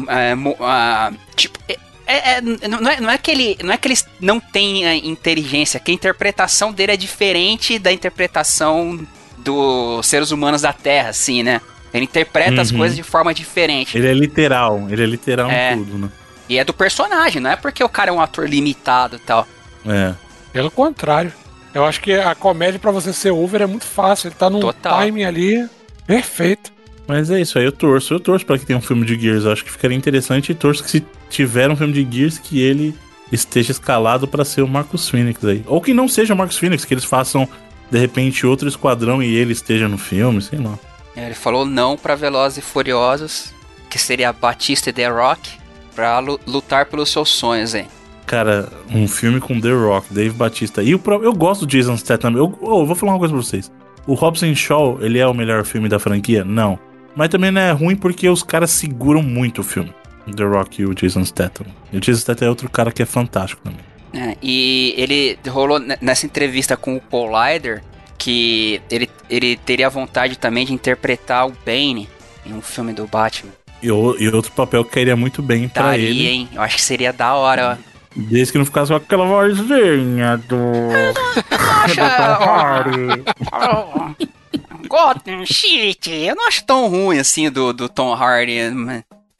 é, 0.08 0.34
ah, 0.60 1.12
tipo. 1.36 1.58
É- 2.06 2.30
é- 2.34 2.38
é- 2.38 2.68
não, 2.68 2.88
é, 2.90 3.00
não 3.00 3.10
é 3.10 3.18
que 3.18 3.30
ele 3.30 3.56
não 3.62 3.72
é 3.72 3.76
que 3.76 3.88
ele 3.88 3.98
não 4.20 4.38
tenha 4.40 4.94
inteligência, 4.94 5.78
que 5.80 5.90
a 5.90 5.94
interpretação 5.94 6.72
dele 6.72 6.92
é 6.92 6.96
diferente 6.96 7.78
da 7.78 7.92
interpretação 7.92 9.06
dos 9.38 10.06
seres 10.06 10.30
humanos 10.30 10.62
da 10.62 10.72
Terra, 10.72 11.10
assim, 11.10 11.42
né? 11.42 11.60
Ele 11.92 12.04
interpreta 12.04 12.60
as 12.60 12.70
Uhum. 12.70 12.78
coisas 12.78 12.96
de 12.96 13.02
forma 13.02 13.32
diferente. 13.32 13.96
Ele 13.96 14.08
é 14.08 14.12
literal. 14.14 14.86
Ele 14.90 15.02
é 15.02 15.06
literal 15.06 15.50
É. 15.50 15.72
em 15.74 15.78
tudo, 15.78 15.98
né? 15.98 16.08
E 16.48 16.58
é 16.58 16.64
do 16.64 16.74
personagem, 16.74 17.40
não 17.40 17.50
é 17.50 17.56
porque 17.56 17.82
o 17.84 17.88
cara 17.88 18.10
é 18.10 18.12
um 18.12 18.20
ator 18.20 18.48
limitado 18.48 19.16
e 19.16 19.18
tal. 19.20 19.46
É. 19.86 20.12
Pelo 20.52 20.70
contrário. 20.70 21.32
Eu 21.72 21.84
acho 21.84 22.00
que 22.00 22.12
a 22.12 22.34
comédia 22.34 22.78
pra 22.78 22.90
você 22.90 23.12
ser 23.12 23.30
over 23.30 23.62
é 23.62 23.66
muito 23.66 23.84
fácil. 23.84 24.28
Ele 24.28 24.34
tá 24.34 24.48
num 24.50 24.60
Total. 24.60 24.98
timing 24.98 25.24
ali 25.24 25.68
perfeito. 26.06 26.72
Mas 27.06 27.30
é 27.30 27.40
isso 27.40 27.58
aí, 27.58 27.64
eu 27.64 27.72
torço. 27.72 28.14
Eu 28.14 28.20
torço 28.20 28.46
pra 28.46 28.58
que 28.58 28.64
tenha 28.64 28.78
um 28.78 28.82
filme 28.82 29.04
de 29.04 29.18
Gears. 29.18 29.44
Eu 29.44 29.52
acho 29.52 29.64
que 29.64 29.70
ficaria 29.70 29.96
interessante 29.96 30.52
e 30.52 30.54
torço 30.54 30.82
que 30.82 30.90
se 30.90 31.04
tiver 31.28 31.70
um 31.70 31.76
filme 31.76 31.92
de 31.92 32.06
Gears, 32.18 32.38
que 32.38 32.60
ele 32.60 32.94
esteja 33.30 33.72
escalado 33.72 34.26
pra 34.26 34.44
ser 34.44 34.62
o 34.62 34.68
Marcus 34.68 35.08
Phoenix 35.08 35.44
aí. 35.44 35.62
Ou 35.66 35.80
que 35.80 35.92
não 35.92 36.08
seja 36.08 36.32
o 36.32 36.36
Marcus 36.36 36.56
Phoenix, 36.58 36.84
que 36.84 36.94
eles 36.94 37.04
façam, 37.04 37.48
de 37.90 37.98
repente, 37.98 38.46
outro 38.46 38.68
esquadrão 38.68 39.22
e 39.22 39.34
ele 39.34 39.52
esteja 39.52 39.88
no 39.88 39.98
filme, 39.98 40.40
sei 40.40 40.58
lá. 40.58 40.78
Ele 41.16 41.34
falou 41.34 41.64
não 41.66 41.96
pra 41.96 42.14
Velozes 42.14 42.58
e 42.58 42.62
Furiosos, 42.62 43.52
que 43.90 43.98
seria 43.98 44.32
Batista 44.32 44.90
e 44.90 44.92
The 44.92 45.08
Rock, 45.08 45.50
pra 45.94 46.18
lu- 46.18 46.40
lutar 46.46 46.86
pelos 46.86 47.10
seus 47.10 47.28
sonhos, 47.28 47.74
hein? 47.74 47.86
Cara, 48.26 48.68
um 48.90 49.06
filme 49.06 49.38
com 49.40 49.60
The 49.60 49.70
Rock, 49.72 50.12
Dave 50.12 50.30
Batista. 50.34 50.82
E 50.82 50.94
o 50.94 50.98
próprio. 50.98 51.28
Eu 51.28 51.34
gosto 51.34 51.66
do 51.66 51.70
Jason 51.70 51.96
Statham. 51.96 52.32
Eu, 52.34 52.56
oh, 52.60 52.80
eu 52.80 52.86
vou 52.86 52.96
falar 52.96 53.12
uma 53.12 53.18
coisa 53.18 53.34
pra 53.34 53.42
vocês. 53.42 53.70
O 54.06 54.14
Robson 54.14 54.54
Shaw, 54.54 54.98
ele 55.02 55.18
é 55.18 55.26
o 55.26 55.34
melhor 55.34 55.64
filme 55.64 55.88
da 55.88 55.98
franquia? 55.98 56.44
Não. 56.44 56.78
Mas 57.16 57.28
também 57.28 57.50
não 57.50 57.60
é 57.60 57.70
ruim 57.72 57.96
porque 57.96 58.28
os 58.28 58.42
caras 58.42 58.70
seguram 58.70 59.22
muito 59.22 59.60
o 59.60 59.64
filme. 59.64 59.92
The 60.34 60.44
Rock 60.44 60.82
e 60.82 60.86
o 60.86 60.94
Jason 60.94 61.24
Statham. 61.24 61.66
E 61.92 61.98
o 61.98 62.00
Jason 62.00 62.20
Statham 62.20 62.46
é 62.46 62.48
outro 62.48 62.68
cara 62.70 62.90
que 62.90 63.02
é 63.02 63.06
fantástico 63.06 63.60
também. 63.62 63.80
É, 64.12 64.36
e 64.42 64.94
ele 64.96 65.38
rolou 65.48 65.78
ne- 65.78 65.98
nessa 66.00 66.24
entrevista 66.24 66.76
com 66.76 66.96
o 66.96 67.00
Paul 67.00 67.30
Leider 67.30 67.82
que 68.16 68.80
ele, 68.90 69.10
ele 69.28 69.56
teria 69.56 69.90
vontade 69.90 70.38
também 70.38 70.64
de 70.64 70.72
interpretar 70.72 71.46
o 71.46 71.52
Bane 71.66 72.08
em 72.46 72.54
um 72.54 72.62
filme 72.62 72.92
do 72.92 73.06
Batman. 73.06 73.52
E, 73.82 73.90
o- 73.90 74.16
e 74.18 74.26
outro 74.28 74.52
papel 74.52 74.84
que 74.84 74.92
cairia 74.92 75.16
muito 75.16 75.42
bem 75.42 75.68
pra 75.68 75.82
Daria, 75.90 76.08
ele. 76.08 76.26
hein? 76.28 76.48
Eu 76.54 76.62
acho 76.62 76.76
que 76.76 76.82
seria 76.82 77.12
da 77.12 77.34
hora. 77.34 77.78
ó. 77.78 77.94
Desde 78.16 78.52
que 78.52 78.58
não 78.58 78.64
ficasse 78.64 78.92
com 78.92 78.96
aquela 78.96 79.26
vozinha 79.26 80.36
do. 80.48 80.56
Gotham 84.88 85.44
City, 85.46 86.10
eu 86.12 86.34
não 86.36 86.46
acho 86.48 86.64
tão 86.64 86.88
ruim 86.88 87.18
assim 87.18 87.50
do, 87.50 87.72
do 87.72 87.88
Tom 87.88 88.12
Hardy. 88.14 88.58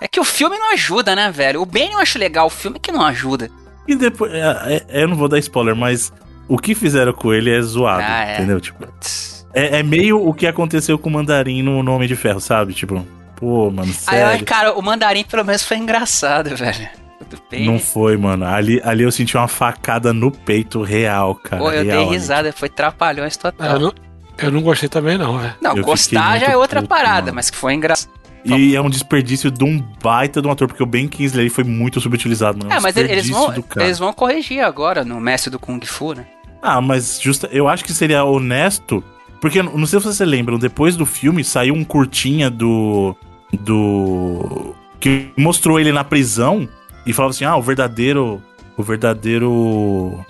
É 0.01 0.09
que 0.09 0.21
o 0.21 0.25
filme 0.25 0.59
não 0.59 0.73
ajuda, 0.73 1.15
né, 1.15 1.31
velho? 1.31 1.63
O 1.63 1.67
Bane 1.67 1.93
eu 1.93 1.99
acho 1.99 2.19
legal, 2.19 2.47
o 2.47 2.51
filme 2.51 2.79
que 2.79 2.93
não 2.93 3.03
ajuda. 3.03 3.51
E 3.87 3.95
depois. 3.95 4.33
é- 4.33 4.85
é- 4.91 5.03
eu 5.03 5.09
não 5.09 5.17
vou 5.17 5.29
dar 5.29 5.39
spoiler, 5.39 5.77
mas 5.77 6.13
o 6.49 6.59
que 6.59 6.75
fizeram 6.75 7.13
com 7.13 7.33
ele 7.33 7.51
é 7.55 7.61
zoado. 7.63 8.03
Ah, 8.07 8.25
é. 8.25 8.35
Entendeu? 8.37 8.61
Tipo. 8.61 8.87
É, 9.55 9.79
é 9.79 9.83
meio 9.83 10.27
o 10.27 10.35
que 10.35 10.47
aconteceu 10.47 10.99
com 10.99 11.09
o 11.09 11.13
Mandarim 11.13 11.63
no 11.63 11.83
no 11.83 11.95
Homem 11.95 12.09
de 12.09 12.17
Ferro, 12.17 12.41
sabe? 12.41 12.75
Tipo, 12.75 13.07
pô, 13.37 13.71
mano, 13.71 13.89
Aí, 13.89 14.19
sério. 14.19 14.45
cara, 14.45 14.73
o 14.73 14.83
mandarim 14.83 15.23
pelo 15.25 15.45
menos 15.45 15.63
foi 15.63 15.77
engraçado, 15.77 16.55
velho. 16.57 16.89
Não 17.61 17.79
foi, 17.79 18.17
mano. 18.17 18.45
Ali, 18.45 18.81
ali 18.85 19.05
eu 19.05 19.13
senti 19.13 19.37
uma 19.37 19.49
facada 19.49 20.13
no 20.13 20.31
peito 20.31 20.83
real, 20.83 21.35
cara. 21.37 21.63
Pô, 21.63 21.71
eu 21.71 21.85
real, 21.85 22.05
dei 22.05 22.15
risada, 22.15 22.53
foi 22.53 22.69
trapalhões 22.69 23.37
total. 23.37 23.75
Eu 23.75 23.79
não, 23.79 23.95
eu 24.39 24.51
não 24.51 24.61
gostei 24.61 24.89
também, 24.89 25.17
não, 25.17 25.41
é. 25.41 25.55
Não, 25.61 25.77
Eu 25.77 25.85
gostar 25.85 26.39
já 26.39 26.47
é 26.47 26.57
outra 26.57 26.81
puto, 26.81 26.89
parada, 26.89 27.27
mano. 27.27 27.37
mas 27.37 27.51
que 27.51 27.57
foi 27.57 27.75
engraçado. 27.75 28.11
E 28.45 28.77
é 28.77 28.81
um 28.81 28.91
desperdício 28.91 29.51
de 29.51 29.65
um 29.65 29.83
baita 30.03 30.43
de 30.43 30.47
um 30.47 30.51
ator, 30.51 30.69
porque 30.69 30.83
o 30.83 30.87
Ben 30.87 31.09
Kingsley 31.09 31.49
foi 31.49 31.65
muito 31.65 31.99
subutilizado, 32.01 32.59
mano. 32.59 32.73
É, 32.73 32.79
um 32.79 32.83
mas 32.83 32.95
eles 32.97 33.29
vão, 33.31 33.55
eles 33.77 33.99
vão 33.99 34.13
corrigir 34.13 34.61
agora 34.63 35.03
no 35.03 35.19
Mestre 35.19 35.51
do 35.51 35.59
Kung 35.59 35.81
Fu, 35.87 36.13
né? 36.13 36.27
Ah, 36.61 36.81
mas 36.81 37.21
justa, 37.21 37.49
eu 37.51 37.69
acho 37.69 37.85
que 37.85 37.93
seria 37.93 38.23
honesto, 38.25 39.03
porque 39.41 39.63
não 39.63 39.87
sei 39.87 39.99
se 39.99 40.07
vocês 40.07 40.29
lembram, 40.29 40.59
depois 40.59 40.95
do 40.95 41.07
filme 41.07 41.43
saiu 41.43 41.75
um 41.75 41.85
curtinha 41.85 42.51
do 42.51 43.17
do 43.53 44.75
que 45.01 45.31
mostrou 45.37 45.79
ele 45.79 45.93
na 45.93 46.05
prisão 46.05 46.69
e 47.07 47.13
falava 47.13 47.31
assim: 47.31 47.45
"Ah, 47.45 47.57
o 47.57 47.63
verdadeiro 47.63 48.43
o 48.77 48.83
verdadeiro 48.83 50.25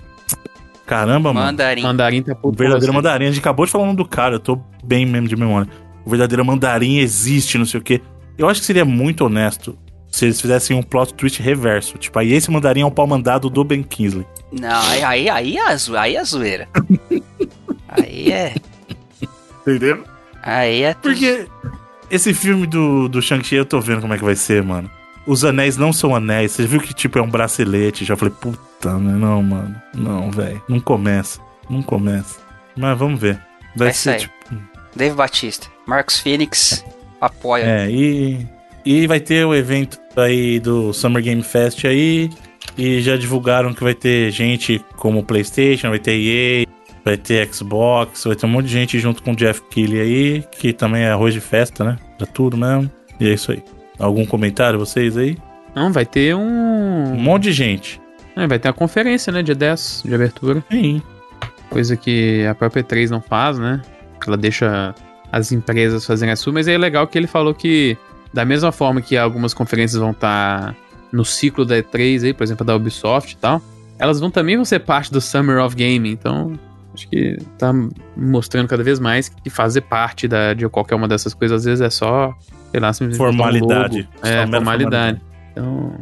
Caramba, 0.85 1.33
mano. 1.33 1.45
Mandarim. 1.47 1.81
Mandarim 1.81 2.21
tá 2.21 2.35
O 2.43 2.51
verdadeiro 2.51 2.85
você. 2.87 2.95
mandarim, 2.95 3.25
a 3.25 3.27
gente 3.29 3.39
acabou 3.39 3.65
de 3.65 3.71
falar 3.71 3.83
o 3.83 3.87
nome 3.87 3.97
do 3.97 4.05
cara, 4.05 4.35
eu 4.35 4.39
tô 4.39 4.59
bem 4.83 5.05
mesmo 5.05 5.27
de 5.27 5.35
memória. 5.35 5.67
O 6.05 6.09
verdadeiro 6.09 6.45
mandarim 6.45 6.97
existe, 6.99 7.57
não 7.57 7.65
sei 7.65 7.79
o 7.79 7.83
quê. 7.83 8.01
Eu 8.37 8.47
acho 8.47 8.59
que 8.59 8.65
seria 8.67 8.85
muito 8.85 9.25
honesto 9.25 9.77
se 10.11 10.25
eles 10.25 10.39
fizessem 10.39 10.77
um 10.77 10.83
plot 10.83 11.13
twist 11.15 11.41
reverso. 11.41 11.97
Tipo, 11.97 12.19
aí 12.19 12.31
esse 12.33 12.51
mandarim 12.51 12.81
é 12.81 12.85
um 12.85 12.91
pau 12.91 13.07
mandado 13.07 13.49
do 13.49 13.63
Ben 13.63 13.81
Kingsley. 13.81 14.25
Não, 14.51 14.79
aí, 14.89 15.03
aí, 15.03 15.29
aí, 15.29 15.57
é, 15.57 15.75
zo- 15.77 15.97
aí 15.97 16.15
é 16.15 16.23
zoeira. 16.23 16.67
aí 17.89 18.31
é. 18.31 18.55
Entendeu? 19.61 20.03
Aí 20.43 20.83
é. 20.83 20.93
Porque 20.93 21.47
esse 22.11 22.33
filme 22.33 22.67
do, 22.67 23.09
do 23.09 23.21
Shang-Chi 23.21 23.55
eu 23.55 23.65
tô 23.65 23.81
vendo 23.81 24.01
como 24.01 24.13
é 24.13 24.17
que 24.17 24.23
vai 24.23 24.35
ser, 24.35 24.61
mano. 24.63 24.89
Os 25.25 25.43
anéis 25.43 25.77
não 25.77 25.91
são 25.91 26.15
anéis. 26.15 26.51
Você 26.51 26.65
viu 26.65 26.79
que, 26.79 26.93
tipo, 26.93 27.17
é 27.17 27.21
um 27.21 27.29
bracelete. 27.29 28.05
Já 28.05 28.15
falei, 28.15 28.33
puta, 28.39 28.93
né? 28.97 29.13
não, 29.13 29.41
mano. 29.41 29.75
Não, 29.93 30.31
velho. 30.31 30.61
Não 30.69 30.79
começa. 30.79 31.39
Não 31.69 31.81
começa. 31.81 32.39
Mas 32.75 32.97
vamos 32.97 33.19
ver. 33.19 33.39
Vai 33.75 33.87
Vai 33.87 33.93
ser, 33.93 34.17
tipo. 34.17 34.33
Dave 34.95 35.15
Batista. 35.15 35.67
Marcos 35.85 36.19
Phoenix 36.19 36.85
apoia. 37.19 37.63
É, 37.63 37.91
e, 37.91 38.47
e 38.85 39.07
vai 39.07 39.19
ter 39.19 39.45
o 39.45 39.53
evento 39.53 39.99
aí 40.15 40.59
do 40.59 40.93
Summer 40.93 41.21
Game 41.21 41.43
Fest 41.43 41.85
aí. 41.85 42.29
E 42.77 43.01
já 43.01 43.15
divulgaram 43.15 43.73
que 43.73 43.83
vai 43.83 43.93
ter 43.93 44.31
gente 44.31 44.83
como 44.97 45.23
PlayStation, 45.23 45.89
vai 45.89 45.99
ter 45.99 46.13
EA, 46.19 46.65
vai 47.03 47.15
ter 47.15 47.47
Xbox, 47.53 48.23
vai 48.23 48.35
ter 48.35 48.45
um 48.45 48.49
monte 48.49 48.65
de 48.65 48.73
gente 48.73 48.99
junto 48.99 49.21
com 49.21 49.31
o 49.31 49.35
Jeff 49.35 49.61
Keighley 49.69 50.01
aí, 50.01 50.43
que 50.59 50.73
também 50.73 51.03
é 51.03 51.11
arroz 51.11 51.33
de 51.33 51.39
festa, 51.39 51.83
né? 51.83 51.99
Pra 52.17 52.25
tudo 52.25 52.57
mesmo. 52.57 52.89
E 53.19 53.27
é 53.27 53.33
isso 53.33 53.51
aí. 53.51 53.63
Algum 53.99 54.25
comentário 54.25 54.77
vocês 54.79 55.17
aí? 55.17 55.37
Não, 55.75 55.91
vai 55.91 56.05
ter 56.05 56.35
Um 56.35 57.13
um. 57.13 57.15
monte 57.15 57.43
de 57.43 57.53
gente. 57.53 58.01
É, 58.35 58.45
vai 58.47 58.59
ter 58.59 58.67
a 58.69 58.73
conferência, 58.73 59.31
né? 59.31 59.41
Dia 59.41 59.55
10 59.55 60.03
de 60.05 60.13
abertura. 60.15 60.63
Sim. 60.69 61.01
Coisa 61.69 61.95
que 61.95 62.45
a 62.45 62.53
própria 62.55 62.83
E3 62.83 63.09
não 63.09 63.21
faz, 63.21 63.57
né? 63.57 63.81
Ela 64.25 64.37
deixa 64.37 64.93
as 65.31 65.51
empresas 65.51 66.05
fazerem 66.05 66.31
a 66.31 66.35
sua, 66.35 66.53
mas 66.53 66.67
é 66.67 66.77
legal 66.77 67.07
que 67.07 67.17
ele 67.17 67.27
falou 67.27 67.53
que, 67.53 67.97
da 68.33 68.45
mesma 68.45 68.71
forma 68.71 69.01
que 69.01 69.17
algumas 69.17 69.53
conferências 69.53 69.99
vão 69.99 70.11
estar 70.11 70.75
no 71.11 71.23
ciclo 71.25 71.65
da 71.65 71.75
E3 71.77 72.23
aí, 72.25 72.33
por 72.33 72.43
exemplo, 72.43 72.65
da 72.65 72.75
Ubisoft 72.75 73.33
e 73.33 73.37
tal, 73.37 73.61
elas 73.99 74.19
vão 74.19 74.29
também 74.31 74.55
vão 74.55 74.65
ser 74.65 74.79
parte 74.79 75.11
do 75.11 75.21
Summer 75.21 75.63
of 75.63 75.75
Gaming, 75.75 76.11
então 76.11 76.53
acho 76.93 77.07
que 77.09 77.37
tá 77.57 77.73
mostrando 78.15 78.67
cada 78.67 78.83
vez 78.83 78.99
mais 78.99 79.29
que 79.29 79.49
fazer 79.49 79.81
parte 79.81 80.27
da, 80.27 80.53
de 80.53 80.67
qualquer 80.69 80.95
uma 80.95 81.07
dessas 81.07 81.33
coisas 81.33 81.61
às 81.61 81.65
vezes 81.65 81.81
é 81.81 81.89
só, 81.89 82.33
sei 82.75 82.79
lá, 82.79 82.91
um 83.13 83.13
Formalidade. 83.15 83.97
logo. 83.97 84.09
Só 84.21 84.27
É, 84.27 84.31
mera 84.37 84.51
formalidade. 84.51 85.21
Então, 85.51 85.93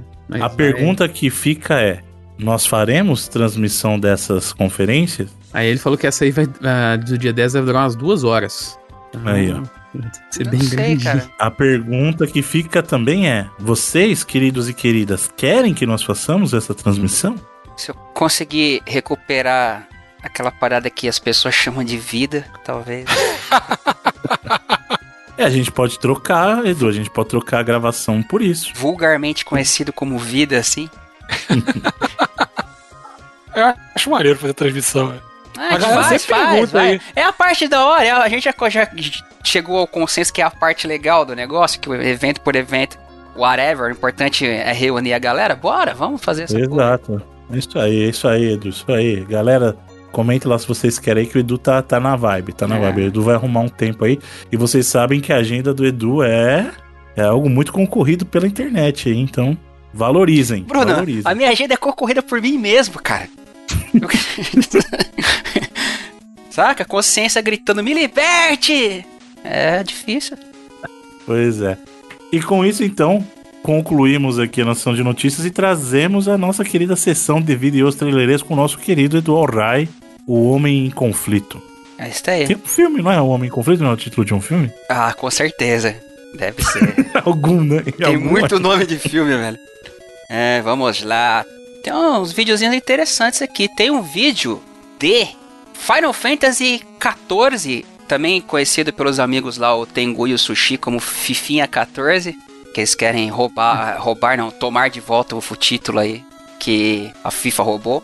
A 0.42 0.50
pergunta 0.50 1.08
que 1.08 1.30
fica 1.30 1.80
é: 1.82 2.00
nós 2.38 2.66
faremos 2.66 3.28
transmissão 3.28 4.00
dessas 4.00 4.52
conferências? 4.54 5.30
Aí 5.54 5.68
ele 5.68 5.78
falou 5.80 5.98
que 5.98 6.08
essa 6.08 6.24
aí 6.24 6.32
vai, 6.32 6.48
ah, 6.64 6.96
do 6.98 7.18
dia 7.18 7.32
10 7.32 7.54
vai 7.54 7.62
durar 7.62 7.84
umas 7.84 7.96
duas 7.96 8.24
horas. 8.24 8.78
Então, 9.10 9.22
Aí, 9.32 9.52
ó. 9.52 9.62
vai 9.94 10.12
ser 10.32 10.48
bem 10.50 10.60
sei, 10.62 10.70
grande. 10.78 11.04
cara. 11.04 11.30
A 11.38 11.52
pergunta 11.52 12.26
que 12.26 12.42
fica 12.42 12.82
também 12.82 13.30
é: 13.30 13.48
vocês, 13.60 14.24
queridos 14.24 14.68
e 14.68 14.74
queridas, 14.74 15.32
querem 15.38 15.74
que 15.74 15.86
nós 15.86 16.02
façamos 16.04 16.54
essa 16.54 16.74
transmissão? 16.74 17.36
Se 17.78 17.92
eu 17.92 17.96
conseguir 18.16 18.82
recuperar 18.88 19.88
aquela 20.24 20.50
parada 20.52 20.90
que 20.90 21.08
as 21.08 21.20
pessoas 21.20 21.54
chamam 21.54 21.84
de 21.84 21.98
vida, 21.98 22.46
talvez. 22.64 23.06
É, 25.38 25.44
a 25.46 25.50
gente 25.50 25.72
pode 25.72 25.98
trocar, 26.00 26.66
Edu, 26.66 26.88
a 26.88 26.92
gente 26.92 27.10
pode 27.10 27.30
trocar 27.30 27.60
a 27.60 27.64
gravação 27.64 28.22
por 28.22 28.42
isso. 28.42 28.72
vulgarmente 28.76 29.44
conhecido 29.44 29.92
como 29.92 30.18
vida, 30.20 30.58
assim. 30.58 30.90
Eu 33.56 33.74
acho 33.96 34.10
maneiro 34.10 34.38
fazer 34.40 34.54
transmissão. 34.54 35.14
é. 35.14 35.18
Ah, 35.56 35.76
A 35.76 35.78
galera 35.78 36.04
faz, 36.04 36.22
sempre 36.24 36.36
faz, 36.36 36.50
pergunta 36.52 36.72
vai. 36.74 36.88
aí. 36.94 37.02
É 37.16 37.24
a 37.24 37.32
parte 37.32 37.68
da 37.68 37.86
hora, 37.86 38.04
é- 38.04 38.12
a 38.12 38.28
gente 38.28 38.44
já, 38.46 38.54
já 38.70 38.88
chegou 39.44 39.78
ao 39.78 39.86
consenso 39.88 40.34
que 40.34 40.42
é 40.42 40.44
a 40.46 40.50
parte 40.50 40.88
legal 40.88 41.24
do 41.26 41.36
negócio, 41.36 41.80
que 41.80 41.88
o 41.90 41.94
evento 41.94 42.42
por 42.42 42.56
evento, 42.56 42.98
whatever, 43.36 43.86
o 43.90 43.92
importante 43.92 44.48
é 44.48 44.72
reunir 44.74 45.14
a 45.14 45.20
galera. 45.20 45.56
Bora, 45.56 45.94
vamos 45.94 46.24
fazer 46.24 46.44
essa. 46.44 46.60
Exato. 46.60 47.22
É 47.52 47.58
isso 47.58 47.78
aí, 47.78 48.04
é 48.06 48.10
isso 48.10 48.28
aí, 48.28 48.54
Edu, 48.54 48.70
isso 48.70 48.92
aí. 48.92 49.24
Galera, 49.26 49.76
comente 50.14 50.48
lá 50.48 50.58
se 50.58 50.66
vocês 50.68 50.98
querem 50.98 51.26
que 51.26 51.38
o 51.38 51.40
Edu 51.40 51.58
tá, 51.58 51.82
tá 51.82 52.00
na 52.00 52.16
vibe, 52.16 52.54
tá 52.54 52.66
na 52.68 52.78
É. 52.78 52.80
vibe. 52.80 53.02
O 53.02 53.06
Edu 53.08 53.22
vai 53.24 53.36
arrumar 53.36 53.60
um 53.62 53.68
tempo 53.70 54.06
aí. 54.06 54.18
E 54.52 54.56
vocês 54.56 54.88
sabem 54.88 55.20
que 55.20 55.34
a 55.34 55.38
agenda 55.38 55.74
do 55.74 55.86
Edu 55.86 56.24
é, 56.24 56.72
é 57.18 57.24
algo 57.24 57.50
muito 57.50 57.74
concorrido 57.74 58.26
pela 58.26 58.48
internet 58.48 59.10
aí, 59.10 59.18
então 59.20 59.58
Valorizem. 59.96 60.64
Bruno, 60.64 60.88
valorizem. 60.88 61.22
a 61.32 61.36
minha 61.36 61.50
agenda 61.52 61.76
é 61.76 61.78
concorrida 61.78 62.24
por 62.24 62.42
mim 62.42 62.58
mesmo, 62.58 62.96
cara. 63.02 63.28
Saca? 66.50 66.86
Consciência 66.86 67.42
gritando, 67.42 67.84
me 67.84 67.94
liberte! 67.94 69.06
É 69.44 69.84
difícil. 69.84 70.38
Pois 71.26 71.62
é. 71.62 71.78
E 72.32 72.42
com 72.42 72.66
isso, 72.66 72.84
então, 72.84 73.26
concluímos 73.62 74.40
aqui 74.40 74.62
a 74.62 74.66
noção 74.66 74.94
de 74.96 75.04
notícias 75.04 75.46
e 75.46 75.52
trazemos 75.52 76.28
a 76.28 76.38
nossa 76.38 76.64
querida 76.64 76.96
sessão 76.96 77.42
de 77.42 77.56
vídeos 77.56 77.96
trailerês 77.96 78.42
com 78.42 78.54
o 78.54 78.58
nosso 78.58 78.78
querido 78.78 79.18
Eduardo 79.18 79.58
Rai, 79.58 79.88
o 80.28 80.52
Homem 80.52 80.86
em 80.86 80.92
Conflito. 80.92 81.62
É 81.98 82.10
isso 82.10 82.24
aí. 82.28 82.48
Tem 82.48 82.56
um 82.56 82.68
filme, 82.68 83.02
não 83.02 83.12
é? 83.12 83.22
O 83.22 83.28
Homem 83.28 83.48
em 83.48 83.52
Conflito 83.52 83.84
não 83.84 83.92
é 83.92 83.94
o 83.94 83.98
título 83.98 84.26
de 84.26 84.34
um 84.34 84.42
filme? 84.42 84.72
Ah, 84.90 85.14
com 85.14 85.30
certeza. 85.30 85.96
Deve 86.36 86.64
ser. 86.64 87.12
Algum, 87.24 87.64
né? 87.64 87.82
Tem 87.82 88.16
Algum, 88.16 88.30
muito 88.30 88.60
nome 88.60 88.86
de 88.86 88.98
filme, 88.98 89.36
velho. 89.36 89.58
É, 90.30 90.62
vamos 90.62 91.04
lá. 91.04 91.46
Tem 91.84 91.94
uns 91.94 92.32
videozinhos 92.32 92.76
interessantes 92.76 93.42
aqui. 93.42 93.70
Tem 93.76 93.92
um 93.92 94.02
vídeo 94.02 94.62
de 94.98 95.28
Final 95.74 96.14
Fantasy 96.14 96.82
XIV, 97.00 97.86
também 98.08 98.42
conhecido 98.42 98.94
pelos 98.94 99.20
amigos 99.20 99.58
lá, 99.58 99.76
o 99.76 99.86
Tengu 99.86 100.28
e 100.28 100.34
o 100.34 100.40
Sushi, 100.40 100.78
como 100.78 101.00
Fifinha 101.00 101.68
14, 101.68 102.36
que 102.74 102.80
eles 102.80 102.96
querem 102.96 103.30
roubar, 103.30 104.02
roubar 104.02 104.38
não, 104.38 104.50
tomar 104.50 104.90
de 104.90 105.00
volta 105.00 105.36
o 105.36 105.42
título 105.56 106.00
aí 106.00 106.24
que 106.60 107.12
a 107.24 107.30
FIFA 107.30 107.64
roubou. 107.64 108.04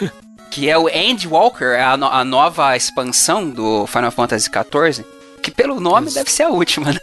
que 0.54 0.68
é 0.70 0.78
o 0.78 0.88
Endwalker, 0.88 1.80
a, 1.80 1.96
no- 1.96 2.06
a 2.06 2.24
nova 2.24 2.76
expansão 2.76 3.50
do 3.50 3.86
Final 3.88 4.10
Fantasy 4.12 4.48
XIV, 4.48 5.04
que 5.42 5.50
pelo 5.50 5.80
nome 5.80 6.06
Isso. 6.06 6.14
deve 6.16 6.30
ser 6.30 6.44
a 6.44 6.48
última, 6.48 6.92
né? 6.92 7.00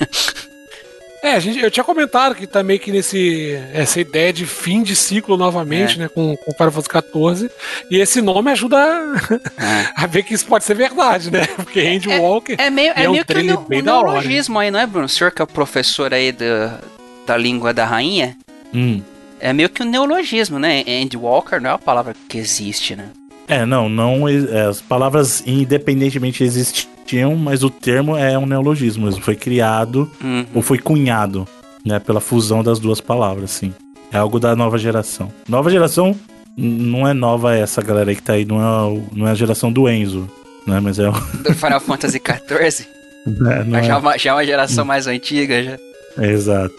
É, 1.24 1.34
a 1.36 1.40
gente, 1.40 1.60
eu 1.60 1.70
tinha 1.70 1.84
comentado 1.84 2.34
que 2.34 2.48
tá 2.48 2.64
meio 2.64 2.80
que 2.80 2.92
nesse 2.92 3.54
essa 3.74 4.00
ideia 4.02 4.34
de 4.34 4.46
fim 4.46 4.82
de 4.82 4.96
ciclo 4.96 5.38
novamente, 5.38 5.96
É. 5.96 5.98
né, 6.04 6.08
com, 6.08 6.36
com 6.38 6.52
Final 6.54 6.72
Fantasy 6.72 6.90
XIV, 7.38 7.52
e 7.92 7.98
esse 7.98 8.22
nome 8.22 8.50
ajuda 8.52 8.78
É. 8.78 9.92
a, 10.02 10.04
a 10.04 10.08
ver 10.08 10.24
que 10.24 10.34
isso 10.34 10.46
pode 10.48 10.64
ser 10.64 10.74
verdade, 10.74 11.30
né? 11.30 11.46
Porque 11.58 11.80
Andy 11.82 12.08
Walker 12.10 12.56
É 12.58 12.70
meio, 12.72 12.94
é 12.96 13.04
é 13.04 13.10
um 13.10 13.12
meio 13.12 13.26
que 13.26 13.32
um, 13.32 13.36
trailer 13.36 13.56
neo- 13.58 13.66
bem 13.68 13.84
um 13.84 13.90
hora, 13.94 14.08
neologismo 14.12 14.58
aí, 14.60 14.72
não 14.72 14.80
é, 14.80 14.86
Bruno? 14.88 15.06
O 15.06 15.10
senhor 15.10 15.30
que 15.32 15.42
é 15.42 15.44
o 15.44 15.48
professor 15.48 16.12
aí 16.14 16.32
da, 16.32 16.80
da 17.28 17.36
língua 17.38 17.72
da 17.74 17.86
rainha, 17.86 18.36
Hum. 18.74 19.02
é 19.40 19.52
meio 19.54 19.70
que 19.70 19.84
um 19.84 19.86
neologismo, 19.86 20.58
né? 20.58 20.84
Andy 20.88 21.18
Walker 21.18 21.60
não 21.60 21.70
é 21.70 21.74
uma 21.74 21.80
palavra 21.80 22.16
que 22.30 22.38
existe, 22.40 22.96
né? 22.96 23.10
É, 23.52 23.66
não, 23.66 23.90
não. 23.90 24.28
é, 24.30 24.62
as 24.68 24.82
palavras 24.82 25.44
independentemente 25.46 26.44
existiam, 26.44 27.36
mas 27.36 27.64
o 27.64 27.70
termo 27.70 28.16
é 28.16 28.38
um 28.38 28.46
neologismo 28.46 29.06
mesmo. 29.06 29.22
Foi 29.22 29.36
criado 29.36 30.10
Uhum. 30.24 30.46
ou 30.56 30.62
foi 30.62 30.78
cunhado, 30.80 31.48
né? 31.86 32.00
Pela 32.00 32.22
fusão 32.22 32.64
das 32.64 32.80
duas 32.80 33.02
palavras, 33.02 33.52
sim. 33.52 33.74
É 34.12 34.18
algo 34.18 34.40
da 34.40 34.56
nova 34.56 34.78
geração. 34.78 35.32
Nova 35.48 35.70
geração 35.70 36.16
não 36.58 37.08
é 37.08 37.14
nova 37.14 37.56
essa 37.56 37.82
galera 37.82 38.10
aí 38.10 38.16
que 38.16 38.22
tá 38.24 38.34
aí, 38.34 38.46
não 38.46 38.58
é, 38.60 39.02
não 39.14 39.28
é 39.28 39.32
a 39.32 39.36
geração 39.36 39.72
do 39.72 39.90
Enzo, 39.90 40.30
né? 40.66 40.80
Mas 40.80 40.98
é, 41.00 41.10
o- 41.10 41.14
Do 41.44 41.54
Final 41.54 41.80
Fantasy 41.82 42.22
XIV, 42.22 42.88
não 43.26 43.66
mas 43.68 43.84
é- 43.84 43.88
já, 43.88 43.94
é 43.94 43.98
uma, 43.98 44.18
já 44.18 44.30
é 44.30 44.34
uma 44.34 44.46
geração 44.46 44.86
mais 44.86 45.08
antiga, 45.08 45.62
já. 45.64 45.78
É, 46.18 46.32
exato. 46.32 46.76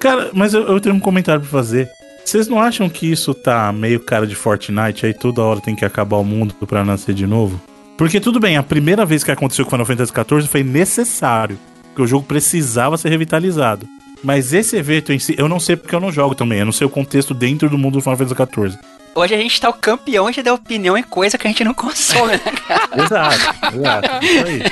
Cara, 0.00 0.30
mas 0.32 0.54
eu, 0.54 0.62
eu 0.68 0.80
tenho 0.80 0.94
um 0.94 1.00
comentário 1.00 1.40
pra 1.40 1.50
fazer. 1.50 1.88
Vocês 2.26 2.48
não 2.48 2.60
acham 2.60 2.88
que 2.88 3.08
isso 3.08 3.32
tá 3.32 3.72
meio 3.72 4.00
cara 4.00 4.26
de 4.26 4.34
Fortnite? 4.34 5.06
Aí 5.06 5.14
toda 5.14 5.44
hora 5.44 5.60
tem 5.60 5.76
que 5.76 5.84
acabar 5.84 6.16
o 6.16 6.24
mundo 6.24 6.56
pra 6.66 6.84
nascer 6.84 7.14
de 7.14 7.24
novo? 7.24 7.60
Porque 7.96 8.18
tudo 8.18 8.40
bem, 8.40 8.56
a 8.56 8.64
primeira 8.64 9.06
vez 9.06 9.22
que 9.22 9.30
aconteceu 9.30 9.64
com 9.64 9.70
Final 9.70 9.86
Fantasy 9.86 10.12
XIV 10.12 10.48
foi 10.48 10.64
necessário. 10.64 11.56
Porque 11.84 12.02
o 12.02 12.06
jogo 12.06 12.26
precisava 12.26 12.98
ser 12.98 13.10
revitalizado. 13.10 13.86
Mas 14.24 14.52
esse 14.52 14.76
evento 14.76 15.12
em 15.12 15.20
si, 15.20 15.36
eu 15.38 15.48
não 15.48 15.60
sei 15.60 15.76
porque 15.76 15.94
eu 15.94 16.00
não 16.00 16.10
jogo 16.10 16.34
também. 16.34 16.58
Eu 16.58 16.64
não 16.64 16.72
sei 16.72 16.84
o 16.84 16.90
contexto 16.90 17.32
dentro 17.32 17.70
do 17.70 17.78
mundo 17.78 17.94
do 17.94 18.00
Final 18.00 18.16
Fantasy 18.16 18.34
XIV. 18.34 18.78
Hoje 19.14 19.32
a 19.32 19.38
gente 19.38 19.60
tá 19.60 19.70
o 19.70 19.74
campeão 19.74 20.28
de 20.28 20.42
dar 20.42 20.54
opinião 20.54 20.98
em 20.98 21.04
coisa 21.04 21.38
que 21.38 21.46
a 21.46 21.50
gente 21.50 21.62
não 21.62 21.74
consome, 21.74 22.32
né, 22.32 22.52
cara? 22.66 23.04
Exato, 23.04 23.76
exato. 23.76 24.26
Isso 24.26 24.46
aí. 24.46 24.62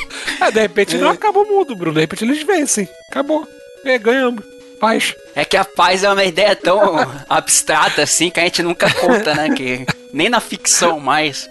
É, 0.40 0.50
de 0.50 0.60
repente 0.60 0.96
não 0.96 1.10
acaba 1.10 1.38
o 1.38 1.44
mundo, 1.44 1.76
Bruno. 1.76 1.94
De 1.94 2.00
repente 2.00 2.24
eles 2.24 2.42
vencem. 2.42 2.88
Acabou. 3.08 3.46
É, 3.84 3.96
ganhamos. 3.96 4.42
Paz. 4.82 5.14
É 5.36 5.44
que 5.44 5.56
a 5.56 5.64
paz 5.64 6.02
é 6.02 6.12
uma 6.12 6.24
ideia 6.24 6.56
tão 6.56 6.96
abstrata 7.30 8.02
assim 8.02 8.30
que 8.30 8.40
a 8.40 8.42
gente 8.42 8.64
nunca 8.64 8.92
conta, 8.92 9.32
né? 9.32 9.50
Que 9.50 9.86
nem 10.12 10.28
na 10.28 10.40
ficção 10.40 10.98
mais. 10.98 11.48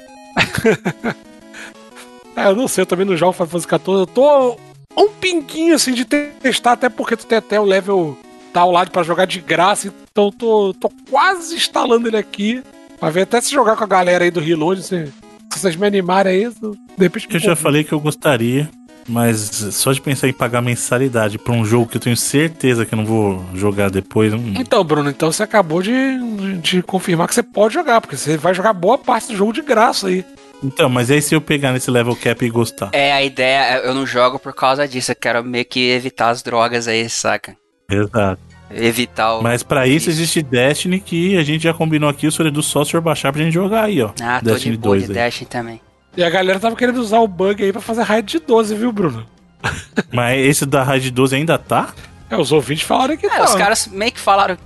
É, 2.35 2.47
eu 2.51 2.55
não 2.57 2.67
sei, 2.67 2.81
eu 2.81 2.85
também 2.85 3.05
não 3.05 3.15
jogo 3.15 3.31
Final 3.31 3.47
Fantasy 3.47 3.67
XIV. 3.69 3.99
Eu 3.99 4.05
tô 4.05 4.59
um 4.97 5.07
pinguinho 5.07 5.75
assim 5.75 5.93
de 5.93 6.03
testar, 6.03 6.73
até 6.73 6.89
porque 6.89 7.15
tu 7.15 7.25
tem 7.25 7.37
até 7.37 7.57
o 7.57 7.63
level 7.63 8.17
tá 8.51 8.59
ao 8.59 8.71
lado 8.71 8.91
pra 8.91 9.01
jogar 9.01 9.23
de 9.23 9.39
graça. 9.39 9.93
Então 10.11 10.25
eu 10.25 10.31
tô, 10.33 10.73
tô 10.73 10.91
quase 11.09 11.55
instalando 11.55 12.09
ele 12.09 12.17
aqui. 12.17 12.61
Pra 12.99 13.09
ver 13.09 13.21
até 13.21 13.39
se 13.39 13.49
jogar 13.49 13.77
com 13.77 13.83
a 13.85 13.87
galera 13.87 14.25
aí 14.25 14.29
do 14.29 14.41
Reload. 14.41 14.83
Se, 14.83 15.05
se 15.05 15.13
vocês 15.57 15.77
me 15.77 15.87
animarem 15.87 16.33
aí, 16.33 16.49
de 16.49 16.77
repente. 16.97 17.29
Eu 17.31 17.39
já 17.39 17.55
falei 17.55 17.85
que 17.85 17.93
eu 17.93 17.99
gostaria, 18.01 18.69
mas 19.07 19.39
só 19.71 19.91
de 19.91 20.01
pensar 20.01 20.27
em 20.27 20.33
pagar 20.33 20.61
mensalidade 20.61 21.37
pra 21.37 21.53
um 21.53 21.65
jogo 21.65 21.87
que 21.87 21.97
eu 21.97 22.01
tenho 22.01 22.15
certeza 22.17 22.85
que 22.85 22.93
eu 22.93 22.97
não 22.97 23.05
vou 23.05 23.43
jogar 23.55 23.89
depois. 23.89 24.33
hum, 24.33 24.53
Então, 24.57 24.83
Bruno, 24.83 25.09
então 25.09 25.31
você 25.31 25.43
acabou 25.43 25.81
de, 25.81 26.57
de 26.61 26.81
confirmar 26.81 27.27
que 27.27 27.35
você 27.35 27.43
pode 27.43 27.73
jogar, 27.73 28.01
porque 28.01 28.17
você 28.17 28.37
vai 28.37 28.53
jogar 28.53 28.73
boa 28.73 28.97
parte 28.97 29.27
do 29.27 29.35
jogo 29.37 29.53
de 29.53 29.61
graça 29.61 30.07
aí. 30.07 30.23
Então, 30.63 30.87
mas 30.89 31.09
aí 31.09 31.21
se 31.21 31.33
eu 31.33 31.41
pegar 31.41 31.71
nesse 31.71 31.89
level 31.89 32.15
cap 32.15 32.45
e 32.45 32.49
gostar? 32.49 32.89
É, 32.93 33.11
a 33.11 33.23
ideia, 33.23 33.79
eu 33.79 33.93
não 33.95 34.05
jogo 34.05 34.37
por 34.37 34.53
causa 34.53 34.87
disso. 34.87 35.11
Eu 35.11 35.15
quero 35.15 35.43
meio 35.43 35.65
que 35.65 35.89
evitar 35.89 36.29
as 36.29 36.43
drogas 36.43 36.87
aí, 36.87 37.09
saca? 37.09 37.55
Exato. 37.89 38.39
Evitar 38.73 39.35
o. 39.35 39.41
Mas 39.43 39.63
pra 39.63 39.85
isso 39.87 40.09
existe 40.09 40.41
Destiny 40.41 40.99
que 40.99 41.35
a 41.37 41.43
gente 41.43 41.63
já 41.63 41.73
combinou 41.73 42.09
aqui, 42.09 42.27
o 42.27 42.31
senhor 42.31 42.51
do 42.51 42.61
só 42.63 42.81
o 42.81 42.85
senhor 42.85 43.01
baixar 43.01 43.33
pra 43.33 43.41
gente 43.41 43.53
jogar 43.53 43.85
aí, 43.85 44.01
ó. 44.01 44.11
Ah, 44.21 44.39
tô 44.39 44.51
Destiny 44.51 44.75
de 44.77 44.81
boa 44.81 44.95
2 44.95 45.05
de 45.07 45.11
aí. 45.11 45.15
Dash 45.25 45.43
também. 45.49 45.81
E 46.15 46.23
a 46.23 46.29
galera 46.29 46.59
tava 46.59 46.75
querendo 46.75 46.97
usar 46.97 47.19
o 47.19 47.27
bug 47.27 47.63
aí 47.63 47.71
pra 47.71 47.81
fazer 47.81 48.01
raid 48.03 48.27
de 48.31 48.39
12, 48.45 48.75
viu, 48.75 48.91
Bruno? 48.91 49.25
Mas 50.11 50.39
esse 50.45 50.65
da 50.65 50.83
Raid 50.83 51.09
12 51.11 51.35
ainda 51.35 51.57
tá? 51.57 51.89
É, 52.29 52.35
os 52.35 52.51
ouvintes 52.51 52.83
falaram 52.83 53.15
que 53.15 53.25
É, 53.25 53.29
tá. 53.29 53.43
os 53.43 53.55
caras 53.55 53.87
meio 53.87 54.11
que 54.11 54.19
falaram. 54.19 54.57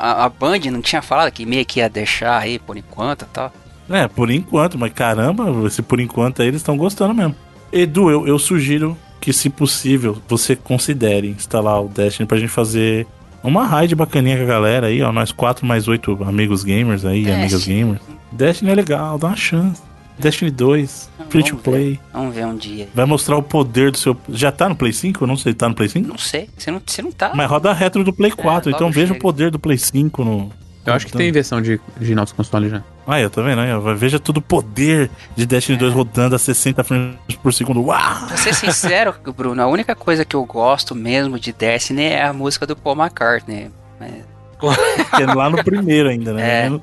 A, 0.00 0.24
a 0.24 0.28
Band 0.28 0.58
não 0.72 0.80
tinha 0.80 1.02
falado 1.02 1.30
que 1.30 1.46
meio 1.46 1.64
que 1.64 1.80
ia 1.80 1.88
deixar 1.88 2.38
aí 2.38 2.58
por 2.58 2.76
enquanto 2.76 3.22
e 3.22 3.26
tal. 3.26 3.52
É, 3.90 4.08
por 4.08 4.30
enquanto, 4.30 4.78
mas 4.78 4.92
caramba, 4.92 5.68
se 5.70 5.82
por 5.82 6.00
enquanto 6.00 6.40
aí 6.42 6.48
eles 6.48 6.60
estão 6.60 6.76
gostando 6.76 7.12
mesmo. 7.14 7.36
Edu, 7.72 8.10
eu, 8.10 8.26
eu 8.26 8.38
sugiro 8.38 8.96
que, 9.20 9.32
se 9.32 9.48
possível, 9.50 10.20
você 10.28 10.56
considere 10.56 11.28
instalar 11.28 11.80
o 11.82 11.88
Destiny 11.88 12.26
pra 12.26 12.38
gente 12.38 12.50
fazer 12.50 13.06
uma 13.42 13.66
raid 13.66 13.94
bacaninha 13.94 14.36
com 14.36 14.42
a 14.44 14.46
galera 14.46 14.86
aí, 14.88 15.02
ó. 15.02 15.12
Nós 15.12 15.30
quatro 15.30 15.64
mais 15.66 15.86
oito 15.88 16.18
amigos 16.24 16.64
gamers 16.64 17.04
aí, 17.04 17.22
Destiny. 17.24 17.40
amigas 17.40 17.64
gamers. 17.66 18.00
Destiny 18.32 18.70
é 18.70 18.74
legal, 18.74 19.18
dá 19.18 19.28
uma 19.28 19.36
chance. 19.36 19.82
Destiny 20.18 20.50
2, 20.50 21.10
free 21.30 21.42
to 21.42 21.56
play. 21.56 21.98
Vamos 22.12 22.34
ver 22.34 22.46
um 22.46 22.56
dia. 22.56 22.88
Vai 22.94 23.04
mostrar 23.06 23.36
o 23.36 23.42
poder 23.42 23.90
do 23.90 23.98
seu. 23.98 24.16
Já 24.28 24.52
tá 24.52 24.68
no 24.68 24.76
Play 24.76 24.92
5? 24.92 25.22
Eu 25.24 25.28
não 25.28 25.36
sei, 25.36 25.54
tá 25.54 25.68
no 25.68 25.74
Play 25.74 25.88
5? 25.88 26.06
Não 26.08 26.18
sei, 26.18 26.48
você 26.56 26.70
não, 26.70 26.80
você 26.84 27.02
não 27.02 27.10
tá. 27.12 27.32
Mas 27.34 27.48
roda 27.50 27.72
retro 27.72 28.04
do 28.04 28.12
Play 28.12 28.30
4, 28.30 28.70
logo 28.70 28.76
então 28.76 28.90
veja 28.90 29.08
chega. 29.08 29.18
o 29.18 29.20
poder 29.22 29.50
do 29.50 29.58
Play 29.58 29.78
5 29.78 30.24
no. 30.24 30.50
Eu 30.84 30.94
acho 30.94 31.06
que 31.06 31.12
tem 31.12 31.30
versão 31.30 31.62
de, 31.62 31.80
de 32.00 32.12
novos 32.14 32.32
consoles 32.32 32.70
já. 32.72 32.82
Ah, 33.06 33.20
eu 33.20 33.30
vendo 33.30 33.60
aí? 33.60 33.72
ó? 33.72 33.80
Veja 33.94 34.18
todo 34.18 34.38
o 34.38 34.42
poder 34.42 35.08
de 35.36 35.46
Destiny 35.46 35.76
É. 35.76 35.80
2 35.80 35.94
rodando 35.94 36.34
a 36.34 36.38
60 36.38 36.82
frames 36.82 37.16
por 37.40 37.52
segundo. 37.54 37.80
Uau! 37.82 38.26
Pra 38.26 38.36
ser 38.36 38.52
sincero, 38.52 39.14
Bruno, 39.36 39.62
a 39.62 39.66
única 39.68 39.94
coisa 39.94 40.24
que 40.24 40.34
eu 40.34 40.44
gosto 40.44 40.92
mesmo 40.94 41.38
de 41.38 41.52
Destiny 41.52 42.02
é 42.04 42.24
a 42.24 42.32
música 42.32 42.66
do 42.66 42.74
Paul 42.76 42.96
McCartney. 42.96 43.70
né? 44.00 44.22
Que 45.16 45.22
é 45.22 45.26
lá 45.26 45.50
no 45.50 45.62
primeiro 45.64 46.08
ainda, 46.08 46.32
né? 46.32 46.66
É. 46.66 46.80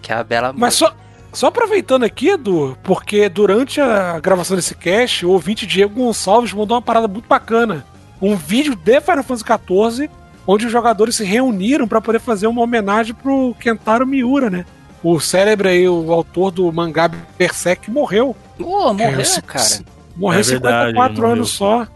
Que 0.00 0.12
é 0.12 0.14
a 0.16 0.24
bela 0.24 0.52
Mas 0.56 0.80
música. 0.80 0.90
só, 0.90 0.96
só 1.36 1.48
aproveitando 1.48 2.04
aqui, 2.04 2.30
Edu, 2.30 2.76
porque 2.82 3.28
durante 3.28 3.80
a 3.80 4.18
gravação 4.20 4.56
desse 4.56 4.74
cast, 4.74 5.24
o 5.26 5.30
ouvinte 5.30 5.66
Diego 5.66 5.94
Gonçalves 5.94 6.52
mandou 6.52 6.76
uma 6.76 6.82
parada 6.82 7.06
muito 7.06 7.28
bacana. 7.28 7.84
Um 8.20 8.34
vídeo 8.34 8.74
de 8.74 9.00
Final 9.00 9.22
Fantasy 9.22 9.44
XIV, 9.44 10.10
onde 10.46 10.64
os 10.66 10.72
jogadores 10.72 11.16
se 11.16 11.24
reuniram 11.24 11.86
pra 11.86 12.00
poder 12.00 12.18
fazer 12.20 12.46
uma 12.46 12.62
homenagem 12.62 13.14
pro 13.14 13.54
Kentaro 13.60 14.06
Miura, 14.06 14.48
né? 14.48 14.64
O 15.02 15.20
célebre 15.20 15.68
aí, 15.68 15.88
o 15.88 16.10
autor 16.12 16.50
do 16.50 16.72
mangá 16.72 17.08
Berserk, 17.38 17.90
morreu. 17.90 18.34
Pô, 18.58 18.92
morreu, 18.94 19.20
É, 19.20 19.40
cara. 19.42 19.68
Morreu 20.16 20.40
É 20.40 20.42
verdade, 20.42 20.86
54 20.92 21.14
morreu. 21.16 21.32
anos 21.32 21.50
só. 21.50 21.86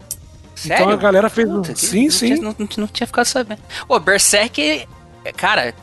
Sério? 0.55 0.83
Então 0.83 0.89
a 0.93 0.95
galera 0.95 1.27
fez 1.29 1.49
um. 1.49 1.55
Puta, 1.55 1.73
que- 1.73 1.79
Sim, 1.79 2.03
não 2.05 2.11
sim. 2.11 2.25
Tinha, 2.35 2.41
não, 2.43 2.55
não- 2.59 2.67
não 2.77 2.87
tinha 2.87 3.07
ficado 3.07 3.25
sabendo. 3.25 3.59
Ô, 3.89 3.99
Berserk, 3.99 4.87
cara, 5.35 5.73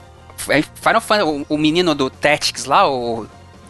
é 0.48 0.62
Final 0.62 1.01
Fantasy, 1.01 1.22
o, 1.48 1.55
o 1.55 1.59
menino 1.59 1.94
do 1.97 2.09
Tactics 2.09 2.64
lá, 2.64 2.89
o 2.89 3.26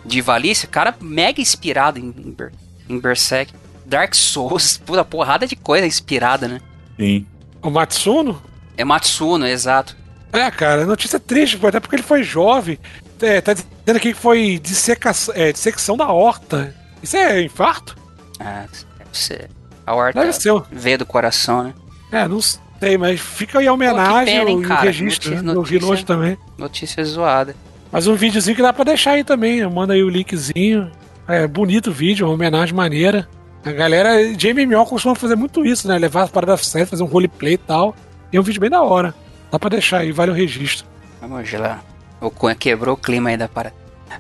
de 0.09 0.21
Valice, 0.21 0.67
cara 0.67 0.95
mega 1.01 1.41
inspirado 1.41 1.99
em, 1.99 2.07
em, 2.17 2.31
Ber- 2.33 2.53
em 2.89 2.99
Berserk. 2.99 3.53
Dark 3.87 4.15
Souls, 4.15 4.77
puta 4.85 5.05
porrada 5.05 5.47
de 5.47 5.55
coisa 5.57 5.87
inspirada, 5.87 6.49
né? 6.49 6.61
Sim. 6.99 7.27
O 7.63 7.71
Matsuno? 7.71 8.43
É 8.77 8.85
Matsuno, 8.85 9.47
exato. 9.47 9.97
É, 10.33 10.51
cara, 10.51 10.85
notícia 10.85 11.19
triste, 11.19 11.59
até 11.67 11.81
porque 11.81 11.97
ele 11.97 12.03
foi 12.03 12.23
jovem. 12.23 12.79
É, 13.21 13.41
tá 13.41 13.53
dizendo 13.55 13.97
aqui 13.97 14.13
que 14.13 14.21
foi 14.21 14.59
disseca, 14.63 15.11
é, 15.35 15.53
dissecção 15.53 15.97
da 15.97 16.07
horta. 16.09 16.75
Isso 17.03 17.17
é 17.17 17.43
infarto? 17.43 17.97
Ah, 18.39 18.67
deve 18.99 19.11
ser. 19.13 19.51
A 19.87 19.95
horta 19.95 20.21
Deve 20.21 20.33
ser. 20.35 20.53
veio 20.71 20.99
do 20.99 21.07
coração, 21.07 21.63
né? 21.65 21.75
É, 22.13 22.29
não, 22.29 22.41
Sei, 22.41 22.97
mas 22.99 23.19
fica 23.19 23.59
aí 23.59 23.67
a 23.67 23.73
homenagem 23.73 24.37
pena, 24.39 24.51
hein, 24.51 24.59
o 24.59 24.69
cara? 24.69 24.83
registro. 24.83 25.31
Notícia- 25.31 25.43
né? 25.43 25.59
Eu 25.59 25.63
vi 25.63 25.75
notícia- 25.75 25.93
hoje 25.93 26.05
também. 26.05 26.39
Notícia 26.59 27.05
zoada. 27.05 27.57
Mas 27.91 28.07
um 28.07 28.15
videozinho 28.15 28.57
que 28.57 28.63
dá 28.63 28.73
pra 28.73 28.85
deixar 28.85 29.13
aí 29.13 29.25
também. 29.25 29.67
Manda 29.69 29.95
aí 29.95 30.03
o 30.03 30.09
linkzinho. 30.09 30.91
É 31.27 31.47
bonito 31.47 31.91
o 31.91 31.93
vídeo, 31.93 32.27
uma 32.27 32.35
homenagem 32.35 32.75
maneira. 32.75 33.29
A 33.65 33.73
galera 33.73 34.35
de 34.35 34.55
MMO 34.55 34.87
costuma 34.87 35.15
fazer 35.15 35.37
muito 35.37 35.65
isso, 35.65 35.89
né? 35.89 35.99
Levar 35.99 36.23
as 36.23 36.31
paradas 36.31 36.67
sério, 36.67 36.87
fazer 36.87 37.03
um 37.03 37.07
roleplay 37.07 37.55
e 37.55 37.59
tal. 37.59 37.95
E 38.33 38.37
é 38.37 38.41
um 38.41 38.43
vídeo 38.43 38.61
bem 38.61 38.71
da 38.71 38.83
hora. 38.83 39.15
Dá 39.51 39.59
pra 39.59 39.71
deixar 39.71 39.99
aí, 39.99 40.13
vale 40.13 40.31
o 40.31 40.35
registro. 40.35 40.87
Vamos 41.21 41.51
lá. 41.53 41.81
O 42.21 42.31
Cunha 42.31 42.55
quebrou 42.55 42.95
o 42.95 42.99
clima 42.99 43.31
aí 43.31 43.37
da 43.37 43.49
parada. 43.49 43.75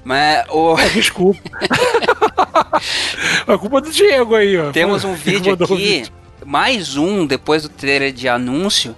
Mas 0.04 0.46
o... 0.50 0.78
É, 0.78 0.88
desculpa. 0.90 1.40
é 3.46 3.58
culpa 3.58 3.80
do 3.80 3.90
Diego 3.90 4.34
aí, 4.34 4.58
ó. 4.58 4.70
temos 4.70 5.04
um 5.04 5.14
vídeo 5.14 5.54
aqui, 5.54 5.76
vídeo. 5.76 6.12
mais 6.44 6.96
um 6.96 7.26
depois 7.26 7.62
do 7.62 7.68
trailer 7.68 8.12
de 8.12 8.28
anúncio, 8.28 8.94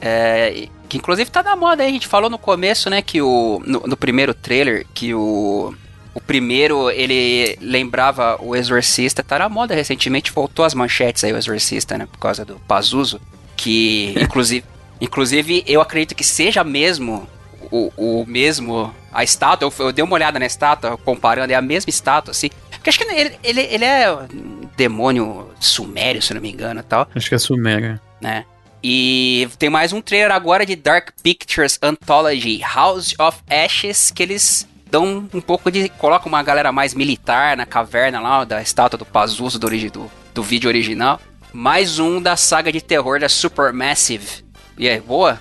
é, 0.00 0.68
que 0.92 0.98
inclusive 0.98 1.30
tá 1.30 1.42
na 1.42 1.56
moda 1.56 1.82
aí. 1.82 1.88
A 1.88 1.92
gente 1.92 2.06
falou 2.06 2.28
no 2.28 2.36
começo, 2.36 2.90
né, 2.90 3.00
que 3.00 3.22
o 3.22 3.62
no, 3.64 3.80
no 3.86 3.96
primeiro 3.96 4.34
trailer 4.34 4.86
que 4.92 5.14
o 5.14 5.74
o 6.14 6.20
primeiro 6.20 6.90
ele 6.90 7.56
lembrava 7.62 8.36
o 8.38 8.54
Exorcista, 8.54 9.22
tá 9.22 9.38
na 9.38 9.48
moda 9.48 9.74
recentemente, 9.74 10.30
voltou 10.30 10.62
as 10.62 10.74
manchetes 10.74 11.24
aí 11.24 11.32
o 11.32 11.38
Exorcista, 11.38 11.96
né, 11.96 12.06
por 12.06 12.18
causa 12.18 12.44
do 12.44 12.56
Pazuzu, 12.68 13.18
que 13.56 14.14
inclusive 14.20 14.66
inclusive 15.00 15.64
eu 15.66 15.80
acredito 15.80 16.14
que 16.14 16.22
seja 16.22 16.62
mesmo 16.62 17.26
o, 17.70 17.90
o 17.96 18.26
mesmo 18.26 18.94
a 19.10 19.24
estátua, 19.24 19.66
eu, 19.66 19.86
eu 19.86 19.92
dei 19.92 20.04
uma 20.04 20.12
olhada 20.12 20.38
na 20.38 20.44
estátua 20.44 20.98
comparando 20.98 21.54
é 21.54 21.56
a 21.56 21.62
mesma 21.62 21.88
estátua 21.88 22.32
assim. 22.32 22.50
Porque 22.70 22.90
acho 22.90 22.98
que 22.98 23.04
ele, 23.04 23.38
ele, 23.42 23.60
ele 23.60 23.84
é 23.84 24.12
um 24.12 24.68
demônio 24.76 25.48
sumério, 25.58 26.20
se 26.20 26.34
não 26.34 26.40
me 26.42 26.50
engano, 26.50 26.82
tal 26.82 27.08
Acho 27.14 27.30
que 27.30 27.34
é 27.34 27.38
Sumera. 27.38 27.98
né? 28.20 28.44
E 28.82 29.48
tem 29.58 29.70
mais 29.70 29.92
um 29.92 30.00
trailer 30.00 30.32
agora 30.32 30.66
de 30.66 30.74
Dark 30.74 31.10
Pictures 31.22 31.78
Anthology 31.80 32.60
House 32.62 33.14
of 33.18 33.38
Ashes 33.48 34.10
que 34.10 34.22
eles 34.22 34.66
dão 34.90 35.28
um 35.32 35.40
pouco 35.40 35.70
de 35.70 35.88
colocam 35.88 36.28
uma 36.28 36.42
galera 36.42 36.72
mais 36.72 36.92
militar 36.92 37.56
na 37.56 37.64
caverna 37.64 38.20
lá 38.20 38.44
da 38.44 38.60
estátua 38.60 38.98
do 38.98 39.06
Pazuzu 39.06 39.58
do, 39.58 39.68
do, 39.68 40.10
do 40.34 40.42
vídeo 40.42 40.68
original. 40.68 41.20
Mais 41.52 41.98
um 41.98 42.20
da 42.20 42.36
saga 42.36 42.72
de 42.72 42.80
terror 42.80 43.20
da 43.20 43.28
Supermassive. 43.28 44.44
E 44.76 44.88
aí, 44.88 45.00
boa? 45.00 45.40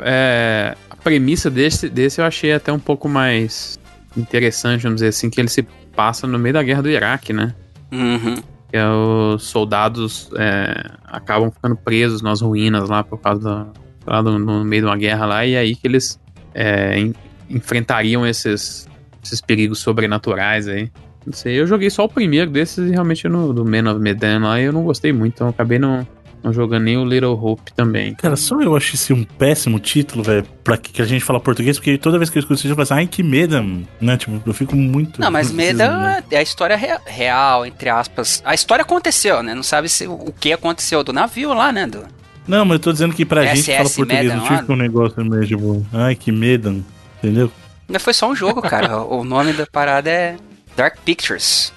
É, 0.00 0.74
a 0.88 0.96
premissa 0.96 1.50
desse, 1.50 1.88
desse 1.88 2.20
eu 2.20 2.24
achei 2.24 2.52
até 2.52 2.72
um 2.72 2.78
pouco 2.78 3.08
mais 3.08 3.78
interessante, 4.16 4.82
vamos 4.82 4.96
dizer 4.96 5.08
assim, 5.08 5.30
que 5.30 5.40
ele 5.40 5.48
se 5.48 5.62
passa 5.94 6.26
no 6.26 6.38
meio 6.38 6.54
da 6.54 6.62
guerra 6.62 6.82
do 6.82 6.90
Iraque, 6.90 7.32
né? 7.32 7.54
Uhum. 7.92 8.36
Que 8.70 8.76
é 8.76 8.86
os 8.88 9.42
soldados 9.42 10.30
é, 10.36 10.90
acabam 11.04 11.50
ficando 11.50 11.74
presos 11.76 12.22
nas 12.22 12.40
ruínas 12.40 12.88
lá 12.88 13.02
por 13.02 13.18
causa 13.18 13.40
da, 13.42 13.66
lá 14.06 14.22
do- 14.22 14.38
no 14.38 14.64
meio 14.64 14.82
de 14.82 14.86
uma 14.88 14.96
guerra 14.96 15.26
lá, 15.26 15.44
e 15.46 15.56
aí 15.56 15.74
que 15.74 15.86
eles 15.88 16.20
é, 16.54 16.98
en- 16.98 17.14
enfrentariam 17.48 18.24
esses, 18.26 18.88
esses 19.24 19.40
perigos 19.40 19.80
sobrenaturais 19.80 20.68
aí. 20.68 20.90
Não 21.26 21.32
sei, 21.32 21.60
eu 21.60 21.66
joguei 21.66 21.90
só 21.90 22.04
o 22.04 22.08
primeiro 22.08 22.50
desses 22.50 22.88
e 22.88 22.92
realmente 22.92 23.28
no, 23.28 23.52
do 23.52 23.64
Man 23.64 23.90
of 23.92 24.00
Medan 24.00 24.38
lá 24.40 24.60
eu 24.60 24.72
não 24.72 24.84
gostei 24.84 25.12
muito, 25.12 25.34
então 25.34 25.48
acabei 25.48 25.78
não, 25.78 26.06
não 26.42 26.52
jogando 26.52 26.84
nem 26.84 26.96
o 26.96 27.04
Little 27.04 27.32
Hope 27.32 27.72
também. 27.74 28.14
Cara, 28.14 28.36
só 28.36 28.60
eu 28.60 28.76
achei 28.76 28.94
esse 28.94 29.12
um 29.12 29.24
péssimo 29.24 29.78
título, 29.78 30.22
velho, 30.22 30.44
pra 30.64 30.76
que 30.76 30.92
que 30.92 31.02
a 31.02 31.04
gente 31.04 31.24
fala 31.24 31.38
português, 31.40 31.78
porque 31.78 31.96
toda 31.98 32.18
vez 32.18 32.30
que 32.30 32.38
eu 32.38 32.40
escuto 32.40 32.58
isso, 32.58 32.68
eu 32.68 32.74
falo 32.74 32.82
assim, 32.82 32.94
ai, 32.94 33.06
que 33.06 33.22
medo, 33.22 33.62
né? 34.00 34.16
Tipo, 34.16 34.40
eu 34.46 34.54
fico 34.54 34.74
muito. 34.76 35.20
Não, 35.20 35.30
mas 35.30 35.50
precisando, 35.52 36.00
né? 36.00 36.22
é 36.30 36.36
a 36.38 36.42
história 36.42 36.76
rea- 36.76 37.00
real, 37.06 37.66
entre 37.66 37.88
aspas. 37.88 38.42
A 38.44 38.54
história 38.54 38.82
aconteceu, 38.82 39.42
né? 39.42 39.54
Não 39.54 39.62
sabe 39.62 39.88
se, 39.88 40.06
o 40.06 40.32
que 40.38 40.52
aconteceu 40.52 41.02
do 41.04 41.12
navio 41.12 41.52
lá, 41.52 41.70
né? 41.72 41.86
Do, 41.86 42.04
Não, 42.48 42.64
mas 42.64 42.74
eu 42.76 42.80
tô 42.80 42.92
dizendo 42.92 43.14
que 43.14 43.24
pra 43.24 43.44
gente 43.46 43.64
que 43.64 43.72
fala 43.76 43.88
SS 43.88 43.96
português, 43.96 44.22
Medan 44.24 44.36
não 44.36 44.44
lá? 44.50 44.58
fica 44.58 44.72
um 44.72 44.76
negócio 44.76 45.24
meio 45.24 45.46
tipo, 45.46 45.86
ai, 45.92 46.14
que 46.14 46.32
medo, 46.32 46.84
entendeu? 47.18 47.50
Mas 47.88 48.02
foi 48.02 48.14
só 48.14 48.30
um 48.30 48.34
jogo, 48.36 48.62
cara. 48.62 48.98
o 49.02 49.24
nome 49.24 49.52
da 49.52 49.66
parada 49.66 50.08
é 50.08 50.36
Dark 50.76 50.96
Pictures. 51.04 51.72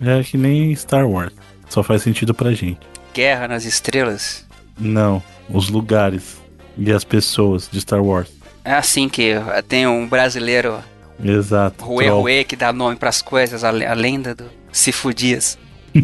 É 0.00 0.22
que 0.22 0.36
nem 0.36 0.74
Star 0.74 1.08
Wars. 1.08 1.32
Só 1.68 1.82
faz 1.82 2.02
sentido 2.02 2.34
pra 2.34 2.52
gente. 2.52 2.78
Guerra 3.14 3.48
nas 3.48 3.64
Estrelas. 3.64 4.44
Não, 4.78 5.22
os 5.48 5.70
lugares 5.70 6.36
e 6.76 6.90
as 6.92 7.04
pessoas 7.04 7.68
de 7.70 7.80
Star 7.80 8.02
Wars. 8.02 8.28
É 8.64 8.72
assim 8.74 9.08
que 9.08 9.32
tem 9.68 9.86
um 9.86 10.06
brasileiro, 10.08 10.78
Exato. 11.22 11.84
Rue. 11.84 12.08
Rue, 12.08 12.44
que 12.44 12.56
dá 12.56 12.72
nome 12.72 12.96
pras 12.96 13.22
coisas, 13.22 13.62
a, 13.62 13.70
le- 13.70 13.86
a 13.86 13.94
lenda 13.94 14.34
do 14.34 14.50
Cifu 14.72 15.14
Dias. 15.14 15.56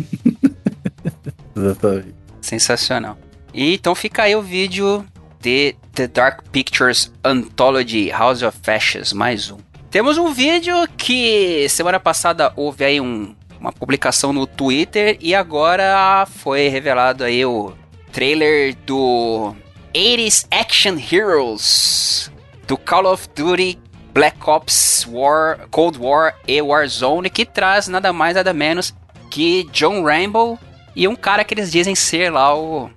Exatamente. 1.57 2.15
Sensacional. 2.41 3.19
E 3.53 3.74
então 3.74 3.95
fica 3.95 4.23
aí 4.23 4.37
o 4.37 4.43
vídeo 4.43 5.05
de 5.41 5.74
The 5.95 6.07
Dark 6.07 6.43
Pictures 6.53 7.11
Anthology 7.24 8.11
House 8.11 8.43
of 8.43 8.59
Ashes, 8.70 9.12
mais 9.12 9.51
um. 9.51 9.59
Temos 9.91 10.16
um 10.19 10.32
vídeo 10.32 10.74
que 10.97 11.66
semana 11.69 11.99
passada 11.99 12.53
houve 12.55 12.85
aí 12.85 13.01
um- 13.01 13.35
uma 13.61 13.70
publicação 13.70 14.32
no 14.32 14.47
Twitter 14.47 15.19
e 15.20 15.35
agora 15.35 16.27
foi 16.27 16.69
revelado 16.69 17.23
aí 17.23 17.45
o 17.45 17.74
trailer 18.11 18.74
do 18.87 19.55
80s 19.95 20.47
Action 20.51 20.97
Heroes 20.99 22.32
do 22.66 22.78
Call 22.78 23.12
of 23.12 23.28
Duty 23.37 23.78
Black 24.15 24.39
Ops 24.49 25.07
War, 25.09 25.69
Cold 25.70 25.99
War 25.99 26.35
e 26.49 26.61
Warzone 26.61 27.28
que 27.28 27.45
traz 27.45 27.87
nada 27.87 28.12
mais 28.12 28.35
nada 28.35 28.55
menos 28.55 28.95
que 29.31 29.65
John 29.73 30.03
Rambo 30.03 30.59
e 30.97 31.07
um 31.07 31.15
cara 31.15 31.45
que 31.45 31.55
eles 31.55 31.70
dizem 31.70 31.95
ser 31.95 32.32
lá 32.32 32.57
o 32.57 32.91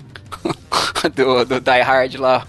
do, 1.13 1.45
do 1.45 1.59
Die 1.59 1.81
Hard 1.81 2.15
lá, 2.15 2.47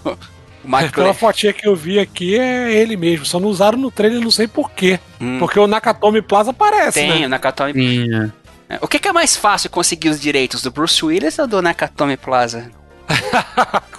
o 0.64 0.68
Aquela 0.76 0.82
McLean. 1.08 1.14
fotinha 1.14 1.52
que 1.52 1.66
eu 1.68 1.76
vi 1.76 1.98
aqui 1.98 2.38
é 2.38 2.72
ele 2.72 2.96
mesmo. 2.96 3.24
Só 3.26 3.38
não 3.38 3.48
usaram 3.48 3.78
no 3.78 3.90
trailer, 3.90 4.20
não 4.20 4.30
sei 4.30 4.46
porquê. 4.48 4.98
Hum, 5.20 5.38
Porque 5.38 5.58
o 5.58 5.66
Nakatomi 5.66 6.22
Plaza 6.22 6.50
aparece, 6.50 7.00
tem 7.00 7.20
né? 7.20 7.26
o 7.26 7.28
Nakatomi. 7.28 7.72
Sim, 7.72 8.06
é. 8.68 8.78
O 8.80 8.88
que, 8.88 8.98
que 8.98 9.08
é 9.08 9.12
mais 9.12 9.36
fácil 9.36 9.68
conseguir 9.70 10.08
os 10.08 10.18
direitos 10.20 10.62
do 10.62 10.70
Bruce 10.70 11.04
Willis 11.04 11.38
ou 11.38 11.46
do 11.46 11.60
Nakatomi 11.62 12.16
Plaza? 12.16 12.70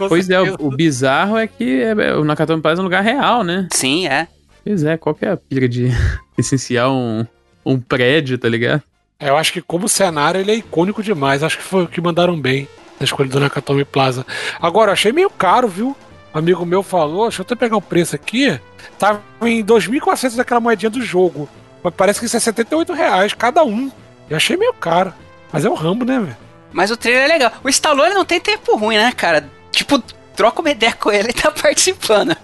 Pois 0.09 0.29
é, 0.29 0.41
o, 0.41 0.55
o 0.59 0.71
bizarro 0.71 1.37
é 1.37 1.47
que 1.47 1.81
é, 1.81 1.91
é, 1.91 2.15
o 2.15 2.23
Nakatomi 2.25 2.61
Plaza 2.61 2.79
é 2.79 2.81
um 2.81 2.85
lugar 2.85 3.03
real, 3.03 3.43
né? 3.43 3.67
Sim, 3.71 4.07
é. 4.07 4.27
Pois 4.65 4.83
é, 4.83 4.97
qual 4.97 5.15
que 5.15 5.25
é 5.25 5.29
a 5.31 5.37
pira 5.37 5.69
de 5.69 5.89
licenciar 6.37 6.91
um, 6.91 7.25
um 7.65 7.79
prédio, 7.79 8.37
tá 8.37 8.49
ligado? 8.49 8.81
É, 9.19 9.29
Eu 9.29 9.37
acho 9.37 9.53
que 9.53 9.61
como 9.61 9.87
cenário 9.87 10.41
ele 10.41 10.51
é 10.51 10.55
icônico 10.55 11.01
demais. 11.01 11.43
Acho 11.43 11.57
que 11.57 11.63
foi 11.63 11.83
o 11.83 11.87
que 11.87 12.01
mandaram 12.01 12.39
bem 12.39 12.67
na 12.99 13.03
escolha 13.05 13.29
do 13.29 13.39
Nakatomi 13.39 13.85
Plaza. 13.85 14.25
Agora, 14.61 14.89
eu 14.89 14.93
achei 14.93 15.11
meio 15.11 15.29
caro, 15.29 15.67
viu? 15.67 15.95
Um 16.35 16.39
amigo 16.39 16.65
meu 16.65 16.83
falou, 16.83 17.29
deixa 17.29 17.41
eu 17.41 17.45
até 17.45 17.55
pegar 17.55 17.77
o 17.77 17.81
preço 17.81 18.13
aqui. 18.13 18.59
Tava 18.99 19.23
em 19.41 19.63
2.400 19.63 20.35
daquela 20.35 20.59
moedinha 20.59 20.89
do 20.89 21.01
jogo. 21.01 21.47
Mas 21.81 21.93
parece 21.95 22.19
que 22.19 22.25
isso 22.25 22.35
é 22.35 22.41
78 22.41 22.91
reais 22.91 23.33
cada 23.33 23.63
um. 23.63 23.89
Eu 24.29 24.35
achei 24.35 24.57
meio 24.57 24.73
caro. 24.73 25.13
Mas 25.53 25.63
é 25.63 25.69
o 25.69 25.73
Rambo, 25.73 26.03
né, 26.03 26.19
velho? 26.19 26.37
Mas 26.73 26.91
o 26.91 26.97
trailer 26.97 27.23
é 27.23 27.27
legal. 27.27 27.53
O 27.63 27.69
Stallone 27.69 28.13
não 28.13 28.25
tem 28.25 28.41
tempo 28.41 28.75
ruim, 28.75 28.97
né, 28.97 29.13
cara? 29.15 29.49
Tipo, 29.71 29.97
troca 30.35 30.59
uma 30.59 30.71
ideia 30.71 30.91
com 30.91 31.09
ele 31.09 31.29
e 31.29 31.33
tá 31.33 31.49
participando. 31.55 32.35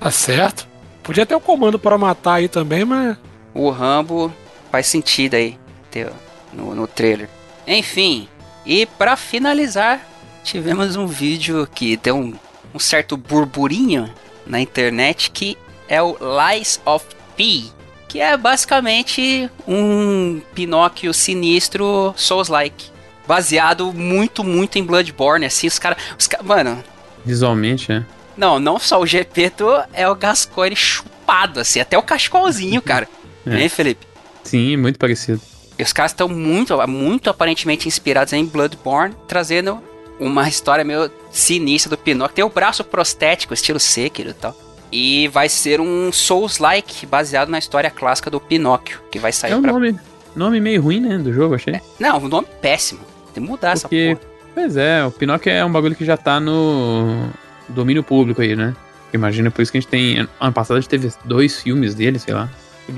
Tá 0.00 0.10
certo. 0.10 0.66
Podia 1.02 1.26
ter 1.26 1.34
o 1.34 1.40
comando 1.40 1.78
para 1.78 1.98
matar 1.98 2.34
aí 2.34 2.48
também, 2.48 2.86
mas. 2.86 3.18
O 3.52 3.68
Rambo 3.68 4.32
faz 4.72 4.86
sentido 4.86 5.34
aí 5.34 5.58
ter 5.90 6.10
no, 6.54 6.74
no 6.74 6.86
trailer. 6.86 7.28
Enfim, 7.66 8.28
e 8.64 8.86
pra 8.86 9.14
finalizar, 9.14 10.00
tivemos 10.42 10.96
um 10.96 11.06
vídeo 11.06 11.68
que 11.74 11.98
deu 11.98 12.16
um, 12.16 12.34
um 12.74 12.78
certo 12.78 13.16
burburinho 13.16 14.12
na 14.46 14.60
internet 14.60 15.30
que 15.30 15.56
é 15.88 16.00
o 16.02 16.16
Lies 16.20 16.80
of 16.84 17.04
P, 17.36 17.64
que 18.08 18.20
é 18.20 18.36
basicamente 18.36 19.50
um 19.66 20.40
Pinóquio 20.54 21.12
sinistro 21.14 22.12
Souls-like. 22.16 22.86
Baseado 23.26 23.92
muito, 23.92 24.42
muito 24.42 24.78
em 24.78 24.84
Bloodborne, 24.84 25.46
assim, 25.46 25.66
os 25.68 25.78
caras. 25.78 25.98
Os 26.18 26.26
ca- 26.26 26.42
Mano, 26.42 26.82
Visualmente, 27.24 27.92
é. 27.92 28.02
não, 28.36 28.58
não 28.58 28.78
só 28.78 29.00
o 29.00 29.06
Gepeto 29.06 29.66
é 29.92 30.08
o 30.08 30.14
Gascoigne 30.16 30.74
chupado, 30.74 31.60
assim, 31.60 31.78
até 31.80 31.96
o 31.96 32.02
cachecolzinho, 32.02 32.80
cara. 32.82 33.08
É. 33.46 33.58
Hein, 33.62 33.68
Felipe? 33.70 34.06
Sim, 34.44 34.76
muito 34.76 34.98
parecido. 34.98 35.40
E 35.78 35.82
os 35.82 35.94
caras 35.94 36.10
estão 36.10 36.28
muito, 36.28 36.76
muito 36.86 37.30
aparentemente 37.30 37.88
inspirados 37.88 38.34
em 38.34 38.44
Bloodborne, 38.44 39.14
trazendo 39.26 39.82
uma 40.20 40.48
história 40.48 40.84
meio 40.84 41.10
sinistra 41.32 41.90
do 41.90 41.98
Pinóquio. 41.98 42.34
Tem 42.36 42.44
o 42.44 42.48
braço 42.50 42.84
prostético, 42.84 43.54
estilo 43.54 43.80
Sekiro 43.80 44.30
e 44.30 44.34
tal. 44.34 44.54
E 44.92 45.28
vai 45.28 45.48
ser 45.48 45.80
um 45.80 46.12
Souls-like, 46.12 47.06
baseado 47.06 47.48
na 47.48 47.58
história 47.58 47.90
clássica 47.90 48.28
do 48.30 48.38
Pinóquio, 48.40 49.00
que 49.10 49.18
vai 49.18 49.32
sair 49.32 49.52
É 49.52 49.56
um 49.56 49.62
pra... 49.62 49.72
nome, 49.72 49.98
nome 50.36 50.60
meio 50.60 50.82
ruim, 50.82 51.00
né, 51.00 51.16
do 51.18 51.32
jogo, 51.32 51.54
achei. 51.54 51.80
Não, 51.98 52.18
um 52.18 52.28
nome 52.28 52.46
péssimo. 52.60 53.00
Tem 53.32 53.42
que 53.42 53.48
mudar 53.50 53.78
Porque- 53.80 53.96
essa 53.96 54.16
porra. 54.16 54.30
Pois 54.52 54.76
é, 54.76 55.04
o 55.04 55.10
Pinóquio 55.12 55.50
é 55.52 55.64
um 55.64 55.70
bagulho 55.70 55.94
que 55.94 56.04
já 56.04 56.16
tá 56.16 56.40
no 56.40 57.28
domínio 57.68 58.02
público 58.02 58.42
aí, 58.42 58.56
né? 58.56 58.74
Imagina, 59.14 59.48
por 59.50 59.62
isso 59.62 59.70
que 59.72 59.78
a 59.78 59.80
gente 59.80 59.90
tem. 59.90 60.26
Ano 60.40 60.52
passado 60.52 60.76
a 60.76 60.80
gente 60.80 60.88
teve 60.90 61.08
dois 61.24 61.62
filmes 61.62 61.94
dele, 61.94 62.18
sei 62.18 62.34
lá. 62.34 62.48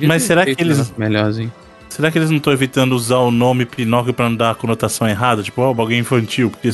Mas 0.06 0.22
será 0.22 0.44
que 0.46 0.56
eles- 0.58 0.92
Melhorzinho. 0.96 1.52
Será 1.90 2.10
que 2.10 2.16
eles 2.16 2.30
não 2.30 2.38
estão 2.38 2.54
evitando 2.54 2.92
usar 2.94 3.18
o 3.18 3.30
nome 3.30 3.66
Pinóquio 3.66 4.14
pra 4.14 4.26
não 4.30 4.34
dar 4.36 4.52
a 4.52 4.54
conotação 4.54 5.06
errada? 5.06 5.42
Tipo, 5.42 5.60
ó, 5.60 5.70
o 5.70 5.74
bagulho 5.74 5.96
infantil, 5.96 6.50
porque 6.50 6.70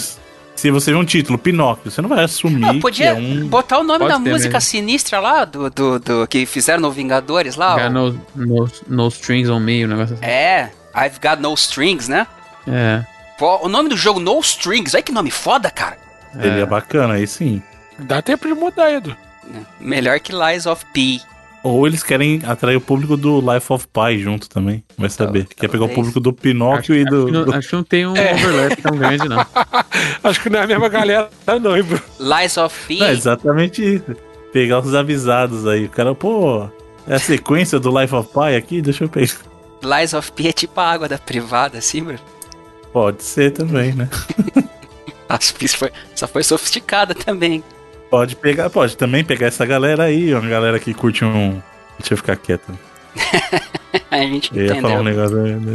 se 0.59 0.70
você 0.72 0.90
vê 0.90 0.97
um 0.97 1.05
título, 1.05 1.39
Pinóquio, 1.39 1.89
você 1.90 2.02
não 2.02 2.09
vai 2.09 2.24
assumir 2.24 2.68
que 2.72 2.80
podia 2.80 3.10
é 3.10 3.14
um. 3.14 3.47
botar 3.47 3.78
o 3.78 3.85
nome 3.85 4.01
Pode 4.01 4.10
da 4.10 4.18
música 4.18 4.55
mesmo. 4.55 4.60
sinistra 4.60 5.20
lá, 5.20 5.44
do, 5.44 5.70
do, 5.70 5.98
do- 6.01 6.26
que 6.26 6.44
fizeram 6.47 6.80
no 6.80 6.90
Vingadores 6.90 7.55
lá. 7.55 7.78
Got 7.78 7.93
no, 7.93 8.20
no, 8.35 8.70
no 8.89 9.09
strings 9.09 9.48
on 9.48 9.60
me, 9.60 9.85
o 9.85 9.89
negócio 9.89 10.14
assim. 10.16 10.24
É, 10.24 10.70
I've 10.97 11.20
Got 11.22 11.40
No 11.40 11.55
Strings, 11.55 12.09
né? 12.09 12.26
É. 12.66 13.05
Pô, 13.39 13.64
o 13.64 13.68
nome 13.68 13.89
do 13.89 13.97
jogo 13.97 14.18
No 14.18 14.40
Strings, 14.40 14.94
olha 14.94 15.02
que 15.02 15.12
nome 15.12 15.30
foda, 15.30 15.70
cara. 15.70 15.97
Seria 16.32 16.62
é. 16.62 16.66
bacana, 16.66 17.14
aí 17.14 17.26
sim. 17.26 17.62
Dá 17.97 18.20
tempo 18.20 18.48
de 18.48 18.55
mudar, 18.55 18.93
Edu. 18.93 19.16
Melhor 19.78 20.18
que 20.18 20.32
Lies 20.32 20.66
of 20.66 20.85
P. 20.93 21.20
Ou 21.62 21.86
eles 21.86 22.02
querem 22.02 22.40
atrair 22.47 22.76
o 22.76 22.80
público 22.80 23.16
do 23.16 23.40
Life 23.40 23.72
of 23.72 23.86
Pi 23.89 24.18
junto 24.20 24.48
também. 24.48 24.82
Vai 24.97 25.10
saber. 25.10 25.44
Tal- 25.44 25.56
Quer 25.56 25.68
pegar 25.68 25.85
o 25.85 25.89
público 25.89 26.20
do 26.20 26.32
Pinóquio 26.32 26.94
e 26.94 27.02
Acho, 27.02 27.10
do. 27.10 27.26
que 27.26 27.32
não, 27.32 27.44
do- 27.44 27.55
acho 27.55 27.68
que 27.68 27.74
não 27.76 27.82
tem 27.82 28.06
um 28.06 28.16
É. 28.16 28.32
overlap 28.35 28.76
tão 28.82 28.97
grande, 28.97 29.28
não. 29.28 29.44
Acho 30.22 30.40
que 30.43 30.48
não 30.51 30.60
é 30.60 30.62
a 30.62 30.66
mesma 30.66 30.89
galera, 30.89 31.28
não, 31.60 31.76
hein, 31.76 31.82
Bruno? 31.82 32.02
Lies 32.20 32.56
of 32.56 32.86
P. 32.86 32.98
Não, 32.98 33.06
é 33.06 33.12
exatamente 33.12 33.82
isso. 33.97 34.16
Pegar 34.52 34.78
os 34.80 34.94
avisados 34.94 35.66
aí. 35.66 35.86
O 35.86 35.90
cara, 35.90 36.14
pô, 36.14 36.68
é 37.06 37.14
a 37.14 37.18
sequência 37.18 37.78
do 37.80 37.97
Life 37.98 38.14
of 38.14 38.28
Pi 38.32 38.55
aqui? 38.56 38.80
Deixa 38.80 39.05
eu 39.05 39.09
pegar. 39.09 39.35
Lies 39.82 40.14
of 40.14 40.30
P 40.32 40.48
é 40.48 40.52
tipo 40.52 40.80
a 40.80 40.90
água 40.90 41.09
da 41.09 41.18
privada, 41.18 41.78
assim, 41.78 42.02
bro. 42.05 42.16
Pode 42.93 43.22
ser 43.22 43.51
também, 43.52 43.93
né? 43.93 44.09
As 45.28 45.51
P 45.52 45.68
foi, 45.68 45.90
só 46.14 46.26
foi 46.26 46.43
sofisticada 46.43 47.14
também. 47.14 47.62
Pode 48.10 48.36
pegar, 48.36 48.70
pode 48.70 48.97
também 48.97 49.22
pegar 49.24 49.48
essa 49.48 49.66
galera 49.66 50.05
aí, 50.05 50.32
uma 50.35 50.48
galera 50.48 50.78
que 50.78 50.94
curte 50.94 51.24
um. 51.24 51.60
Deixa 51.98 52.14
eu 52.14 52.16
ficar 52.18 52.36
quieto. 52.36 52.76
A 54.10 54.18
gente 54.18 54.51
Eu 54.56 54.66
ia 54.66 54.80
falar 54.80 55.01
um 55.01 55.09
entendeu. 55.09 55.28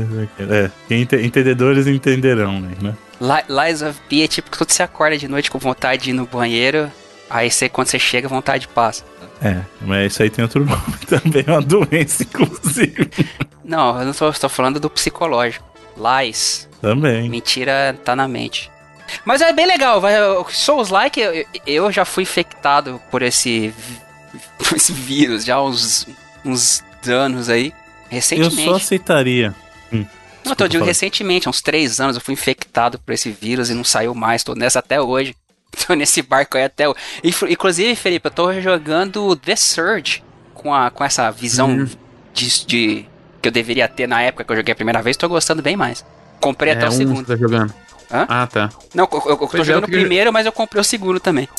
negócio. 0.07 0.29
É, 0.51 0.71
quem 0.87 1.01
ente- 1.01 1.15
entendedores 1.17 1.87
entenderão, 1.87 2.59
né? 2.59 2.95
Li- 3.19 3.67
Lies 3.67 3.81
of 3.81 3.99
P 4.09 4.23
é 4.23 4.27
tipo 4.27 4.49
que 4.49 4.57
você 4.57 4.83
acorda 4.83 5.17
de 5.17 5.27
noite 5.27 5.49
com 5.51 5.57
vontade 5.59 6.03
de 6.03 6.09
ir 6.11 6.13
no 6.13 6.25
banheiro, 6.25 6.91
aí 7.29 7.49
você, 7.51 7.67
quando 7.69 7.87
você 7.87 7.99
chega, 7.99 8.27
vontade 8.27 8.67
passa. 8.67 9.03
É, 9.41 9.61
mas 9.81 10.13
isso 10.13 10.23
aí 10.23 10.29
tem 10.29 10.43
outro 10.43 10.63
nome 10.65 10.81
também, 11.07 11.43
é 11.45 11.51
uma 11.51 11.61
doença, 11.61 12.23
inclusive. 12.23 13.09
Não, 13.63 13.99
eu 13.99 14.05
não 14.05 14.13
tô 14.13 14.49
falando 14.49 14.79
do 14.79 14.89
psicológico. 14.89 15.65
Lies. 15.97 16.67
Também. 16.81 17.29
Mentira 17.29 17.95
tá 18.03 18.15
na 18.15 18.27
mente. 18.27 18.71
Mas 19.25 19.41
é 19.41 19.51
bem 19.53 19.65
legal, 19.65 19.99
vai, 20.01 20.13
Souls 20.49 20.89
Like, 20.89 21.19
eu, 21.19 21.45
eu 21.67 21.91
já 21.91 22.03
fui 22.05 22.23
infectado 22.23 22.99
por 23.11 23.21
esse, 23.21 23.73
por 24.57 24.75
esse 24.75 24.91
vírus 24.91 25.45
já 25.45 25.55
há 25.55 25.63
uns, 25.63 26.07
uns 26.43 26.83
anos 27.07 27.49
aí. 27.49 27.67
Eu 27.67 27.73
Recentemente. 28.09 28.63
só 28.65 28.75
aceitaria. 28.75 29.53
Hum, 29.91 30.05
Não, 30.45 30.55
tô 30.55 30.65
recentemente, 30.83 31.47
há 31.47 31.49
uns 31.49 31.61
três 31.61 31.99
anos 31.99 32.15
eu 32.15 32.21
fui 32.21 32.33
infectado 32.33 32.99
por 32.99 33.13
esse 33.13 33.31
vírus 33.31 33.69
e 33.69 33.73
não 33.73 33.83
saiu 33.83 34.13
mais. 34.13 34.43
Tô 34.43 34.53
nessa 34.55 34.79
até 34.79 35.01
hoje. 35.01 35.35
Tô 35.87 35.95
nesse 35.95 36.21
barco 36.21 36.55
aí 36.55 36.65
até 36.65 36.87
hoje. 36.87 36.99
Inclusive, 37.49 37.95
Felipe, 37.95 38.27
eu 38.27 38.31
tô 38.31 38.61
jogando 38.61 39.35
The 39.35 39.55
Surge 39.55 40.23
com, 40.53 40.71
a, 40.71 40.91
com 40.91 41.03
essa 41.03 41.31
visão 41.31 41.67
Uhum. 41.69 41.87
de, 42.31 42.65
de- 42.67 43.05
que 43.41 43.47
eu 43.47 43.51
deveria 43.51 43.87
ter 43.87 44.07
na 44.07 44.21
época 44.21 44.43
que 44.43 44.51
eu 44.51 44.55
joguei 44.57 44.71
a 44.71 44.75
primeira 44.75 45.01
vez. 45.01 45.17
Tô 45.17 45.27
gostando 45.27 45.63
bem 45.63 45.75
mais. 45.75 46.05
Comprei 46.39 46.73
até 46.73 46.83
é 46.85 46.89
o 46.89 46.89
um 46.89 46.91
segundo. 46.91 47.25
tá 47.25 47.35
jogando. 47.35 47.73
Hã? 48.13 48.25
Ah, 48.29 48.47
tá. 48.47 48.69
Não, 48.93 49.07
eu, 49.11 49.19
eu- 49.25 49.29
eu 49.31 49.37
tô 49.37 49.47
Pois 49.47 49.61
é, 49.61 49.63
jogando 49.65 49.85
o 49.85 49.87
primeiro, 49.91 50.31
mas 50.31 50.45
eu 50.45 50.51
comprei 50.51 50.79
o 50.79 50.83
segundo 50.83 51.19
também. 51.19 51.49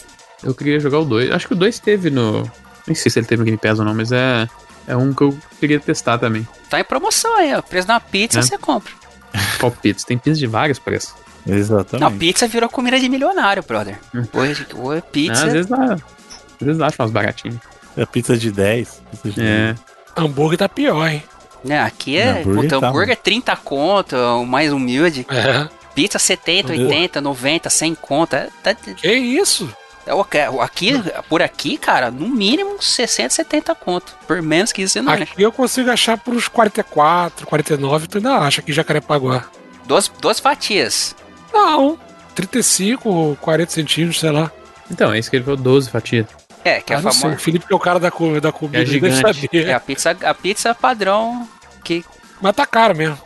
Eu 0.43 0.55
queria 0.55 0.79
jogar 0.79 1.01
o 1.01 1.05
2. 1.05 1.31
Acho 1.33 1.49
que 1.49 1.55
o 1.55 1.57
2 1.57 1.79
teve 1.81 2.11
no. 2.11 2.43
Nem 2.87 2.95
sei 2.95 3.11
se 3.11 3.19
ele 3.19 3.27
teve 3.27 3.41
no 3.41 3.45
Game 3.45 3.59
Pass 3.59 3.79
ou 3.79 3.85
não, 3.85 3.95
mas 3.95 4.13
é. 4.13 4.47
É 4.87 4.95
um 4.97 5.15
que 5.15 5.23
eu 5.23 5.37
queria 5.59 5.81
testar 5.81 6.19
também. 6.19 6.47
Tá 6.69 6.79
em 6.79 6.85
promoção 6.85 7.35
aí, 7.37 7.55
ó. 7.55 7.63
Preço 7.63 7.89
na 7.89 7.99
pizza 7.99 8.39
É. 8.39 8.43
você 8.43 8.59
compra. 8.59 8.93
Qual 9.59 9.73
pizza? 9.73 10.07
Tem 10.07 10.19
pizza 10.19 10.39
de 10.39 10.47
vários 10.47 10.79
preços. 10.79 11.15
Exatamente. 11.47 12.01
Não, 12.13 12.19
pizza 12.19 12.47
virou 12.47 12.69
comida 12.69 12.99
de 13.01 13.09
milionário, 13.09 13.63
brother. 13.67 13.99
Hum. 14.15 14.25
Hoje, 14.35 14.67
hoje 14.75 14.99
Ah, 15.05 15.11
pizza. 15.11 15.47
às 15.47 15.53
vezes 15.53 15.67
dá. 15.71 15.95
Às 15.95 16.67
vezes 16.67 16.81
acho 16.83 16.97
umas 17.03 17.11
baratinhas. 17.11 17.57
É 17.97 18.05
pizza 18.07 18.37
de 18.37 18.53
10. 18.53 19.03
Pizza 19.11 19.31
de 19.31 19.43
É. 19.43 19.75
Hambúrguer 20.17 20.59
tá 20.59 20.69
pior, 20.69 21.07
hein? 21.09 21.23
né, 21.65 21.81
aqui 21.81 22.19
é. 22.19 22.41
Hambúrguer 22.43 22.63
Puta, 22.65 22.81
tá, 22.81 22.89
hambúrguer 22.89 23.13
é 23.13 23.17
30 23.17 23.57
conto, 23.57 24.15
o 24.17 24.45
mais 24.47 24.71
humilde. 24.71 25.27
É. 25.31 25.67
Pizza 25.95 26.19
70, 26.19 26.69
Meu 26.69 26.79
Deus. 26.79 26.91
80, 26.91 27.21
90, 27.21 27.71
100 27.71 27.95
conto. 27.95 28.35
É, 28.35 28.49
tá- 28.63 28.75
Que 28.75 29.13
isso? 29.13 29.73
é 30.07 30.13
o- 30.15 30.27
é, 30.33 30.49
aqui, 30.63 30.93
por 31.29 31.41
aqui, 31.43 31.77
cara, 31.79 32.11
no 32.11 32.29
mínimo 32.29 32.83
60, 32.83 33.31
70 33.35 33.75
conto. 33.75 34.15
Por 34.27 34.43
menos 34.43 34.73
que 34.73 34.83
isso 34.83 34.95
você 34.95 35.03
não 35.03 35.13
acha. 35.13 35.23
Aqui 35.25 35.43
eu 35.43 35.53
consigo 35.53 35.91
achar 35.91 36.19
por 36.19 36.35
uns 36.35 36.49
44, 36.49 37.47
49, 37.47 38.07
tu 38.09 38.19
ainda 38.19 38.35
acha 38.39 38.61
aqui 38.61 38.71
em 38.71 38.75
Jacarepaguá. 38.75 39.45
Duas, 39.87 40.09
duas 40.21 40.41
fatias. 40.41 41.15
Não, 41.53 41.99
35, 42.35 43.37
40 43.41 43.71
centímetros, 43.73 44.21
sei 44.21 44.31
lá. 44.31 44.51
Então, 44.91 45.13
é 45.13 45.19
isso 45.19 45.31
que 45.31 45.37
ele 45.37 45.45
falou, 45.45 45.59
12 45.61 45.91
fatias. 45.91 46.27
É, 46.65 46.81
que 46.81 46.93
é 46.93 46.97
Ah, 46.97 46.99
a 46.99 47.03
não 47.03 47.11
sei, 47.13 47.21
famosa. 47.23 47.39
o 47.39 47.43
Felipe 47.43 47.67
que 47.67 47.73
é 47.73 47.77
o 47.77 47.81
cara 47.81 47.99
da, 48.01 48.09
da 48.09 48.11
comida, 48.53 48.79
É 48.79 48.81
ele 48.83 48.99
deve 49.01 49.15
gigante. 49.17 49.41
saber. 49.41 49.67
É 49.69 49.75
a 49.75 49.81
pizza, 49.81 50.17
a 50.23 50.35
pizza 50.35 50.75
padrão 50.75 51.47
que. 51.85 52.05
Mas 52.41 52.57
tá 52.57 52.65
caro 52.67 52.97
mesmo. 52.97 53.19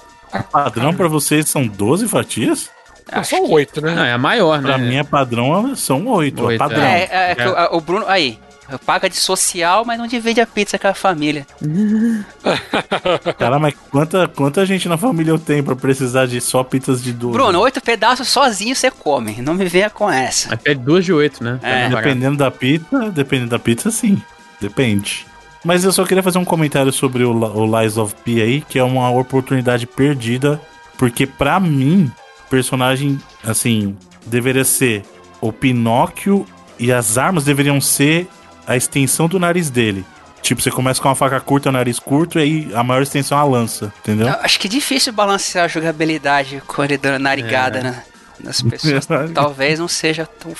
Padrão 0.53 0.95
pra 0.95 1.09
vocês 1.09 1.49
são 1.49 1.67
12 1.67 2.07
fatias? 2.09 2.71
É 3.11 3.19
acho 3.21 3.31
só 3.37 3.43
que- 3.43 3.51
8, 3.53 3.81
né? 3.81 3.95
Não, 3.95 4.05
é 4.05 4.13
a 4.13 4.19
maior, 4.19 4.61
né? 4.61 4.69
Pra 4.69 4.79
mim 4.79 4.97
é 4.97 5.03
padrão, 5.05 5.75
são 5.75 6.07
8. 6.07 6.45
Oito, 6.45 6.59
padrão. 6.59 6.83
É, 6.83 7.09
é, 7.11 7.31
é 7.31 7.35
que 7.35 7.43
É. 7.43 7.49
o- 7.49 7.77
o 7.77 7.81
Bruno. 7.81 8.05
Aí. 8.07 8.39
Paga 8.85 9.09
de 9.09 9.17
social, 9.17 9.83
mas 9.83 9.99
não 9.99 10.07
divide 10.07 10.43
a 10.43 10.47
pizza 10.47 10.79
com 10.79 10.89
a 10.89 10.93
família. 10.93 11.47
Cara, 13.39 13.59
mas 13.59 13.75
quanta, 13.91 14.29
quanta 14.29 14.67
gente 14.67 14.87
na 14.89 14.99
família 14.99 15.31
eu 15.31 15.39
tenho 15.39 15.65
pra 15.65 15.75
precisar 15.75 16.27
de 16.27 16.39
só 16.41 16.63
pizzas 16.63 17.03
de 17.03 17.13
12? 17.15 17.33
Bruno, 17.33 17.61
oito 17.61 17.81
pedaços 17.81 18.29
sozinho 18.29 18.75
você 18.77 18.91
come. 18.91 19.41
Não 19.41 19.55
me 19.55 19.65
venha 19.67 19.89
com 19.89 20.11
essa. 20.11 20.55
Pede 20.57 20.81
duas 20.81 21.03
de 21.05 21.13
8, 21.15 21.43
né? 21.43 21.59
É. 21.63 21.89
Dependendo 21.89 22.37
da 22.37 22.51
pizza, 22.51 23.11
dependendo 23.11 23.51
da 23.51 23.59
pizza, 23.59 23.91
sim. 23.91 24.21
Depende. 24.61 25.27
Mas 25.65 25.85
eu 25.85 25.93
só 25.93 26.05
queria 26.05 26.23
fazer 26.23 26.39
um 26.39 26.45
comentário 26.45 26.93
sobre 26.93 27.25
o, 27.25 27.33
o 27.33 27.81
Lies 27.81 27.97
of 27.97 28.15
P 28.25 28.41
aí, 28.41 28.61
que 28.61 28.79
é 28.79 28.83
uma 28.85 29.11
oportunidade 29.11 29.87
perdida, 29.87 30.61
porque 30.97 31.27
pra 31.27 31.59
mim, 31.59 32.11
personagem, 32.49 33.19
assim, 33.45 33.97
deveria 34.27 34.65
ser 34.65 35.03
o 35.41 35.53
Pinóquio 35.53 36.47
e 36.79 36.93
as 36.93 37.19
armas 37.19 37.45
deveriam 37.45 37.81
ser 37.81 38.29
a 38.67 38.77
extensão 38.77 39.27
do 39.29 39.39
nariz 39.39 39.69
dele. 39.71 40.05
Tipo, 40.41 40.63
você 40.63 40.71
começa 40.71 41.03
com 41.03 41.09
uma 41.09 41.15
faca 41.17 41.41
curta, 41.41 41.73
nariz 41.73 41.99
curto, 41.99 42.39
e 42.39 42.43
aí 42.43 42.71
a 42.75 42.85
maior 42.85 43.03
extensão 43.03 43.37
é 43.37 43.41
a 43.41 43.45
lança, 43.45 43.93
entendeu? 44.01 44.29
Eu 44.29 44.35
acho 44.41 44.59
que 44.61 44.69
é 44.69 44.71
difícil 44.71 45.13
balancear 45.13 45.65
a 45.65 45.69
jogabilidade 45.69 46.63
com 46.67 46.85
ele 46.85 46.97
dando 46.97 47.19
narigada 47.21 47.79
É. 47.79 47.83
na- 47.83 48.03
nas 48.41 48.63
pessoas. 48.63 49.05
Talvez 49.35 49.81
não 49.81 49.89
seja 49.89 50.25
tão, 50.25 50.55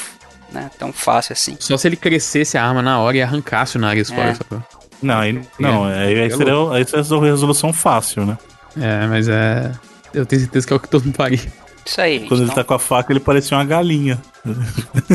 né, 0.53 0.69
tão 0.77 0.93
fácil 0.93 1.33
assim. 1.33 1.57
Só 1.61 1.77
se 1.77 1.87
ele 1.87 1.97
crescesse 1.97 2.59
a 2.59 2.65
arma 2.67 2.83
na 2.83 2.99
hora 2.99 3.17
e 3.19 3.23
arrancasse 3.23 3.77
o 3.77 3.81
nariz 3.81 4.11
É. 4.11 4.15
fora. 4.15 4.35
sacou? 4.35 4.63
Não, 5.03 5.19
aí, 5.19 5.41
não, 5.59 5.85
aí, 5.85 6.21
aí 6.21 6.31
seria 6.31 6.55
aí 6.73 6.85
seria 6.85 7.17
uma 7.17 7.27
resolução 7.27 7.73
fácil, 7.73 8.27
né? 8.27 8.37
É, 8.81 9.07
mas 9.07 9.29
é. 9.29 9.73
Eu 10.13 10.25
tenho 10.27 10.41
certeza 10.43 10.67
que 10.67 10.73
é 10.73 10.77
o 10.77 10.81
que 10.81 10.89
todo 10.89 11.05
mundo 11.05 11.15
faria. 11.15 11.41
Isso 11.87 12.01
aí. 12.01 12.19
gente. 12.19 12.29
Quando 12.29 12.41
ele 12.41 12.51
Então, 12.51 12.57
tá 12.57 12.65
com 12.65 12.75
a 12.75 12.79
faca, 12.79 13.13
ele 13.13 13.21
parecia 13.21 13.57
uma 13.57 13.65
galinha. 13.65 14.19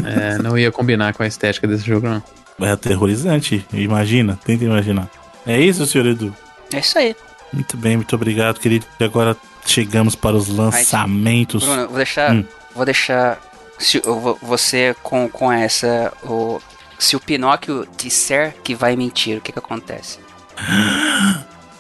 É, 0.06 0.38
não 0.38 0.58
ia 0.58 0.72
combinar 0.72 1.14
com 1.14 1.24
a 1.24 1.28
estética 1.28 1.68
desse 1.68 1.86
jogo, 1.86 2.08
não. 2.08 2.24
É 2.68 2.72
aterrorizante, 2.72 3.66
imagina, 3.74 4.38
tenta 4.46 4.64
imaginar. 4.64 5.10
É 5.46 5.60
isso, 5.60 5.86
senhor 5.86 6.06
Edu? 6.08 6.34
É 6.74 6.80
isso 6.80 6.98
aí. 6.98 7.16
Muito 7.52 7.76
bem, 7.78 7.98
muito 7.98 8.16
obrigado, 8.16 8.60
querido. 8.60 8.86
E 9.00 9.04
agora 9.04 9.36
chegamos 9.66 10.16
para 10.16 10.36
os 10.36 10.48
lançamentos. 10.48 11.64
Bruno, 11.64 11.88
vou 11.88 11.98
deixar. 11.98 12.32
Hum. 12.32 12.46
Vou 12.76 12.86
deixar. 12.86 13.40
Se, 13.80 14.02
eu 14.06 14.20
vou- 14.20 14.38
você 14.42 14.96
com, 15.04 15.28
com 15.30 15.52
essa. 15.52 16.12
O, 16.24 16.60
se 17.04 17.16
o 17.16 17.20
Pinóquio 17.20 17.86
disser 17.98 18.56
que 18.64 18.74
vai 18.74 18.96
mentir, 18.96 19.38
o 19.38 19.42
que 19.42 19.52
que 19.52 19.60
acontece? 19.60 20.20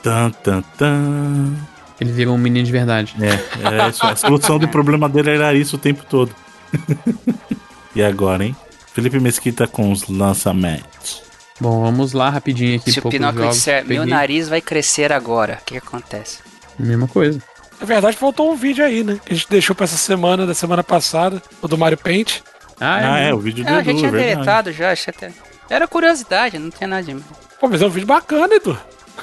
Tan, 0.03 0.31
tan, 0.31 0.61
tan. 0.77 1.55
Ele 1.99 2.11
vira 2.11 2.31
um 2.31 2.37
menino 2.37 2.65
de 2.65 2.71
verdade. 2.71 3.15
É, 3.21 3.85
é 3.85 3.89
isso, 3.89 4.05
a 4.05 4.15
solução 4.15 4.59
do 4.59 4.67
problema 4.67 5.07
dele 5.07 5.29
era 5.29 5.53
isso 5.53 5.77
o 5.77 5.79
tempo 5.79 6.03
todo. 6.09 6.35
e 7.95 8.03
agora, 8.03 8.43
hein? 8.43 8.55
Felipe 8.93 9.19
Mesquita 9.19 9.65
com 9.65 9.91
os 9.91 10.07
lançamentos. 10.07 11.23
Bom, 11.59 11.81
vamos 11.81 12.11
lá 12.11 12.29
rapidinho 12.29 12.75
aqui. 12.75 12.91
se 12.91 12.99
o 12.99 13.09
Pinóquio 13.09 13.43
jogos. 13.43 13.55
disser, 13.55 13.85
meu 13.87 14.05
nariz 14.05 14.49
vai 14.49 14.59
crescer 14.59 15.13
agora, 15.13 15.59
o 15.61 15.65
que 15.65 15.79
que 15.79 15.87
acontece? 15.87 16.39
Mesma 16.77 17.07
coisa. 17.07 17.39
Na 17.79 17.85
verdade, 17.85 18.17
faltou 18.17 18.51
um 18.51 18.55
vídeo 18.55 18.83
aí, 18.83 19.03
né? 19.03 19.19
Que 19.25 19.33
a 19.33 19.35
gente 19.35 19.49
deixou 19.49 19.75
pra 19.75 19.85
essa 19.85 19.97
semana, 19.97 20.45
da 20.45 20.53
semana 20.53 20.83
passada, 20.83 21.41
o 21.61 21.67
do 21.67 21.77
Mario 21.77 21.97
Paint. 21.97 22.41
Ah, 22.79 22.99
é, 23.19 23.23
mesmo. 23.25 23.37
o 23.37 23.41
vídeo 23.41 23.63
do 23.63 23.69
Ah, 23.69 23.83
já 23.83 23.91
Edu, 23.91 23.95
tinha 23.99 24.07
é 24.07 24.11
verdade. 24.11 24.33
deletado 24.35 24.71
já, 24.71 24.95
já 24.95 25.09
até- 25.09 25.31
Era 25.69 25.87
curiosidade, 25.87 26.59
não 26.59 26.69
tinha 26.69 26.87
nada 26.87 27.03
de. 27.03 27.15
Pô, 27.59 27.67
mas 27.69 27.81
é 27.81 27.85
um 27.85 27.89
vídeo 27.89 28.07
bacana, 28.07 28.53
Edu. 28.55 28.77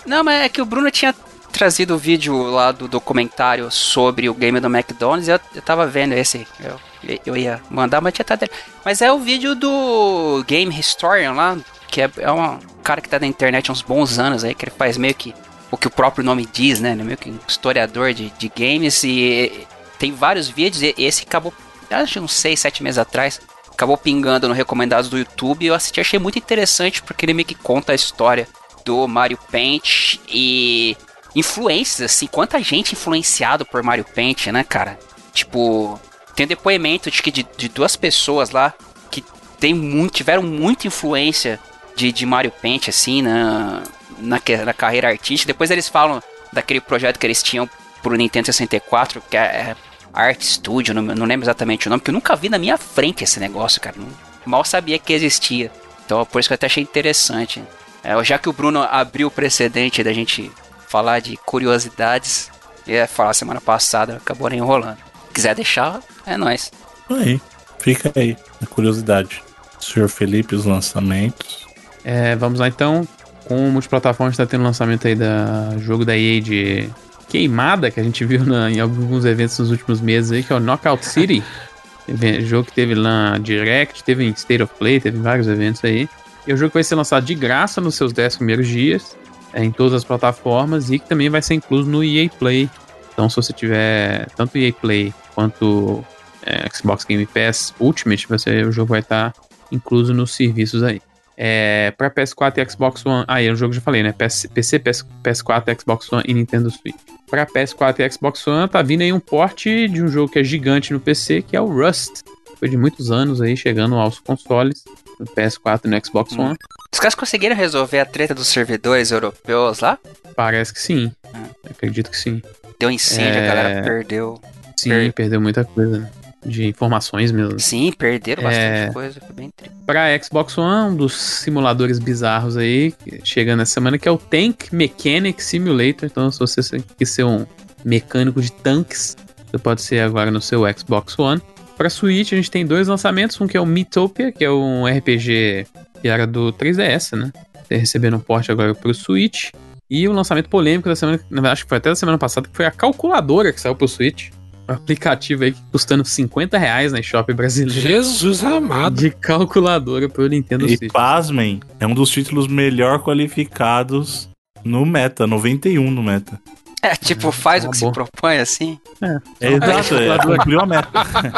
Não, 0.07 0.25
mas 0.25 0.45
é 0.45 0.49
que 0.49 0.63
o 0.63 0.65
Bruno 0.65 0.91
tinha 0.91 1.15
trazido 1.53 1.95
o 1.95 1.99
vídeo 1.99 2.41
lá 2.51 2.73
do 2.73 2.87
documentário 2.89 3.71
sobre 3.71 4.29
o 4.29 4.35
game 4.35 4.59
do 4.61 4.69
McDonald's 4.69 5.29
e 5.29 5.33
eu, 5.33 5.41
eu 5.55 5.63
tava 5.63 5.87
vendo 5.87 6.13
esse. 6.15 6.47
Eu, 6.61 6.81
eu 7.27 7.37
ia 7.37 7.61
mandar, 7.69 8.01
mas 8.01 8.13
tinha 8.15 8.25
tá 8.25 8.37
dele. 8.37 8.53
Mas 8.85 9.03
é 9.03 9.13
o 9.13 9.19
vídeo 9.19 9.55
do 9.55 10.45
Game 10.47 10.77
Historian 10.79 11.33
lá, 11.33 11.57
que 11.89 12.01
é, 12.03 12.11
é 12.19 12.31
um 12.33 12.59
cara 12.83 13.01
que 13.01 13.09
tá 13.09 13.19
na 13.19 13.27
internet 13.27 13.69
há 13.69 13.73
uns 13.73 13.83
bons 13.83 14.19
anos 14.19 14.45
aí, 14.45 14.55
que 14.55 14.65
ele 14.65 14.73
faz 14.77 14.97
meio 14.97 15.15
que 15.15 15.35
o 15.71 15.77
que 15.77 15.87
o 15.87 15.91
próprio 15.91 16.25
nome 16.25 16.49
diz, 16.53 16.81
né? 16.81 16.93
É 16.93 16.95
meio 16.95 17.17
que 17.19 17.31
um 17.31 17.39
historiador 17.47 18.13
de, 18.15 18.31
de 18.31 18.49
games 18.55 19.03
e 19.05 19.67
tem 19.99 20.13
vários 20.13 20.49
vídeos 20.49 20.83
e 20.83 20.95
esse 20.99 21.23
acabou 21.23 21.53
acho 21.91 22.21
uns 22.21 22.33
6, 22.33 22.61
7 22.61 22.83
meses 22.83 22.99
atrás. 22.99 23.41
Acabou 23.71 23.97
pingando 23.97 24.49
no 24.49 24.55
Recomendados 24.55 25.09
do 25.09 25.19
YouTube 25.19 25.67
eu 25.67 25.75
assisti, 25.75 26.01
achei 26.01 26.19
muito 26.19 26.39
interessante 26.39 27.03
porque 27.03 27.25
ele 27.25 27.35
meio 27.35 27.47
que 27.47 27.55
conta 27.55 27.93
a 27.93 27.95
história 27.95 28.47
do 28.85 29.07
Mario 29.09 29.39
Paint 29.51 30.19
e 30.29 30.97
influências, 31.35 32.13
assim, 32.13 32.27
quanta 32.27 32.63
gente 32.63 32.93
influenciado 32.93 33.65
por 33.65 33.83
Mario 33.83 34.05
Paint, 34.05 34.49
né, 34.49 34.65
cara? 34.65 34.99
Tipo, 35.33 36.01
tem 36.35 36.47
depoimento 36.47 37.11
de 37.11 37.23
que 37.23 37.31
de, 37.31 37.47
de 37.57 37.69
duas 37.69 37.97
pessoas 37.97 38.51
lá 38.51 38.75
que 39.11 39.25
tem 39.59 39.73
muito, 39.75 40.15
tiveram 40.15 40.43
muita 40.43 40.87
influência 40.87 41.61
de, 41.95 42.13
de 42.13 42.27
Mario 42.27 42.51
Paint, 42.51 42.89
assim, 42.89 43.23
na, 43.23 43.83
na, 44.19 44.41
na 44.65 44.75
carreira 44.75 45.09
artística. 45.09 45.53
Depois 45.53 45.71
eles 45.71 45.89
falam 45.89 46.23
daquele 46.53 46.81
projeto 46.81 47.19
que 47.19 47.27
eles 47.27 47.43
tinham 47.43 47.69
pro 48.03 48.17
Nintendo 48.17 48.47
64, 48.47 49.23
que 49.29 49.37
é 49.37 49.77
Art 50.13 50.43
Studio, 50.43 50.95
não, 50.95 51.03
não 51.03 51.27
lembro 51.27 51.45
exatamente 51.45 51.87
o 51.87 51.91
nome, 51.91 52.03
que 52.03 52.11
eu 52.11 52.15
nunca 52.15 52.35
vi 52.37 52.49
na 52.49 52.59
minha 52.59 52.77
frente 52.77 53.25
esse 53.25 53.39
negócio, 53.39 53.81
cara. 53.81 53.97
Não, 53.99 54.09
mal 54.45 54.65
sabia 54.65 54.99
que 54.99 55.13
existia. 55.13 55.71
Então, 56.05 56.25
por 56.27 56.41
isso 56.41 56.49
que 56.49 56.53
eu 56.53 56.57
até 56.57 56.67
achei 56.67 56.83
interessante. 56.83 57.63
É, 58.03 58.23
já 58.25 58.39
que 58.39 58.49
o 58.49 58.53
Bruno 58.53 58.83
abriu 58.83 59.29
o 59.29 59.31
precedente 59.31 60.03
da 60.03 60.13
gente 60.13 60.51
falar 60.89 61.21
de 61.21 61.37
curiosidades, 61.37 62.51
ia 62.87 63.07
falar 63.07 63.35
semana 63.35 63.61
passada, 63.61 64.17
acabou 64.17 64.49
nem 64.49 64.59
enrolando. 64.59 64.97
Se 64.97 65.35
quiser 65.35 65.55
deixar, 65.55 66.01
é 66.27 66.37
nóis. 66.37 66.73
Aí, 67.09 67.41
fica 67.79 68.13
aí, 68.17 68.37
a 68.63 68.67
curiosidade. 68.67 69.43
Senhor 69.79 70.09
Felipe, 70.09 70.55
os 70.55 70.65
lançamentos. 70.65 71.67
É, 72.05 72.35
vamos 72.37 72.61
lá 72.61 72.69
então. 72.69 73.07
Com 73.45 73.69
o 73.69 73.73
multiplataforma 73.73 74.31
está 74.31 74.47
tendo 74.47 74.65
lançamento 74.65 75.07
aí 75.07 75.15
da 75.15 75.77
jogo 75.79 76.05
da 76.05 76.17
EA 76.17 76.41
de 76.41 76.91
queimada 77.31 77.91
que 77.91 78.01
a 78.01 78.03
gente 78.03 78.25
viu 78.25 78.45
na, 78.45 78.71
em 78.71 78.81
alguns 78.81 79.25
eventos 79.25 79.59
nos 79.61 79.71
últimos 79.71 80.01
meses 80.01 80.33
aí, 80.33 80.43
que 80.43 80.53
é 80.53 80.57
o 80.57 80.61
Knockout 80.61 81.07
City. 81.07 81.43
jogo 82.43 82.67
que 82.67 82.73
teve 82.73 82.95
lá 82.95 83.39
Direct, 83.39 84.03
teve 84.03 84.25
em 84.25 84.31
State 84.31 84.63
of 84.63 84.75
Play, 84.77 85.01
teve 85.01 85.19
vários 85.19 85.47
eventos 85.47 85.85
aí. 85.85 86.09
E 86.47 86.53
o 86.53 86.57
jogo 86.57 86.73
vai 86.75 86.83
ser 86.83 86.97
lançado 86.97 87.25
de 87.25 87.35
graça 87.35 87.81
nos 87.81 87.95
seus 87.95 88.13
10 88.13 88.37
primeiros 88.37 88.67
dias, 88.67 89.17
é, 89.53 89.63
em 89.63 89.71
todas 89.71 89.95
as 89.95 90.05
plataformas, 90.05 90.91
e 90.91 90.99
que 90.99 91.09
também 91.09 91.29
vai 91.29 91.41
ser 91.41 91.55
incluso 91.55 91.89
no 91.89 92.03
EA 92.03 92.29
Play. 92.29 92.69
Então, 93.13 93.29
se 93.29 93.37
você 93.37 93.53
tiver 93.53 94.27
tanto 94.37 94.59
EA 94.59 94.73
Play 94.73 95.15
quanto 95.35 96.05
é, 96.45 96.69
Xbox 96.75 97.05
Game 97.05 97.25
Pass 97.27 97.73
Ultimate, 97.79 98.27
você, 98.27 98.65
o 98.65 98.73
jogo 98.73 98.91
vai 98.91 99.01
estar 99.01 99.33
incluso 99.71 100.13
nos 100.13 100.35
serviços 100.35 100.83
aí. 100.83 101.01
É, 101.37 101.93
para 101.97 102.11
PS4 102.11 102.59
e 102.59 102.71
Xbox 102.71 103.07
One. 103.07 103.25
Ah, 103.27 103.43
é 103.43 103.51
um 103.51 103.57
jogo 103.57 103.71
que 103.71 103.77
já 103.77 103.81
falei, 103.81 104.03
né? 104.03 104.13
PS, 104.13 104.47
PC, 104.53 104.79
PS, 104.79 105.07
PS4, 105.23 105.81
Xbox 105.81 106.13
One 106.13 106.23
e 106.27 106.35
Nintendo 106.35 106.71
Switch. 106.71 106.97
Para 107.31 107.47
PS4 107.47 108.01
e 108.01 108.11
Xbox 108.11 108.47
One, 108.47 108.69
tá 108.69 108.83
vindo 108.83 109.03
aí 109.03 109.13
um 109.13 109.21
porte 109.21 109.87
de 109.89 110.03
um 110.03 110.09
jogo 110.09 110.33
que 110.33 110.41
é 110.41 110.45
gigante 110.45 110.93
no 110.93 110.99
PC, 110.99 111.43
que 111.43 111.57
é 111.57 111.61
o 111.61 111.67
Rust. 111.67 112.23
Foi 112.59 112.69
de 112.69 112.77
muitos 112.77 113.13
anos 113.13 113.41
aí, 113.41 113.57
chegando 113.57 113.95
aos 113.95 114.19
consoles, 114.19 114.85
no 115.19 115.27
PS4 115.27 115.83
e 115.85 115.89
no 115.89 116.05
Xbox 116.05 116.33
hum. 116.33 116.43
One. 116.43 116.57
Os 116.93 116.99
caras 116.99 117.15
conseguiram 117.15 117.55
resolver 117.55 118.01
a 118.01 118.05
treta 118.05 118.35
dos 118.35 118.49
servidores 118.49 119.13
europeus 119.13 119.79
lá? 119.79 119.97
Parece 120.35 120.75
que 120.75 120.81
sim. 120.81 121.13
Hum. 121.35 121.45
Acredito 121.71 122.11
que 122.11 122.19
sim. 122.19 122.43
Deu 122.81 122.91
incêndio, 122.91 123.41
é... 123.41 123.45
a 123.45 123.55
galera 123.55 123.83
perdeu. 123.83 124.41
Sim, 124.77 124.91
per... 124.91 125.13
perdeu 125.13 125.41
muita 125.41 125.65
coisa, 125.65 125.99
né? 125.99 126.11
De 126.45 126.67
informações 126.67 127.31
mesmo. 127.31 127.59
Sim, 127.59 127.93
perderam 127.93 128.43
bastante 128.43 128.65
é, 128.65 128.91
coisa, 128.93 129.21
foi 129.21 129.35
bem 129.35 129.51
triste. 129.55 129.77
Pra 129.85 130.23
Xbox 130.23 130.57
One, 130.57 130.93
um 130.93 130.97
dos 130.97 131.15
simuladores 131.15 131.99
bizarros 131.99 132.57
aí, 132.57 132.95
chegando 133.23 133.61
essa 133.63 133.73
semana, 133.73 133.99
que 133.99 134.09
é 134.09 134.11
o 134.11 134.17
Tank 134.17 134.73
Mechanic 134.73 135.43
Simulator. 135.43 136.09
Então, 136.11 136.31
se 136.31 136.39
você 136.39 136.83
quer 136.99 137.05
ser 137.05 137.25
um 137.25 137.47
mecânico 137.85 138.41
de 138.41 138.51
tanques, 138.53 139.17
você 139.51 139.59
pode 139.59 139.83
ser 139.83 140.01
agora 140.01 140.31
no 140.31 140.41
seu 140.41 140.63
Xbox 140.77 141.19
One. 141.19 141.41
Pra 141.77 141.91
Switch, 141.91 142.33
a 142.33 142.37
gente 142.37 142.51
tem 142.51 142.65
dois 142.67 142.89
lançamentos, 142.89 143.41
um 143.41 143.47
que 143.47 143.57
é 143.57 143.61
o 143.61 143.67
Mythopia, 143.67 144.33
que 144.33 144.45
é 144.45 144.51
um 144.51 144.87
RPG 144.87 145.67
que 146.01 146.09
era 146.09 146.27
do 146.27 146.53
3DS, 146.53 147.17
né? 147.17 147.31
Tá 147.35 147.77
recebendo 147.77 148.17
um 148.17 148.21
porte 148.21 148.51
agora 148.51 148.75
pro 148.75 148.93
Switch. 148.95 149.51
E 149.89 150.07
o 150.07 150.13
lançamento 150.13 150.49
polêmico 150.49 150.89
da 150.89 150.95
semana, 150.95 151.21
acho 151.51 151.65
que 151.65 151.69
foi 151.69 151.79
até 151.79 151.91
da 151.91 151.97
semana 151.97 152.17
passada, 152.17 152.49
que 152.49 152.57
foi 152.57 152.65
a 152.65 152.71
calculadora 152.71 153.53
que 153.53 153.61
saiu 153.61 153.75
pro 153.75 153.89
Switch 153.89 154.31
aplicativo 154.73 155.45
aí 155.45 155.55
custando 155.71 156.05
50 156.05 156.57
reais 156.59 156.93
na 156.93 157.03
Shop 157.03 157.33
brasileira. 157.33 157.81
Jesus 157.81 158.45
amado. 158.45 158.97
De 158.97 159.11
calculadora 159.11 160.09
pro 160.09 160.27
Nintendo 160.27 160.67
e 160.67 160.77
Switch. 160.77 160.83
E 160.83 160.89
pasmem, 160.89 161.61
é 161.79 161.87
um 161.87 161.95
dos 161.95 162.11
títulos 162.11 162.47
melhor 162.47 163.03
qualificados 163.03 164.29
no 164.65 164.85
meta, 164.85 165.27
91 165.27 165.91
no 165.91 166.03
meta. 166.03 166.41
É, 166.83 166.95
tipo, 166.97 167.29
ah, 167.29 167.33
faz 167.33 167.63
tá 167.63 167.69
o 167.69 167.73
que 167.73 167.81
bom. 167.81 167.89
se 167.89 167.93
propõe, 167.93 168.39
assim. 168.39 168.79
É, 169.03 169.49
é 169.49 169.53
exato, 169.53 169.95
é, 169.97 170.19
cumpriu 170.19 170.61
a 170.61 170.67
meta. 170.67 170.89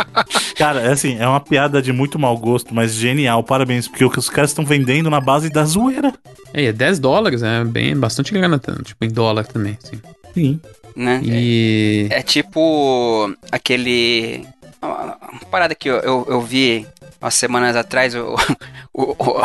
Cara, 0.56 0.80
é 0.82 0.92
assim, 0.92 1.16
é 1.18 1.26
uma 1.26 1.40
piada 1.40 1.82
de 1.82 1.92
muito 1.92 2.16
mau 2.16 2.36
gosto, 2.38 2.72
mas 2.72 2.94
genial, 2.94 3.42
parabéns, 3.42 3.88
porque 3.88 4.04
o 4.04 4.10
que 4.10 4.20
os 4.20 4.30
caras 4.30 4.50
estão 4.50 4.64
vendendo 4.64 5.10
na 5.10 5.20
base 5.20 5.50
da 5.50 5.64
zoeira. 5.64 6.12
É, 6.54 6.66
é 6.66 6.72
10 6.72 7.00
dólares, 7.00 7.42
é 7.42 7.64
bem, 7.64 7.96
bastante 7.96 8.32
grana, 8.32 8.60
tipo, 8.84 9.04
em 9.04 9.08
dólar 9.08 9.44
também, 9.44 9.76
sim. 9.80 10.00
Sim 10.32 10.60
né? 10.96 11.20
E... 11.22 12.08
É, 12.10 12.18
é 12.18 12.22
tipo 12.22 13.34
aquele. 13.50 14.46
Uma 14.80 15.16
parada 15.50 15.74
que 15.74 15.88
eu, 15.88 15.96
eu, 16.00 16.26
eu, 16.28 16.40
vi 16.40 16.86
umas 17.20 17.34
semanas 17.34 17.76
atrás, 17.76 18.14
o, 18.14 18.34
o, 18.92 19.12
o, 19.12 19.42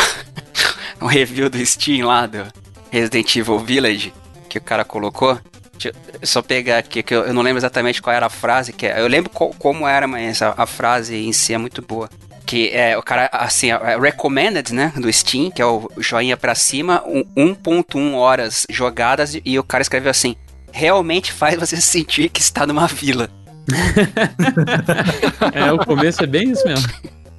o 1.02 1.06
review 1.06 1.50
do 1.50 1.64
Steam 1.64 2.08
lá 2.08 2.26
do 2.26 2.46
Resident 2.92 3.36
Evil 3.36 3.60
Village, 3.60 4.14
que 4.50 4.58
o 4.58 4.62
cara 4.62 4.84
colocou. 4.84 5.40
Deixa 5.74 5.96
eu 6.20 6.28
só 6.28 6.42
pegar 6.42 6.80
aqui, 6.80 7.04
que 7.04 7.14
eu, 7.14 7.26
eu 7.26 7.34
não 7.34 7.44
lembro 7.44 7.60
exatamente 7.60 8.02
qual 8.02 8.16
era 8.16 8.26
a 8.26 8.32
frase, 8.32 8.74
que 8.74 8.88
é, 8.88 9.00
eu 9.00 9.08
lembro 9.08 9.30
co, 9.30 9.54
como 9.60 9.88
era, 9.88 10.08
mas 10.08 10.42
a, 10.42 10.56
a, 10.58 10.66
frase 10.66 11.16
em 11.16 11.32
si 11.32 11.54
é 11.54 11.58
muito 11.58 11.84
boa. 11.84 12.10
Que 12.48 12.70
é 12.70 12.98
o 12.98 13.04
cara, 13.04 13.30
assim, 13.32 13.72
é 13.72 14.00
recommended, 14.00 14.74
né, 14.74 14.92
do 14.96 15.12
Steam, 15.12 15.52
que 15.52 15.62
é 15.62 15.66
o 15.66 15.92
joinha 15.98 16.38
pra 16.38 16.56
cima, 16.56 17.04
1.1 17.36 18.14
horas 18.14 18.66
jogadas, 18.70 19.38
e 19.44 19.60
o 19.60 19.64
cara 19.64 19.82
escreveu 19.82 20.10
assim, 20.10 20.36
realmente 20.78 21.32
faz 21.32 21.60
você 21.60 21.78
sentir 21.82 22.30
que 22.30 22.40
está 22.40 22.68
numa 22.68 22.88
vila. 22.88 23.30
é, 25.54 25.72
o 25.74 25.80
começo 25.80 26.24
é 26.24 26.28
bem 26.28 26.52
isso 26.52 26.66
mesmo. 26.66 26.88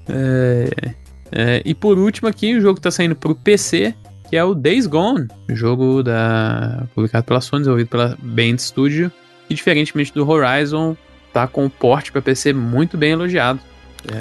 É, 0.08 0.94
é, 1.30 1.62
e 1.64 1.74
por 1.74 1.98
último 1.98 2.28
aqui, 2.28 2.54
o 2.56 2.60
jogo 2.60 2.78
está 2.78 2.90
saindo 2.90 3.14
para 3.14 3.30
o 3.30 3.34
PC, 3.34 3.94
que 4.28 4.36
é 4.36 4.44
o 4.44 4.54
Days 4.54 4.86
Gone, 4.86 5.28
jogo 5.50 6.02
da, 6.02 6.86
publicado 6.94 7.24
pela 7.24 7.40
Sony, 7.40 7.60
desenvolvido 7.60 7.88
pela 7.88 8.18
Band 8.20 8.58
Studio, 8.58 9.10
e 9.48 9.54
diferentemente 9.54 10.12
do 10.12 10.28
Horizon, 10.28 10.96
tá 11.32 11.46
com 11.46 11.64
o 11.64 11.70
porte 11.70 12.12
para 12.12 12.20
PC 12.20 12.52
muito 12.52 12.98
bem 12.98 13.12
elogiado. 13.12 13.60
É, 14.12 14.20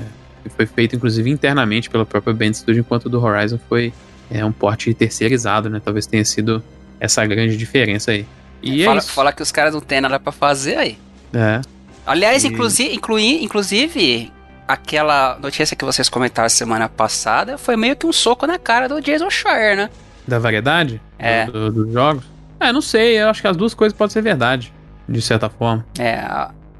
foi 0.56 0.65
feito 0.65 0.95
inclusive 0.95 1.30
internamente 1.30 1.89
pela 1.89 2.06
própria 2.06 2.34
Band 2.34 2.53
Studio, 2.53 2.81
enquanto 2.81 3.07
o 3.07 3.10
do 3.10 3.22
Horizon 3.22 3.60
foi 3.68 3.91
é, 4.31 4.45
um 4.45 4.52
porte 4.52 4.94
terceirizado, 4.94 5.69
né? 5.69 5.81
Talvez 5.84 6.06
tenha 6.06 6.23
sido 6.23 6.64
essa 6.99 7.26
grande 7.26 7.57
diferença 7.57 8.11
aí. 8.11 8.26
E 8.61 8.84
fala, 8.84 8.99
é 8.99 9.01
fala 9.01 9.34
que 9.34 9.41
os 9.41 9.51
caras 9.51 9.73
não 9.73 9.81
tem 9.81 10.01
nada 10.01 10.19
pra 10.19 10.31
fazer 10.31 10.77
aí. 10.77 10.97
É. 11.34 11.61
Aliás, 12.05 12.43
e... 12.43 12.47
inclusive, 12.47 12.93
inclui, 12.93 13.43
inclusive, 13.43 14.31
aquela 14.67 15.38
notícia 15.39 15.75
que 15.75 15.85
vocês 15.85 16.09
comentaram 16.09 16.49
semana 16.49 16.89
passada 16.89 17.57
foi 17.57 17.75
meio 17.75 17.95
que 17.95 18.05
um 18.05 18.13
soco 18.13 18.45
na 18.45 18.57
cara 18.57 18.88
do 18.88 19.01
Jason 19.01 19.29
Schreier, 19.29 19.77
né? 19.77 19.89
Da 20.27 20.39
variedade? 20.39 21.01
É. 21.17 21.45
Do, 21.45 21.71
do, 21.71 21.84
dos 21.84 21.93
jogos? 21.93 22.23
É, 22.59 22.73
não 22.73 22.81
sei, 22.81 23.21
eu 23.21 23.29
acho 23.29 23.41
que 23.41 23.47
as 23.47 23.55
duas 23.55 23.73
coisas 23.73 23.97
podem 23.97 24.11
ser 24.11 24.21
verdade, 24.21 24.73
de 25.07 25.21
certa 25.21 25.49
forma. 25.49 25.85
É, 25.99 26.23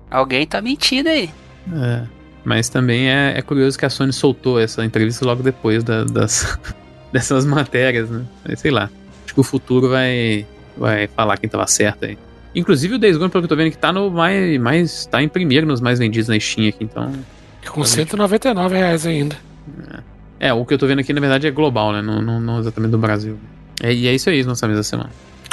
alguém 0.10 0.46
tá 0.46 0.62
mentindo 0.62 1.10
aí. 1.10 1.30
É. 1.74 2.04
Mas 2.44 2.70
também 2.70 3.10
é, 3.10 3.38
é 3.38 3.42
curioso 3.42 3.78
que 3.78 3.86
a 3.86 3.90
Sony 3.90 4.14
soltou 4.14 4.60
essa 4.60 4.84
entrevista 4.84 5.26
logo 5.26 5.44
depois 5.44 5.84
da, 5.84 6.06
das, 6.06 6.58
dessas 7.12 7.46
matérias, 7.46 8.10
né? 8.10 8.26
Sei 8.56 8.72
lá. 8.72 8.90
Acho 9.26 9.34
que 9.34 9.40
o 9.42 9.44
futuro 9.44 9.90
vai, 9.90 10.46
vai 10.78 11.08
falar 11.08 11.38
quem 11.38 11.50
tava 11.50 11.66
certo 11.68 12.06
aí. 12.06 12.18
Inclusive 12.56 12.96
o 12.96 12.98
Days 12.98 13.18
Gone, 13.18 13.30
pelo 13.30 13.44
que 13.44 13.46
eu 13.46 13.50
tô 13.50 13.56
vendo, 13.56 13.72
que 13.72 13.78
tá 13.78 13.92
no 13.92 14.10
mais, 14.10 14.60
mais. 14.60 15.06
tá 15.06 15.22
em 15.22 15.28
primeiro 15.28 15.68
nos 15.68 15.82
mais 15.82 16.00
vendidos 16.00 16.28
na 16.28 16.40
Steam 16.40 16.68
aqui, 16.68 16.84
então. 16.84 17.12
Com 17.70 17.84
199 17.84 18.76
reais 18.76 19.06
ainda. 19.06 19.36
É. 20.40 20.48
é, 20.48 20.54
o 20.54 20.66
que 20.66 20.74
eu 20.74 20.78
tô 20.78 20.88
vendo 20.88 21.00
aqui, 21.00 21.14
na 21.14 21.20
verdade, 21.20 21.46
é 21.46 21.52
global, 21.52 21.92
né? 21.92 22.02
Não, 22.02 22.22
não, 22.22 22.40
não 22.40 22.60
exatamente 22.60 22.92
do 22.92 22.98
Brasil. 22.98 23.38
É, 23.82 23.94
e 23.94 24.08
é 24.08 24.16
isso 24.16 24.30
aí, 24.30 24.44
nossa 24.44 24.68
mesa 24.68 24.82
semana. 24.82 25.10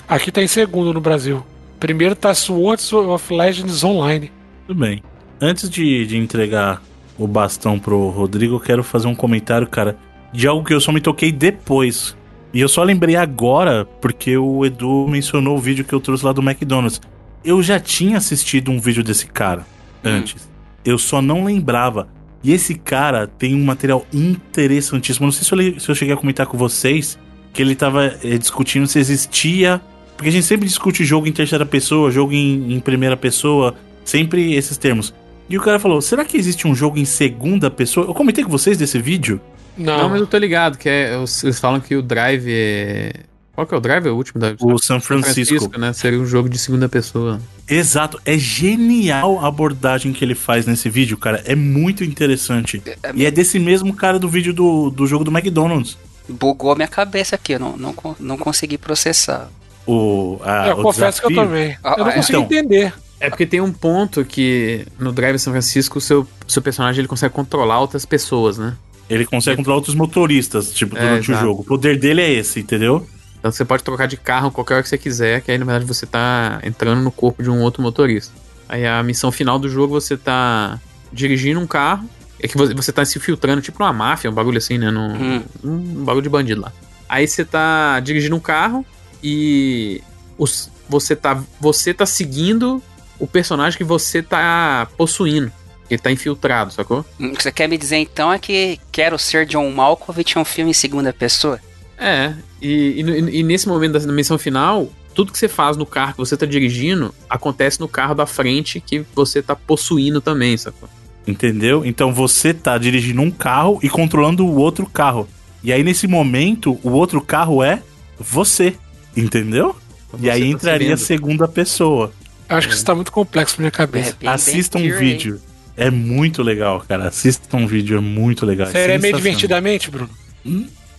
Aqui 0.08 0.30
tá 0.30 0.42
em 0.42 0.46
segundo 0.46 0.92
no 0.92 1.00
Brasil. 1.00 1.44
Primeiro 1.78 2.14
tá 2.14 2.32
Swords 2.32 2.92
of 2.92 3.34
Legends 3.34 3.84
Online. 3.84 4.30
Tudo 4.66 4.80
bem. 4.80 5.02
Antes 5.40 5.68
de, 5.68 6.06
de 6.06 6.16
entregar 6.16 6.80
o 7.18 7.26
bastão 7.26 7.78
pro 7.78 8.08
Rodrigo, 8.08 8.54
eu 8.54 8.60
quero 8.60 8.82
fazer 8.82 9.08
um 9.08 9.14
comentário, 9.14 9.66
cara, 9.66 9.96
de 10.32 10.46
algo 10.46 10.64
que 10.64 10.72
eu 10.72 10.80
só 10.80 10.90
me 10.90 11.00
toquei 11.00 11.30
depois 11.30 12.16
e 12.54 12.60
eu 12.60 12.68
só 12.68 12.84
lembrei 12.84 13.16
agora 13.16 13.84
porque 14.00 14.36
o 14.38 14.64
Edu 14.64 15.08
mencionou 15.08 15.56
o 15.56 15.60
vídeo 15.60 15.84
que 15.84 15.92
eu 15.92 15.98
trouxe 15.98 16.24
lá 16.24 16.32
do 16.32 16.40
McDonald's. 16.40 17.00
Eu 17.44 17.60
já 17.60 17.80
tinha 17.80 18.16
assistido 18.16 18.70
um 18.70 18.78
vídeo 18.78 19.02
desse 19.02 19.26
cara 19.26 19.66
hum. 20.04 20.08
antes. 20.08 20.48
Eu 20.84 20.96
só 20.96 21.20
não 21.20 21.44
lembrava. 21.44 22.08
E 22.44 22.52
esse 22.52 22.74
cara 22.76 23.26
tem 23.26 23.54
um 23.54 23.64
material 23.64 24.06
interessantíssimo. 24.12 25.26
Não 25.26 25.32
sei 25.32 25.44
se 25.44 25.52
eu, 25.52 25.80
se 25.80 25.88
eu 25.88 25.94
cheguei 25.96 26.14
a 26.14 26.16
comentar 26.16 26.46
com 26.46 26.56
vocês 26.56 27.18
que 27.52 27.60
ele 27.60 27.74
tava 27.74 28.06
é, 28.22 28.38
discutindo 28.38 28.86
se 28.86 29.00
existia. 29.00 29.80
Porque 30.16 30.28
a 30.28 30.32
gente 30.32 30.46
sempre 30.46 30.66
discute 30.66 31.04
jogo 31.04 31.26
em 31.26 31.32
terceira 31.32 31.66
pessoa, 31.66 32.10
jogo 32.10 32.32
em, 32.32 32.72
em 32.72 32.78
primeira 32.78 33.16
pessoa, 33.16 33.74
sempre 34.04 34.54
esses 34.54 34.76
termos. 34.76 35.12
E 35.48 35.58
o 35.58 35.60
cara 35.60 35.78
falou: 35.78 36.00
será 36.00 36.24
que 36.24 36.36
existe 36.36 36.68
um 36.68 36.74
jogo 36.74 36.98
em 36.98 37.04
segunda 37.04 37.70
pessoa? 37.70 38.06
Eu 38.06 38.14
comentei 38.14 38.44
com 38.44 38.50
vocês 38.50 38.78
desse 38.78 38.98
vídeo. 39.00 39.40
Não, 39.76 39.98
Não, 39.98 40.08
mas 40.08 40.20
eu 40.20 40.26
tô 40.26 40.38
ligado, 40.38 40.78
que 40.78 40.88
é, 40.88 41.14
eles 41.14 41.58
falam 41.58 41.80
que 41.80 41.96
o 41.96 42.02
Drive 42.02 42.46
é... 42.48 43.12
Qual 43.54 43.66
que 43.66 43.74
é 43.74 43.76
o 43.76 43.80
Drive? 43.80 44.06
É 44.06 44.10
o 44.10 44.16
último 44.16 44.40
da 44.40 44.54
O 44.60 44.78
San 44.78 44.98
Francisco. 44.98 45.78
né? 45.78 45.92
Seria 45.92 46.18
um 46.18 46.26
jogo 46.26 46.48
de 46.48 46.58
segunda 46.58 46.88
pessoa. 46.88 47.40
Exato, 47.68 48.20
é 48.24 48.36
genial 48.36 49.38
a 49.38 49.46
abordagem 49.46 50.12
que 50.12 50.24
ele 50.24 50.34
faz 50.34 50.66
nesse 50.66 50.88
vídeo, 50.88 51.16
cara. 51.16 51.42
É 51.46 51.54
muito 51.54 52.02
interessante. 52.02 52.82
E 53.14 53.24
é 53.24 53.30
desse 53.30 53.60
mesmo 53.60 53.94
cara 53.94 54.18
do 54.18 54.28
vídeo 54.28 54.52
do, 54.52 54.90
do 54.90 55.06
jogo 55.06 55.24
do 55.24 55.30
McDonald's. 55.30 55.96
Bugou 56.28 56.72
a 56.72 56.74
minha 56.74 56.88
cabeça 56.88 57.36
aqui, 57.36 57.52
eu 57.52 57.60
não, 57.60 57.76
não, 57.76 57.94
não 58.18 58.36
consegui 58.36 58.76
processar. 58.76 59.48
O, 59.86 60.40
a, 60.42 60.68
eu 60.68 60.78
o 60.78 60.82
confesso 60.82 61.20
que 61.20 61.26
eu 61.26 61.30
desafio. 61.30 61.50
também. 61.50 61.76
Ah, 61.84 61.94
eu 61.96 62.04
não 62.04 62.10
ah, 62.10 62.14
consigo 62.14 62.38
então. 62.40 62.58
entender. 62.58 62.92
É 63.20 63.30
porque 63.30 63.46
tem 63.46 63.60
um 63.60 63.72
ponto 63.72 64.24
que 64.24 64.86
no 64.98 65.12
Drive 65.12 65.38
São 65.38 65.52
Francisco 65.52 65.98
o 65.98 66.00
seu, 66.00 66.26
seu 66.48 66.60
personagem 66.60 67.00
ele 67.00 67.08
consegue 67.08 67.32
controlar 67.32 67.80
outras 67.80 68.04
pessoas, 68.04 68.58
né? 68.58 68.74
Ele 69.08 69.24
consegue 69.26 69.56
controlar 69.56 69.76
outros 69.76 69.94
motoristas, 69.94 70.72
tipo, 70.72 70.96
É, 70.96 71.00
durante 71.00 71.30
o 71.30 71.32
exato. 71.32 71.46
jogo. 71.46 71.62
O 71.62 71.64
poder 71.64 71.98
dele 71.98 72.20
é 72.22 72.30
esse, 72.32 72.60
entendeu? 72.60 73.06
Então 73.38 73.52
você 73.52 73.64
pode 73.64 73.82
trocar 73.84 74.06
de 74.06 74.16
carro 74.16 74.50
qualquer 74.50 74.74
hora 74.74 74.82
que 74.82 74.88
você 74.88 74.96
quiser, 74.96 75.42
que 75.42 75.50
aí 75.50 75.58
na 75.58 75.64
verdade 75.66 75.84
você 75.84 76.06
tá 76.06 76.60
entrando 76.64 77.02
no 77.02 77.10
corpo 77.12 77.42
de 77.42 77.50
um 77.50 77.60
outro 77.60 77.82
motorista. 77.82 78.32
Aí 78.68 78.86
a 78.86 79.02
missão 79.02 79.30
final 79.30 79.58
do 79.58 79.68
jogo 79.68 79.92
você 80.00 80.16
tá 80.16 80.80
dirigindo 81.12 81.60
um 81.60 81.66
carro, 81.66 82.08
é 82.40 82.48
que 82.48 82.56
você, 82.56 82.72
você 82.72 82.90
tá 82.92 83.04
se 83.04 83.20
filtrando, 83.20 83.60
tipo 83.60 83.78
numa 83.78 83.92
máfia, 83.92 84.30
um 84.30 84.34
bagulho 84.34 84.56
assim, 84.56 84.78
né? 84.78 84.90
Num, 84.90 85.12
Hum. 85.14 85.42
um 85.62 86.04
bagulho 86.04 86.22
de 86.22 86.28
bandido 86.30 86.62
lá. 86.62 86.72
Aí 87.06 87.28
você 87.28 87.44
tá 87.44 88.00
dirigindo 88.00 88.34
um 88.34 88.40
carro 88.40 88.84
e 89.22 90.00
os- 90.38 90.70
você, 90.88 91.14
tá, 91.14 91.42
você 91.60 91.92
tá 91.92 92.06
seguindo 92.06 92.82
o 93.18 93.26
personagem 93.26 93.76
que 93.76 93.84
você 93.84 94.22
tá 94.22 94.88
possuindo. 94.96 95.52
Ele 95.94 96.02
tá 96.02 96.10
infiltrado, 96.10 96.72
sacou? 96.72 97.04
O 97.18 97.30
que 97.32 97.42
você 97.42 97.52
quer 97.52 97.68
me 97.68 97.78
dizer 97.78 97.96
então 97.96 98.32
é 98.32 98.38
que 98.38 98.78
Quero 98.92 99.18
Ser 99.18 99.46
John 99.46 99.70
Malkovich 99.70 100.36
é 100.36 100.40
um 100.40 100.44
filme 100.44 100.70
em 100.70 100.74
segunda 100.74 101.12
pessoa? 101.12 101.58
É, 101.96 102.34
e, 102.60 103.00
e- 103.00 103.38
e 103.38 103.42
nesse 103.42 103.68
momento 103.68 103.98
da 103.98 104.12
missão 104.12 104.36
final, 104.36 104.88
tudo 105.14 105.30
que 105.32 105.38
você 105.38 105.48
faz 105.48 105.76
no 105.76 105.86
carro 105.86 106.12
que 106.12 106.18
você 106.18 106.36
tá 106.36 106.44
dirigindo 106.44 107.14
acontece 107.30 107.78
no 107.80 107.86
carro 107.88 108.14
da 108.14 108.26
frente 108.26 108.80
que 108.80 109.04
você 109.14 109.40
tá 109.40 109.54
possuindo 109.54 110.20
também, 110.20 110.56
sacou? 110.56 110.88
Entendeu? 111.26 111.84
Então 111.86 112.12
você 112.12 112.52
tá 112.52 112.76
dirigindo 112.76 113.22
um 113.22 113.30
carro 113.30 113.78
e 113.82 113.88
controlando 113.88 114.44
o 114.44 114.56
outro 114.56 114.84
carro. 114.86 115.28
E 115.62 115.72
aí, 115.72 115.82
nesse 115.82 116.06
momento, 116.06 116.78
o 116.82 116.90
outro 116.90 117.20
carro 117.22 117.62
é 117.62 117.80
você. 118.18 118.74
Entendeu? 119.16 119.74
e 120.14 120.22
Você 120.22 120.30
aí 120.30 120.40
tá 120.42 120.46
entraria 120.48 120.94
a 120.94 120.96
segunda 120.98 121.48
pessoa. 121.48 122.12
Acho 122.48 122.68
que 122.68 122.74
isso 122.74 122.84
tá 122.84 122.94
muito 122.94 123.10
complexo 123.10 123.54
pra 123.56 123.62
minha 123.62 123.68
É, 123.68 123.70
cabeça. 123.70 124.16
bem- 124.20 124.28
Assista 124.28 124.76
um 124.76 124.82
bem 124.82 124.90
theory. 124.90 125.06
vídeo. 125.12 125.40
É 125.76 125.90
muito 125.90 126.42
legal, 126.42 126.84
cara. 126.88 127.08
Assista 127.08 127.56
um 127.56 127.66
vídeo, 127.66 127.98
é 127.98 128.00
muito 128.00 128.46
legal. 128.46 128.66
Sério, 128.68 128.94
é 128.94 128.98
meio 128.98 129.14
sensacional. 129.16 129.20
divertidamente, 129.20 129.90
Bruno? 129.90 130.10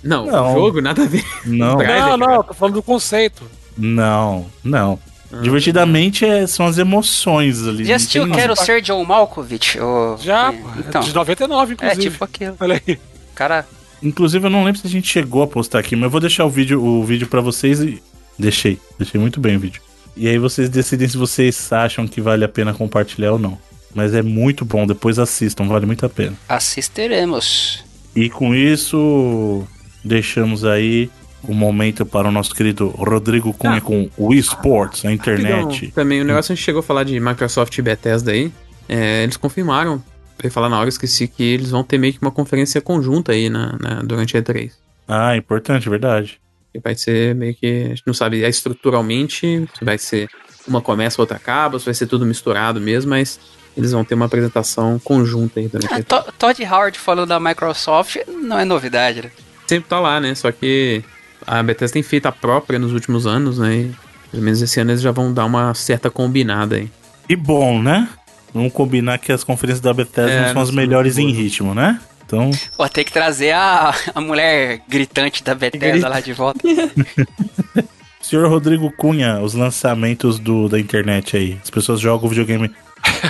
Não, 0.03 0.25
Não. 0.25 0.51
o 0.51 0.53
jogo 0.55 0.81
nada 0.81 1.03
a 1.03 1.05
ver. 1.05 1.23
Não, 1.45 1.77
não, 1.79 2.17
não, 2.17 2.43
tô 2.43 2.53
falando 2.53 2.75
do 2.75 2.83
conceito. 2.83 3.43
não, 3.77 4.45
não. 4.63 4.99
Ah. 5.33 5.41
Divertidamente 5.41 6.23
é, 6.23 6.45
são 6.45 6.65
as 6.67 6.77
emoções 6.77 7.65
ali. 7.67 7.83
Já 7.83 7.89
não 7.89 7.95
assistiu 7.95 8.31
Quero 8.31 8.55
Ser 8.55 8.81
John 8.81 9.03
Malkovich? 9.03 9.79
Ô, 9.79 10.17
Já, 10.17 10.53
pô. 10.53 10.69
Então, 10.77 11.01
de 11.01 11.13
99, 11.15 11.71
é 11.71 11.73
inclusive. 11.73 12.11
tipo 12.11 12.23
aquilo. 12.23 12.55
Olha 12.59 12.81
aí. 12.87 12.99
Cara, 13.33 13.65
Inclusive, 14.03 14.45
eu 14.45 14.49
não 14.51 14.63
lembro 14.63 14.79
se 14.79 14.85
a 14.85 14.89
gente 14.89 15.07
chegou 15.07 15.41
a 15.41 15.47
postar 15.47 15.79
aqui, 15.79 15.95
mas 15.95 16.03
eu 16.03 16.09
vou 16.11 16.19
deixar 16.21 16.45
o 16.45 16.49
vídeo, 16.49 16.83
o 16.83 17.03
vídeo 17.03 17.27
para 17.27 17.41
vocês 17.41 17.79
e. 17.81 18.01
Deixei, 18.37 18.77
deixei 18.99 19.19
muito 19.19 19.39
bem 19.39 19.55
o 19.55 19.59
vídeo. 19.59 19.81
E 20.15 20.27
aí 20.27 20.37
vocês 20.37 20.69
decidem 20.69 21.07
se 21.07 21.17
vocês 21.17 21.71
acham 21.73 22.05
que 22.07 22.21
vale 22.21 22.43
a 22.45 22.49
pena 22.49 22.73
compartilhar 22.73 23.31
ou 23.31 23.39
não. 23.39 23.57
Mas 23.95 24.13
é 24.13 24.21
muito 24.21 24.65
bom, 24.65 24.85
depois 24.85 25.17
assistam, 25.17 25.67
vale 25.67 25.85
muito 25.87 26.05
a 26.05 26.09
pena. 26.09 26.33
assistiremos. 26.49 27.83
E 28.15 28.29
com 28.29 28.53
isso, 28.53 29.65
deixamos 30.03 30.63
aí 30.65 31.09
o 31.43 31.53
momento 31.53 32.05
para 32.05 32.27
o 32.27 32.31
nosso 32.31 32.53
querido 32.55 32.87
Rodrigo 32.89 33.53
Cunha 33.53 33.77
Ah. 33.77 33.81
com 33.81 34.09
o 34.17 34.33
eSports, 34.33 35.05
a 35.05 35.11
internet. 35.11 35.63
Rapidão, 35.63 35.91
Também 35.91 36.21
o 36.21 36.25
negócio 36.25 36.51
a 36.51 36.55
gente 36.55 36.63
chegou 36.63 36.79
a 36.79 36.83
falar 36.83 37.03
de 37.03 37.19
Microsoft 37.19 37.77
e 37.77 37.81
Bethesda 37.81 38.31
aí. 38.31 38.51
É, 38.89 39.23
eles 39.23 39.37
confirmaram, 39.37 39.93
eu 40.41 40.47
ia 40.47 40.51
falar 40.51 40.69
na 40.69 40.79
hora, 40.79 40.89
esqueci 40.89 41.27
que 41.27 41.43
eles 41.43 41.69
vão 41.71 41.83
ter 41.83 41.97
meio 41.97 42.13
que 42.13 42.21
uma 42.21 42.31
conferência 42.31 42.81
conjunta 42.81 43.31
aí 43.31 43.49
na, 43.49 43.77
na- 43.79 44.01
durante 44.01 44.35
a 44.37 44.41
E3. 44.41 44.71
Ah, 45.07 45.37
importante, 45.37 45.87
verdade. 45.89 46.39
Que 46.73 46.79
vai 46.79 46.95
ser 46.95 47.35
meio 47.35 47.53
que. 47.55 47.83
A 47.85 47.89
gente 47.89 48.03
não 48.07 48.13
sabe 48.13 48.43
é 48.43 48.49
estruturalmente 48.49 49.67
se 49.77 49.85
vai 49.85 49.97
ser 49.97 50.27
uma 50.67 50.81
começa, 50.81 51.21
outra 51.21 51.37
acaba, 51.37 51.77
se 51.79 51.85
vai 51.85 51.93
ser 51.93 52.07
tudo 52.07 52.25
misturado 52.25 52.81
mesmo, 52.81 53.11
mas 53.11 53.39
eles 53.77 53.91
vão 53.91 54.03
ter 54.05 54.15
uma 54.15 54.25
apresentação 54.25 54.99
conjunta 55.03 55.59
aí 55.59 55.67
durante 55.67 55.93
Ah, 55.93 55.99
E3. 55.99 56.03
To- 56.05 56.31
Todd 56.37 56.63
Howard 56.65 56.97
falando 56.99 57.29
da 57.29 57.39
Microsoft 57.39 58.17
não 58.27 58.57
é 58.59 58.65
novidade, 58.65 59.21
né? 59.23 59.31
Sempre 59.67 59.89
tá 59.89 59.99
lá, 59.99 60.19
né? 60.19 60.33
Só 60.35 60.51
que 60.51 61.03
a 61.45 61.61
Bethesda 61.63 61.93
tem 61.93 62.03
feito 62.03 62.25
a 62.27 62.31
própria 62.31 62.77
nos 62.79 62.93
últimos 62.93 63.25
anos, 63.27 63.57
né? 63.59 63.75
E 63.75 63.91
pelo 64.31 64.43
menos 64.43 64.61
esse 64.61 64.79
ano 64.79 64.91
eles 64.91 65.01
já 65.01 65.11
vão 65.11 65.33
dar 65.33 65.45
uma 65.45 65.73
certa 65.73 66.09
combinada 66.09 66.75
aí. 66.75 66.89
E 67.27 67.35
bom, 67.35 67.81
né? 67.81 68.07
Vamos 68.53 68.71
combinar 68.71 69.17
que 69.17 69.31
as 69.31 69.43
conferências 69.43 69.81
da 69.81 69.93
Bethesda 69.93 70.31
É, 70.31 70.41
não 70.47 70.53
são 70.53 70.61
as 70.61 70.71
melhores 70.71 71.17
em 71.17 71.31
ritmo, 71.31 71.73
né? 71.75 71.99
Então, 72.25 72.49
Pô, 72.75 72.87
tem 72.89 73.03
que 73.03 73.11
trazer 73.11 73.51
a, 73.51 73.93
a 74.15 74.21
mulher 74.21 74.81
gritante 74.89 75.43
da 75.43 75.53
Bethesda 75.53 75.91
Grita. 75.91 76.09
lá 76.09 76.19
de 76.19 76.33
volta. 76.33 76.59
senhor 78.21 78.47
Rodrigo 78.49 78.91
Cunha, 78.91 79.39
os 79.41 79.53
lançamentos 79.53 80.39
do, 80.39 80.67
da 80.67 80.79
internet 80.79 81.37
aí. 81.37 81.57
As 81.63 81.69
pessoas 81.69 81.99
jogam 81.99 82.25
o 82.25 82.29
videogame 82.29 82.71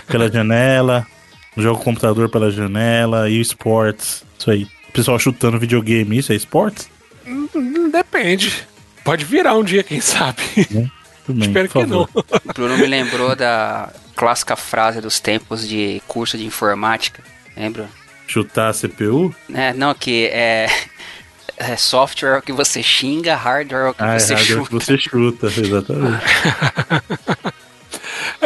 pela 0.07 0.31
janela, 0.31 1.05
jogam 1.57 1.81
o 1.81 1.83
computador 1.83 2.29
pela 2.29 2.51
janela 2.51 3.29
e 3.29 3.39
esportes. 3.39 4.23
Isso 4.37 4.51
aí. 4.51 4.63
O 4.89 4.91
pessoal 4.91 5.19
chutando 5.19 5.59
videogame, 5.59 6.17
isso 6.17 6.31
é 6.31 6.35
esportes? 6.35 6.89
Hum, 7.27 7.89
Depende. 7.91 8.65
Pode 9.03 9.23
virar 9.25 9.55
um 9.55 9.63
dia, 9.63 9.83
quem 9.83 9.99
sabe. 10.01 10.41
Tudo 11.25 11.39
bem, 11.39 11.47
Espero 11.49 11.69
que 11.69 11.85
não. 11.85 12.05
favor. 12.07 12.25
O 12.45 12.53
Bruno 12.53 12.77
me 12.77 12.85
lembrou 12.85 13.35
da 13.35 13.89
clássica 14.15 14.55
frase 14.55 15.01
dos 15.01 15.19
tempos 15.19 15.67
de 15.67 16.01
curso 16.07 16.37
de 16.37 16.45
informática. 16.45 17.21
Lembra? 17.57 17.87
Chutar 18.27 18.69
a 18.69 18.73
CPU? 18.73 19.33
É, 19.53 19.73
não, 19.73 19.93
que 19.93 20.27
é, 20.27 20.67
é 21.57 21.75
software 21.75 22.37
é 22.37 22.41
que 22.41 22.51
você 22.51 22.81
xinga, 22.81 23.35
hardware 23.35 23.85
é 23.85 23.89
o 23.89 23.93
que 23.93 24.03
Ah, 24.03 24.13
é 24.15 24.19
você 24.19 24.33
hardware 24.35 24.57
que 24.63 24.65
chuta. 24.71 24.85
você 24.85 24.97
chuta, 24.97 25.47
exatamente. 25.47 26.23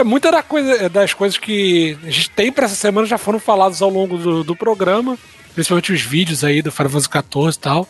Muita 0.10 0.32
da 0.32 0.42
coisa, 0.42 0.90
das 0.90 1.14
coisas 1.14 1.38
que 1.38 1.96
a 2.02 2.10
gente 2.10 2.32
tem 2.32 2.52
pra 2.52 2.66
essa 2.66 2.74
semana 2.74 3.06
já 3.06 3.16
foram 3.16 3.40
falados 3.40 3.80
ao 3.80 3.92
longo 3.92 4.18
do, 4.18 4.44
do 4.44 4.56
programa, 4.56 5.16
principalmente 5.54 5.94
os 5.94 6.02
vídeos 6.02 6.44
aí 6.44 6.64
do 6.64 6.72
Final 6.72 6.90
Fantasy 6.90 7.58
e 7.58 7.60
tal. 7.60 7.88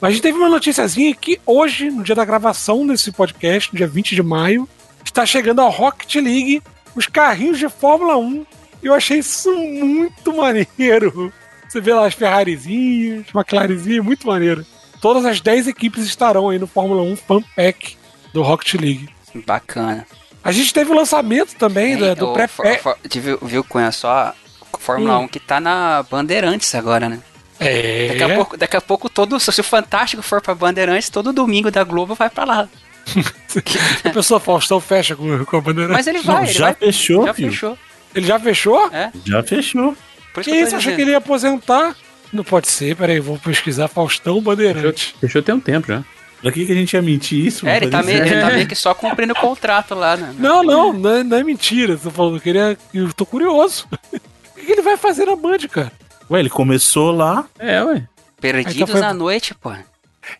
Mas 0.00 0.08
a 0.08 0.12
gente 0.14 0.22
teve 0.22 0.38
uma 0.38 0.48
noticiazinha 0.48 1.14
que 1.14 1.38
hoje, 1.44 1.90
no 1.90 2.02
dia 2.02 2.14
da 2.14 2.24
gravação 2.24 2.86
desse 2.86 3.12
podcast, 3.12 3.70
no 3.70 3.76
dia 3.76 3.86
20 3.86 4.14
de 4.14 4.22
maio, 4.22 4.66
está 5.04 5.26
chegando 5.26 5.60
a 5.60 5.68
Rocket 5.68 6.14
League 6.14 6.62
os 6.96 7.06
carrinhos 7.06 7.58
de 7.58 7.68
Fórmula 7.68 8.16
1. 8.16 8.46
E 8.82 8.86
eu 8.86 8.94
achei 8.94 9.18
isso 9.18 9.54
muito 9.54 10.34
maneiro. 10.34 11.30
Você 11.68 11.82
vê 11.82 11.92
lá 11.92 12.06
as 12.06 12.14
Ferrarizinhas, 12.14 13.26
McLarenzinhas, 13.34 14.02
muito 14.02 14.26
maneiro. 14.26 14.64
Todas 15.02 15.26
as 15.26 15.38
10 15.42 15.68
equipes 15.68 16.06
estarão 16.06 16.48
aí 16.48 16.58
no 16.58 16.66
Fórmula 16.66 17.02
1 17.02 17.16
Fan 17.16 17.42
Pack 17.54 17.98
do 18.32 18.40
Rocket 18.40 18.80
League. 18.80 19.10
Bacana. 19.44 20.06
A 20.48 20.52
gente 20.52 20.72
teve 20.72 20.90
o 20.90 20.94
lançamento 20.94 21.54
também 21.56 21.96
do 21.96 22.30
o 22.30 22.32
pré 22.32 22.48
for- 22.48 22.66
for- 22.78 22.96
de- 23.08 23.20
viu, 23.20 23.38
viu, 23.42 23.62
Cunha, 23.64 23.92
só 23.92 24.08
a 24.10 24.34
Fórmula 24.78 25.18
Hum. 25.18 25.22
1 25.24 25.28
que 25.28 25.38
tá 25.40 25.60
na 25.60 26.02
Bandeirantes 26.10 26.74
agora, 26.74 27.08
né? 27.08 27.20
É. 27.60 28.08
Daqui 28.08 28.22
a 28.22 28.34
pouco, 28.34 28.56
daqui 28.56 28.76
a 28.76 28.80
pouco 28.80 29.08
todo, 29.08 29.38
se 29.40 29.60
o 29.60 29.64
Fantástico 29.64 30.22
for 30.22 30.40
pra 30.40 30.54
Bandeirantes, 30.54 31.08
todo 31.10 31.32
domingo 31.32 31.70
da 31.70 31.82
Globo 31.84 32.14
vai 32.14 32.30
pra 32.30 32.44
lá. 32.44 32.68
A 34.04 34.10
pessoa 34.10 34.38
Faustão 34.38 34.80
fecha 34.80 35.16
com, 35.16 35.44
com 35.44 35.56
a 35.56 35.60
bandeira. 35.60 35.92
Mas 35.92 36.06
ele 36.06 36.18
Não, 36.18 36.24
vai, 36.34 36.44
ele 36.44 36.52
já 36.52 36.64
vai, 36.66 36.74
fechou, 36.74 37.26
já 37.26 37.34
filho. 37.34 37.50
fechou. 37.50 37.78
Ele 38.14 38.26
já 38.26 38.38
fechou? 38.40 38.88
É, 38.92 39.10
Já 39.24 39.42
fechou. 39.42 39.96
por 40.32 40.40
isso 40.40 40.50
Que 40.50 40.56
que 40.56 40.62
eu 40.62 40.66
isso? 40.66 40.76
Achei 40.76 40.94
que 40.94 41.00
ele 41.02 41.10
ia 41.12 41.18
aposentar. 41.18 41.94
Não 42.32 42.44
pode 42.44 42.68
ser, 42.68 42.94
peraí, 42.96 43.18
vou 43.20 43.38
pesquisar 43.38 43.88
Faustão 43.88 44.40
Bandeirante. 44.40 45.14
Deixou 45.20 45.42
ter 45.42 45.52
um 45.52 45.60
tempo 45.60 45.88
já. 45.88 46.02
Pra 46.42 46.52
que, 46.52 46.64
que 46.66 46.72
a 46.72 46.74
gente 46.74 46.92
ia 46.94 47.02
mentir 47.02 47.44
isso? 47.44 47.66
É, 47.66 47.76
ele 47.78 47.88
tá, 47.88 48.02
meio, 48.02 48.24
ele 48.24 48.40
tá 48.40 48.46
meio 48.50 48.66
que 48.66 48.74
só 48.76 48.94
cumprindo 48.94 49.32
o 49.32 49.36
contrato 49.36 49.94
lá, 49.94 50.16
né? 50.16 50.34
Não, 50.38 50.62
não, 50.62 50.92
não 50.92 51.10
é, 51.10 51.24
não 51.24 51.36
é 51.36 51.42
mentira. 51.42 51.96
Tô 51.96 52.10
falando 52.10 52.40
que 52.40 52.48
ele 52.48 52.58
é. 52.58 52.76
Eu 52.94 53.12
tô 53.12 53.26
curioso. 53.26 53.86
O 54.58 54.60
que, 54.60 54.66
que 54.66 54.72
ele 54.72 54.82
vai 54.82 54.96
fazer 54.96 55.24
na 55.24 55.36
Band, 55.36 55.58
cara? 55.70 55.92
Ué, 56.28 56.40
ele 56.40 56.50
começou 56.50 57.12
lá. 57.12 57.44
É, 57.60 57.80
ué. 57.82 58.06
Perdidos 58.40 58.90
foi- 58.90 59.00
na 59.00 59.14
noite, 59.14 59.54
pô. 59.54 59.72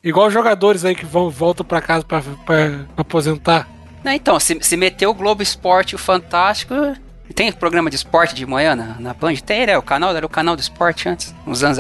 Igual 0.03 0.27
os 0.27 0.33
jogadores 0.35 0.85
aí 0.85 0.95
que 0.95 1.07
vão, 1.07 1.31
voltam 1.31 1.65
pra 1.65 1.81
casa 1.81 2.05
pra, 2.05 2.21
pra 2.45 2.85
aposentar. 2.97 3.69
Não, 4.05 4.13
então, 4.13 4.39
se, 4.41 4.59
se 4.61 4.77
meteu 4.77 5.11
o 5.11 5.15
Globo 5.15 5.41
Esporte 5.43 5.93
e 5.93 5.95
o 5.95 5.99
Fantástico. 5.99 6.75
Tem 7.35 7.53
programa 7.53 7.91
de 7.91 7.97
esporte 7.97 8.35
de 8.35 8.45
manhã 8.45 8.75
na, 8.75 8.97
na 8.99 9.15
Band? 9.15 9.37
Tem, 9.37 9.67
né? 9.67 9.79
O 9.79 9.83
canal 9.83 10.15
era 10.17 10.27
o 10.27 10.29
canal 10.29 10.57
do 10.57 10.61
esporte 10.61 11.09
antes, 11.09 11.33
uns 11.47 11.63
anos, 11.63 11.79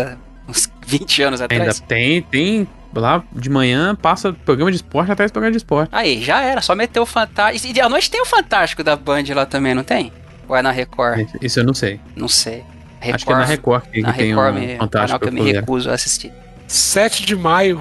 uns 0.48 0.70
20 0.86 1.22
anos 1.22 1.40
Ainda 1.40 1.54
atrás. 1.56 1.80
tem, 1.80 2.22
tem. 2.22 2.68
Lá 2.94 3.22
de 3.32 3.50
manhã 3.50 3.94
passa 3.94 4.32
programa 4.32 4.70
de 4.70 4.76
esporte 4.78 5.12
atrás 5.12 5.30
do 5.30 5.34
programa 5.34 5.52
de 5.52 5.58
esporte. 5.58 5.90
Aí, 5.92 6.22
já 6.22 6.40
era, 6.40 6.60
só 6.60 6.74
meteu 6.74 7.02
o 7.02 7.06
Fantástico. 7.06 7.76
E 7.76 7.80
à 7.80 7.88
noite 7.88 8.10
tem 8.10 8.20
o 8.20 8.26
Fantástico 8.26 8.82
da 8.82 8.96
Band 8.96 9.24
lá 9.34 9.44
também, 9.44 9.74
não 9.74 9.84
tem? 9.84 10.12
Ou 10.48 10.56
é 10.56 10.62
na 10.62 10.70
Record? 10.70 11.28
Isso 11.42 11.60
eu 11.60 11.64
não 11.64 11.74
sei. 11.74 12.00
Não 12.16 12.28
sei. 12.28 12.64
Record, 13.00 13.14
Acho 13.14 13.26
que 13.26 13.32
é 13.32 13.36
na 13.36 13.44
Record 13.44 13.84
que, 13.90 14.00
na 14.00 14.12
que 14.12 14.18
tem 14.18 14.28
Record 14.30 14.56
um 14.56 14.58
me, 14.58 14.76
fantástico. 14.78 14.90
canal 14.90 15.18
que 15.20 15.28
eu 15.28 15.32
me 15.44 15.52
recuso 15.52 15.90
a 15.90 15.94
assistir. 15.94 16.32
7 16.66 17.26
de 17.26 17.36
maio 17.36 17.80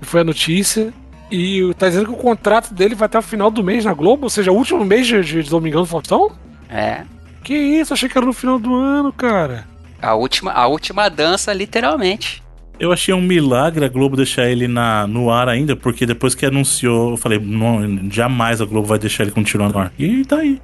foi 0.00 0.20
a 0.20 0.24
notícia. 0.24 0.92
E 1.30 1.74
tá 1.74 1.88
dizendo 1.88 2.06
que 2.06 2.12
o 2.12 2.16
contrato 2.16 2.72
dele 2.72 2.94
vai 2.94 3.06
até 3.06 3.18
o 3.18 3.22
final 3.22 3.50
do 3.50 3.64
mês 3.64 3.84
na 3.84 3.92
Globo, 3.92 4.24
ou 4.24 4.30
seja, 4.30 4.52
o 4.52 4.54
último 4.54 4.84
mês 4.84 5.06
de, 5.06 5.20
de 5.22 5.42
Domingão 5.50 5.80
do 5.82 5.86
Faustão? 5.88 6.30
É. 6.68 7.02
Que 7.42 7.54
isso, 7.54 7.92
achei 7.92 8.08
que 8.08 8.16
era 8.16 8.26
no 8.26 8.32
final 8.32 8.58
do 8.58 8.72
ano, 8.74 9.12
cara. 9.12 9.66
A 10.00 10.14
última, 10.14 10.52
a 10.52 10.66
última 10.66 11.08
dança, 11.08 11.52
literalmente. 11.52 12.43
Eu 12.78 12.92
achei 12.92 13.14
um 13.14 13.20
milagre 13.20 13.84
a 13.84 13.88
Globo 13.88 14.16
deixar 14.16 14.48
ele 14.48 14.66
na, 14.66 15.06
no 15.06 15.30
ar 15.30 15.48
ainda, 15.48 15.76
porque 15.76 16.04
depois 16.04 16.34
que 16.34 16.44
anunciou, 16.44 17.12
eu 17.12 17.16
falei, 17.16 17.38
não, 17.38 18.10
jamais 18.10 18.60
a 18.60 18.64
Globo 18.64 18.88
vai 18.88 18.98
deixar 18.98 19.22
ele 19.22 19.32
continuar 19.32 19.68
no 19.68 19.78
ar. 19.78 19.92
E 19.98 20.24
tá 20.24 20.38
aí. 20.38 20.60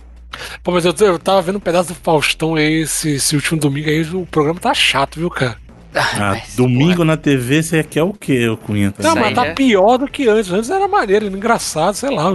Pô, 0.63 0.73
mas 0.73 0.85
eu, 0.85 0.95
eu 1.01 1.19
tava 1.19 1.43
vendo 1.43 1.57
um 1.57 1.61
pedaço 1.61 1.91
do 1.91 1.95
Faustão 1.95 2.55
aí, 2.55 2.83
esse, 2.83 3.17
esse 3.17 3.35
último 3.35 3.61
domingo 3.61 3.89
aí, 3.89 4.03
o 4.03 4.27
programa 4.27 4.59
tá 4.59 4.75
chato, 4.75 5.19
viu, 5.19 5.31
cara? 5.31 5.57
Ah, 5.95 6.41
domingo 6.57 6.99
porra. 6.99 7.05
na 7.05 7.17
TV, 7.17 7.63
você 7.63 7.83
quer 7.83 8.03
o 8.05 8.13
quê, 8.13 8.49
o 8.49 8.57
Cunha? 8.57 8.95
Não, 8.99 9.17
mas 9.17 9.35
tá 9.35 9.47
já... 9.47 9.55
pior 9.55 9.99
do 9.99 10.07
que 10.07 10.29
antes. 10.29 10.51
Antes 10.51 10.71
era 10.71 10.87
maneiro, 10.87 11.27
engraçado, 11.27 11.95
sei 11.95 12.11
lá. 12.11 12.33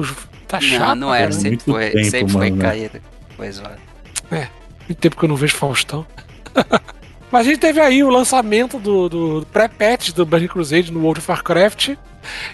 Tá 0.47 0.60
chato. 0.60 0.89
Não, 0.89 1.07
não 1.07 1.15
era, 1.15 1.30
cara. 1.30 1.39
sempre 1.39 1.60
foi, 1.60 1.89
tempo, 1.89 2.10
sempre 2.10 2.34
foi 2.34 2.49
mano, 2.49 2.61
caído. 2.61 3.02
Pois 3.38 3.60
é. 3.60 4.35
É, 4.35 4.47
muito 4.88 4.99
tempo 4.99 5.18
que 5.18 5.23
eu 5.23 5.30
não 5.30 5.35
vejo 5.35 5.56
Faustão. 5.56 6.06
mas 7.36 7.45
a 7.45 7.49
gente 7.49 7.60
teve 7.60 7.82
aí 7.82 8.02
o 8.02 8.10
lançamento 8.10 8.80
do, 8.80 9.10
do 9.10 9.48
pré-patch 9.52 10.14
do 10.14 10.26
Burning 10.26 10.48
Crusade 10.48 10.90
no 10.90 11.02
World 11.02 11.20
of 11.20 11.30
Warcraft. 11.30 11.98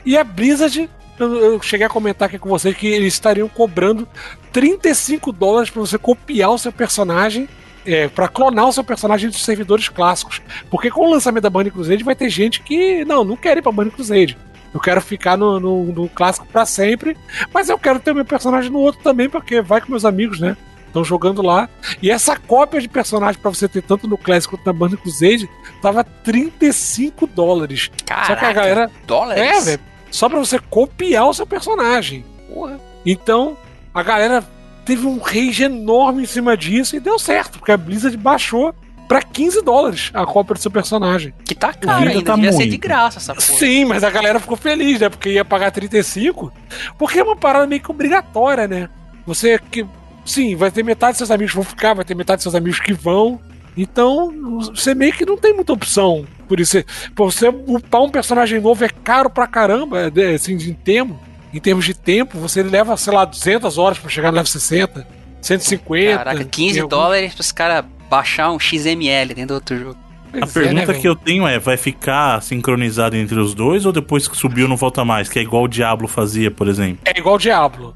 E 0.03 0.17
a 0.17 0.23
Blizzard 0.23 0.89
eu 1.19 1.61
cheguei 1.61 1.85
a 1.85 1.89
comentar 1.89 2.27
aqui 2.27 2.39
com 2.39 2.49
vocês 2.49 2.75
que 2.75 2.87
eles 2.87 3.13
estariam 3.13 3.47
cobrando 3.47 4.07
35 4.51 5.31
dólares 5.31 5.69
para 5.69 5.81
você 5.81 5.99
copiar 5.99 6.49
o 6.49 6.57
seu 6.57 6.71
personagem 6.71 7.47
é, 7.85 8.07
para 8.07 8.27
clonar 8.27 8.69
o 8.69 8.73
seu 8.73 8.83
personagem 8.83 9.29
dos 9.29 9.45
servidores 9.45 9.87
clássicos. 9.87 10.41
Porque 10.71 10.89
com 10.89 11.05
o 11.05 11.11
lançamento 11.11 11.43
da 11.43 11.49
Burning 11.51 11.69
Crusade 11.69 12.03
vai 12.03 12.15
ter 12.15 12.31
gente 12.31 12.63
que, 12.63 13.05
não, 13.05 13.23
não 13.23 13.37
quer 13.37 13.55
ir 13.55 13.61
pra 13.61 13.71
Burning 13.71 13.91
Crusade. 13.91 14.35
Eu 14.73 14.79
quero 14.79 14.99
ficar 14.99 15.37
no, 15.37 15.59
no, 15.59 15.83
no 15.93 16.09
clássico 16.09 16.47
para 16.47 16.65
sempre, 16.65 17.15
mas 17.53 17.69
eu 17.69 17.77
quero 17.77 17.99
ter 17.99 18.15
meu 18.15 18.25
personagem 18.25 18.71
no 18.71 18.79
outro 18.79 18.99
também, 19.03 19.29
porque 19.29 19.61
vai 19.61 19.79
com 19.79 19.91
meus 19.91 20.05
amigos, 20.05 20.39
né? 20.39 20.57
Estão 20.91 21.05
jogando 21.05 21.41
lá. 21.41 21.69
E 22.01 22.11
essa 22.11 22.35
cópia 22.35 22.81
de 22.81 22.89
personagem 22.89 23.41
para 23.41 23.49
você 23.49 23.65
ter 23.65 23.81
tanto 23.81 24.09
no 24.09 24.17
Clássico 24.17 24.57
quanto 24.57 24.65
na 24.65 24.73
Burning 24.73 24.97
Crusade 24.97 25.49
tava 25.81 26.03
35 26.03 27.25
dólares. 27.27 27.89
Caraca, 28.05 28.27
Só 28.27 28.35
que 28.35 28.45
a 28.45 28.51
galera. 28.53 28.91
Dólares? 29.07 29.41
É, 29.41 29.61
velho. 29.61 29.79
Só 30.11 30.27
pra 30.27 30.37
você 30.37 30.59
copiar 30.59 31.29
o 31.29 31.33
seu 31.33 31.47
personagem. 31.47 32.25
Porra. 32.53 32.77
Então, 33.05 33.55
a 33.93 34.03
galera 34.03 34.43
teve 34.83 35.07
um 35.07 35.17
rage 35.19 35.63
enorme 35.63 36.23
em 36.23 36.25
cima 36.25 36.57
disso 36.57 36.97
e 36.97 36.99
deu 36.99 37.17
certo, 37.17 37.59
porque 37.59 37.71
a 37.71 37.77
Blizzard 37.77 38.17
baixou 38.17 38.75
para 39.07 39.21
15 39.21 39.61
dólares 39.61 40.11
a 40.13 40.25
cópia 40.25 40.55
do 40.55 40.61
seu 40.61 40.71
personagem. 40.71 41.33
Que 41.45 41.55
tá 41.55 41.73
caro 41.73 42.09
ainda, 42.09 42.21
tá 42.21 42.35
devia 42.35 42.51
muito. 42.51 42.61
ser 42.63 42.69
de 42.69 42.77
graça 42.77 43.19
essa 43.19 43.33
porra. 43.33 43.47
Sim, 43.57 43.85
mas 43.85 44.03
a 44.03 44.09
galera 44.09 44.41
ficou 44.41 44.57
feliz, 44.57 44.99
né? 44.99 45.09
Porque 45.09 45.29
ia 45.29 45.45
pagar 45.45 45.71
35, 45.71 46.51
porque 46.97 47.19
é 47.19 47.23
uma 47.23 47.37
parada 47.37 47.65
meio 47.65 47.81
que 47.81 47.89
obrigatória, 47.89 48.67
né? 48.67 48.89
Você 49.25 49.57
que 49.71 49.85
sim, 50.25 50.55
vai 50.55 50.71
ter 50.71 50.83
metade 50.83 51.13
dos 51.13 51.19
seus 51.19 51.31
amigos 51.31 51.51
que 51.51 51.57
vão 51.57 51.65
ficar, 51.65 51.93
vai 51.93 52.05
ter 52.05 52.15
metade 52.15 52.37
dos 52.37 52.43
seus 52.43 52.55
amigos 52.55 52.79
que 52.79 52.93
vão. 52.93 53.39
Então, 53.75 54.59
você 54.73 54.93
meio 54.93 55.13
que 55.13 55.25
não 55.25 55.37
tem 55.37 55.53
muita 55.53 55.73
opção. 55.73 56.25
Por 56.47 56.59
isso, 56.59 56.83
pra 57.15 57.25
você 57.25 57.47
upar 57.47 58.01
um 58.01 58.09
personagem 58.09 58.59
novo 58.59 58.83
é 58.83 58.89
caro 58.89 59.29
pra 59.29 59.47
caramba, 59.47 60.11
é, 60.15 60.33
assim, 60.33 60.53
em 60.53 60.73
termos 60.73 61.17
em 61.53 61.59
termos 61.59 61.85
de 61.85 61.93
tempo, 61.93 62.39
você 62.39 62.63
leva, 62.63 62.95
sei 62.95 63.13
lá, 63.13 63.25
200 63.25 63.77
horas 63.77 63.99
para 63.99 64.09
chegar 64.09 64.31
no 64.31 64.35
level 64.35 64.49
60, 64.49 65.05
150. 65.41 66.17
Caraca, 66.17 66.43
15 66.45 66.79
algum... 66.79 66.89
dólares 66.89 67.33
para 67.33 67.41
os 67.41 67.51
caras 67.51 67.85
baixar 68.09 68.51
um 68.51 68.59
XML 68.59 69.33
dentro 69.33 69.47
do 69.47 69.53
outro 69.55 69.77
jogo. 69.77 69.97
A 70.33 70.47
pergunta 70.47 70.83
é, 70.83 70.87
né, 70.87 70.93
que 70.93 71.07
eu 71.07 71.15
tenho 71.15 71.45
é: 71.45 71.59
vai 71.59 71.75
ficar 71.75 72.41
sincronizado 72.41 73.17
entre 73.17 73.37
os 73.37 73.53
dois 73.53 73.85
ou 73.85 73.91
depois 73.91 74.29
que 74.29 74.37
subiu 74.37 74.65
não 74.65 74.77
volta 74.77 75.03
mais? 75.03 75.27
Que 75.27 75.39
é 75.39 75.41
igual 75.41 75.63
o 75.63 75.67
Diablo 75.67 76.07
fazia, 76.07 76.49
por 76.49 76.69
exemplo? 76.69 76.99
É 77.03 77.17
igual 77.17 77.35
o 77.35 77.37
Diablo. 77.37 77.95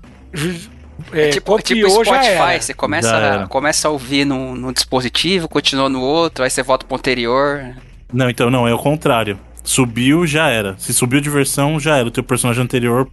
É, 1.12 1.30
tipo, 1.30 1.58
tipo 1.62 1.90
Spotify, 1.90 2.60
você 2.60 2.74
começa, 2.74 3.46
começa 3.50 3.88
a 3.88 3.92
ouvir 3.92 4.26
no, 4.26 4.56
no 4.56 4.74
dispositivo, 4.74 5.48
continua 5.48 5.90
no 5.90 6.02
outro, 6.02 6.44
aí 6.44 6.50
você 6.50 6.64
volta 6.64 6.86
pro 6.86 6.98
anterior. 6.98 7.76
Não, 8.14 8.30
então 8.30 8.50
não, 8.50 8.68
é 8.68 8.74
o 8.74 8.78
contrário. 8.78 9.38
Subiu, 9.64 10.26
já 10.26 10.50
era. 10.50 10.76
Se 10.78 10.94
subiu 10.94 11.20
de 11.20 11.30
versão, 11.30 11.80
já 11.80 11.98
era. 11.98 12.08
O 12.08 12.12
teu 12.12 12.24
personagem 12.24 12.64
anterior 12.64 13.10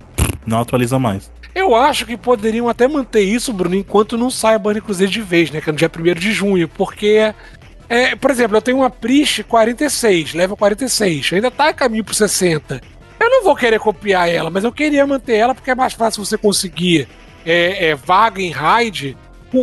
não 0.46 0.60
atualiza 0.60 0.98
mais. 0.98 1.30
Eu 1.54 1.74
acho 1.74 2.06
que 2.06 2.16
poderiam 2.16 2.68
até 2.68 2.86
manter 2.88 3.22
isso, 3.22 3.52
Bruno, 3.52 3.74
enquanto 3.74 4.16
não 4.16 4.30
sai 4.30 4.54
a 4.54 4.58
Bunny 4.58 4.80
Cruzeiro 4.80 5.12
de 5.12 5.20
vez, 5.20 5.50
né? 5.50 5.60
Que 5.60 5.70
é 5.70 5.72
no 5.72 5.78
dia 5.78 5.90
1 5.94 6.14
de 6.14 6.32
junho, 6.32 6.68
porque. 6.68 7.34
É, 7.88 8.16
por 8.16 8.30
exemplo, 8.30 8.56
eu 8.56 8.62
tenho 8.62 8.78
uma 8.78 8.88
Priest 8.88 9.44
46, 9.44 10.32
level 10.32 10.56
46, 10.56 11.32
ainda 11.34 11.50
tá 11.50 11.70
em 11.70 11.74
caminho 11.74 12.04
pro 12.04 12.14
60. 12.14 12.80
Eu 13.20 13.30
não 13.30 13.44
vou 13.44 13.54
querer 13.54 13.78
copiar 13.78 14.30
ela, 14.30 14.48
mas 14.48 14.64
eu 14.64 14.72
queria 14.72 15.06
manter 15.06 15.36
ela 15.36 15.54
porque 15.54 15.70
é 15.70 15.74
mais 15.74 15.92
fácil 15.92 16.24
você 16.24 16.38
conseguir 16.38 17.06
é, 17.44 17.88
é, 17.88 17.94
vaga 17.94 18.40
em 18.40 18.50
raid 18.50 19.16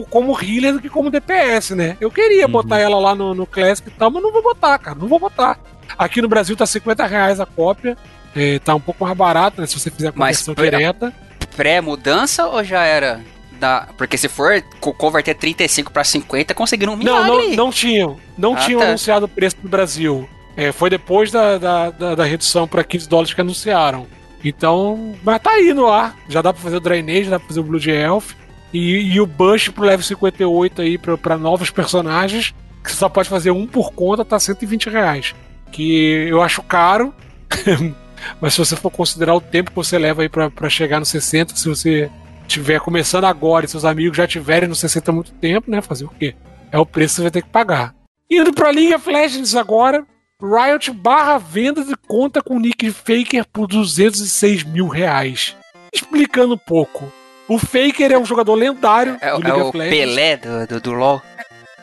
como 0.10 0.40
healer 0.40 0.74
do 0.74 0.82
que 0.82 0.90
como 0.90 1.10
DPS, 1.10 1.74
né? 1.74 1.98
Eu 2.00 2.12
queria 2.12 2.46
uhum. 2.46 2.52
botar 2.52 2.78
ela 2.78 3.00
lá 3.00 3.16
no, 3.16 3.34
no 3.34 3.48
Classic 3.48 3.88
e 3.88 3.92
tal, 3.92 4.12
mas 4.12 4.22
não 4.22 4.32
vou 4.32 4.44
botar, 4.44 4.78
cara, 4.78 4.98
não 5.00 5.08
vou 5.08 5.20
botar. 5.20 5.60
Aqui 5.98 6.22
no 6.22 6.28
Brasil 6.28 6.56
tá 6.56 6.66
50 6.66 7.06
reais 7.08 7.40
a 7.40 7.46
cópia. 7.46 7.98
É, 8.36 8.60
tá 8.60 8.76
um 8.76 8.80
pouco 8.80 9.04
mais 9.04 9.18
barato, 9.18 9.60
né? 9.60 9.66
Se 9.66 9.80
você 9.80 9.90
fizer 9.90 10.10
a 10.10 10.12
conversão 10.12 10.54
Mas, 10.56 10.70
direta. 10.70 11.14
Pré-mudança 11.56 12.46
ou 12.46 12.64
já 12.64 12.84
era? 12.84 13.22
Da... 13.60 13.88
Porque 13.98 14.18
se 14.18 14.30
for 14.30 14.62
converter 14.80 15.34
35 15.34 15.92
para 15.92 16.04
50, 16.04 16.54
conseguiram 16.54 16.94
um 16.94 16.96
milagre. 16.96 17.28
Não, 17.28 17.42
não, 17.42 17.56
não 17.56 17.72
tinham. 17.72 18.18
Não 18.38 18.54
ah, 18.54 18.58
tinham 18.58 18.80
tá. 18.82 18.88
anunciado 18.88 19.26
o 19.26 19.30
preço 19.30 19.58
no 19.64 19.70
Brasil. 19.70 20.30
É, 20.56 20.72
foi 20.72 20.90
depois 20.90 21.32
da, 21.32 21.58
da, 21.58 21.90
da, 21.90 22.16
da 22.16 22.24
redução 22.24 22.68
para 22.68 22.84
15 22.84 23.10
dólares 23.10 23.34
que 23.34 23.42
anunciaram. 23.42 24.08
Então, 24.44 25.16
mas 25.24 25.42
tá 25.42 25.52
aí 25.52 25.74
no 25.74 25.88
ar. 25.88 26.16
Já 26.28 26.42
dá 26.42 26.54
pra 26.54 26.62
fazer 26.62 26.78
o 26.78 26.82
Drainage, 26.82 27.30
dá 27.30 27.40
pra 27.40 27.48
fazer 27.48 27.60
o 27.60 27.64
Blue 27.64 27.80
Elf. 27.90 28.34
E, 28.74 29.14
e 29.14 29.20
o 29.20 29.26
Bush 29.26 29.70
pro 29.70 29.84
level 29.84 30.04
58 30.04 30.82
aí 30.82 30.98
pra, 30.98 31.18
pra 31.18 31.38
novos 31.38 31.70
personagens. 31.70 32.54
Que 32.84 32.92
você 32.92 32.98
só 32.98 33.10
pode 33.10 33.28
fazer 33.28 33.52
um 33.52 33.68
por 33.68 33.92
conta, 33.92 34.24
tá 34.24 34.40
120 34.40 34.90
reais. 34.90 35.36
Que 35.72 36.28
eu 36.30 36.42
acho 36.42 36.62
caro. 36.62 37.14
Mas 38.42 38.54
se 38.54 38.60
você 38.60 38.76
for 38.76 38.92
considerar 38.92 39.34
o 39.34 39.42
tempo 39.42 39.72
que 39.72 39.76
você 39.76 39.98
leva 39.98 40.22
aí 40.22 40.30
para 40.30 40.70
chegar 40.70 41.00
no 41.00 41.06
60, 41.06 41.56
se 41.56 41.68
você 41.68 42.10
estiver 42.48 42.80
começando 42.80 43.26
agora 43.26 43.66
e 43.66 43.70
seus 43.70 43.86
amigos 43.86 44.18
já 44.18 44.28
tiverem 44.28 44.68
no 44.68 44.76
60 44.76 45.10
há 45.10 45.14
muito 45.14 45.32
tempo, 45.34 45.70
né? 45.70 45.82
Fazer 45.82 46.06
o 46.06 46.10
quê? 46.10 46.36
É 46.72 46.78
o 46.78 46.86
preço 46.86 47.14
que 47.14 47.16
você 47.18 47.22
vai 47.24 47.32
ter 47.32 47.42
que 47.44 47.50
pagar. 47.50 47.96
Indo 48.30 48.54
pra 48.54 48.72
League 48.72 48.94
of 48.94 49.10
Legends 49.10 49.56
agora, 49.56 50.06
Riot 50.42 50.92
barra 50.92 51.38
vendas 51.38 51.90
e 51.90 51.96
conta 52.08 52.42
com 52.42 52.60
Nick 52.60 52.90
Faker 52.92 53.46
por 53.52 53.68
206 53.68 54.64
mil 54.64 54.88
reais. 54.88 55.56
Explicando 55.94 56.54
um 56.54 56.58
pouco. 56.58 57.12
O 57.48 57.58
Faker 57.58 58.12
é 58.12 58.18
um 58.18 58.24
jogador 58.24 58.56
lendário 58.56 59.18
é, 59.20 59.38
do 59.38 59.48
é 59.48 59.54
o 59.54 59.72
Pelé 59.72 60.38
do, 60.38 60.66
do, 60.66 60.80
do 60.80 60.92
LoL. 60.94 61.22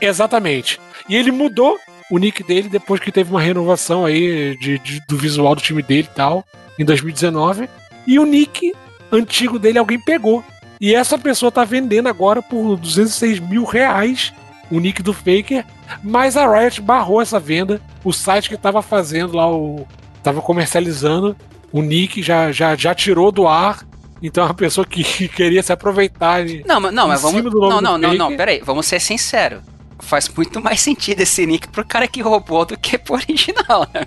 Exatamente. 0.00 0.80
E 1.06 1.16
ele 1.16 1.30
mudou 1.30 1.78
o 2.10 2.18
nick 2.18 2.42
dele 2.42 2.68
depois 2.68 2.98
que 2.98 3.12
teve 3.12 3.30
uma 3.30 3.40
renovação 3.40 4.06
aí 4.06 4.56
de, 4.58 4.78
de, 4.78 5.00
do 5.06 5.18
visual 5.18 5.54
do 5.54 5.60
time 5.60 5.82
dele 5.82 6.08
e 6.10 6.14
tal, 6.14 6.44
em 6.78 6.84
2019. 6.84 7.68
E 8.06 8.18
o 8.18 8.24
nick 8.24 8.72
antigo 9.12 9.58
dele 9.58 9.78
alguém 9.78 10.00
pegou. 10.00 10.42
E 10.80 10.94
essa 10.94 11.18
pessoa 11.18 11.52
tá 11.52 11.64
vendendo 11.64 12.08
agora 12.08 12.40
por 12.40 12.76
206 12.76 13.38
mil 13.40 13.64
reais 13.64 14.32
o 14.70 14.80
nick 14.80 15.02
do 15.02 15.12
Faker, 15.12 15.64
mas 16.02 16.36
a 16.36 16.46
Riot 16.50 16.80
barrou 16.80 17.20
essa 17.20 17.38
venda. 17.38 17.80
O 18.04 18.12
site 18.12 18.48
que 18.48 18.56
tava 18.56 18.82
fazendo 18.82 19.36
lá, 19.36 19.50
o. 19.50 19.86
tava 20.22 20.40
comercializando 20.40 21.36
o 21.72 21.82
nick, 21.82 22.22
já, 22.22 22.52
já, 22.52 22.74
já 22.74 22.94
tirou 22.94 23.30
do 23.30 23.46
ar. 23.46 23.86
Então 24.22 24.44
a 24.44 24.54
pessoa 24.54 24.86
que 24.86 25.04
queria 25.28 25.62
se 25.62 25.72
aproveitar. 25.72 26.44
Não, 26.64 26.80
mas, 26.80 26.92
não, 26.92 27.08
mas 27.08 27.22
vamos. 27.22 27.42
Não, 27.42 27.80
não, 27.80 27.98
não, 27.98 28.14
não, 28.14 28.36
peraí, 28.36 28.60
vamos 28.64 28.86
ser 28.86 29.00
sinceros 29.00 29.62
faz 29.98 30.28
muito 30.28 30.60
mais 30.62 30.80
sentido 30.80 31.22
esse 31.22 31.46
nick 31.46 31.68
pro 31.68 31.84
cara 31.84 32.06
que 32.06 32.20
roubou 32.20 32.64
do 32.64 32.78
que 32.78 32.98
pro 32.98 33.14
original. 33.14 33.88
Né? 33.92 34.06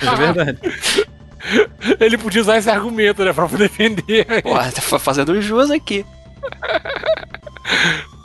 é 0.00 0.16
verdade. 0.16 0.58
Ele 1.98 2.18
podia 2.18 2.42
usar 2.42 2.58
esse 2.58 2.68
argumento, 2.68 3.24
né, 3.24 3.32
pra 3.32 3.46
defender. 3.46 4.26
Pô, 4.42 4.54
tá 4.54 4.98
fazendo 4.98 5.40
jus 5.40 5.70
aqui. 5.70 6.04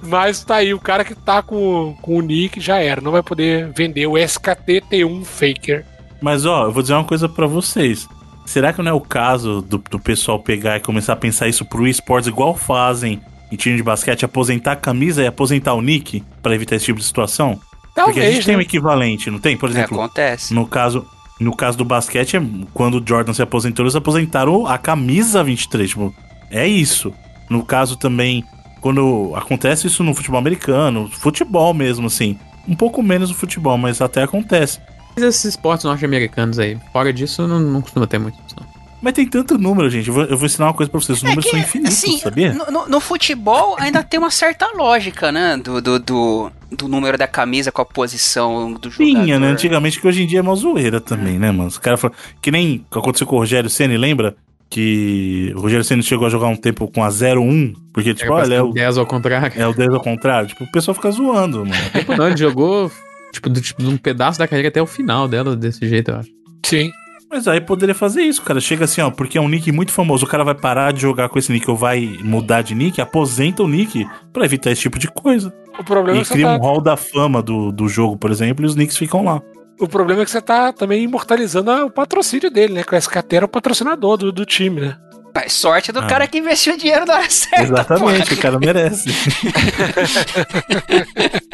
Mas 0.03 0.43
tá 0.43 0.57
aí, 0.57 0.73
o 0.73 0.79
cara 0.79 1.03
que 1.03 1.15
tá 1.15 1.41
com, 1.41 1.95
com 2.01 2.17
o 2.17 2.21
nick 2.21 2.59
já 2.59 2.77
era, 2.77 3.01
não 3.01 3.11
vai 3.11 3.23
poder 3.23 3.71
vender 3.73 4.05
o 4.05 4.17
SKT-T1 4.17 5.23
Faker. 5.25 5.85
Mas 6.21 6.45
ó, 6.45 6.65
eu 6.65 6.71
vou 6.71 6.81
dizer 6.81 6.93
uma 6.93 7.03
coisa 7.03 7.27
para 7.27 7.47
vocês. 7.47 8.07
Será 8.45 8.71
que 8.71 8.81
não 8.81 8.91
é 8.91 8.93
o 8.93 9.01
caso 9.01 9.61
do, 9.61 9.77
do 9.77 9.99
pessoal 9.99 10.39
pegar 10.39 10.77
e 10.77 10.79
começar 10.79 11.13
a 11.13 11.15
pensar 11.15 11.47
isso 11.47 11.65
pro 11.65 11.87
esportes 11.87 12.27
igual 12.27 12.55
fazem 12.55 13.19
em 13.51 13.55
time 13.55 13.75
de 13.75 13.83
basquete 13.83 14.25
aposentar 14.25 14.73
a 14.73 14.75
camisa 14.75 15.23
e 15.23 15.27
aposentar 15.27 15.73
o 15.73 15.81
nick 15.81 16.23
para 16.41 16.53
evitar 16.53 16.75
esse 16.75 16.85
tipo 16.85 16.99
de 16.99 17.05
situação? 17.05 17.59
Talvez, 17.95 18.15
Porque 18.15 18.19
a 18.19 18.31
gente 18.31 18.47
né? 18.47 18.53
tem 18.53 18.57
um 18.57 18.61
equivalente, 18.61 19.31
não 19.31 19.39
tem? 19.39 19.57
Por 19.57 19.69
exemplo, 19.69 19.97
é, 19.97 20.03
acontece. 20.03 20.53
no 20.53 20.67
caso 20.67 21.07
no 21.39 21.53
caso 21.53 21.77
do 21.77 21.83
basquete, 21.83 22.37
quando 22.73 22.99
o 22.99 23.03
Jordan 23.05 23.33
se 23.33 23.41
aposentou, 23.41 23.83
eles 23.83 23.95
aposentaram 23.95 24.65
a 24.65 24.77
camisa 24.77 25.43
23, 25.43 25.89
tipo, 25.89 26.15
é 26.49 26.65
isso. 26.65 27.13
No 27.49 27.63
caso 27.63 27.97
também 27.97 28.43
quando 28.85 29.31
acontece 29.35 29.87
isso 29.87 30.03
no 30.03 30.13
futebol 30.13 30.37
americano, 30.37 31.09
futebol 31.11 31.73
mesmo, 31.73 32.05
assim. 32.05 32.37
Um 32.67 32.75
pouco 32.75 33.01
menos 33.01 33.29
no 33.31 33.35
futebol, 33.35 33.79
mas 33.79 33.99
até 33.99 34.21
acontece. 34.21 34.79
Mas 35.15 35.23
esses 35.23 35.45
esportes 35.45 35.85
norte-americanos 35.85 36.59
aí, 36.59 36.77
fora 36.93 37.11
disso, 37.11 37.47
não, 37.47 37.59
não 37.59 37.81
costuma 37.81 38.05
ter 38.05 38.19
muito 38.19 38.35
isso, 38.45 38.55
não. 38.59 38.67
Mas 39.01 39.13
tem 39.13 39.25
tanto 39.27 39.57
número, 39.57 39.89
gente. 39.89 40.07
Eu 40.09 40.13
vou, 40.13 40.23
eu 40.25 40.37
vou 40.37 40.45
ensinar 40.45 40.67
uma 40.67 40.73
coisa 40.75 40.87
pra 40.91 40.99
vocês. 40.99 41.17
Os 41.17 41.23
números 41.23 41.49
são 41.49 41.59
infinitos, 41.59 41.95
assim, 41.97 42.19
sabia? 42.19 42.53
No, 42.53 42.65
no- 42.71 42.87
no 42.87 42.99
futebol 42.99 43.75
ainda 43.79 44.03
tem 44.03 44.19
uma 44.19 44.29
certa 44.29 44.67
lógica, 44.75 45.31
né? 45.31 45.57
Do, 45.57 45.81
do, 45.81 45.97
do, 45.99 46.51
do 46.71 46.87
número 46.87 47.17
da 47.17 47.27
camisa 47.27 47.71
com 47.71 47.81
a 47.81 47.85
posição 47.85 48.73
do 48.73 48.91
jogador. 48.91 49.23
Tinha, 49.23 49.39
né? 49.39 49.47
Antigamente, 49.47 49.99
que 49.99 50.07
hoje 50.07 50.21
em 50.21 50.27
dia 50.27 50.39
é 50.39 50.41
uma 50.43 50.55
zoeira 50.55 51.01
também, 51.01 51.39
né, 51.39 51.51
mano? 51.51 51.69
Os 51.69 51.79
caras 51.79 51.99
falam. 51.99 52.15
Que 52.39 52.51
nem 52.51 52.85
aconteceu 52.91 53.25
com 53.25 53.35
o 53.35 53.39
Rogério 53.39 53.67
Senna, 53.69 53.97
lembra? 53.97 54.35
Que 54.69 55.53
o 55.55 55.61
Rogério 55.61 55.85
Senna 55.85 56.01
chegou 56.01 56.25
a 56.25 56.29
jogar 56.29 56.47
um 56.47 56.55
tempo 56.55 56.87
com 56.91 57.03
a 57.03 57.09
0-1, 57.09 57.73
porque, 57.93 58.13
tipo, 58.13 58.31
olha, 58.33 58.55
é 58.55 58.61
o, 58.61 58.71
10 58.73 58.97
ao 58.97 59.05
contrário. 59.05 59.61
é 59.61 59.67
o 59.67 59.73
10 59.73 59.93
ao 59.93 60.01
contrário. 60.01 60.49
Tipo, 60.49 60.63
o 60.63 60.71
pessoal 60.71 60.95
fica 60.95 61.11
zoando, 61.11 61.59
mano. 61.59 61.71
Não, 62.17 62.27
ele 62.27 62.37
jogou, 62.37 62.91
tipo, 63.31 63.49
do, 63.49 63.61
tipo, 63.61 63.81
de 63.81 63.87
um 63.87 63.97
pedaço 63.97 64.39
da 64.39 64.47
carreira 64.47 64.69
até 64.69 64.81
o 64.81 64.87
final 64.87 65.27
dela, 65.27 65.55
desse 65.55 65.87
jeito, 65.87 66.11
eu 66.11 66.15
acho. 66.17 66.29
Sim. 66.65 66.91
Mas 67.29 67.47
aí 67.47 67.59
poderia 67.59 67.95
fazer 67.95 68.21
isso, 68.21 68.41
cara. 68.41 68.59
Chega 68.59 68.85
assim, 68.85 69.01
ó, 69.01 69.09
porque 69.09 69.37
é 69.37 69.41
um 69.41 69.49
nick 69.49 69.71
muito 69.71 69.91
famoso. 69.91 70.25
O 70.25 70.27
cara 70.29 70.43
vai 70.43 70.55
parar 70.55 70.93
de 70.93 71.01
jogar 71.01 71.27
com 71.29 71.37
esse 71.37 71.51
nick 71.51 71.69
ou 71.69 71.75
vai 71.75 72.17
mudar 72.23 72.61
de 72.61 72.73
nick, 72.75 73.01
aposenta 73.01 73.63
o 73.63 73.67
nick 73.67 74.07
pra 74.31 74.45
evitar 74.45 74.71
esse 74.71 74.81
tipo 74.81 74.97
de 74.97 75.07
coisa. 75.07 75.53
O 75.77 75.83
problema, 75.83 76.19
é 76.19 76.21
E 76.21 76.23
que 76.23 76.27
você 76.27 76.33
cria 76.35 76.47
tá, 76.47 76.55
um 76.55 76.59
hall 76.59 76.81
da 76.81 76.95
fama 76.95 77.41
do, 77.41 77.71
do 77.71 77.87
jogo, 77.87 78.17
por 78.17 78.31
exemplo, 78.31 78.63
e 78.63 78.67
os 78.67 78.75
nicks 78.75 78.95
ficam 78.95 79.23
lá. 79.23 79.41
O 79.79 79.87
problema 79.87 80.21
é 80.21 80.25
que 80.25 80.31
você 80.31 80.41
tá 80.41 80.71
também 80.73 81.03
imortalizando 81.03 81.71
o 81.85 81.91
patrocínio 81.91 82.49
dele, 82.49 82.73
né? 82.73 82.83
Que 82.83 82.95
o 82.95 82.97
SKT 82.97 83.35
era 83.35 83.45
o 83.45 83.49
patrocinador 83.49 84.17
do, 84.17 84.31
do 84.31 84.45
time, 84.45 84.81
né? 84.81 84.97
Mas 85.33 85.51
sorte 85.53 85.91
do 85.91 85.99
Ah. 85.99 86.07
cara 86.07 86.27
que 86.27 86.37
investiu 86.37 86.77
dinheiro 86.77 87.05
na 87.05 87.15
hora 87.15 87.29
certa. 87.29 87.63
Exatamente, 87.63 88.33
o 88.33 88.37
cara 88.37 88.57
merece. 88.57 89.09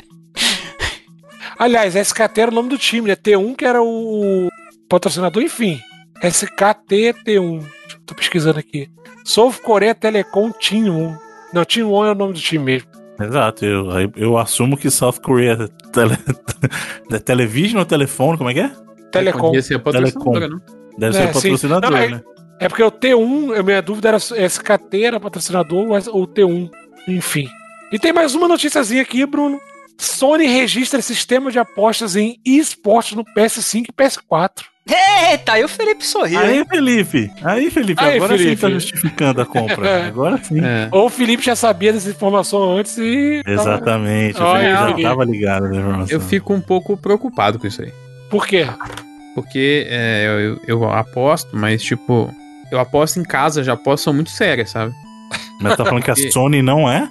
Aliás, 1.57 1.95
SKT 1.95 2.41
era 2.41 2.51
o 2.51 2.53
nome 2.53 2.69
do 2.69 2.77
time, 2.77 3.07
né? 3.07 3.15
T1 3.15 3.55
que 3.55 3.65
era 3.65 3.81
o 3.81 4.49
patrocinador, 4.89 5.43
enfim. 5.43 5.79
SKT 6.23 7.15
T1. 7.25 7.63
Tô 8.05 8.15
pesquisando 8.15 8.59
aqui. 8.59 8.89
South 9.25 9.53
Korea 9.63 9.93
Telecom 9.93 10.51
Team 10.51 10.89
1. 10.89 11.17
Não, 11.53 11.65
Team 11.65 11.91
1 11.91 12.05
é 12.05 12.11
o 12.11 12.15
nome 12.15 12.33
do 12.33 12.39
time 12.39 12.63
mesmo. 12.63 12.89
Exato, 13.25 13.65
eu, 13.65 13.87
eu 14.15 14.37
assumo 14.37 14.77
que 14.77 14.89
South 14.89 15.19
Korea 15.21 15.53
é 15.53 15.89
tele, 15.91 16.17
é 17.11 17.19
television 17.19 17.79
ou 17.79 17.85
telefone, 17.85 18.37
como 18.37 18.49
é 18.49 18.53
que 18.53 18.59
é? 18.61 18.71
Telecom. 19.11 19.39
Podia 19.47 19.61
ser 19.61 19.75
a 19.75 19.79
patrocinadora, 19.79 20.47
não? 20.47 20.61
Deve 20.97 21.17
É, 21.17 21.27
ser 21.27 21.33
patrocinador, 21.33 21.89
sim. 21.89 21.95
Não, 21.95 22.03
é- 22.03 22.09
né? 22.09 22.21
É 22.59 22.67
porque 22.69 22.83
o 22.83 22.91
T1, 22.91 23.57
a 23.59 23.63
minha 23.63 23.81
dúvida 23.81 24.09
era 24.09 24.19
se 24.19 24.35
SKT 24.37 25.03
era 25.03 25.19
patrocinador 25.19 25.87
ou 26.11 26.27
T1. 26.27 26.69
Enfim. 27.07 27.47
E 27.91 27.97
tem 27.97 28.13
mais 28.13 28.35
uma 28.35 28.47
noticiazinha 28.47 29.01
aqui, 29.01 29.25
Bruno. 29.25 29.59
Sony 30.03 30.45
registra 30.47 31.01
sistema 31.01 31.51
de 31.51 31.59
apostas 31.59 32.15
em 32.15 32.39
esportes 32.45 33.15
no 33.15 33.23
PS5 33.23 33.85
e 33.89 33.93
PS4. 33.93 34.63
Eita, 35.29 35.53
aí 35.53 35.63
o 35.63 35.67
Felipe 35.69 36.03
sorriu. 36.05 36.39
Aí, 36.39 36.65
Felipe, 36.65 37.31
aí, 37.43 37.69
Felipe, 37.69 38.03
Aí, 38.03 38.15
agora 38.15 38.35
sim 38.35 38.43
Felipe. 38.43 38.61
tá 38.61 38.69
justificando 38.71 39.41
a 39.41 39.45
compra. 39.45 40.07
Agora 40.07 40.37
sim. 40.43 40.59
É. 40.59 40.89
Ou 40.91 41.05
o 41.05 41.09
Felipe 41.09 41.43
já 41.43 41.55
sabia 41.55 41.93
dessa 41.93 42.09
informação 42.09 42.77
antes 42.77 42.97
e. 42.97 43.43
Exatamente, 43.45 44.41
o 44.41 44.43
Olha, 44.43 44.59
Felipe 44.61 44.73
já 44.73 44.85
Felipe. 44.87 45.03
tava 45.03 45.23
ligado 45.23 45.67
na 45.69 45.75
informação. 45.77 46.07
Eu 46.17 46.19
fico 46.19 46.51
um 46.53 46.59
pouco 46.61 46.97
preocupado 46.97 47.59
com 47.59 47.67
isso 47.67 47.83
aí. 47.83 47.93
Por 48.29 48.47
quê? 48.47 48.67
Porque 49.35 49.85
é, 49.87 50.25
eu, 50.25 50.39
eu- 50.39 50.61
eu 50.67 50.91
aposto, 50.91 51.55
mas 51.55 51.81
tipo, 51.83 52.33
eu 52.71 52.79
aposto 52.79 53.19
em 53.19 53.23
casa, 53.23 53.63
já 53.63 53.73
aposto 53.73 54.03
são 54.05 54.13
muito 54.13 54.31
sérias, 54.31 54.71
sabe? 54.71 54.91
Mas 55.59 55.77
tá 55.77 55.85
falando 55.85 56.03
que 56.03 56.11
a 56.11 56.15
Sony 56.15 56.61
não 56.61 56.89
é? 56.89 57.07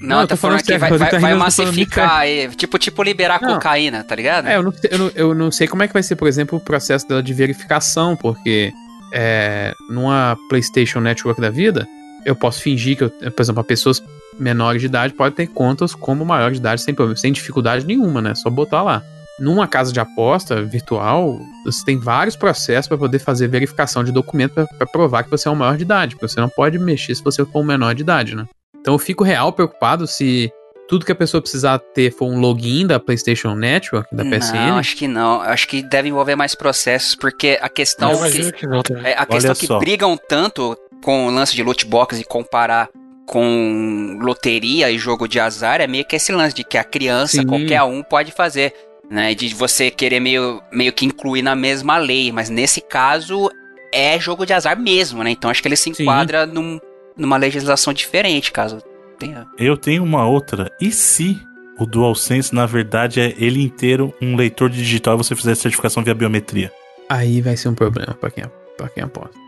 Não, 0.00 0.08
Não, 0.08 0.20
eu 0.20 0.26
tá 0.26 0.34
tô 0.34 0.40
falando 0.40 0.60
falando 0.60 0.62
que 0.66 0.78
vai, 0.78 0.90
sério, 0.90 0.98
vai, 0.98 1.20
vai 1.20 1.30
muito 1.34 1.44
massificar 1.44 2.18
aí. 2.18 2.48
Tipo, 2.54 2.78
tipo 2.78 3.02
liberar 3.02 3.40
Não. 3.40 3.54
cocaína, 3.54 4.04
tá 4.04 4.14
ligado? 4.14 4.46
É, 4.46 4.56
eu 4.56 4.62
não, 4.62 4.72
sei- 4.72 4.90
eu, 4.92 4.98
não, 4.98 5.10
eu 5.14 5.34
não 5.34 5.50
sei 5.50 5.66
como 5.66 5.82
é 5.82 5.86
que 5.88 5.94
vai 5.94 6.02
ser, 6.02 6.16
por 6.16 6.28
exemplo, 6.28 6.58
o 6.58 6.60
processo 6.60 7.08
dela 7.08 7.22
de 7.22 7.32
verificação, 7.32 8.14
porque 8.16 8.72
é, 9.14 9.72
numa 9.88 10.36
PlayStation 10.48 11.00
Network 11.00 11.40
da 11.40 11.48
vida, 11.50 11.86
eu 12.24 12.36
posso 12.36 12.60
fingir 12.60 12.96
que, 12.98 13.04
eu, 13.04 13.10
por 13.10 13.40
exemplo, 13.42 13.64
pessoas 13.64 14.02
menores 14.38 14.82
de 14.82 14.86
idade 14.86 15.14
podem 15.14 15.32
ter 15.32 15.46
contas 15.46 15.94
como 15.94 16.24
maior 16.24 16.50
de 16.50 16.58
idade 16.58 16.82
sem, 16.82 16.92
problema, 16.94 17.16
sem 17.16 17.32
dificuldade 17.32 17.86
nenhuma, 17.86 18.20
né? 18.20 18.34
Só 18.34 18.50
botar 18.50 18.82
lá. 18.82 19.02
Numa 19.38 19.68
casa 19.68 19.92
de 19.92 20.00
aposta 20.00 20.62
virtual, 20.62 21.38
você 21.64 21.84
tem 21.84 21.98
vários 21.98 22.36
processos 22.36 22.88
para 22.88 22.96
poder 22.96 23.18
fazer 23.18 23.48
verificação 23.48 24.02
de 24.02 24.10
documento 24.10 24.66
para 24.78 24.86
provar 24.86 25.24
que 25.24 25.30
você 25.30 25.48
é 25.48 25.50
um 25.50 25.54
maior 25.56 25.76
de 25.76 25.82
idade, 25.82 26.14
porque 26.14 26.28
você 26.28 26.40
não 26.40 26.48
pode 26.48 26.78
mexer 26.78 27.14
se 27.14 27.22
você 27.22 27.44
for 27.44 27.60
um 27.60 27.64
menor 27.64 27.94
de 27.94 28.02
idade, 28.02 28.34
né? 28.34 28.46
Então 28.80 28.94
eu 28.94 28.98
fico 28.98 29.24
real 29.24 29.52
preocupado 29.52 30.06
se 30.06 30.50
tudo 30.88 31.04
que 31.04 31.12
a 31.12 31.16
pessoa 31.16 31.40
precisar 31.40 31.78
ter 31.78 32.12
for 32.12 32.26
um 32.26 32.38
login 32.38 32.86
da 32.86 32.98
PlayStation 32.98 33.54
Network, 33.54 34.14
da 34.14 34.24
PSN. 34.24 34.54
Não, 34.54 34.78
acho 34.78 34.96
que 34.96 35.08
não. 35.08 35.40
Acho 35.42 35.68
que 35.68 35.82
deve 35.82 36.08
envolver 36.08 36.36
mais 36.36 36.54
processos, 36.54 37.14
porque 37.14 37.58
a 37.60 37.68
questão 37.68 38.12
eu 38.12 38.30
que, 38.30 38.52
que 38.52 38.66
não 38.66 38.82
é, 39.04 39.14
a 39.14 39.26
questão 39.26 39.54
que 39.54 39.66
só. 39.66 39.78
brigam 39.78 40.16
tanto 40.16 40.76
com 41.02 41.26
o 41.26 41.30
lance 41.30 41.54
de 41.54 41.62
loot 41.62 41.84
box 41.86 42.20
e 42.20 42.24
comparar 42.24 42.88
com 43.26 44.18
loteria 44.20 44.90
e 44.90 44.98
jogo 44.98 45.26
de 45.26 45.40
azar 45.40 45.80
é 45.80 45.86
meio 45.86 46.04
que 46.04 46.14
esse 46.14 46.30
lance 46.30 46.54
de 46.54 46.62
que 46.62 46.78
a 46.78 46.84
criança, 46.84 47.38
Sim. 47.38 47.46
qualquer 47.46 47.82
um 47.82 48.02
pode 48.02 48.30
fazer. 48.30 48.72
Né, 49.08 49.34
de 49.34 49.54
você 49.54 49.88
querer 49.90 50.18
meio, 50.18 50.60
meio 50.72 50.92
que 50.92 51.06
incluir 51.06 51.40
na 51.42 51.54
mesma 51.54 51.96
lei, 51.96 52.32
mas 52.32 52.50
nesse 52.50 52.80
caso 52.80 53.48
é 53.92 54.18
jogo 54.18 54.44
de 54.44 54.52
azar 54.52 54.76
mesmo, 54.78 55.22
né? 55.22 55.30
Então 55.30 55.48
acho 55.48 55.62
que 55.62 55.68
ele 55.68 55.76
se 55.76 55.90
enquadra 55.90 56.44
num- 56.44 56.80
numa 57.16 57.36
legislação 57.36 57.92
diferente, 57.92 58.50
caso 58.50 58.78
tenha. 59.16 59.46
Eu 59.56 59.76
tenho 59.76 60.02
uma 60.02 60.26
outra. 60.26 60.70
E 60.80 60.90
se 60.90 61.38
o 61.78 61.86
DualSense, 61.86 62.52
na 62.52 62.66
verdade, 62.66 63.20
é 63.20 63.32
ele 63.38 63.62
inteiro 63.62 64.12
um 64.20 64.34
leitor 64.34 64.68
digital 64.68 65.14
e 65.14 65.18
você 65.18 65.36
fizer 65.36 65.54
certificação 65.54 66.02
via 66.02 66.14
biometria? 66.14 66.72
Aí 67.08 67.40
vai 67.40 67.56
ser 67.56 67.68
um 67.68 67.74
problema 67.74 68.12
pra 68.14 68.28
quem, 68.30 68.44
pra 68.76 68.88
quem 68.88 69.04
aposta. 69.04 69.38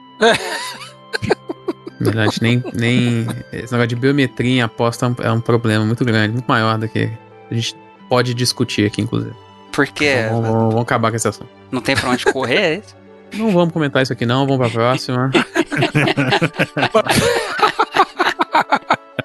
Na 2.01 2.05
verdade, 2.13 2.39
nem, 2.41 2.63
nem. 2.75 3.27
Esse 3.53 3.73
negócio 3.73 3.89
de 3.89 3.97
biometria 3.97 4.51
em 4.51 4.63
aposta 4.63 5.13
é 5.21 5.27
é 5.27 5.33
um 5.33 5.41
problema 5.41 5.85
muito 5.85 6.05
grande, 6.05 6.33
muito 6.35 6.47
maior 6.47 6.79
do 6.79 6.89
que 6.89 7.11
a 7.51 7.55
gente 7.55 7.75
pode 8.09 8.33
discutir 8.35 8.87
aqui, 8.87 9.03
inclusive. 9.03 9.35
Porque 9.79 10.27
Vamos, 10.29 10.49
vamos- 10.49 10.69
vamos 10.71 10.83
acabar 10.83 11.11
com 11.11 11.17
esse 11.17 11.29
assunto. 11.29 11.49
não 11.71 11.81
tem 11.81 11.95
pra 11.95 12.11
onde 12.11 12.25
correr, 12.25 12.57
é 12.57 12.75
isso? 12.79 12.97
Não 13.35 13.51
vamos 13.51 13.73
comentar 13.75 14.03
isso 14.03 14.11
aqui, 14.13 14.25
não. 14.25 14.47
Vamos 14.47 14.57
pra 14.57 14.71
próxima. 14.71 15.31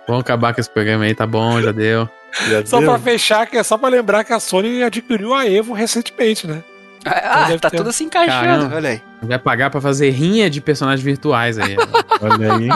vamos 0.08 0.22
acabar 0.22 0.54
com 0.54 0.60
esse 0.62 0.70
programa 0.70 1.06
aí, 1.06 1.16
tá 1.16 1.26
bom, 1.26 1.62
já 1.62 1.72
deu. 1.72 2.08
Já 2.50 2.66
Só 2.66 2.80
deu? 2.80 2.90
pra 2.90 3.00
fechar, 3.00 3.46
que 3.48 3.58
é 3.58 3.64
só 3.64 3.78
pra 3.78 3.88
lembrar 3.90 4.24
que 4.24 4.34
a 4.34 4.40
Sony 4.40 4.84
adquiriu 4.84 5.34
a 5.34 5.48
Evo 5.48 5.74
recentemente, 5.74 6.46
né? 6.48 6.62
Ah, 7.06 7.46
deve 7.48 7.60
tá 7.60 7.70
ter. 7.70 7.78
tudo 7.78 7.92
se 7.92 8.04
encaixando, 8.04 8.42
Caramba. 8.46 8.76
olha 8.76 8.90
aí. 8.90 9.02
Vai 9.22 9.40
pagar 9.40 9.70
pra 9.70 9.82
fazer 9.82 10.10
rinha 10.12 10.50
de 10.50 10.62
personagens 10.62 11.04
virtuais 11.04 11.58
aí. 11.60 11.76
Olha 12.22 12.54
aí. 12.56 12.68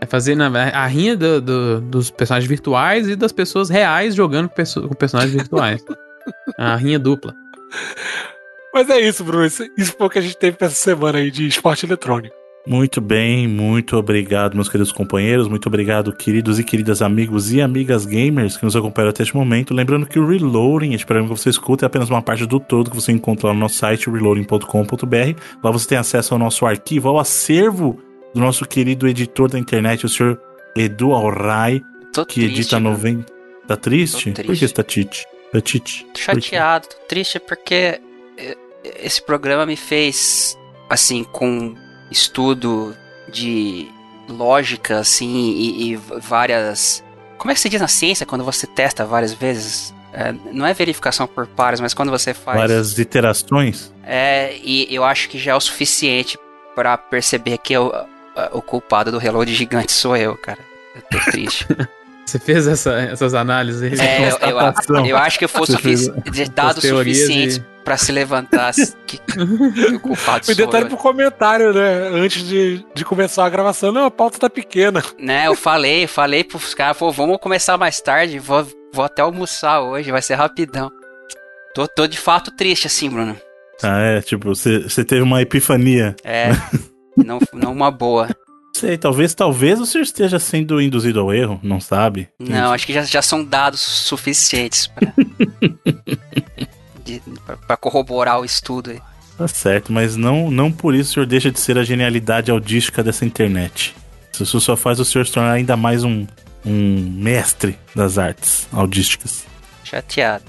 É 0.00 0.06
fazer 0.06 0.34
na, 0.36 0.46
a 0.72 0.86
rinha 0.86 1.16
do- 1.16 1.40
do- 1.40 1.80
dos 1.80 2.10
personagens 2.10 2.48
virtuais 2.48 3.08
e 3.08 3.16
das 3.16 3.30
pessoas 3.32 3.68
reais 3.70 4.14
jogando 4.14 4.48
com, 4.48 4.54
perso- 4.54 4.82
com 4.88 4.94
personagens 4.94 5.32
virtuais. 5.34 5.84
A 6.58 6.76
rinha 6.76 6.98
dupla. 6.98 7.34
Mas 8.74 8.88
é 8.88 9.00
isso, 9.00 9.22
Bruno. 9.24 9.44
Isso, 9.44 9.64
isso 9.76 9.94
foi 9.96 10.06
o 10.06 10.10
que 10.10 10.18
a 10.18 10.22
gente 10.22 10.36
teve 10.36 10.56
pra 10.56 10.66
essa 10.66 10.76
semana 10.76 11.18
aí 11.18 11.30
de 11.30 11.46
esporte 11.46 11.84
eletrônico. 11.84 12.34
Muito 12.64 13.00
bem, 13.00 13.48
muito 13.48 13.96
obrigado, 13.96 14.54
meus 14.54 14.68
queridos 14.68 14.92
companheiros. 14.92 15.48
Muito 15.48 15.66
obrigado, 15.66 16.12
queridos 16.12 16.60
e 16.60 16.64
queridas 16.64 17.02
amigos 17.02 17.52
e 17.52 17.60
amigas 17.60 18.06
gamers 18.06 18.56
que 18.56 18.64
nos 18.64 18.76
acompanharam 18.76 19.10
até 19.10 19.24
este 19.24 19.34
momento. 19.34 19.74
Lembrando 19.74 20.06
que 20.06 20.16
o 20.18 20.26
Reloading, 20.26 20.92
este 20.94 21.04
programa 21.04 21.28
que 21.28 21.40
você 21.40 21.50
escuta, 21.50 21.84
é 21.84 21.88
apenas 21.88 22.08
uma 22.08 22.22
parte 22.22 22.46
do 22.46 22.60
todo 22.60 22.88
que 22.90 22.96
você 22.96 23.10
encontra 23.10 23.48
lá 23.48 23.54
no 23.54 23.58
nosso 23.58 23.74
site, 23.76 24.08
reloading.com.br. 24.08 25.40
Lá 25.62 25.70
você 25.72 25.88
tem 25.88 25.98
acesso 25.98 26.34
ao 26.34 26.38
nosso 26.38 26.64
arquivo, 26.64 27.08
ao 27.08 27.18
acervo 27.18 27.98
do 28.32 28.40
nosso 28.40 28.64
querido 28.64 29.08
editor 29.08 29.50
da 29.50 29.58
internet, 29.58 30.06
o 30.06 30.08
senhor 30.08 30.40
Edu 30.76 31.12
Alray, 31.12 31.82
que 32.28 32.40
triste, 32.42 32.44
edita 32.44 32.70
cara. 32.70 32.82
90. 32.84 33.32
Tá 33.66 33.76
triste? 33.76 34.30
Tô 34.30 34.36
Por 34.36 34.42
que 34.42 34.46
triste. 34.48 34.68
você 34.68 34.74
tá 34.74 34.82
tite? 34.84 35.26
Tá 35.52 35.60
tite? 35.60 36.06
Tô 36.14 36.18
chateado, 36.20 36.88
tô 36.88 36.96
triste 37.06 37.38
porque 37.38 38.00
eh, 38.38 38.56
esse 39.02 39.20
programa 39.20 39.66
me 39.66 39.76
fez, 39.76 40.58
assim, 40.88 41.24
com 41.24 41.74
estudo 42.10 42.96
de 43.30 43.86
lógica, 44.28 44.98
assim, 44.98 45.52
e, 45.52 45.92
e 45.92 45.96
várias. 45.96 47.04
Como 47.36 47.50
é 47.50 47.54
que 47.54 47.60
se 47.60 47.68
diz 47.68 47.80
na 47.80 47.88
ciência 47.88 48.24
quando 48.24 48.44
você 48.44 48.66
testa 48.66 49.04
várias 49.04 49.34
vezes? 49.34 49.94
É, 50.12 50.32
não 50.52 50.66
é 50.66 50.74
verificação 50.74 51.26
por 51.26 51.46
pares, 51.46 51.80
mas 51.80 51.94
quando 51.94 52.10
você 52.10 52.32
faz. 52.32 52.58
Várias 52.58 52.98
iterações? 52.98 53.92
É, 54.04 54.56
e 54.62 54.94
eu 54.94 55.04
acho 55.04 55.28
que 55.28 55.38
já 55.38 55.52
é 55.52 55.54
o 55.54 55.60
suficiente 55.60 56.38
pra 56.74 56.96
perceber 56.96 57.58
que 57.58 57.72
eu, 57.72 57.92
ah, 57.94 58.50
o 58.52 58.62
culpado 58.62 59.10
do 59.10 59.18
reload 59.18 59.52
gigante 59.54 59.92
sou 59.92 60.16
eu, 60.16 60.36
cara. 60.36 60.60
Eu 60.94 61.02
tô 61.02 61.30
triste. 61.30 61.66
Você 62.32 62.38
fez 62.38 62.66
essa- 62.66 62.94
essas 62.94 63.34
análises 63.34 63.82
aí? 63.82 64.06
é, 64.06 64.30
eu, 64.30 64.38
eu, 64.98 65.06
eu 65.06 65.16
acho 65.18 65.38
que 65.38 65.44
eu 65.44 65.48
fosse 65.50 65.72
sufici- 65.72 66.10
de 66.30 66.44
dados 66.50 66.82
suficientes 66.82 67.56
e- 67.58 67.64
pra 67.84 67.98
se 67.98 68.10
levantar. 68.10 68.72
que, 69.06 69.18
que 69.18 69.40
o 69.94 70.00
culpado 70.00 70.40
E 70.42 70.46
sou 70.46 70.54
detalhe 70.54 70.86
pro 70.86 70.96
comentário, 70.96 71.74
né? 71.74 72.08
Antes 72.14 72.42
de, 72.48 72.82
de 72.94 73.04
começar 73.04 73.44
a 73.44 73.50
gravação, 73.50 73.92
não, 73.92 74.06
a 74.06 74.10
pauta 74.10 74.38
tá 74.38 74.48
pequena. 74.48 75.02
Né, 75.18 75.46
eu 75.46 75.54
falei, 75.54 76.06
falei 76.06 76.42
pros 76.42 76.72
caras, 76.72 76.96
vamos 76.98 77.36
começar 77.38 77.76
mais 77.76 78.00
tarde, 78.00 78.38
vou, 78.38 78.66
vou 78.94 79.04
até 79.04 79.20
almoçar 79.20 79.82
hoje, 79.82 80.10
vai 80.10 80.22
ser 80.22 80.36
rapidão. 80.36 80.90
Tô, 81.74 81.86
tô 81.86 82.06
de 82.06 82.16
fato 82.18 82.50
triste 82.50 82.86
assim, 82.86 83.10
Bruno. 83.10 83.36
Ah, 83.82 83.98
é, 84.00 84.22
tipo, 84.22 84.48
você 84.54 84.78
você 84.78 85.04
teve 85.04 85.20
uma 85.20 85.42
epifania. 85.42 86.16
É, 86.24 86.48
não, 87.16 87.38
não 87.52 87.72
uma 87.72 87.90
boa. 87.90 88.28
Sei, 88.74 88.96
talvez, 88.96 89.34
talvez 89.34 89.80
o 89.80 89.86
senhor 89.86 90.02
esteja 90.02 90.38
sendo 90.38 90.80
induzido 90.80 91.20
ao 91.20 91.32
erro, 91.32 91.60
não 91.62 91.80
sabe? 91.80 92.28
Não, 92.38 92.72
acho 92.72 92.86
que 92.86 92.92
já, 92.92 93.02
já 93.02 93.22
são 93.22 93.44
dados 93.44 93.80
suficientes 93.80 94.90
pra 97.66 97.76
corroborar 97.76 98.40
o 98.40 98.44
estudo 98.44 98.90
aí. 98.90 99.00
Tá 99.36 99.46
certo, 99.46 99.92
mas 99.92 100.16
não, 100.16 100.50
não 100.50 100.70
por 100.70 100.94
isso 100.94 101.10
o 101.10 101.14
senhor 101.14 101.26
deixa 101.26 101.50
de 101.50 101.60
ser 101.60 101.76
a 101.78 101.84
genialidade 101.84 102.50
audística 102.50 103.02
dessa 103.02 103.24
internet. 103.24 103.94
Isso 104.32 104.60
só 104.60 104.76
faz 104.76 104.98
o 104.98 105.04
senhor 105.04 105.26
se 105.26 105.32
tornar 105.32 105.52
ainda 105.52 105.76
mais 105.76 106.04
um, 106.04 106.26
um 106.64 107.12
mestre 107.16 107.78
das 107.94 108.18
artes 108.18 108.66
audísticas. 108.72 109.44
Chateado. 109.84 110.44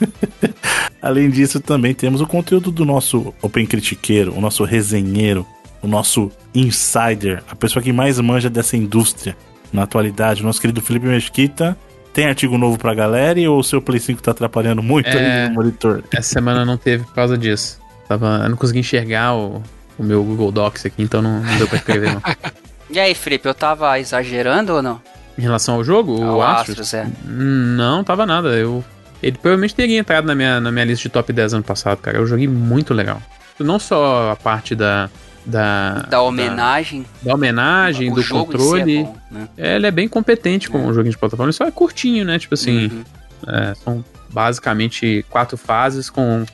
Além 1.00 1.30
disso, 1.30 1.60
também 1.60 1.94
temos 1.94 2.20
o 2.20 2.26
conteúdo 2.26 2.70
do 2.70 2.84
nosso 2.84 3.34
Open 3.40 3.66
Critiqueiro, 3.66 4.36
o 4.36 4.40
nosso 4.40 4.64
resenheiro, 4.64 5.46
o 5.82 5.86
nosso 5.86 6.30
insider, 6.54 7.42
a 7.50 7.56
pessoa 7.56 7.82
que 7.82 7.92
mais 7.92 8.18
manja 8.20 8.48
dessa 8.50 8.76
indústria 8.76 9.36
na 9.72 9.82
atualidade, 9.84 10.42
o 10.42 10.46
nosso 10.46 10.60
querido 10.60 10.80
Felipe 10.80 11.06
Mesquita. 11.06 11.76
Tem 12.12 12.26
artigo 12.26 12.58
novo 12.58 12.76
pra 12.76 12.92
galera 12.92 13.38
e 13.38 13.46
ou 13.46 13.60
o 13.60 13.62
seu 13.62 13.80
Play 13.80 14.00
5 14.00 14.20
tá 14.20 14.32
atrapalhando 14.32 14.82
muito 14.82 15.06
É. 15.08 15.42
aí 15.44 15.48
no 15.48 15.54
monitor? 15.54 16.02
Essa 16.12 16.28
semana 16.34 16.64
não 16.64 16.76
teve 16.76 17.04
por 17.04 17.14
causa 17.14 17.38
disso. 17.38 17.78
Tava, 18.08 18.40
eu 18.42 18.48
não 18.50 18.56
consegui 18.56 18.80
enxergar 18.80 19.36
o, 19.36 19.62
o 19.96 20.02
meu 20.02 20.24
Google 20.24 20.50
Docs 20.50 20.86
aqui, 20.86 21.02
então 21.04 21.22
não, 21.22 21.40
não 21.40 21.56
deu 21.58 21.68
pra 21.68 21.78
escrever, 21.78 22.12
não. 22.14 22.22
E 22.92 22.98
aí, 22.98 23.14
Felipe, 23.14 23.46
eu 23.48 23.54
tava 23.54 23.96
exagerando 24.00 24.72
ou 24.74 24.82
não? 24.82 25.00
Em 25.38 25.42
relação 25.42 25.76
ao 25.76 25.84
jogo, 25.84 26.20
Ao 26.24 26.38
o 26.38 26.42
Astros, 26.42 26.80
Astros, 26.80 26.94
é. 26.94 27.06
não 27.24 28.02
tava 28.02 28.26
nada. 28.26 28.48
Eu, 28.48 28.84
ele 29.22 29.38
provavelmente 29.38 29.76
teria 29.76 29.96
entrado 29.96 30.26
na 30.26 30.34
minha, 30.34 30.60
na 30.60 30.72
minha 30.72 30.84
lista 30.84 31.04
de 31.04 31.08
top 31.10 31.32
10 31.32 31.54
ano 31.54 31.62
passado, 31.62 31.98
cara. 31.98 32.18
Eu 32.18 32.26
joguei 32.26 32.48
muito 32.48 32.92
legal. 32.92 33.22
Não 33.60 33.78
só 33.78 34.32
a 34.32 34.34
parte 34.36 34.74
da. 34.74 35.08
Da, 35.44 36.06
Da 36.08 36.20
homenagem. 36.22 37.04
da 37.22 37.34
homenagem, 37.34 38.10
o 38.12 38.14
do 38.14 38.22
jogo 38.22 38.52
em 38.54 38.58
si 38.58 38.64
controle. 38.64 38.98
é 38.98 39.02
bom, 39.02 39.16
né? 39.30 39.48
Ele 39.56 39.86
é 39.86 39.90
bem 39.90 40.06
competente 40.08 40.68
como 40.68 40.84
um 40.86 40.92
joguinho 40.92 41.12
de 41.12 41.18
plataforma. 41.18 41.46
Ele 41.48 41.56
só 41.56 41.64
é 41.64 41.70
curtinho, 41.70 42.24
né? 42.24 42.38
Tipo 42.38 42.54
assim, 42.54 42.86
Uhum. 42.88 43.04
é, 43.48 43.74
são 43.74 44.04
basicamente 44.28 45.24
quatro 45.30 45.56
fases 45.56 46.10
com 46.10 46.44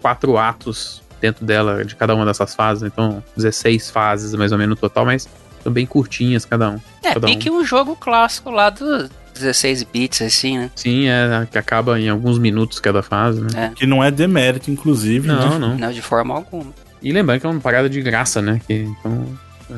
quatro 0.00 0.36
atos 0.36 1.02
dentro 1.20 1.44
dela, 1.46 1.84
de 1.84 1.96
cada 1.96 2.14
uma 2.14 2.26
dessas 2.26 2.54
fases. 2.54 2.82
Então, 2.84 3.22
16 3.36 3.90
fases 3.90 4.34
mais 4.34 4.52
ou 4.52 4.58
menos 4.58 4.76
no 4.76 4.80
total, 4.80 5.06
mas 5.06 5.28
são 5.62 5.72
bem 5.72 5.86
curtinhas 5.86 6.44
cada 6.44 6.70
um. 6.70 6.80
É, 7.02 7.14
cada 7.14 7.26
um. 7.26 7.30
pique 7.30 7.50
um 7.50 7.64
jogo 7.64 7.96
clássico 7.96 8.50
lá 8.50 8.68
do 8.70 9.08
16 9.34 9.82
bits, 9.84 10.22
assim, 10.22 10.58
né? 10.58 10.70
Sim, 10.76 11.08
é 11.08 11.46
que 11.50 11.58
acaba 11.58 11.98
em 11.98 12.08
alguns 12.08 12.38
minutos 12.38 12.80
cada 12.80 13.02
fase, 13.02 13.40
né? 13.40 13.72
Que 13.74 13.86
não 13.86 14.02
é 14.04 14.10
demérito, 14.10 14.70
inclusive. 14.70 15.26
Não, 15.26 15.50
né? 15.50 15.58
não. 15.58 15.76
Não, 15.76 15.92
de 15.92 16.02
forma 16.02 16.34
alguma. 16.34 16.72
E 17.02 17.12
lembrando 17.12 17.40
que 17.40 17.46
é 17.46 17.50
uma 17.50 17.60
parada 17.60 17.88
de 17.88 18.00
graça, 18.00 18.40
né? 18.42 18.60
Que, 18.66 18.74
então, 18.74 19.38
é, 19.70 19.74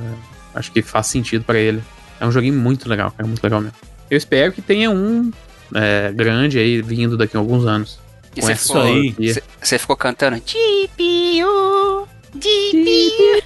acho 0.54 0.70
que 0.72 0.82
faz 0.82 1.06
sentido 1.08 1.44
pra 1.44 1.58
ele. 1.58 1.82
É 2.20 2.26
um 2.26 2.32
joguinho 2.32 2.54
muito 2.54 2.88
legal, 2.88 3.10
cara, 3.10 3.26
muito 3.26 3.42
legal 3.42 3.60
mesmo. 3.60 3.76
Eu 4.10 4.16
espero 4.16 4.52
que 4.52 4.62
tenha 4.62 4.90
um 4.90 5.30
é, 5.74 6.10
grande 6.14 6.58
aí 6.58 6.80
vindo 6.82 7.16
daqui 7.16 7.36
a 7.36 7.40
alguns 7.40 7.66
anos. 7.66 7.98
E 8.34 8.40
Com 8.40 8.46
você 8.46 8.52
essa 8.52 8.66
ficou, 8.66 8.82
aí. 8.82 9.14
você 9.62 9.78
ficou 9.78 9.96
cantando 9.96 10.36
GPU, 10.36 12.08
GPU. 12.34 13.42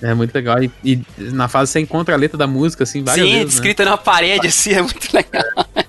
É 0.00 0.14
muito 0.14 0.34
legal. 0.34 0.62
E, 0.62 0.70
e 0.84 1.02
na 1.18 1.48
fase 1.48 1.72
você 1.72 1.80
encontra 1.80 2.14
a 2.14 2.18
letra 2.18 2.36
da 2.36 2.46
música, 2.46 2.84
assim, 2.84 3.02
várias 3.02 3.26
Sim, 3.26 3.32
vezes. 3.32 3.46
né? 3.46 3.54
escrita 3.54 3.84
na 3.84 3.96
parede, 3.96 4.46
assim, 4.48 4.72
é 4.72 4.82
muito 4.82 5.08
legal. 5.12 5.44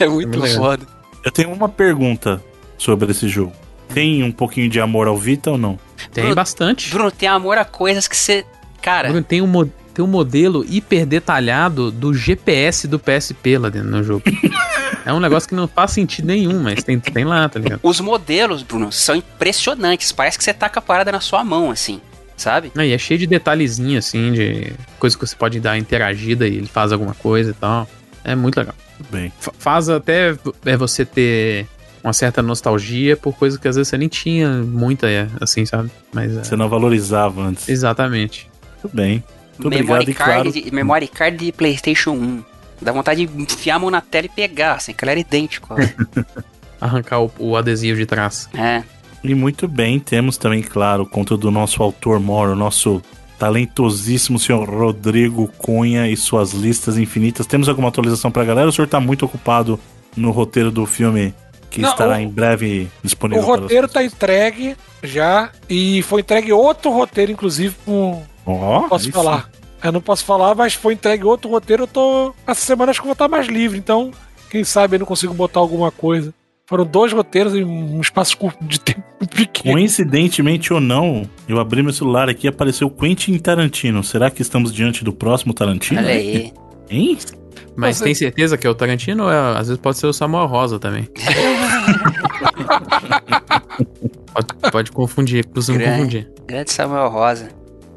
É 0.00 0.06
muito, 0.08 0.28
muito 0.28 0.40
legal. 0.40 0.58
foda. 0.62 0.86
Eu 1.24 1.30
tenho 1.32 1.52
uma 1.52 1.68
pergunta 1.68 2.42
sobre 2.78 3.10
esse 3.10 3.28
jogo. 3.28 3.52
Tem 3.98 4.22
um 4.22 4.30
pouquinho 4.30 4.68
de 4.68 4.80
amor 4.80 5.08
ao 5.08 5.16
Vita 5.16 5.50
ou 5.50 5.58
não? 5.58 5.78
Tem 6.12 6.22
Bruno- 6.22 6.36
bastante. 6.36 6.90
Bruno, 6.90 7.10
tem 7.10 7.28
amor 7.28 7.58
a 7.58 7.64
coisas 7.64 8.06
que 8.06 8.16
você. 8.16 8.44
Cara, 8.80 9.08
Bruno, 9.08 9.24
tem 9.24 9.42
um, 9.42 9.46
mo- 9.46 9.66
tem 9.92 10.04
um 10.04 10.08
modelo 10.08 10.64
hiper 10.68 11.04
detalhado 11.04 11.90
do 11.90 12.14
GPS 12.14 12.86
do 12.86 12.98
PSP 12.98 13.58
lá 13.58 13.68
dentro 13.68 13.90
do 13.90 14.02
jogo. 14.04 14.22
é 15.04 15.12
um 15.12 15.18
negócio 15.18 15.48
que 15.48 15.54
não 15.54 15.66
faz 15.66 15.90
sentido 15.90 16.26
nenhum, 16.26 16.62
mas 16.62 16.84
tem, 16.84 17.00
tem 17.00 17.24
lá, 17.24 17.48
tá 17.48 17.58
ligado? 17.58 17.80
os 17.82 17.98
modelos, 18.00 18.62
Bruno, 18.62 18.92
são 18.92 19.16
impressionantes. 19.16 20.12
Parece 20.12 20.38
que 20.38 20.44
você 20.44 20.54
tá 20.54 20.68
com 20.68 20.78
a 20.78 20.82
parada 20.82 21.10
na 21.10 21.20
sua 21.20 21.42
mão, 21.42 21.70
assim, 21.70 22.00
sabe? 22.36 22.70
Não, 22.76 22.84
e 22.84 22.92
é 22.92 22.98
cheio 22.98 23.18
de 23.18 23.26
detalhezinho, 23.26 23.98
assim, 23.98 24.30
de 24.32 24.72
coisa 25.00 25.16
que 25.18 25.26
você 25.26 25.34
pode 25.34 25.58
dar 25.58 25.76
interagida 25.76 26.46
e 26.46 26.56
ele 26.56 26.66
faz 26.68 26.92
alguma 26.92 27.14
coisa 27.14 27.50
e 27.50 27.54
tal. 27.54 27.88
É 28.24 28.36
muito 28.36 28.56
legal. 28.58 28.74
Bem. 29.10 29.32
Fa- 29.40 29.52
faz 29.58 29.88
até 29.88 30.36
é 30.64 30.76
você 30.76 31.04
ter 31.04 31.66
uma 32.02 32.12
certa 32.12 32.42
nostalgia 32.42 33.16
por 33.16 33.34
coisas 33.36 33.58
que 33.58 33.66
às 33.68 33.76
vezes 33.76 33.88
você 33.88 33.98
nem 33.98 34.08
tinha 34.08 34.48
muita, 34.62 35.08
é, 35.10 35.28
assim, 35.40 35.64
sabe? 35.66 35.90
Mas 36.12 36.36
é, 36.36 36.44
Você 36.44 36.56
não 36.56 36.68
valorizava 36.68 37.42
antes. 37.42 37.68
exatamente. 37.68 38.48
Tudo 38.80 38.94
bem. 38.94 39.22
Muito 39.58 39.70
Memory 39.76 40.02
obrigado 40.02 40.08
e 40.10 40.14
card, 40.14 40.52
claro. 40.52 40.64
de, 40.66 40.74
memory 40.74 41.08
card 41.08 41.36
de 41.46 41.52
PlayStation 41.52 42.12
1. 42.12 42.42
Dá 42.80 42.92
vontade 42.92 43.26
de 43.26 43.42
enfiar 43.42 43.76
a 43.76 43.78
mão 43.80 43.90
na 43.90 44.00
tela 44.00 44.26
e 44.26 44.28
pegar, 44.28 44.74
assim, 44.74 44.92
que 44.92 45.04
ela 45.04 45.10
era 45.10 45.20
idêntico. 45.20 45.74
Arrancar 46.80 47.20
o, 47.20 47.32
o 47.38 47.56
adesivo 47.56 47.98
de 47.98 48.06
trás. 48.06 48.48
é. 48.54 48.82
E 49.24 49.34
muito 49.34 49.66
bem, 49.66 49.98
temos 49.98 50.36
também, 50.36 50.62
claro, 50.62 51.02
o 51.02 51.06
conteúdo 51.06 51.40
do 51.40 51.50
nosso 51.50 51.82
autor 51.82 52.20
moro, 52.20 52.52
o 52.52 52.56
nosso 52.56 53.02
talentosíssimo 53.36 54.38
senhor 54.38 54.68
Rodrigo 54.68 55.48
Cunha 55.58 56.08
e 56.08 56.16
suas 56.16 56.52
listas 56.52 56.96
infinitas. 56.96 57.44
Temos 57.44 57.68
alguma 57.68 57.88
atualização 57.88 58.30
pra 58.30 58.44
galera? 58.44 58.68
O 58.68 58.72
senhor 58.72 58.86
tá 58.86 59.00
muito 59.00 59.24
ocupado 59.24 59.78
no 60.16 60.30
roteiro 60.30 60.70
do 60.70 60.86
filme 60.86 61.34
que 61.70 61.80
Não, 61.80 61.90
estará 61.90 62.16
o- 62.16 62.20
em 62.20 62.28
breve 62.28 62.88
O 63.02 63.06
disponível 63.06 63.44
para 63.44 63.60
roteiro 63.60 63.88
tá 63.88 64.02
entregue 64.04 64.76
já. 65.02 65.50
E 65.68 66.02
foi 66.02 66.20
entregue 66.20 66.52
outro 66.52 66.90
roteiro, 66.90 67.32
inclusive, 67.32 67.74
com. 67.84 68.22
Ó, 68.46 68.82
Posso 68.88 69.06
aí 69.06 69.12
falar? 69.12 69.50
Eu 69.82 69.92
não 69.92 70.00
posso 70.00 70.24
falar, 70.24 70.54
mas 70.54 70.74
foi 70.74 70.94
entregue 70.94 71.24
outro 71.24 71.50
roteiro. 71.50 71.84
Eu 71.84 71.86
tô. 71.86 72.34
Essa 72.46 72.60
semana 72.62 72.90
acho 72.90 73.00
que 73.00 73.04
eu 73.04 73.08
vou 73.08 73.12
estar 73.12 73.28
mais 73.28 73.46
livre. 73.46 73.78
Então, 73.78 74.10
quem 74.50 74.64
sabe 74.64 74.96
eu 74.96 75.00
não 75.00 75.06
consigo 75.06 75.32
botar 75.34 75.60
alguma 75.60 75.90
coisa. 75.90 76.32
Foram 76.66 76.84
dois 76.84 77.12
roteiros 77.12 77.54
em 77.54 77.64
um 77.64 77.98
espaço 78.00 78.36
curto 78.36 78.62
de 78.64 78.78
tempo 78.80 79.02
pequeno. 79.34 79.74
Coincidentemente 79.74 80.72
ou 80.72 80.80
não, 80.80 81.22
eu 81.48 81.58
abri 81.60 81.82
meu 81.82 81.92
celular 81.92 82.28
aqui 82.28 82.46
e 82.46 82.50
apareceu 82.50 82.90
Quentin 82.90 83.38
Tarantino. 83.38 84.02
Será 84.04 84.30
que 84.30 84.42
estamos 84.42 84.72
diante 84.72 85.02
do 85.04 85.12
próximo 85.12 85.54
Tarantino? 85.54 86.00
Olha 86.00 86.10
aí. 86.10 86.52
Hein? 86.90 87.18
Mas 87.80 87.96
Você- 87.96 88.04
tem 88.04 88.14
certeza 88.14 88.58
que 88.58 88.66
é 88.66 88.70
o 88.70 88.74
Tarantino 88.74 89.22
ou 89.24 89.30
é- 89.30 89.52
às 89.58 89.68
vezes 89.68 89.78
pode 89.80 89.96
ser 89.98 90.08
o 90.08 90.12
Samuel 90.12 90.46
Rosa 90.46 90.80
também? 90.80 91.08
pode, 94.32 94.70
pode 94.72 94.92
confundir, 94.92 95.46
costuma 95.46 95.78
Grande. 95.78 95.96
confundir. 95.98 96.30
Grande 96.46 96.72
Samuel 96.72 97.08
Rosa. 97.08 97.48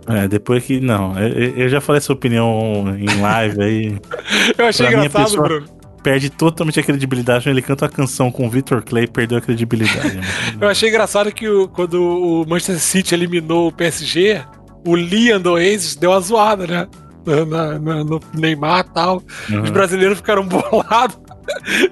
É, 0.08 0.28
depois 0.28 0.64
que. 0.64 0.80
Não, 0.80 1.18
eu, 1.20 1.56
eu 1.58 1.70
já 1.70 1.80
falei 1.80 1.98
essa 1.98 2.12
opinião 2.14 2.96
em 2.98 3.22
live 3.22 3.64
aí. 3.64 3.98
Eu 4.58 4.66
achei 4.66 4.88
Pra 4.88 4.96
engraçado, 4.98 5.24
pessoa- 5.26 5.44
Bruno. 5.48 5.66
Perde 6.04 6.30
totalmente 6.32 6.80
a 6.80 6.84
credibilidade. 6.84 7.48
Ele 7.48 7.62
canta 7.62 7.86
a 7.86 7.90
canção 7.90 8.32
com 8.32 8.48
o 8.48 8.50
Victor 8.50 8.82
Clay 8.84 9.06
perdeu 9.08 9.38
a 9.38 9.42
credibilidade. 9.42 10.16
né? 10.18 10.24
Eu 10.60 10.68
achei 10.68 10.90
engraçado 10.90 11.32
que 11.32 11.48
o- 11.48 11.68
quando 11.68 11.94
o 12.02 12.44
Manchester 12.50 12.80
City 12.80 13.14
eliminou 13.14 13.68
o 13.68 13.72
PSG, 13.72 14.42
o 14.86 14.96
Liam 14.96 15.40
do 15.40 15.52
Oasis 15.54 15.96
deu 15.96 16.10
uma 16.10 16.20
zoada, 16.20 16.66
né? 16.66 16.88
Na- 17.26 17.80
na- 17.80 18.04
no 18.04 18.20
Neymar 18.34 18.86
e 18.90 18.94
tal. 18.94 19.18
Os 19.18 19.50
Uhum. 19.54 19.64
brasileiros 19.72 20.18
ficaram 20.18 20.46
bolados 20.48 21.18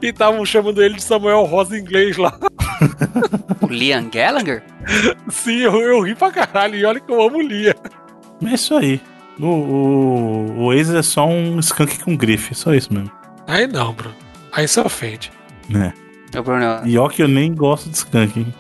e 0.02 0.08
estavam 0.08 0.44
chamando 0.46 0.82
ele 0.82 0.96
de 0.96 1.04
Samuel 1.04 1.44
Rosa 1.44 1.78
em 1.78 1.82
inglês 1.82 2.18
lá. 2.18 2.38
O 3.62 3.68
Liam 3.68 4.10
Gallagher? 4.10 4.64
Sim, 5.30 5.58
eu, 5.60 5.74
eu 5.80 6.02
ri 6.02 6.16
pra 6.16 6.32
caralho. 6.32 6.76
E 6.76 6.86
olha 6.86 7.00
que 7.00 7.12
eu 7.12 7.22
amo 7.22 7.38
o 7.38 7.42
Liam. 7.42 7.76
É 8.46 8.54
isso 8.54 8.76
aí. 8.76 9.02
O, 9.40 9.46
o, 9.46 10.66
o 10.66 10.74
é 10.74 11.02
só 11.02 11.26
um 11.28 11.60
skunk 11.60 12.00
com 12.04 12.16
grife, 12.16 12.54
só 12.56 12.74
isso 12.74 12.94
mesmo. 12.94 13.12
Aí 13.48 13.68
não, 13.68 13.94
Bruno. 13.94 14.16
Aí 14.52 14.68
você 14.68 14.80
ofende. 14.82 15.32
Né? 15.70 15.94
Ô, 16.38 16.42
Bruno, 16.42 16.66
E 16.86 16.98
ó 16.98 17.08
que 17.08 17.22
eu 17.24 17.28
nem 17.28 17.54
gosto 17.54 17.90
de 17.90 17.96
skunk, 17.98 18.40
hein? 18.40 18.54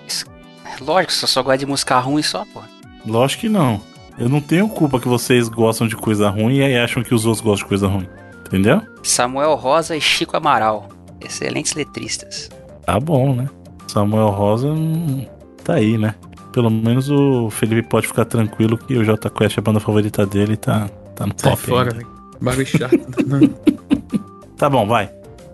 lógico, 0.81 1.11
você 1.13 1.27
só 1.27 1.41
gosta 1.43 1.57
de 1.57 1.65
música 1.65 1.99
ruim 1.99 2.21
só, 2.23 2.45
pô. 2.53 2.61
Lógico 3.05 3.41
que 3.41 3.49
não. 3.49 3.81
Eu 4.19 4.27
não 4.27 4.41
tenho 4.41 4.67
culpa 4.67 4.99
que 4.99 5.07
vocês 5.07 5.47
gostam 5.47 5.87
de 5.87 5.95
coisa 5.95 6.29
ruim 6.29 6.57
e 6.57 6.63
aí 6.63 6.77
acham 6.77 7.01
que 7.01 7.15
os 7.15 7.25
outros 7.25 7.41
gostam 7.41 7.65
de 7.65 7.69
coisa 7.69 7.87
ruim. 7.87 8.07
Entendeu? 8.45 8.81
Samuel 9.01 9.55
Rosa 9.55 9.95
e 9.95 10.01
Chico 10.01 10.35
Amaral. 10.35 10.89
Excelentes 11.21 11.73
letristas. 11.73 12.49
Tá 12.85 12.99
bom, 12.99 13.33
né? 13.33 13.49
Samuel 13.87 14.29
Rosa 14.29 14.67
hum, 14.67 15.25
tá 15.63 15.75
aí, 15.75 15.97
né? 15.97 16.15
Pelo 16.51 16.69
menos 16.69 17.09
o 17.09 17.49
Felipe 17.49 17.87
pode 17.87 18.07
ficar 18.07 18.25
tranquilo 18.25 18.77
que 18.77 18.97
o 18.97 19.05
J 19.05 19.29
Quest, 19.29 19.57
a 19.57 19.61
banda 19.61 19.79
favorita 19.79 20.25
dele, 20.25 20.57
tá, 20.57 20.89
tá 21.15 21.25
no 21.25 21.33
top. 21.33 21.57
fora, 21.57 21.91
ainda. 21.91 21.95
velho. 21.95 22.07
Bagulho 22.41 22.65
chato. 22.65 22.97
Tá 24.57 24.69
bom, 24.69 24.85
vai. 24.85 25.09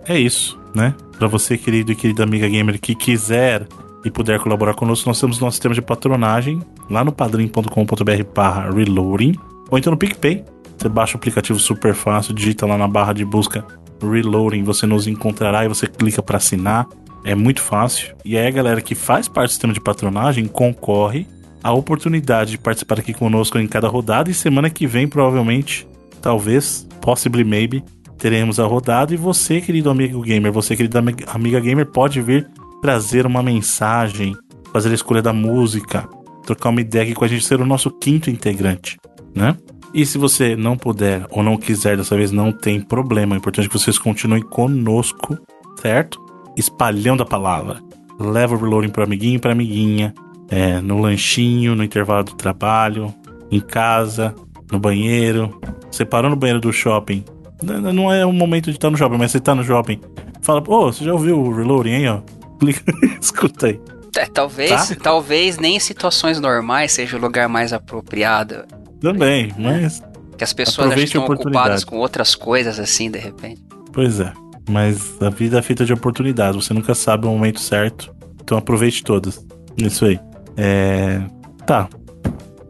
É 0.08 0.18
isso, 0.18 0.60
né? 0.74 0.96
Para 1.20 1.28
você, 1.28 1.60
querido 1.60 1.92
e 1.92 1.96
querida 1.96 2.24
amiga 2.24 2.50
gamer, 2.50 2.82
que 2.82 2.96
quiser 2.96 3.68
e 4.06 4.12
puder 4.12 4.40
colaborar 4.40 4.76
conosco, 4.76 5.10
nós 5.10 5.20
temos 5.20 5.40
nosso 5.40 5.56
sistema 5.56 5.74
de 5.74 5.82
patronagem 5.82 6.62
lá 6.90 7.04
no 7.04 7.12
padrim.com.br 7.12 8.24
barra 8.34 8.72
reloading 8.72 9.36
ou 9.70 9.78
então 9.78 9.92
no 9.92 9.98
PicPay. 9.98 10.46
Você 10.78 10.88
baixa 10.88 11.16
o 11.16 11.18
aplicativo 11.18 11.58
super 11.60 11.96
fácil, 11.96 12.34
digita 12.34 12.66
lá 12.66 12.78
na 12.78 12.88
barra 12.88 13.14
de 13.14 13.26
busca 13.26 13.66
Reloading, 14.02 14.64
você 14.64 14.86
nos 14.86 15.08
encontrará 15.08 15.66
e 15.66 15.68
você 15.68 15.88
clica 15.88 16.22
para 16.22 16.38
assinar. 16.38 16.88
É 17.24 17.34
muito 17.34 17.62
fácil. 17.62 18.16
E 18.24 18.38
aí 18.38 18.46
a 18.46 18.52
galera 18.52 18.82
que 18.82 18.94
faz 18.94 19.28
parte 19.28 19.50
do 19.50 19.52
sistema 19.54 19.74
de 19.74 19.82
patronagem 19.82 20.46
concorre 20.46 21.26
à 21.64 21.74
oportunidade 21.74 22.52
de 22.52 22.58
participar 22.58 23.00
aqui 23.00 23.14
conosco 23.14 23.58
em 23.58 23.68
cada 23.68 23.88
rodada 23.88 24.30
e 24.30 24.34
semana 24.34 24.70
que 24.70 24.86
vem 24.86 25.08
provavelmente, 25.08 25.88
talvez, 26.22 26.88
possibly 27.02 27.44
maybe, 27.44 27.84
teremos 28.20 28.60
a 28.60 28.66
rodada 28.66 29.14
e 29.14 29.18
você, 29.18 29.60
querido 29.60 29.90
amigo 29.90 30.22
gamer, 30.22 30.52
você, 30.52 30.76
querida 30.76 31.04
amiga 31.28 31.60
gamer, 31.60 31.88
pode 31.88 32.22
vir 32.22 32.48
trazer 32.82 33.26
uma 33.26 33.42
mensagem, 33.42 34.36
fazer 34.72 34.90
a 34.90 34.94
escolha 34.94 35.22
da 35.22 35.34
música, 35.34 36.08
trocar 36.46 36.70
uma 36.70 36.82
ideia 36.82 37.04
aqui 37.04 37.14
com 37.14 37.26
a 37.26 37.28
gente, 37.28 37.46
ser 37.46 37.60
o 37.60 37.66
nosso 37.66 37.90
quinto 37.90 38.30
integrante, 38.30 38.98
né? 39.36 39.58
E 39.94 40.06
se 40.06 40.18
você 40.18 40.58
não 40.58 40.76
puder 40.76 41.26
ou 41.30 41.42
não 41.42 41.56
quiser 41.56 41.96
dessa 41.96 42.18
vez, 42.18 42.30
não 42.30 42.52
tem 42.52 42.82
problema. 42.82 43.34
É 43.34 43.38
importante 43.38 43.70
que 43.70 43.80
vocês 43.80 43.98
continuem 43.98 44.42
conosco, 44.42 45.38
certo? 45.82 46.20
Espalhando 46.58 47.24
a 47.24 47.26
palavra. 47.26 47.82
Leva 48.20 48.56
o 48.56 48.58
reloading 48.58 48.90
pro 48.90 49.04
amiguinho 49.04 49.38
e 49.38 49.40
pra 49.40 49.54
amiguinha. 49.54 50.14
É, 50.50 50.82
no 50.82 51.00
lanchinho, 51.00 51.76
no 51.76 51.84
intervalo 51.84 52.26
do 52.26 52.36
trabalho, 52.36 53.14
em 53.50 53.62
casa, 53.62 54.36
no 54.70 54.80
banheiro. 54.80 55.60
Você 55.90 56.04
parou 56.04 56.30
no 56.30 56.36
banheiro 56.36 56.60
do 56.60 56.74
shopping. 56.74 57.24
Não 57.64 58.12
é 58.14 58.26
o 58.26 58.34
momento 58.34 58.66
de 58.66 58.72
estar 58.72 58.92
no 58.92 58.98
shopping, 58.98 59.18
mas 59.18 59.32
você 59.32 59.40
tá 59.40 59.56
no 59.56 59.64
shopping. 59.64 60.02
Fala, 60.42 60.62
pô, 60.62 60.92
você 60.92 61.06
já 61.06 61.14
ouviu 61.14 61.40
o 61.40 61.56
reloading 61.56 61.94
aí, 61.94 62.08
ó? 62.08 62.20
Aí. 63.64 63.80
É, 64.18 64.26
talvez, 64.28 64.90
tá? 64.90 64.96
talvez 65.02 65.58
nem 65.58 65.76
em 65.76 65.80
situações 65.80 66.40
normais 66.40 66.94
seja 66.94 67.18
o 67.18 67.20
lugar 67.20 67.50
mais 67.50 67.74
apropriado. 67.74 68.64
Também, 69.00 69.54
mas. 69.58 70.02
Que 70.38 70.44
as 70.44 70.54
pessoas 70.54 70.98
estão 70.98 71.26
ocupadas 71.26 71.84
com 71.84 71.98
outras 71.98 72.36
coisas 72.36 72.80
assim, 72.80 73.10
de 73.10 73.20
repente. 73.20 73.62
Pois 73.94 74.20
é. 74.20 74.32
Mas 74.70 75.22
a 75.22 75.30
vida 75.30 75.60
é 75.60 75.62
feita 75.62 75.86
de 75.86 75.94
oportunidades. 75.94 76.64
Você 76.64 76.74
nunca 76.74 76.96
sabe 76.96 77.26
o 77.26 77.30
momento 77.30 77.60
certo. 77.60 78.14
Então 78.42 78.58
aproveite 78.58 79.04
todas. 79.04 79.46
Isso 79.78 80.06
aí. 80.06 80.20
É. 80.58 81.22
Tá. 81.66 81.88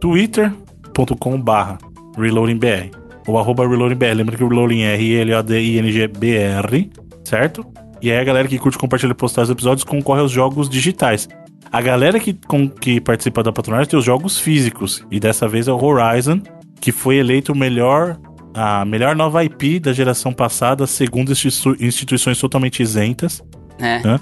twitter.com 0.00 1.40
barra 1.40 1.78
reloadingbr 2.16 2.90
ou 3.26 3.38
arroba 3.38 3.66
reloadingbr. 3.68 4.14
Lembra 4.14 4.36
que 4.36 4.44
o 4.44 4.48
reloading 4.48 4.82
é 4.82 4.94
R-L-O-D-I-N-G-B-R, 4.94 6.90
certo? 7.24 7.66
E 8.02 8.10
aí 8.10 8.18
a 8.18 8.24
galera 8.24 8.48
que 8.48 8.58
curte 8.58 8.78
compartilhar 8.78 9.12
e 9.12 9.14
postar 9.14 9.42
os 9.42 9.50
episódios 9.50 9.84
concorre 9.84 10.20
aos 10.20 10.30
jogos 10.30 10.68
digitais. 10.68 11.28
A 11.70 11.80
galera 11.80 12.20
que, 12.20 12.32
com, 12.32 12.68
que 12.68 13.00
participa 13.00 13.42
da 13.42 13.52
patronagem 13.52 13.88
tem 13.88 13.98
os 13.98 14.04
jogos 14.04 14.38
físicos. 14.38 15.04
E 15.10 15.18
dessa 15.18 15.48
vez 15.48 15.68
é 15.68 15.72
o 15.72 15.82
Horizon, 15.82 16.40
que 16.80 16.92
foi 16.92 17.16
eleito 17.16 17.52
o 17.52 17.56
melhor, 17.56 18.18
a 18.54 18.84
melhor 18.84 19.16
nova 19.16 19.44
IP 19.44 19.80
da 19.80 19.92
geração 19.92 20.32
passada, 20.32 20.86
segundo 20.86 21.32
institu 21.32 21.76
instituições 21.80 22.38
totalmente 22.38 22.82
isentas. 22.82 23.42
É. 23.78 24.00
Né? 24.00 24.20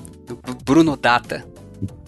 Bruno 0.64 0.96
Data. 0.96 1.44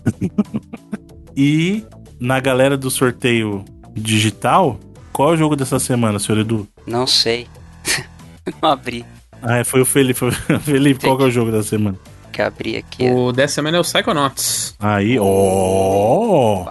e 1.36 1.84
na 2.18 2.40
galera 2.40 2.76
do 2.76 2.90
sorteio 2.90 3.64
digital, 3.94 4.80
qual 5.12 5.30
é 5.30 5.32
o 5.34 5.36
jogo 5.36 5.56
dessa 5.56 5.78
semana, 5.78 6.18
senhor 6.18 6.40
Edu? 6.40 6.66
Não 6.86 7.06
sei. 7.06 7.46
Não 8.62 8.70
abri. 8.70 9.04
Ah, 9.46 9.64
foi 9.64 9.80
o 9.80 9.84
Felipe. 9.84 10.30
Felipe, 10.62 11.06
qual 11.06 11.20
é 11.20 11.24
o 11.24 11.30
jogo 11.30 11.50
da 11.50 11.62
semana? 11.62 11.96
que 12.36 12.42
abrir 12.42 12.76
aqui. 12.76 13.08
O 13.08 13.32
dessa 13.32 13.54
semana 13.54 13.78
é 13.78 13.80
o 13.80 13.82
Psychonauts. 13.82 14.74
Aí, 14.78 15.18
ó. 15.18 15.24
Oh, 15.24 16.66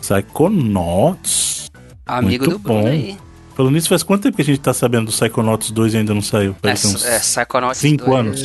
Psychonauts. 0.00 1.70
Amigo 2.06 2.46
Muito 2.46 2.58
do 2.58 2.62
Bruno 2.62 2.82
bom. 2.82 2.88
aí. 2.88 3.18
Falando 3.54 3.74
nisso, 3.74 3.90
faz 3.90 4.02
quanto 4.02 4.22
tempo 4.22 4.36
que 4.36 4.42
a 4.42 4.44
gente 4.44 4.60
tá 4.60 4.72
sabendo 4.72 5.06
do 5.06 5.12
Psychonauts 5.12 5.70
2 5.70 5.94
e 5.94 5.96
ainda 5.98 6.14
não 6.14 6.22
saiu? 6.22 6.56
É, 6.62 6.72
uns 6.72 7.04
é 7.04 7.18
Psychonauts 7.18 7.78
5 7.78 8.14
anos. 8.14 8.42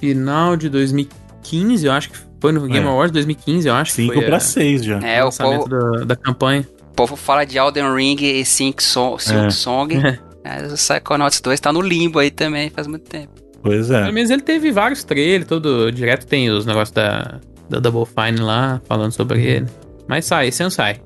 Final 0.00 0.56
de 0.56 0.68
2015, 0.68 1.86
eu 1.86 1.92
acho 1.92 2.10
que 2.10 2.18
foi 2.40 2.52
no 2.52 2.66
Game 2.66 2.84
é. 2.84 2.90
Awards 2.90 3.12
2015, 3.12 3.68
eu 3.68 3.74
acho. 3.74 3.92
5 3.92 4.22
pra 4.22 4.40
6 4.40 4.84
já. 4.84 4.98
É, 4.98 5.24
o 5.24 5.30
povo... 5.30 5.68
da, 5.68 6.04
da 6.04 6.16
campanha. 6.16 6.68
O 6.90 6.94
povo 6.94 7.14
fala 7.14 7.44
de 7.44 7.56
Elden 7.56 7.94
Ring 7.94 8.16
e 8.20 8.44
Sync 8.44 8.82
Song. 8.82 9.22
É. 9.32 9.50
Song. 9.50 9.94
É, 10.44 10.66
o 10.66 10.74
Psychonauts 10.74 11.40
2 11.40 11.58
tá 11.58 11.72
no 11.72 11.80
limbo 11.80 12.18
aí 12.18 12.30
também, 12.30 12.70
faz 12.70 12.86
muito 12.86 13.08
tempo. 13.08 13.32
Pois 13.62 13.90
é. 13.90 14.02
Pelo 14.02 14.12
menos 14.12 14.30
ele 14.30 14.42
teve 14.42 14.70
vários 14.70 15.02
trailers, 15.02 15.46
todo 15.46 15.90
direto 15.90 16.26
tem 16.26 16.50
os 16.50 16.66
negócios 16.66 16.92
da, 16.92 17.40
da 17.70 17.80
Double 17.80 18.04
Fine 18.04 18.40
lá, 18.40 18.80
falando 18.86 19.12
sobre 19.12 19.38
uhum. 19.38 19.44
ele. 19.44 19.66
Mas 20.06 20.26
sai, 20.26 20.48
esse 20.48 20.62
ano 20.62 20.70
sai. 20.70 21.00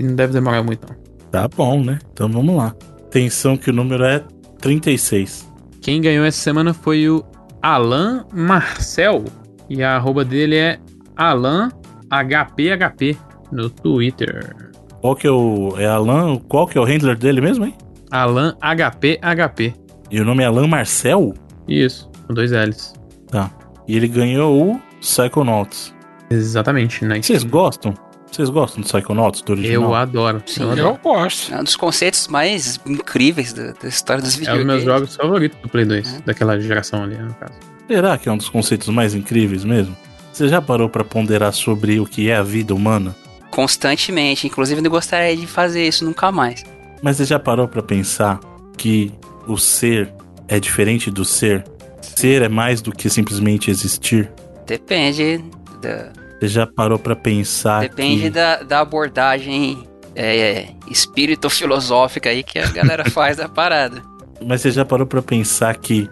Não 0.00 0.14
deve 0.14 0.34
demorar 0.34 0.62
muito, 0.62 0.86
não. 0.86 0.94
Tá 1.30 1.48
bom, 1.48 1.82
né? 1.82 1.98
Então 2.12 2.30
vamos 2.30 2.54
lá. 2.54 2.76
Atenção 3.06 3.56
que 3.56 3.70
o 3.70 3.72
número 3.72 4.04
é 4.04 4.22
36. 4.60 5.50
Quem 5.80 6.02
ganhou 6.02 6.26
essa 6.26 6.38
semana 6.38 6.74
foi 6.74 7.08
o 7.08 7.24
Alan 7.62 8.26
Marcel. 8.32 9.24
E 9.70 9.82
a 9.82 9.96
arroba 9.96 10.24
dele 10.24 10.56
é 10.56 10.78
AlanHPHP 11.16 13.16
no 13.50 13.70
Twitter. 13.70 14.54
Qual 15.00 15.16
que 15.16 15.26
é 15.26 15.30
o. 15.30 15.74
É 15.78 15.86
Alan. 15.86 16.36
Qual 16.36 16.66
que 16.66 16.76
é 16.76 16.80
o 16.80 16.84
handler 16.84 17.16
dele 17.16 17.40
mesmo, 17.40 17.64
hein? 17.64 17.74
Alan 18.12 18.54
HPHP. 18.60 19.74
E 20.10 20.20
o 20.20 20.24
nome 20.24 20.42
é 20.42 20.46
Alan 20.46 20.66
Marcel? 20.66 21.32
Isso, 21.66 22.10
com 22.26 22.34
dois 22.34 22.52
L's. 22.52 22.92
Tá. 23.28 23.50
E 23.88 23.96
ele 23.96 24.06
ganhou 24.06 24.74
o 24.74 24.80
Psychonauts. 25.00 25.94
Exatamente, 26.30 27.06
né? 27.06 27.22
Vocês 27.22 27.42
gostam? 27.42 27.94
Vocês 28.30 28.50
gostam 28.50 28.82
do 28.82 28.86
Psychonauts, 28.86 29.40
do 29.40 29.52
original? 29.52 29.82
Eu 29.82 29.94
adoro. 29.94 30.42
Sim, 30.44 30.62
eu, 30.62 30.70
adoro. 30.72 30.88
eu 30.88 30.98
gosto. 31.02 31.54
É 31.54 31.60
um 31.60 31.64
dos 31.64 31.74
conceitos 31.74 32.28
mais 32.28 32.78
incríveis 32.86 33.54
da, 33.54 33.72
da 33.72 33.88
história 33.88 34.22
dos 34.22 34.36
videogames. 34.36 34.60
É 34.60 34.74
um 34.74 34.76
dos 34.76 34.84
meus 34.84 34.98
jogos 34.98 35.16
favoritos 35.16 35.58
do 35.60 35.68
Play 35.70 35.84
2, 35.86 36.14
é. 36.14 36.20
daquela 36.20 36.60
geração 36.60 37.02
ali, 37.04 37.16
no 37.16 37.32
caso. 37.34 37.54
Será 37.88 38.18
que 38.18 38.28
é 38.28 38.32
um 38.32 38.36
dos 38.36 38.50
conceitos 38.50 38.88
mais 38.88 39.14
incríveis 39.14 39.64
mesmo? 39.64 39.96
Você 40.30 40.48
já 40.48 40.60
parou 40.60 40.88
para 40.88 41.04
ponderar 41.04 41.52
sobre 41.52 41.98
o 41.98 42.04
que 42.04 42.28
é 42.28 42.36
a 42.36 42.42
vida 42.42 42.74
humana? 42.74 43.16
Constantemente, 43.50 44.46
inclusive 44.46 44.82
eu 44.84 44.90
gostaria 44.90 45.36
de 45.36 45.46
fazer 45.46 45.86
isso 45.86 46.04
nunca 46.04 46.30
mais. 46.30 46.64
Mas 47.02 47.16
você 47.16 47.24
já 47.24 47.38
parou 47.38 47.66
para 47.66 47.82
pensar 47.82 48.38
que 48.76 49.12
o 49.46 49.58
ser 49.58 50.12
é 50.48 50.60
diferente 50.60 51.10
do 51.10 51.24
ser? 51.24 51.64
Ser 52.00 52.42
é 52.42 52.48
mais 52.48 52.80
do 52.80 52.92
que 52.92 53.10
simplesmente 53.10 53.70
existir? 53.70 54.30
Depende 54.66 55.44
da. 55.80 56.12
Você 56.38 56.48
já 56.48 56.66
parou 56.66 56.98
para 56.98 57.14
pensar? 57.14 57.80
Depende 57.80 58.22
que... 58.22 58.30
da, 58.30 58.62
da 58.62 58.80
abordagem 58.80 59.86
é, 60.14 60.38
é, 60.38 60.74
espírito 60.90 61.48
filosófica 61.48 62.30
aí 62.30 62.42
que 62.42 62.58
a 62.58 62.70
galera 62.70 63.08
faz 63.10 63.36
da 63.36 63.48
parada. 63.48 64.02
Mas 64.44 64.60
você 64.60 64.70
já 64.70 64.84
parou 64.84 65.06
para 65.06 65.22
pensar 65.22 65.76
que 65.76 66.08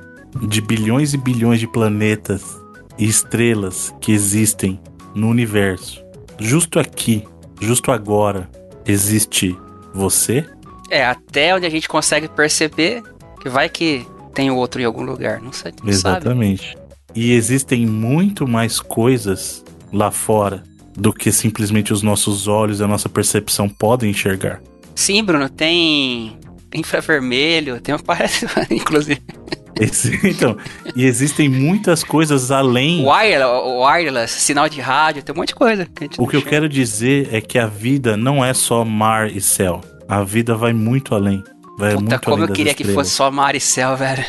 de 0.48 0.60
bilhões 0.60 1.14
e 1.14 1.18
bilhões 1.18 1.60
de 1.60 1.66
planetas 1.66 2.60
e 2.98 3.06
estrelas 3.06 3.94
que 4.00 4.12
existem 4.12 4.80
no 5.14 5.28
universo, 5.28 6.04
justo 6.38 6.78
aqui, 6.78 7.24
justo 7.60 7.90
agora, 7.90 8.48
existe 8.86 9.56
você? 9.92 10.46
É, 10.90 11.04
até 11.04 11.54
onde 11.54 11.66
a 11.66 11.70
gente 11.70 11.88
consegue 11.88 12.28
perceber 12.28 13.02
que 13.40 13.48
vai 13.48 13.68
que 13.68 14.04
tem 14.34 14.50
outro 14.50 14.80
em 14.80 14.84
algum 14.84 15.02
lugar, 15.02 15.40
não 15.40 15.52
sei. 15.52 15.72
Não 15.82 15.88
Exatamente. 15.88 16.68
Sabe. 16.68 16.80
E 17.14 17.32
existem 17.32 17.86
muito 17.86 18.46
mais 18.46 18.80
coisas 18.80 19.64
lá 19.92 20.10
fora 20.10 20.62
do 20.96 21.12
que 21.12 21.32
simplesmente 21.32 21.92
os 21.92 22.02
nossos 22.02 22.46
olhos 22.46 22.80
e 22.80 22.84
a 22.84 22.88
nossa 22.88 23.08
percepção 23.08 23.68
podem 23.68 24.10
enxergar. 24.10 24.60
Sim, 24.94 25.24
Bruno, 25.24 25.48
tem 25.48 26.36
infravermelho, 26.74 27.80
tem 27.80 27.94
uma 27.94 28.02
parece, 28.02 28.46
inclusive. 28.70 29.22
Então, 30.24 30.58
e 30.94 31.06
existem 31.06 31.48
muitas 31.48 32.04
coisas 32.04 32.50
além. 32.50 33.02
Wireless, 33.02 33.66
wireless, 33.78 34.40
sinal 34.40 34.68
de 34.68 34.78
rádio, 34.78 35.22
tem 35.22 35.34
um 35.34 35.38
monte 35.38 35.48
de 35.48 35.54
coisa. 35.54 35.86
Que 35.86 36.10
o 36.18 36.26
que 36.26 36.36
eu 36.36 36.42
quero 36.42 36.68
dizer 36.68 37.30
é 37.32 37.40
que 37.40 37.58
a 37.58 37.66
vida 37.66 38.14
não 38.14 38.44
é 38.44 38.52
só 38.52 38.84
mar 38.84 39.34
e 39.34 39.40
céu. 39.40 39.80
A 40.10 40.24
vida 40.24 40.56
vai 40.56 40.72
muito 40.72 41.14
além. 41.14 41.40
Vai 41.78 41.94
Puta, 41.94 42.00
muito 42.02 42.20
como 42.22 42.42
eu 42.42 42.48
queria 42.48 42.74
que 42.74 42.82
fosse 42.82 43.10
só 43.10 43.30
mar 43.30 43.54
e 43.54 43.60
céu, 43.60 43.96
velho. 43.96 44.24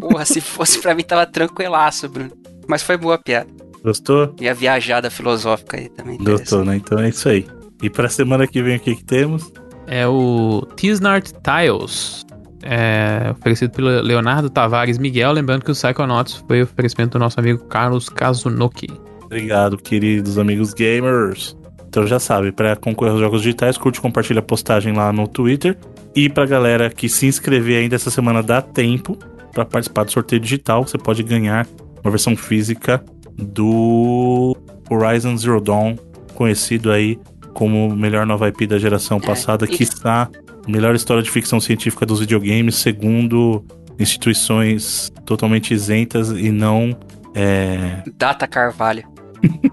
Porra, 0.00 0.24
se 0.24 0.40
fosse 0.40 0.80
pra 0.80 0.94
mim 0.94 1.02
tava 1.02 1.26
tranquilaço, 1.26 2.08
Bruno. 2.08 2.32
Mas 2.66 2.82
foi 2.82 2.96
boa 2.96 3.16
a 3.16 3.18
piada. 3.18 3.46
Gostou? 3.84 4.34
E 4.40 4.48
a 4.48 4.54
viajada 4.54 5.10
filosófica 5.10 5.76
aí 5.76 5.90
também. 5.90 6.16
Gostou, 6.16 6.64
né? 6.64 6.76
Então 6.76 6.98
é 6.98 7.10
isso 7.10 7.28
aí. 7.28 7.46
E 7.82 7.90
pra 7.90 8.08
semana 8.08 8.46
que 8.46 8.62
vem 8.62 8.76
o 8.76 8.80
que, 8.80 8.96
que 8.96 9.04
temos? 9.04 9.52
É 9.86 10.06
o 10.06 10.66
Tisnart 10.76 11.30
Tiles. 11.42 12.24
É 12.62 13.32
oferecido 13.38 13.70
pelo 13.70 14.00
Leonardo 14.00 14.48
Tavares 14.48 14.96
Miguel. 14.96 15.32
Lembrando 15.32 15.62
que 15.62 15.70
o 15.70 15.74
Psychonauts 15.74 16.42
foi 16.48 16.62
oferecimento 16.62 17.12
do 17.12 17.18
nosso 17.18 17.38
amigo 17.38 17.64
Carlos 17.66 18.08
Kazunoki. 18.08 18.88
Obrigado, 19.24 19.76
queridos 19.76 20.38
amigos 20.38 20.72
gamers. 20.72 21.54
Então 21.88 22.06
já 22.06 22.18
sabe, 22.18 22.52
para 22.52 22.76
concorrer 22.76 23.12
aos 23.12 23.20
jogos 23.20 23.42
digitais, 23.42 23.78
curte, 23.78 24.00
compartilha 24.00 24.40
a 24.40 24.42
postagem 24.42 24.92
lá 24.92 25.12
no 25.12 25.26
Twitter 25.26 25.76
e 26.14 26.28
pra 26.28 26.44
galera 26.44 26.90
que 26.90 27.08
se 27.08 27.26
inscrever 27.26 27.82
ainda 27.82 27.96
essa 27.96 28.10
semana 28.10 28.42
dá 28.42 28.60
tempo 28.60 29.16
para 29.52 29.64
participar 29.64 30.04
do 30.04 30.12
sorteio 30.12 30.40
digital. 30.40 30.86
Você 30.86 30.98
pode 30.98 31.22
ganhar 31.22 31.66
uma 32.04 32.10
versão 32.10 32.36
física 32.36 33.02
do 33.36 34.56
Horizon 34.90 35.36
Zero 35.36 35.60
Dawn, 35.60 35.96
conhecido 36.34 36.92
aí 36.92 37.18
como 37.54 37.94
melhor 37.96 38.26
nova 38.26 38.48
IP 38.48 38.66
da 38.66 38.78
geração 38.78 39.18
passada, 39.18 39.64
e- 39.64 39.68
que 39.68 39.82
está 39.82 40.28
melhor 40.66 40.94
história 40.94 41.22
de 41.22 41.30
ficção 41.30 41.58
científica 41.58 42.04
dos 42.04 42.20
videogames, 42.20 42.76
segundo 42.76 43.64
instituições 43.98 45.10
totalmente 45.24 45.72
isentas 45.72 46.30
e 46.30 46.50
não. 46.50 46.96
É... 47.34 48.02
Data 48.16 48.46
Carvalho. 48.46 49.04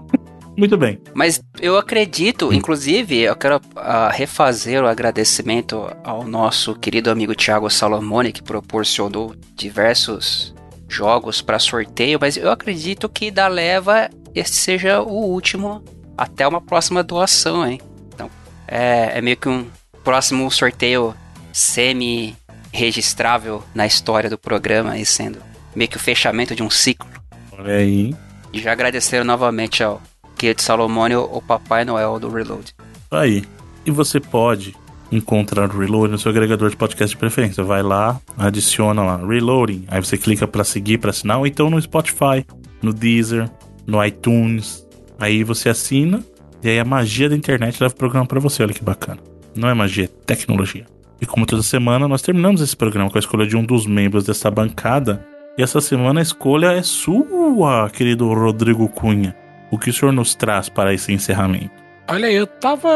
Muito 0.56 0.76
bem. 0.76 0.98
Mas 1.12 1.40
eu 1.60 1.76
acredito, 1.76 2.52
inclusive, 2.52 3.20
eu 3.20 3.36
quero 3.36 3.60
ah, 3.76 4.10
refazer 4.10 4.82
o 4.82 4.86
agradecimento 4.86 5.86
ao 6.02 6.24
nosso 6.24 6.74
querido 6.74 7.10
amigo 7.10 7.34
Thiago 7.34 7.68
Salomone, 7.68 8.32
que 8.32 8.42
proporcionou 8.42 9.34
diversos 9.54 10.54
jogos 10.88 11.42
para 11.42 11.58
sorteio, 11.58 12.18
mas 12.20 12.36
eu 12.36 12.50
acredito 12.50 13.08
que 13.08 13.30
da 13.30 13.48
leva 13.48 14.08
esse 14.34 14.54
seja 14.54 15.02
o 15.02 15.26
último 15.26 15.82
até 16.16 16.46
uma 16.46 16.60
próxima 16.60 17.02
doação, 17.02 17.66
hein? 17.66 17.80
Então, 18.14 18.30
é, 18.66 19.18
é 19.18 19.20
meio 19.20 19.36
que 19.36 19.48
um 19.48 19.66
próximo 20.04 20.48
sorteio 20.50 21.14
semi-registrável 21.52 23.62
na 23.74 23.86
história 23.86 24.30
do 24.30 24.38
programa, 24.38 24.92
aí 24.92 25.04
sendo 25.04 25.38
meio 25.74 25.90
que 25.90 25.96
o 25.96 26.00
fechamento 26.00 26.54
de 26.54 26.62
um 26.62 26.70
ciclo. 26.70 27.10
Olha 27.52 27.74
aí. 27.74 28.14
E 28.52 28.60
já 28.60 28.72
agradeceram 28.72 29.24
novamente 29.24 29.82
ao 29.82 30.00
querido 30.36 30.62
Salomone, 30.62 31.16
o 31.16 31.42
Papai 31.42 31.84
Noel 31.84 32.18
do 32.18 32.28
Reload. 32.28 32.74
Aí. 33.10 33.44
E 33.84 33.90
você 33.90 34.18
pode 34.18 34.74
encontrar 35.10 35.72
o 35.72 35.78
Reloading 35.78 36.12
no 36.12 36.18
seu 36.18 36.30
agregador 36.30 36.70
de 36.70 36.76
podcast 36.76 37.14
de 37.14 37.18
preferência. 37.18 37.62
Vai 37.62 37.82
lá, 37.82 38.20
adiciona 38.36 39.02
lá, 39.02 39.16
Reloading. 39.16 39.84
Aí 39.88 40.04
você 40.04 40.18
clica 40.18 40.46
pra 40.46 40.64
seguir, 40.64 40.98
pra 40.98 41.10
assinar, 41.10 41.38
ou 41.38 41.46
então 41.46 41.70
no 41.70 41.80
Spotify, 41.80 42.44
no 42.82 42.92
Deezer, 42.92 43.50
no 43.86 44.04
iTunes. 44.04 44.86
Aí 45.18 45.44
você 45.44 45.68
assina, 45.68 46.22
e 46.62 46.68
aí 46.68 46.80
a 46.80 46.84
magia 46.84 47.28
da 47.28 47.36
internet 47.36 47.80
leva 47.80 47.94
o 47.94 47.96
programa 47.96 48.26
pra 48.26 48.40
você. 48.40 48.62
Olha 48.62 48.74
que 48.74 48.82
bacana. 48.82 49.20
Não 49.54 49.68
é 49.68 49.74
magia, 49.74 50.04
é 50.04 50.08
tecnologia. 50.08 50.84
E 51.20 51.24
como 51.24 51.46
toda 51.46 51.62
semana, 51.62 52.06
nós 52.06 52.20
terminamos 52.20 52.60
esse 52.60 52.76
programa 52.76 53.08
com 53.08 53.16
a 53.16 53.20
escolha 53.20 53.46
de 53.46 53.56
um 53.56 53.64
dos 53.64 53.86
membros 53.86 54.24
dessa 54.24 54.50
bancada. 54.50 55.24
E 55.56 55.62
essa 55.62 55.80
semana 55.80 56.20
a 56.20 56.22
escolha 56.22 56.72
é 56.72 56.82
sua, 56.82 57.88
querido 57.88 58.28
Rodrigo 58.34 58.86
Cunha. 58.88 59.34
O 59.70 59.78
que 59.78 59.90
o 59.90 59.92
senhor 59.92 60.12
nos 60.12 60.34
traz 60.34 60.68
para 60.68 60.94
esse 60.94 61.12
encerramento? 61.12 61.70
Olha 62.08 62.28
aí, 62.28 62.34
eu 62.34 62.46
tava 62.46 62.90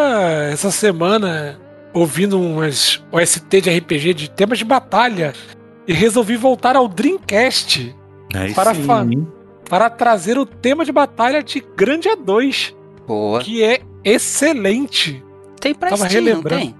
essa 0.52 0.70
semana 0.70 1.58
ouvindo 1.92 2.40
umas 2.40 3.02
OST 3.10 3.60
de 3.60 3.78
RPG 3.78 4.14
de 4.14 4.30
temas 4.30 4.58
de 4.58 4.64
batalha 4.64 5.32
e 5.86 5.92
resolvi 5.92 6.36
voltar 6.36 6.76
ao 6.76 6.86
Dreamcast 6.86 7.96
Aí 8.34 8.54
Para 8.54 8.72
para 9.68 9.88
trazer 9.88 10.36
o 10.36 10.44
tema 10.44 10.84
de 10.84 10.90
batalha 10.90 11.42
de 11.44 11.64
Grandia 11.76 12.16
2, 12.16 12.74
Boa. 13.06 13.40
que 13.40 13.62
é 13.62 13.80
excelente. 14.02 15.22
Tem 15.60 15.72
pra 15.72 15.90
Tava 15.90 16.08
Steam, 16.08 16.22
não 16.22 16.30
relembrando. 16.30 16.60
tem? 16.60 16.74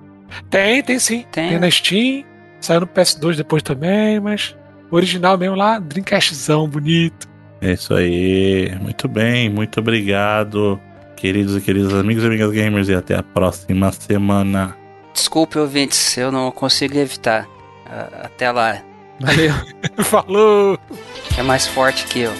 Tem, 0.48 0.82
tem 0.82 0.98
sim. 0.98 1.24
Tem. 1.30 1.50
Tem, 1.50 1.58
na 1.60 1.70
Steam, 1.70 2.24
saiu 2.60 2.80
no 2.80 2.88
PS2 2.88 3.36
depois 3.36 3.62
também, 3.62 4.18
mas 4.18 4.56
original 4.90 5.38
mesmo 5.38 5.54
lá, 5.54 5.78
Dreamcastzão, 5.78 6.68
bonito. 6.68 7.28
É 7.60 7.72
isso 7.72 7.94
aí. 7.94 8.74
Muito 8.80 9.06
bem, 9.08 9.50
muito 9.50 9.80
obrigado, 9.80 10.80
queridos 11.16 11.56
e 11.56 11.60
queridas 11.60 11.92
amigos 11.94 12.24
e 12.24 12.26
amigas 12.26 12.50
gamers, 12.50 12.88
e 12.88 12.94
até 12.94 13.16
a 13.16 13.22
próxima 13.22 13.92
semana. 13.92 14.76
Desculpe, 15.12 15.58
ouvintes, 15.58 16.16
eu 16.16 16.32
não 16.32 16.50
consigo 16.50 16.96
evitar. 16.96 17.46
Ah, 17.86 18.08
Até 18.24 18.50
lá. 18.50 18.80
Valeu. 19.20 19.52
Falou! 20.04 20.78
É 21.36 21.42
mais 21.42 21.66
forte 21.66 22.06
que 22.06 22.20
eu. 22.20 22.32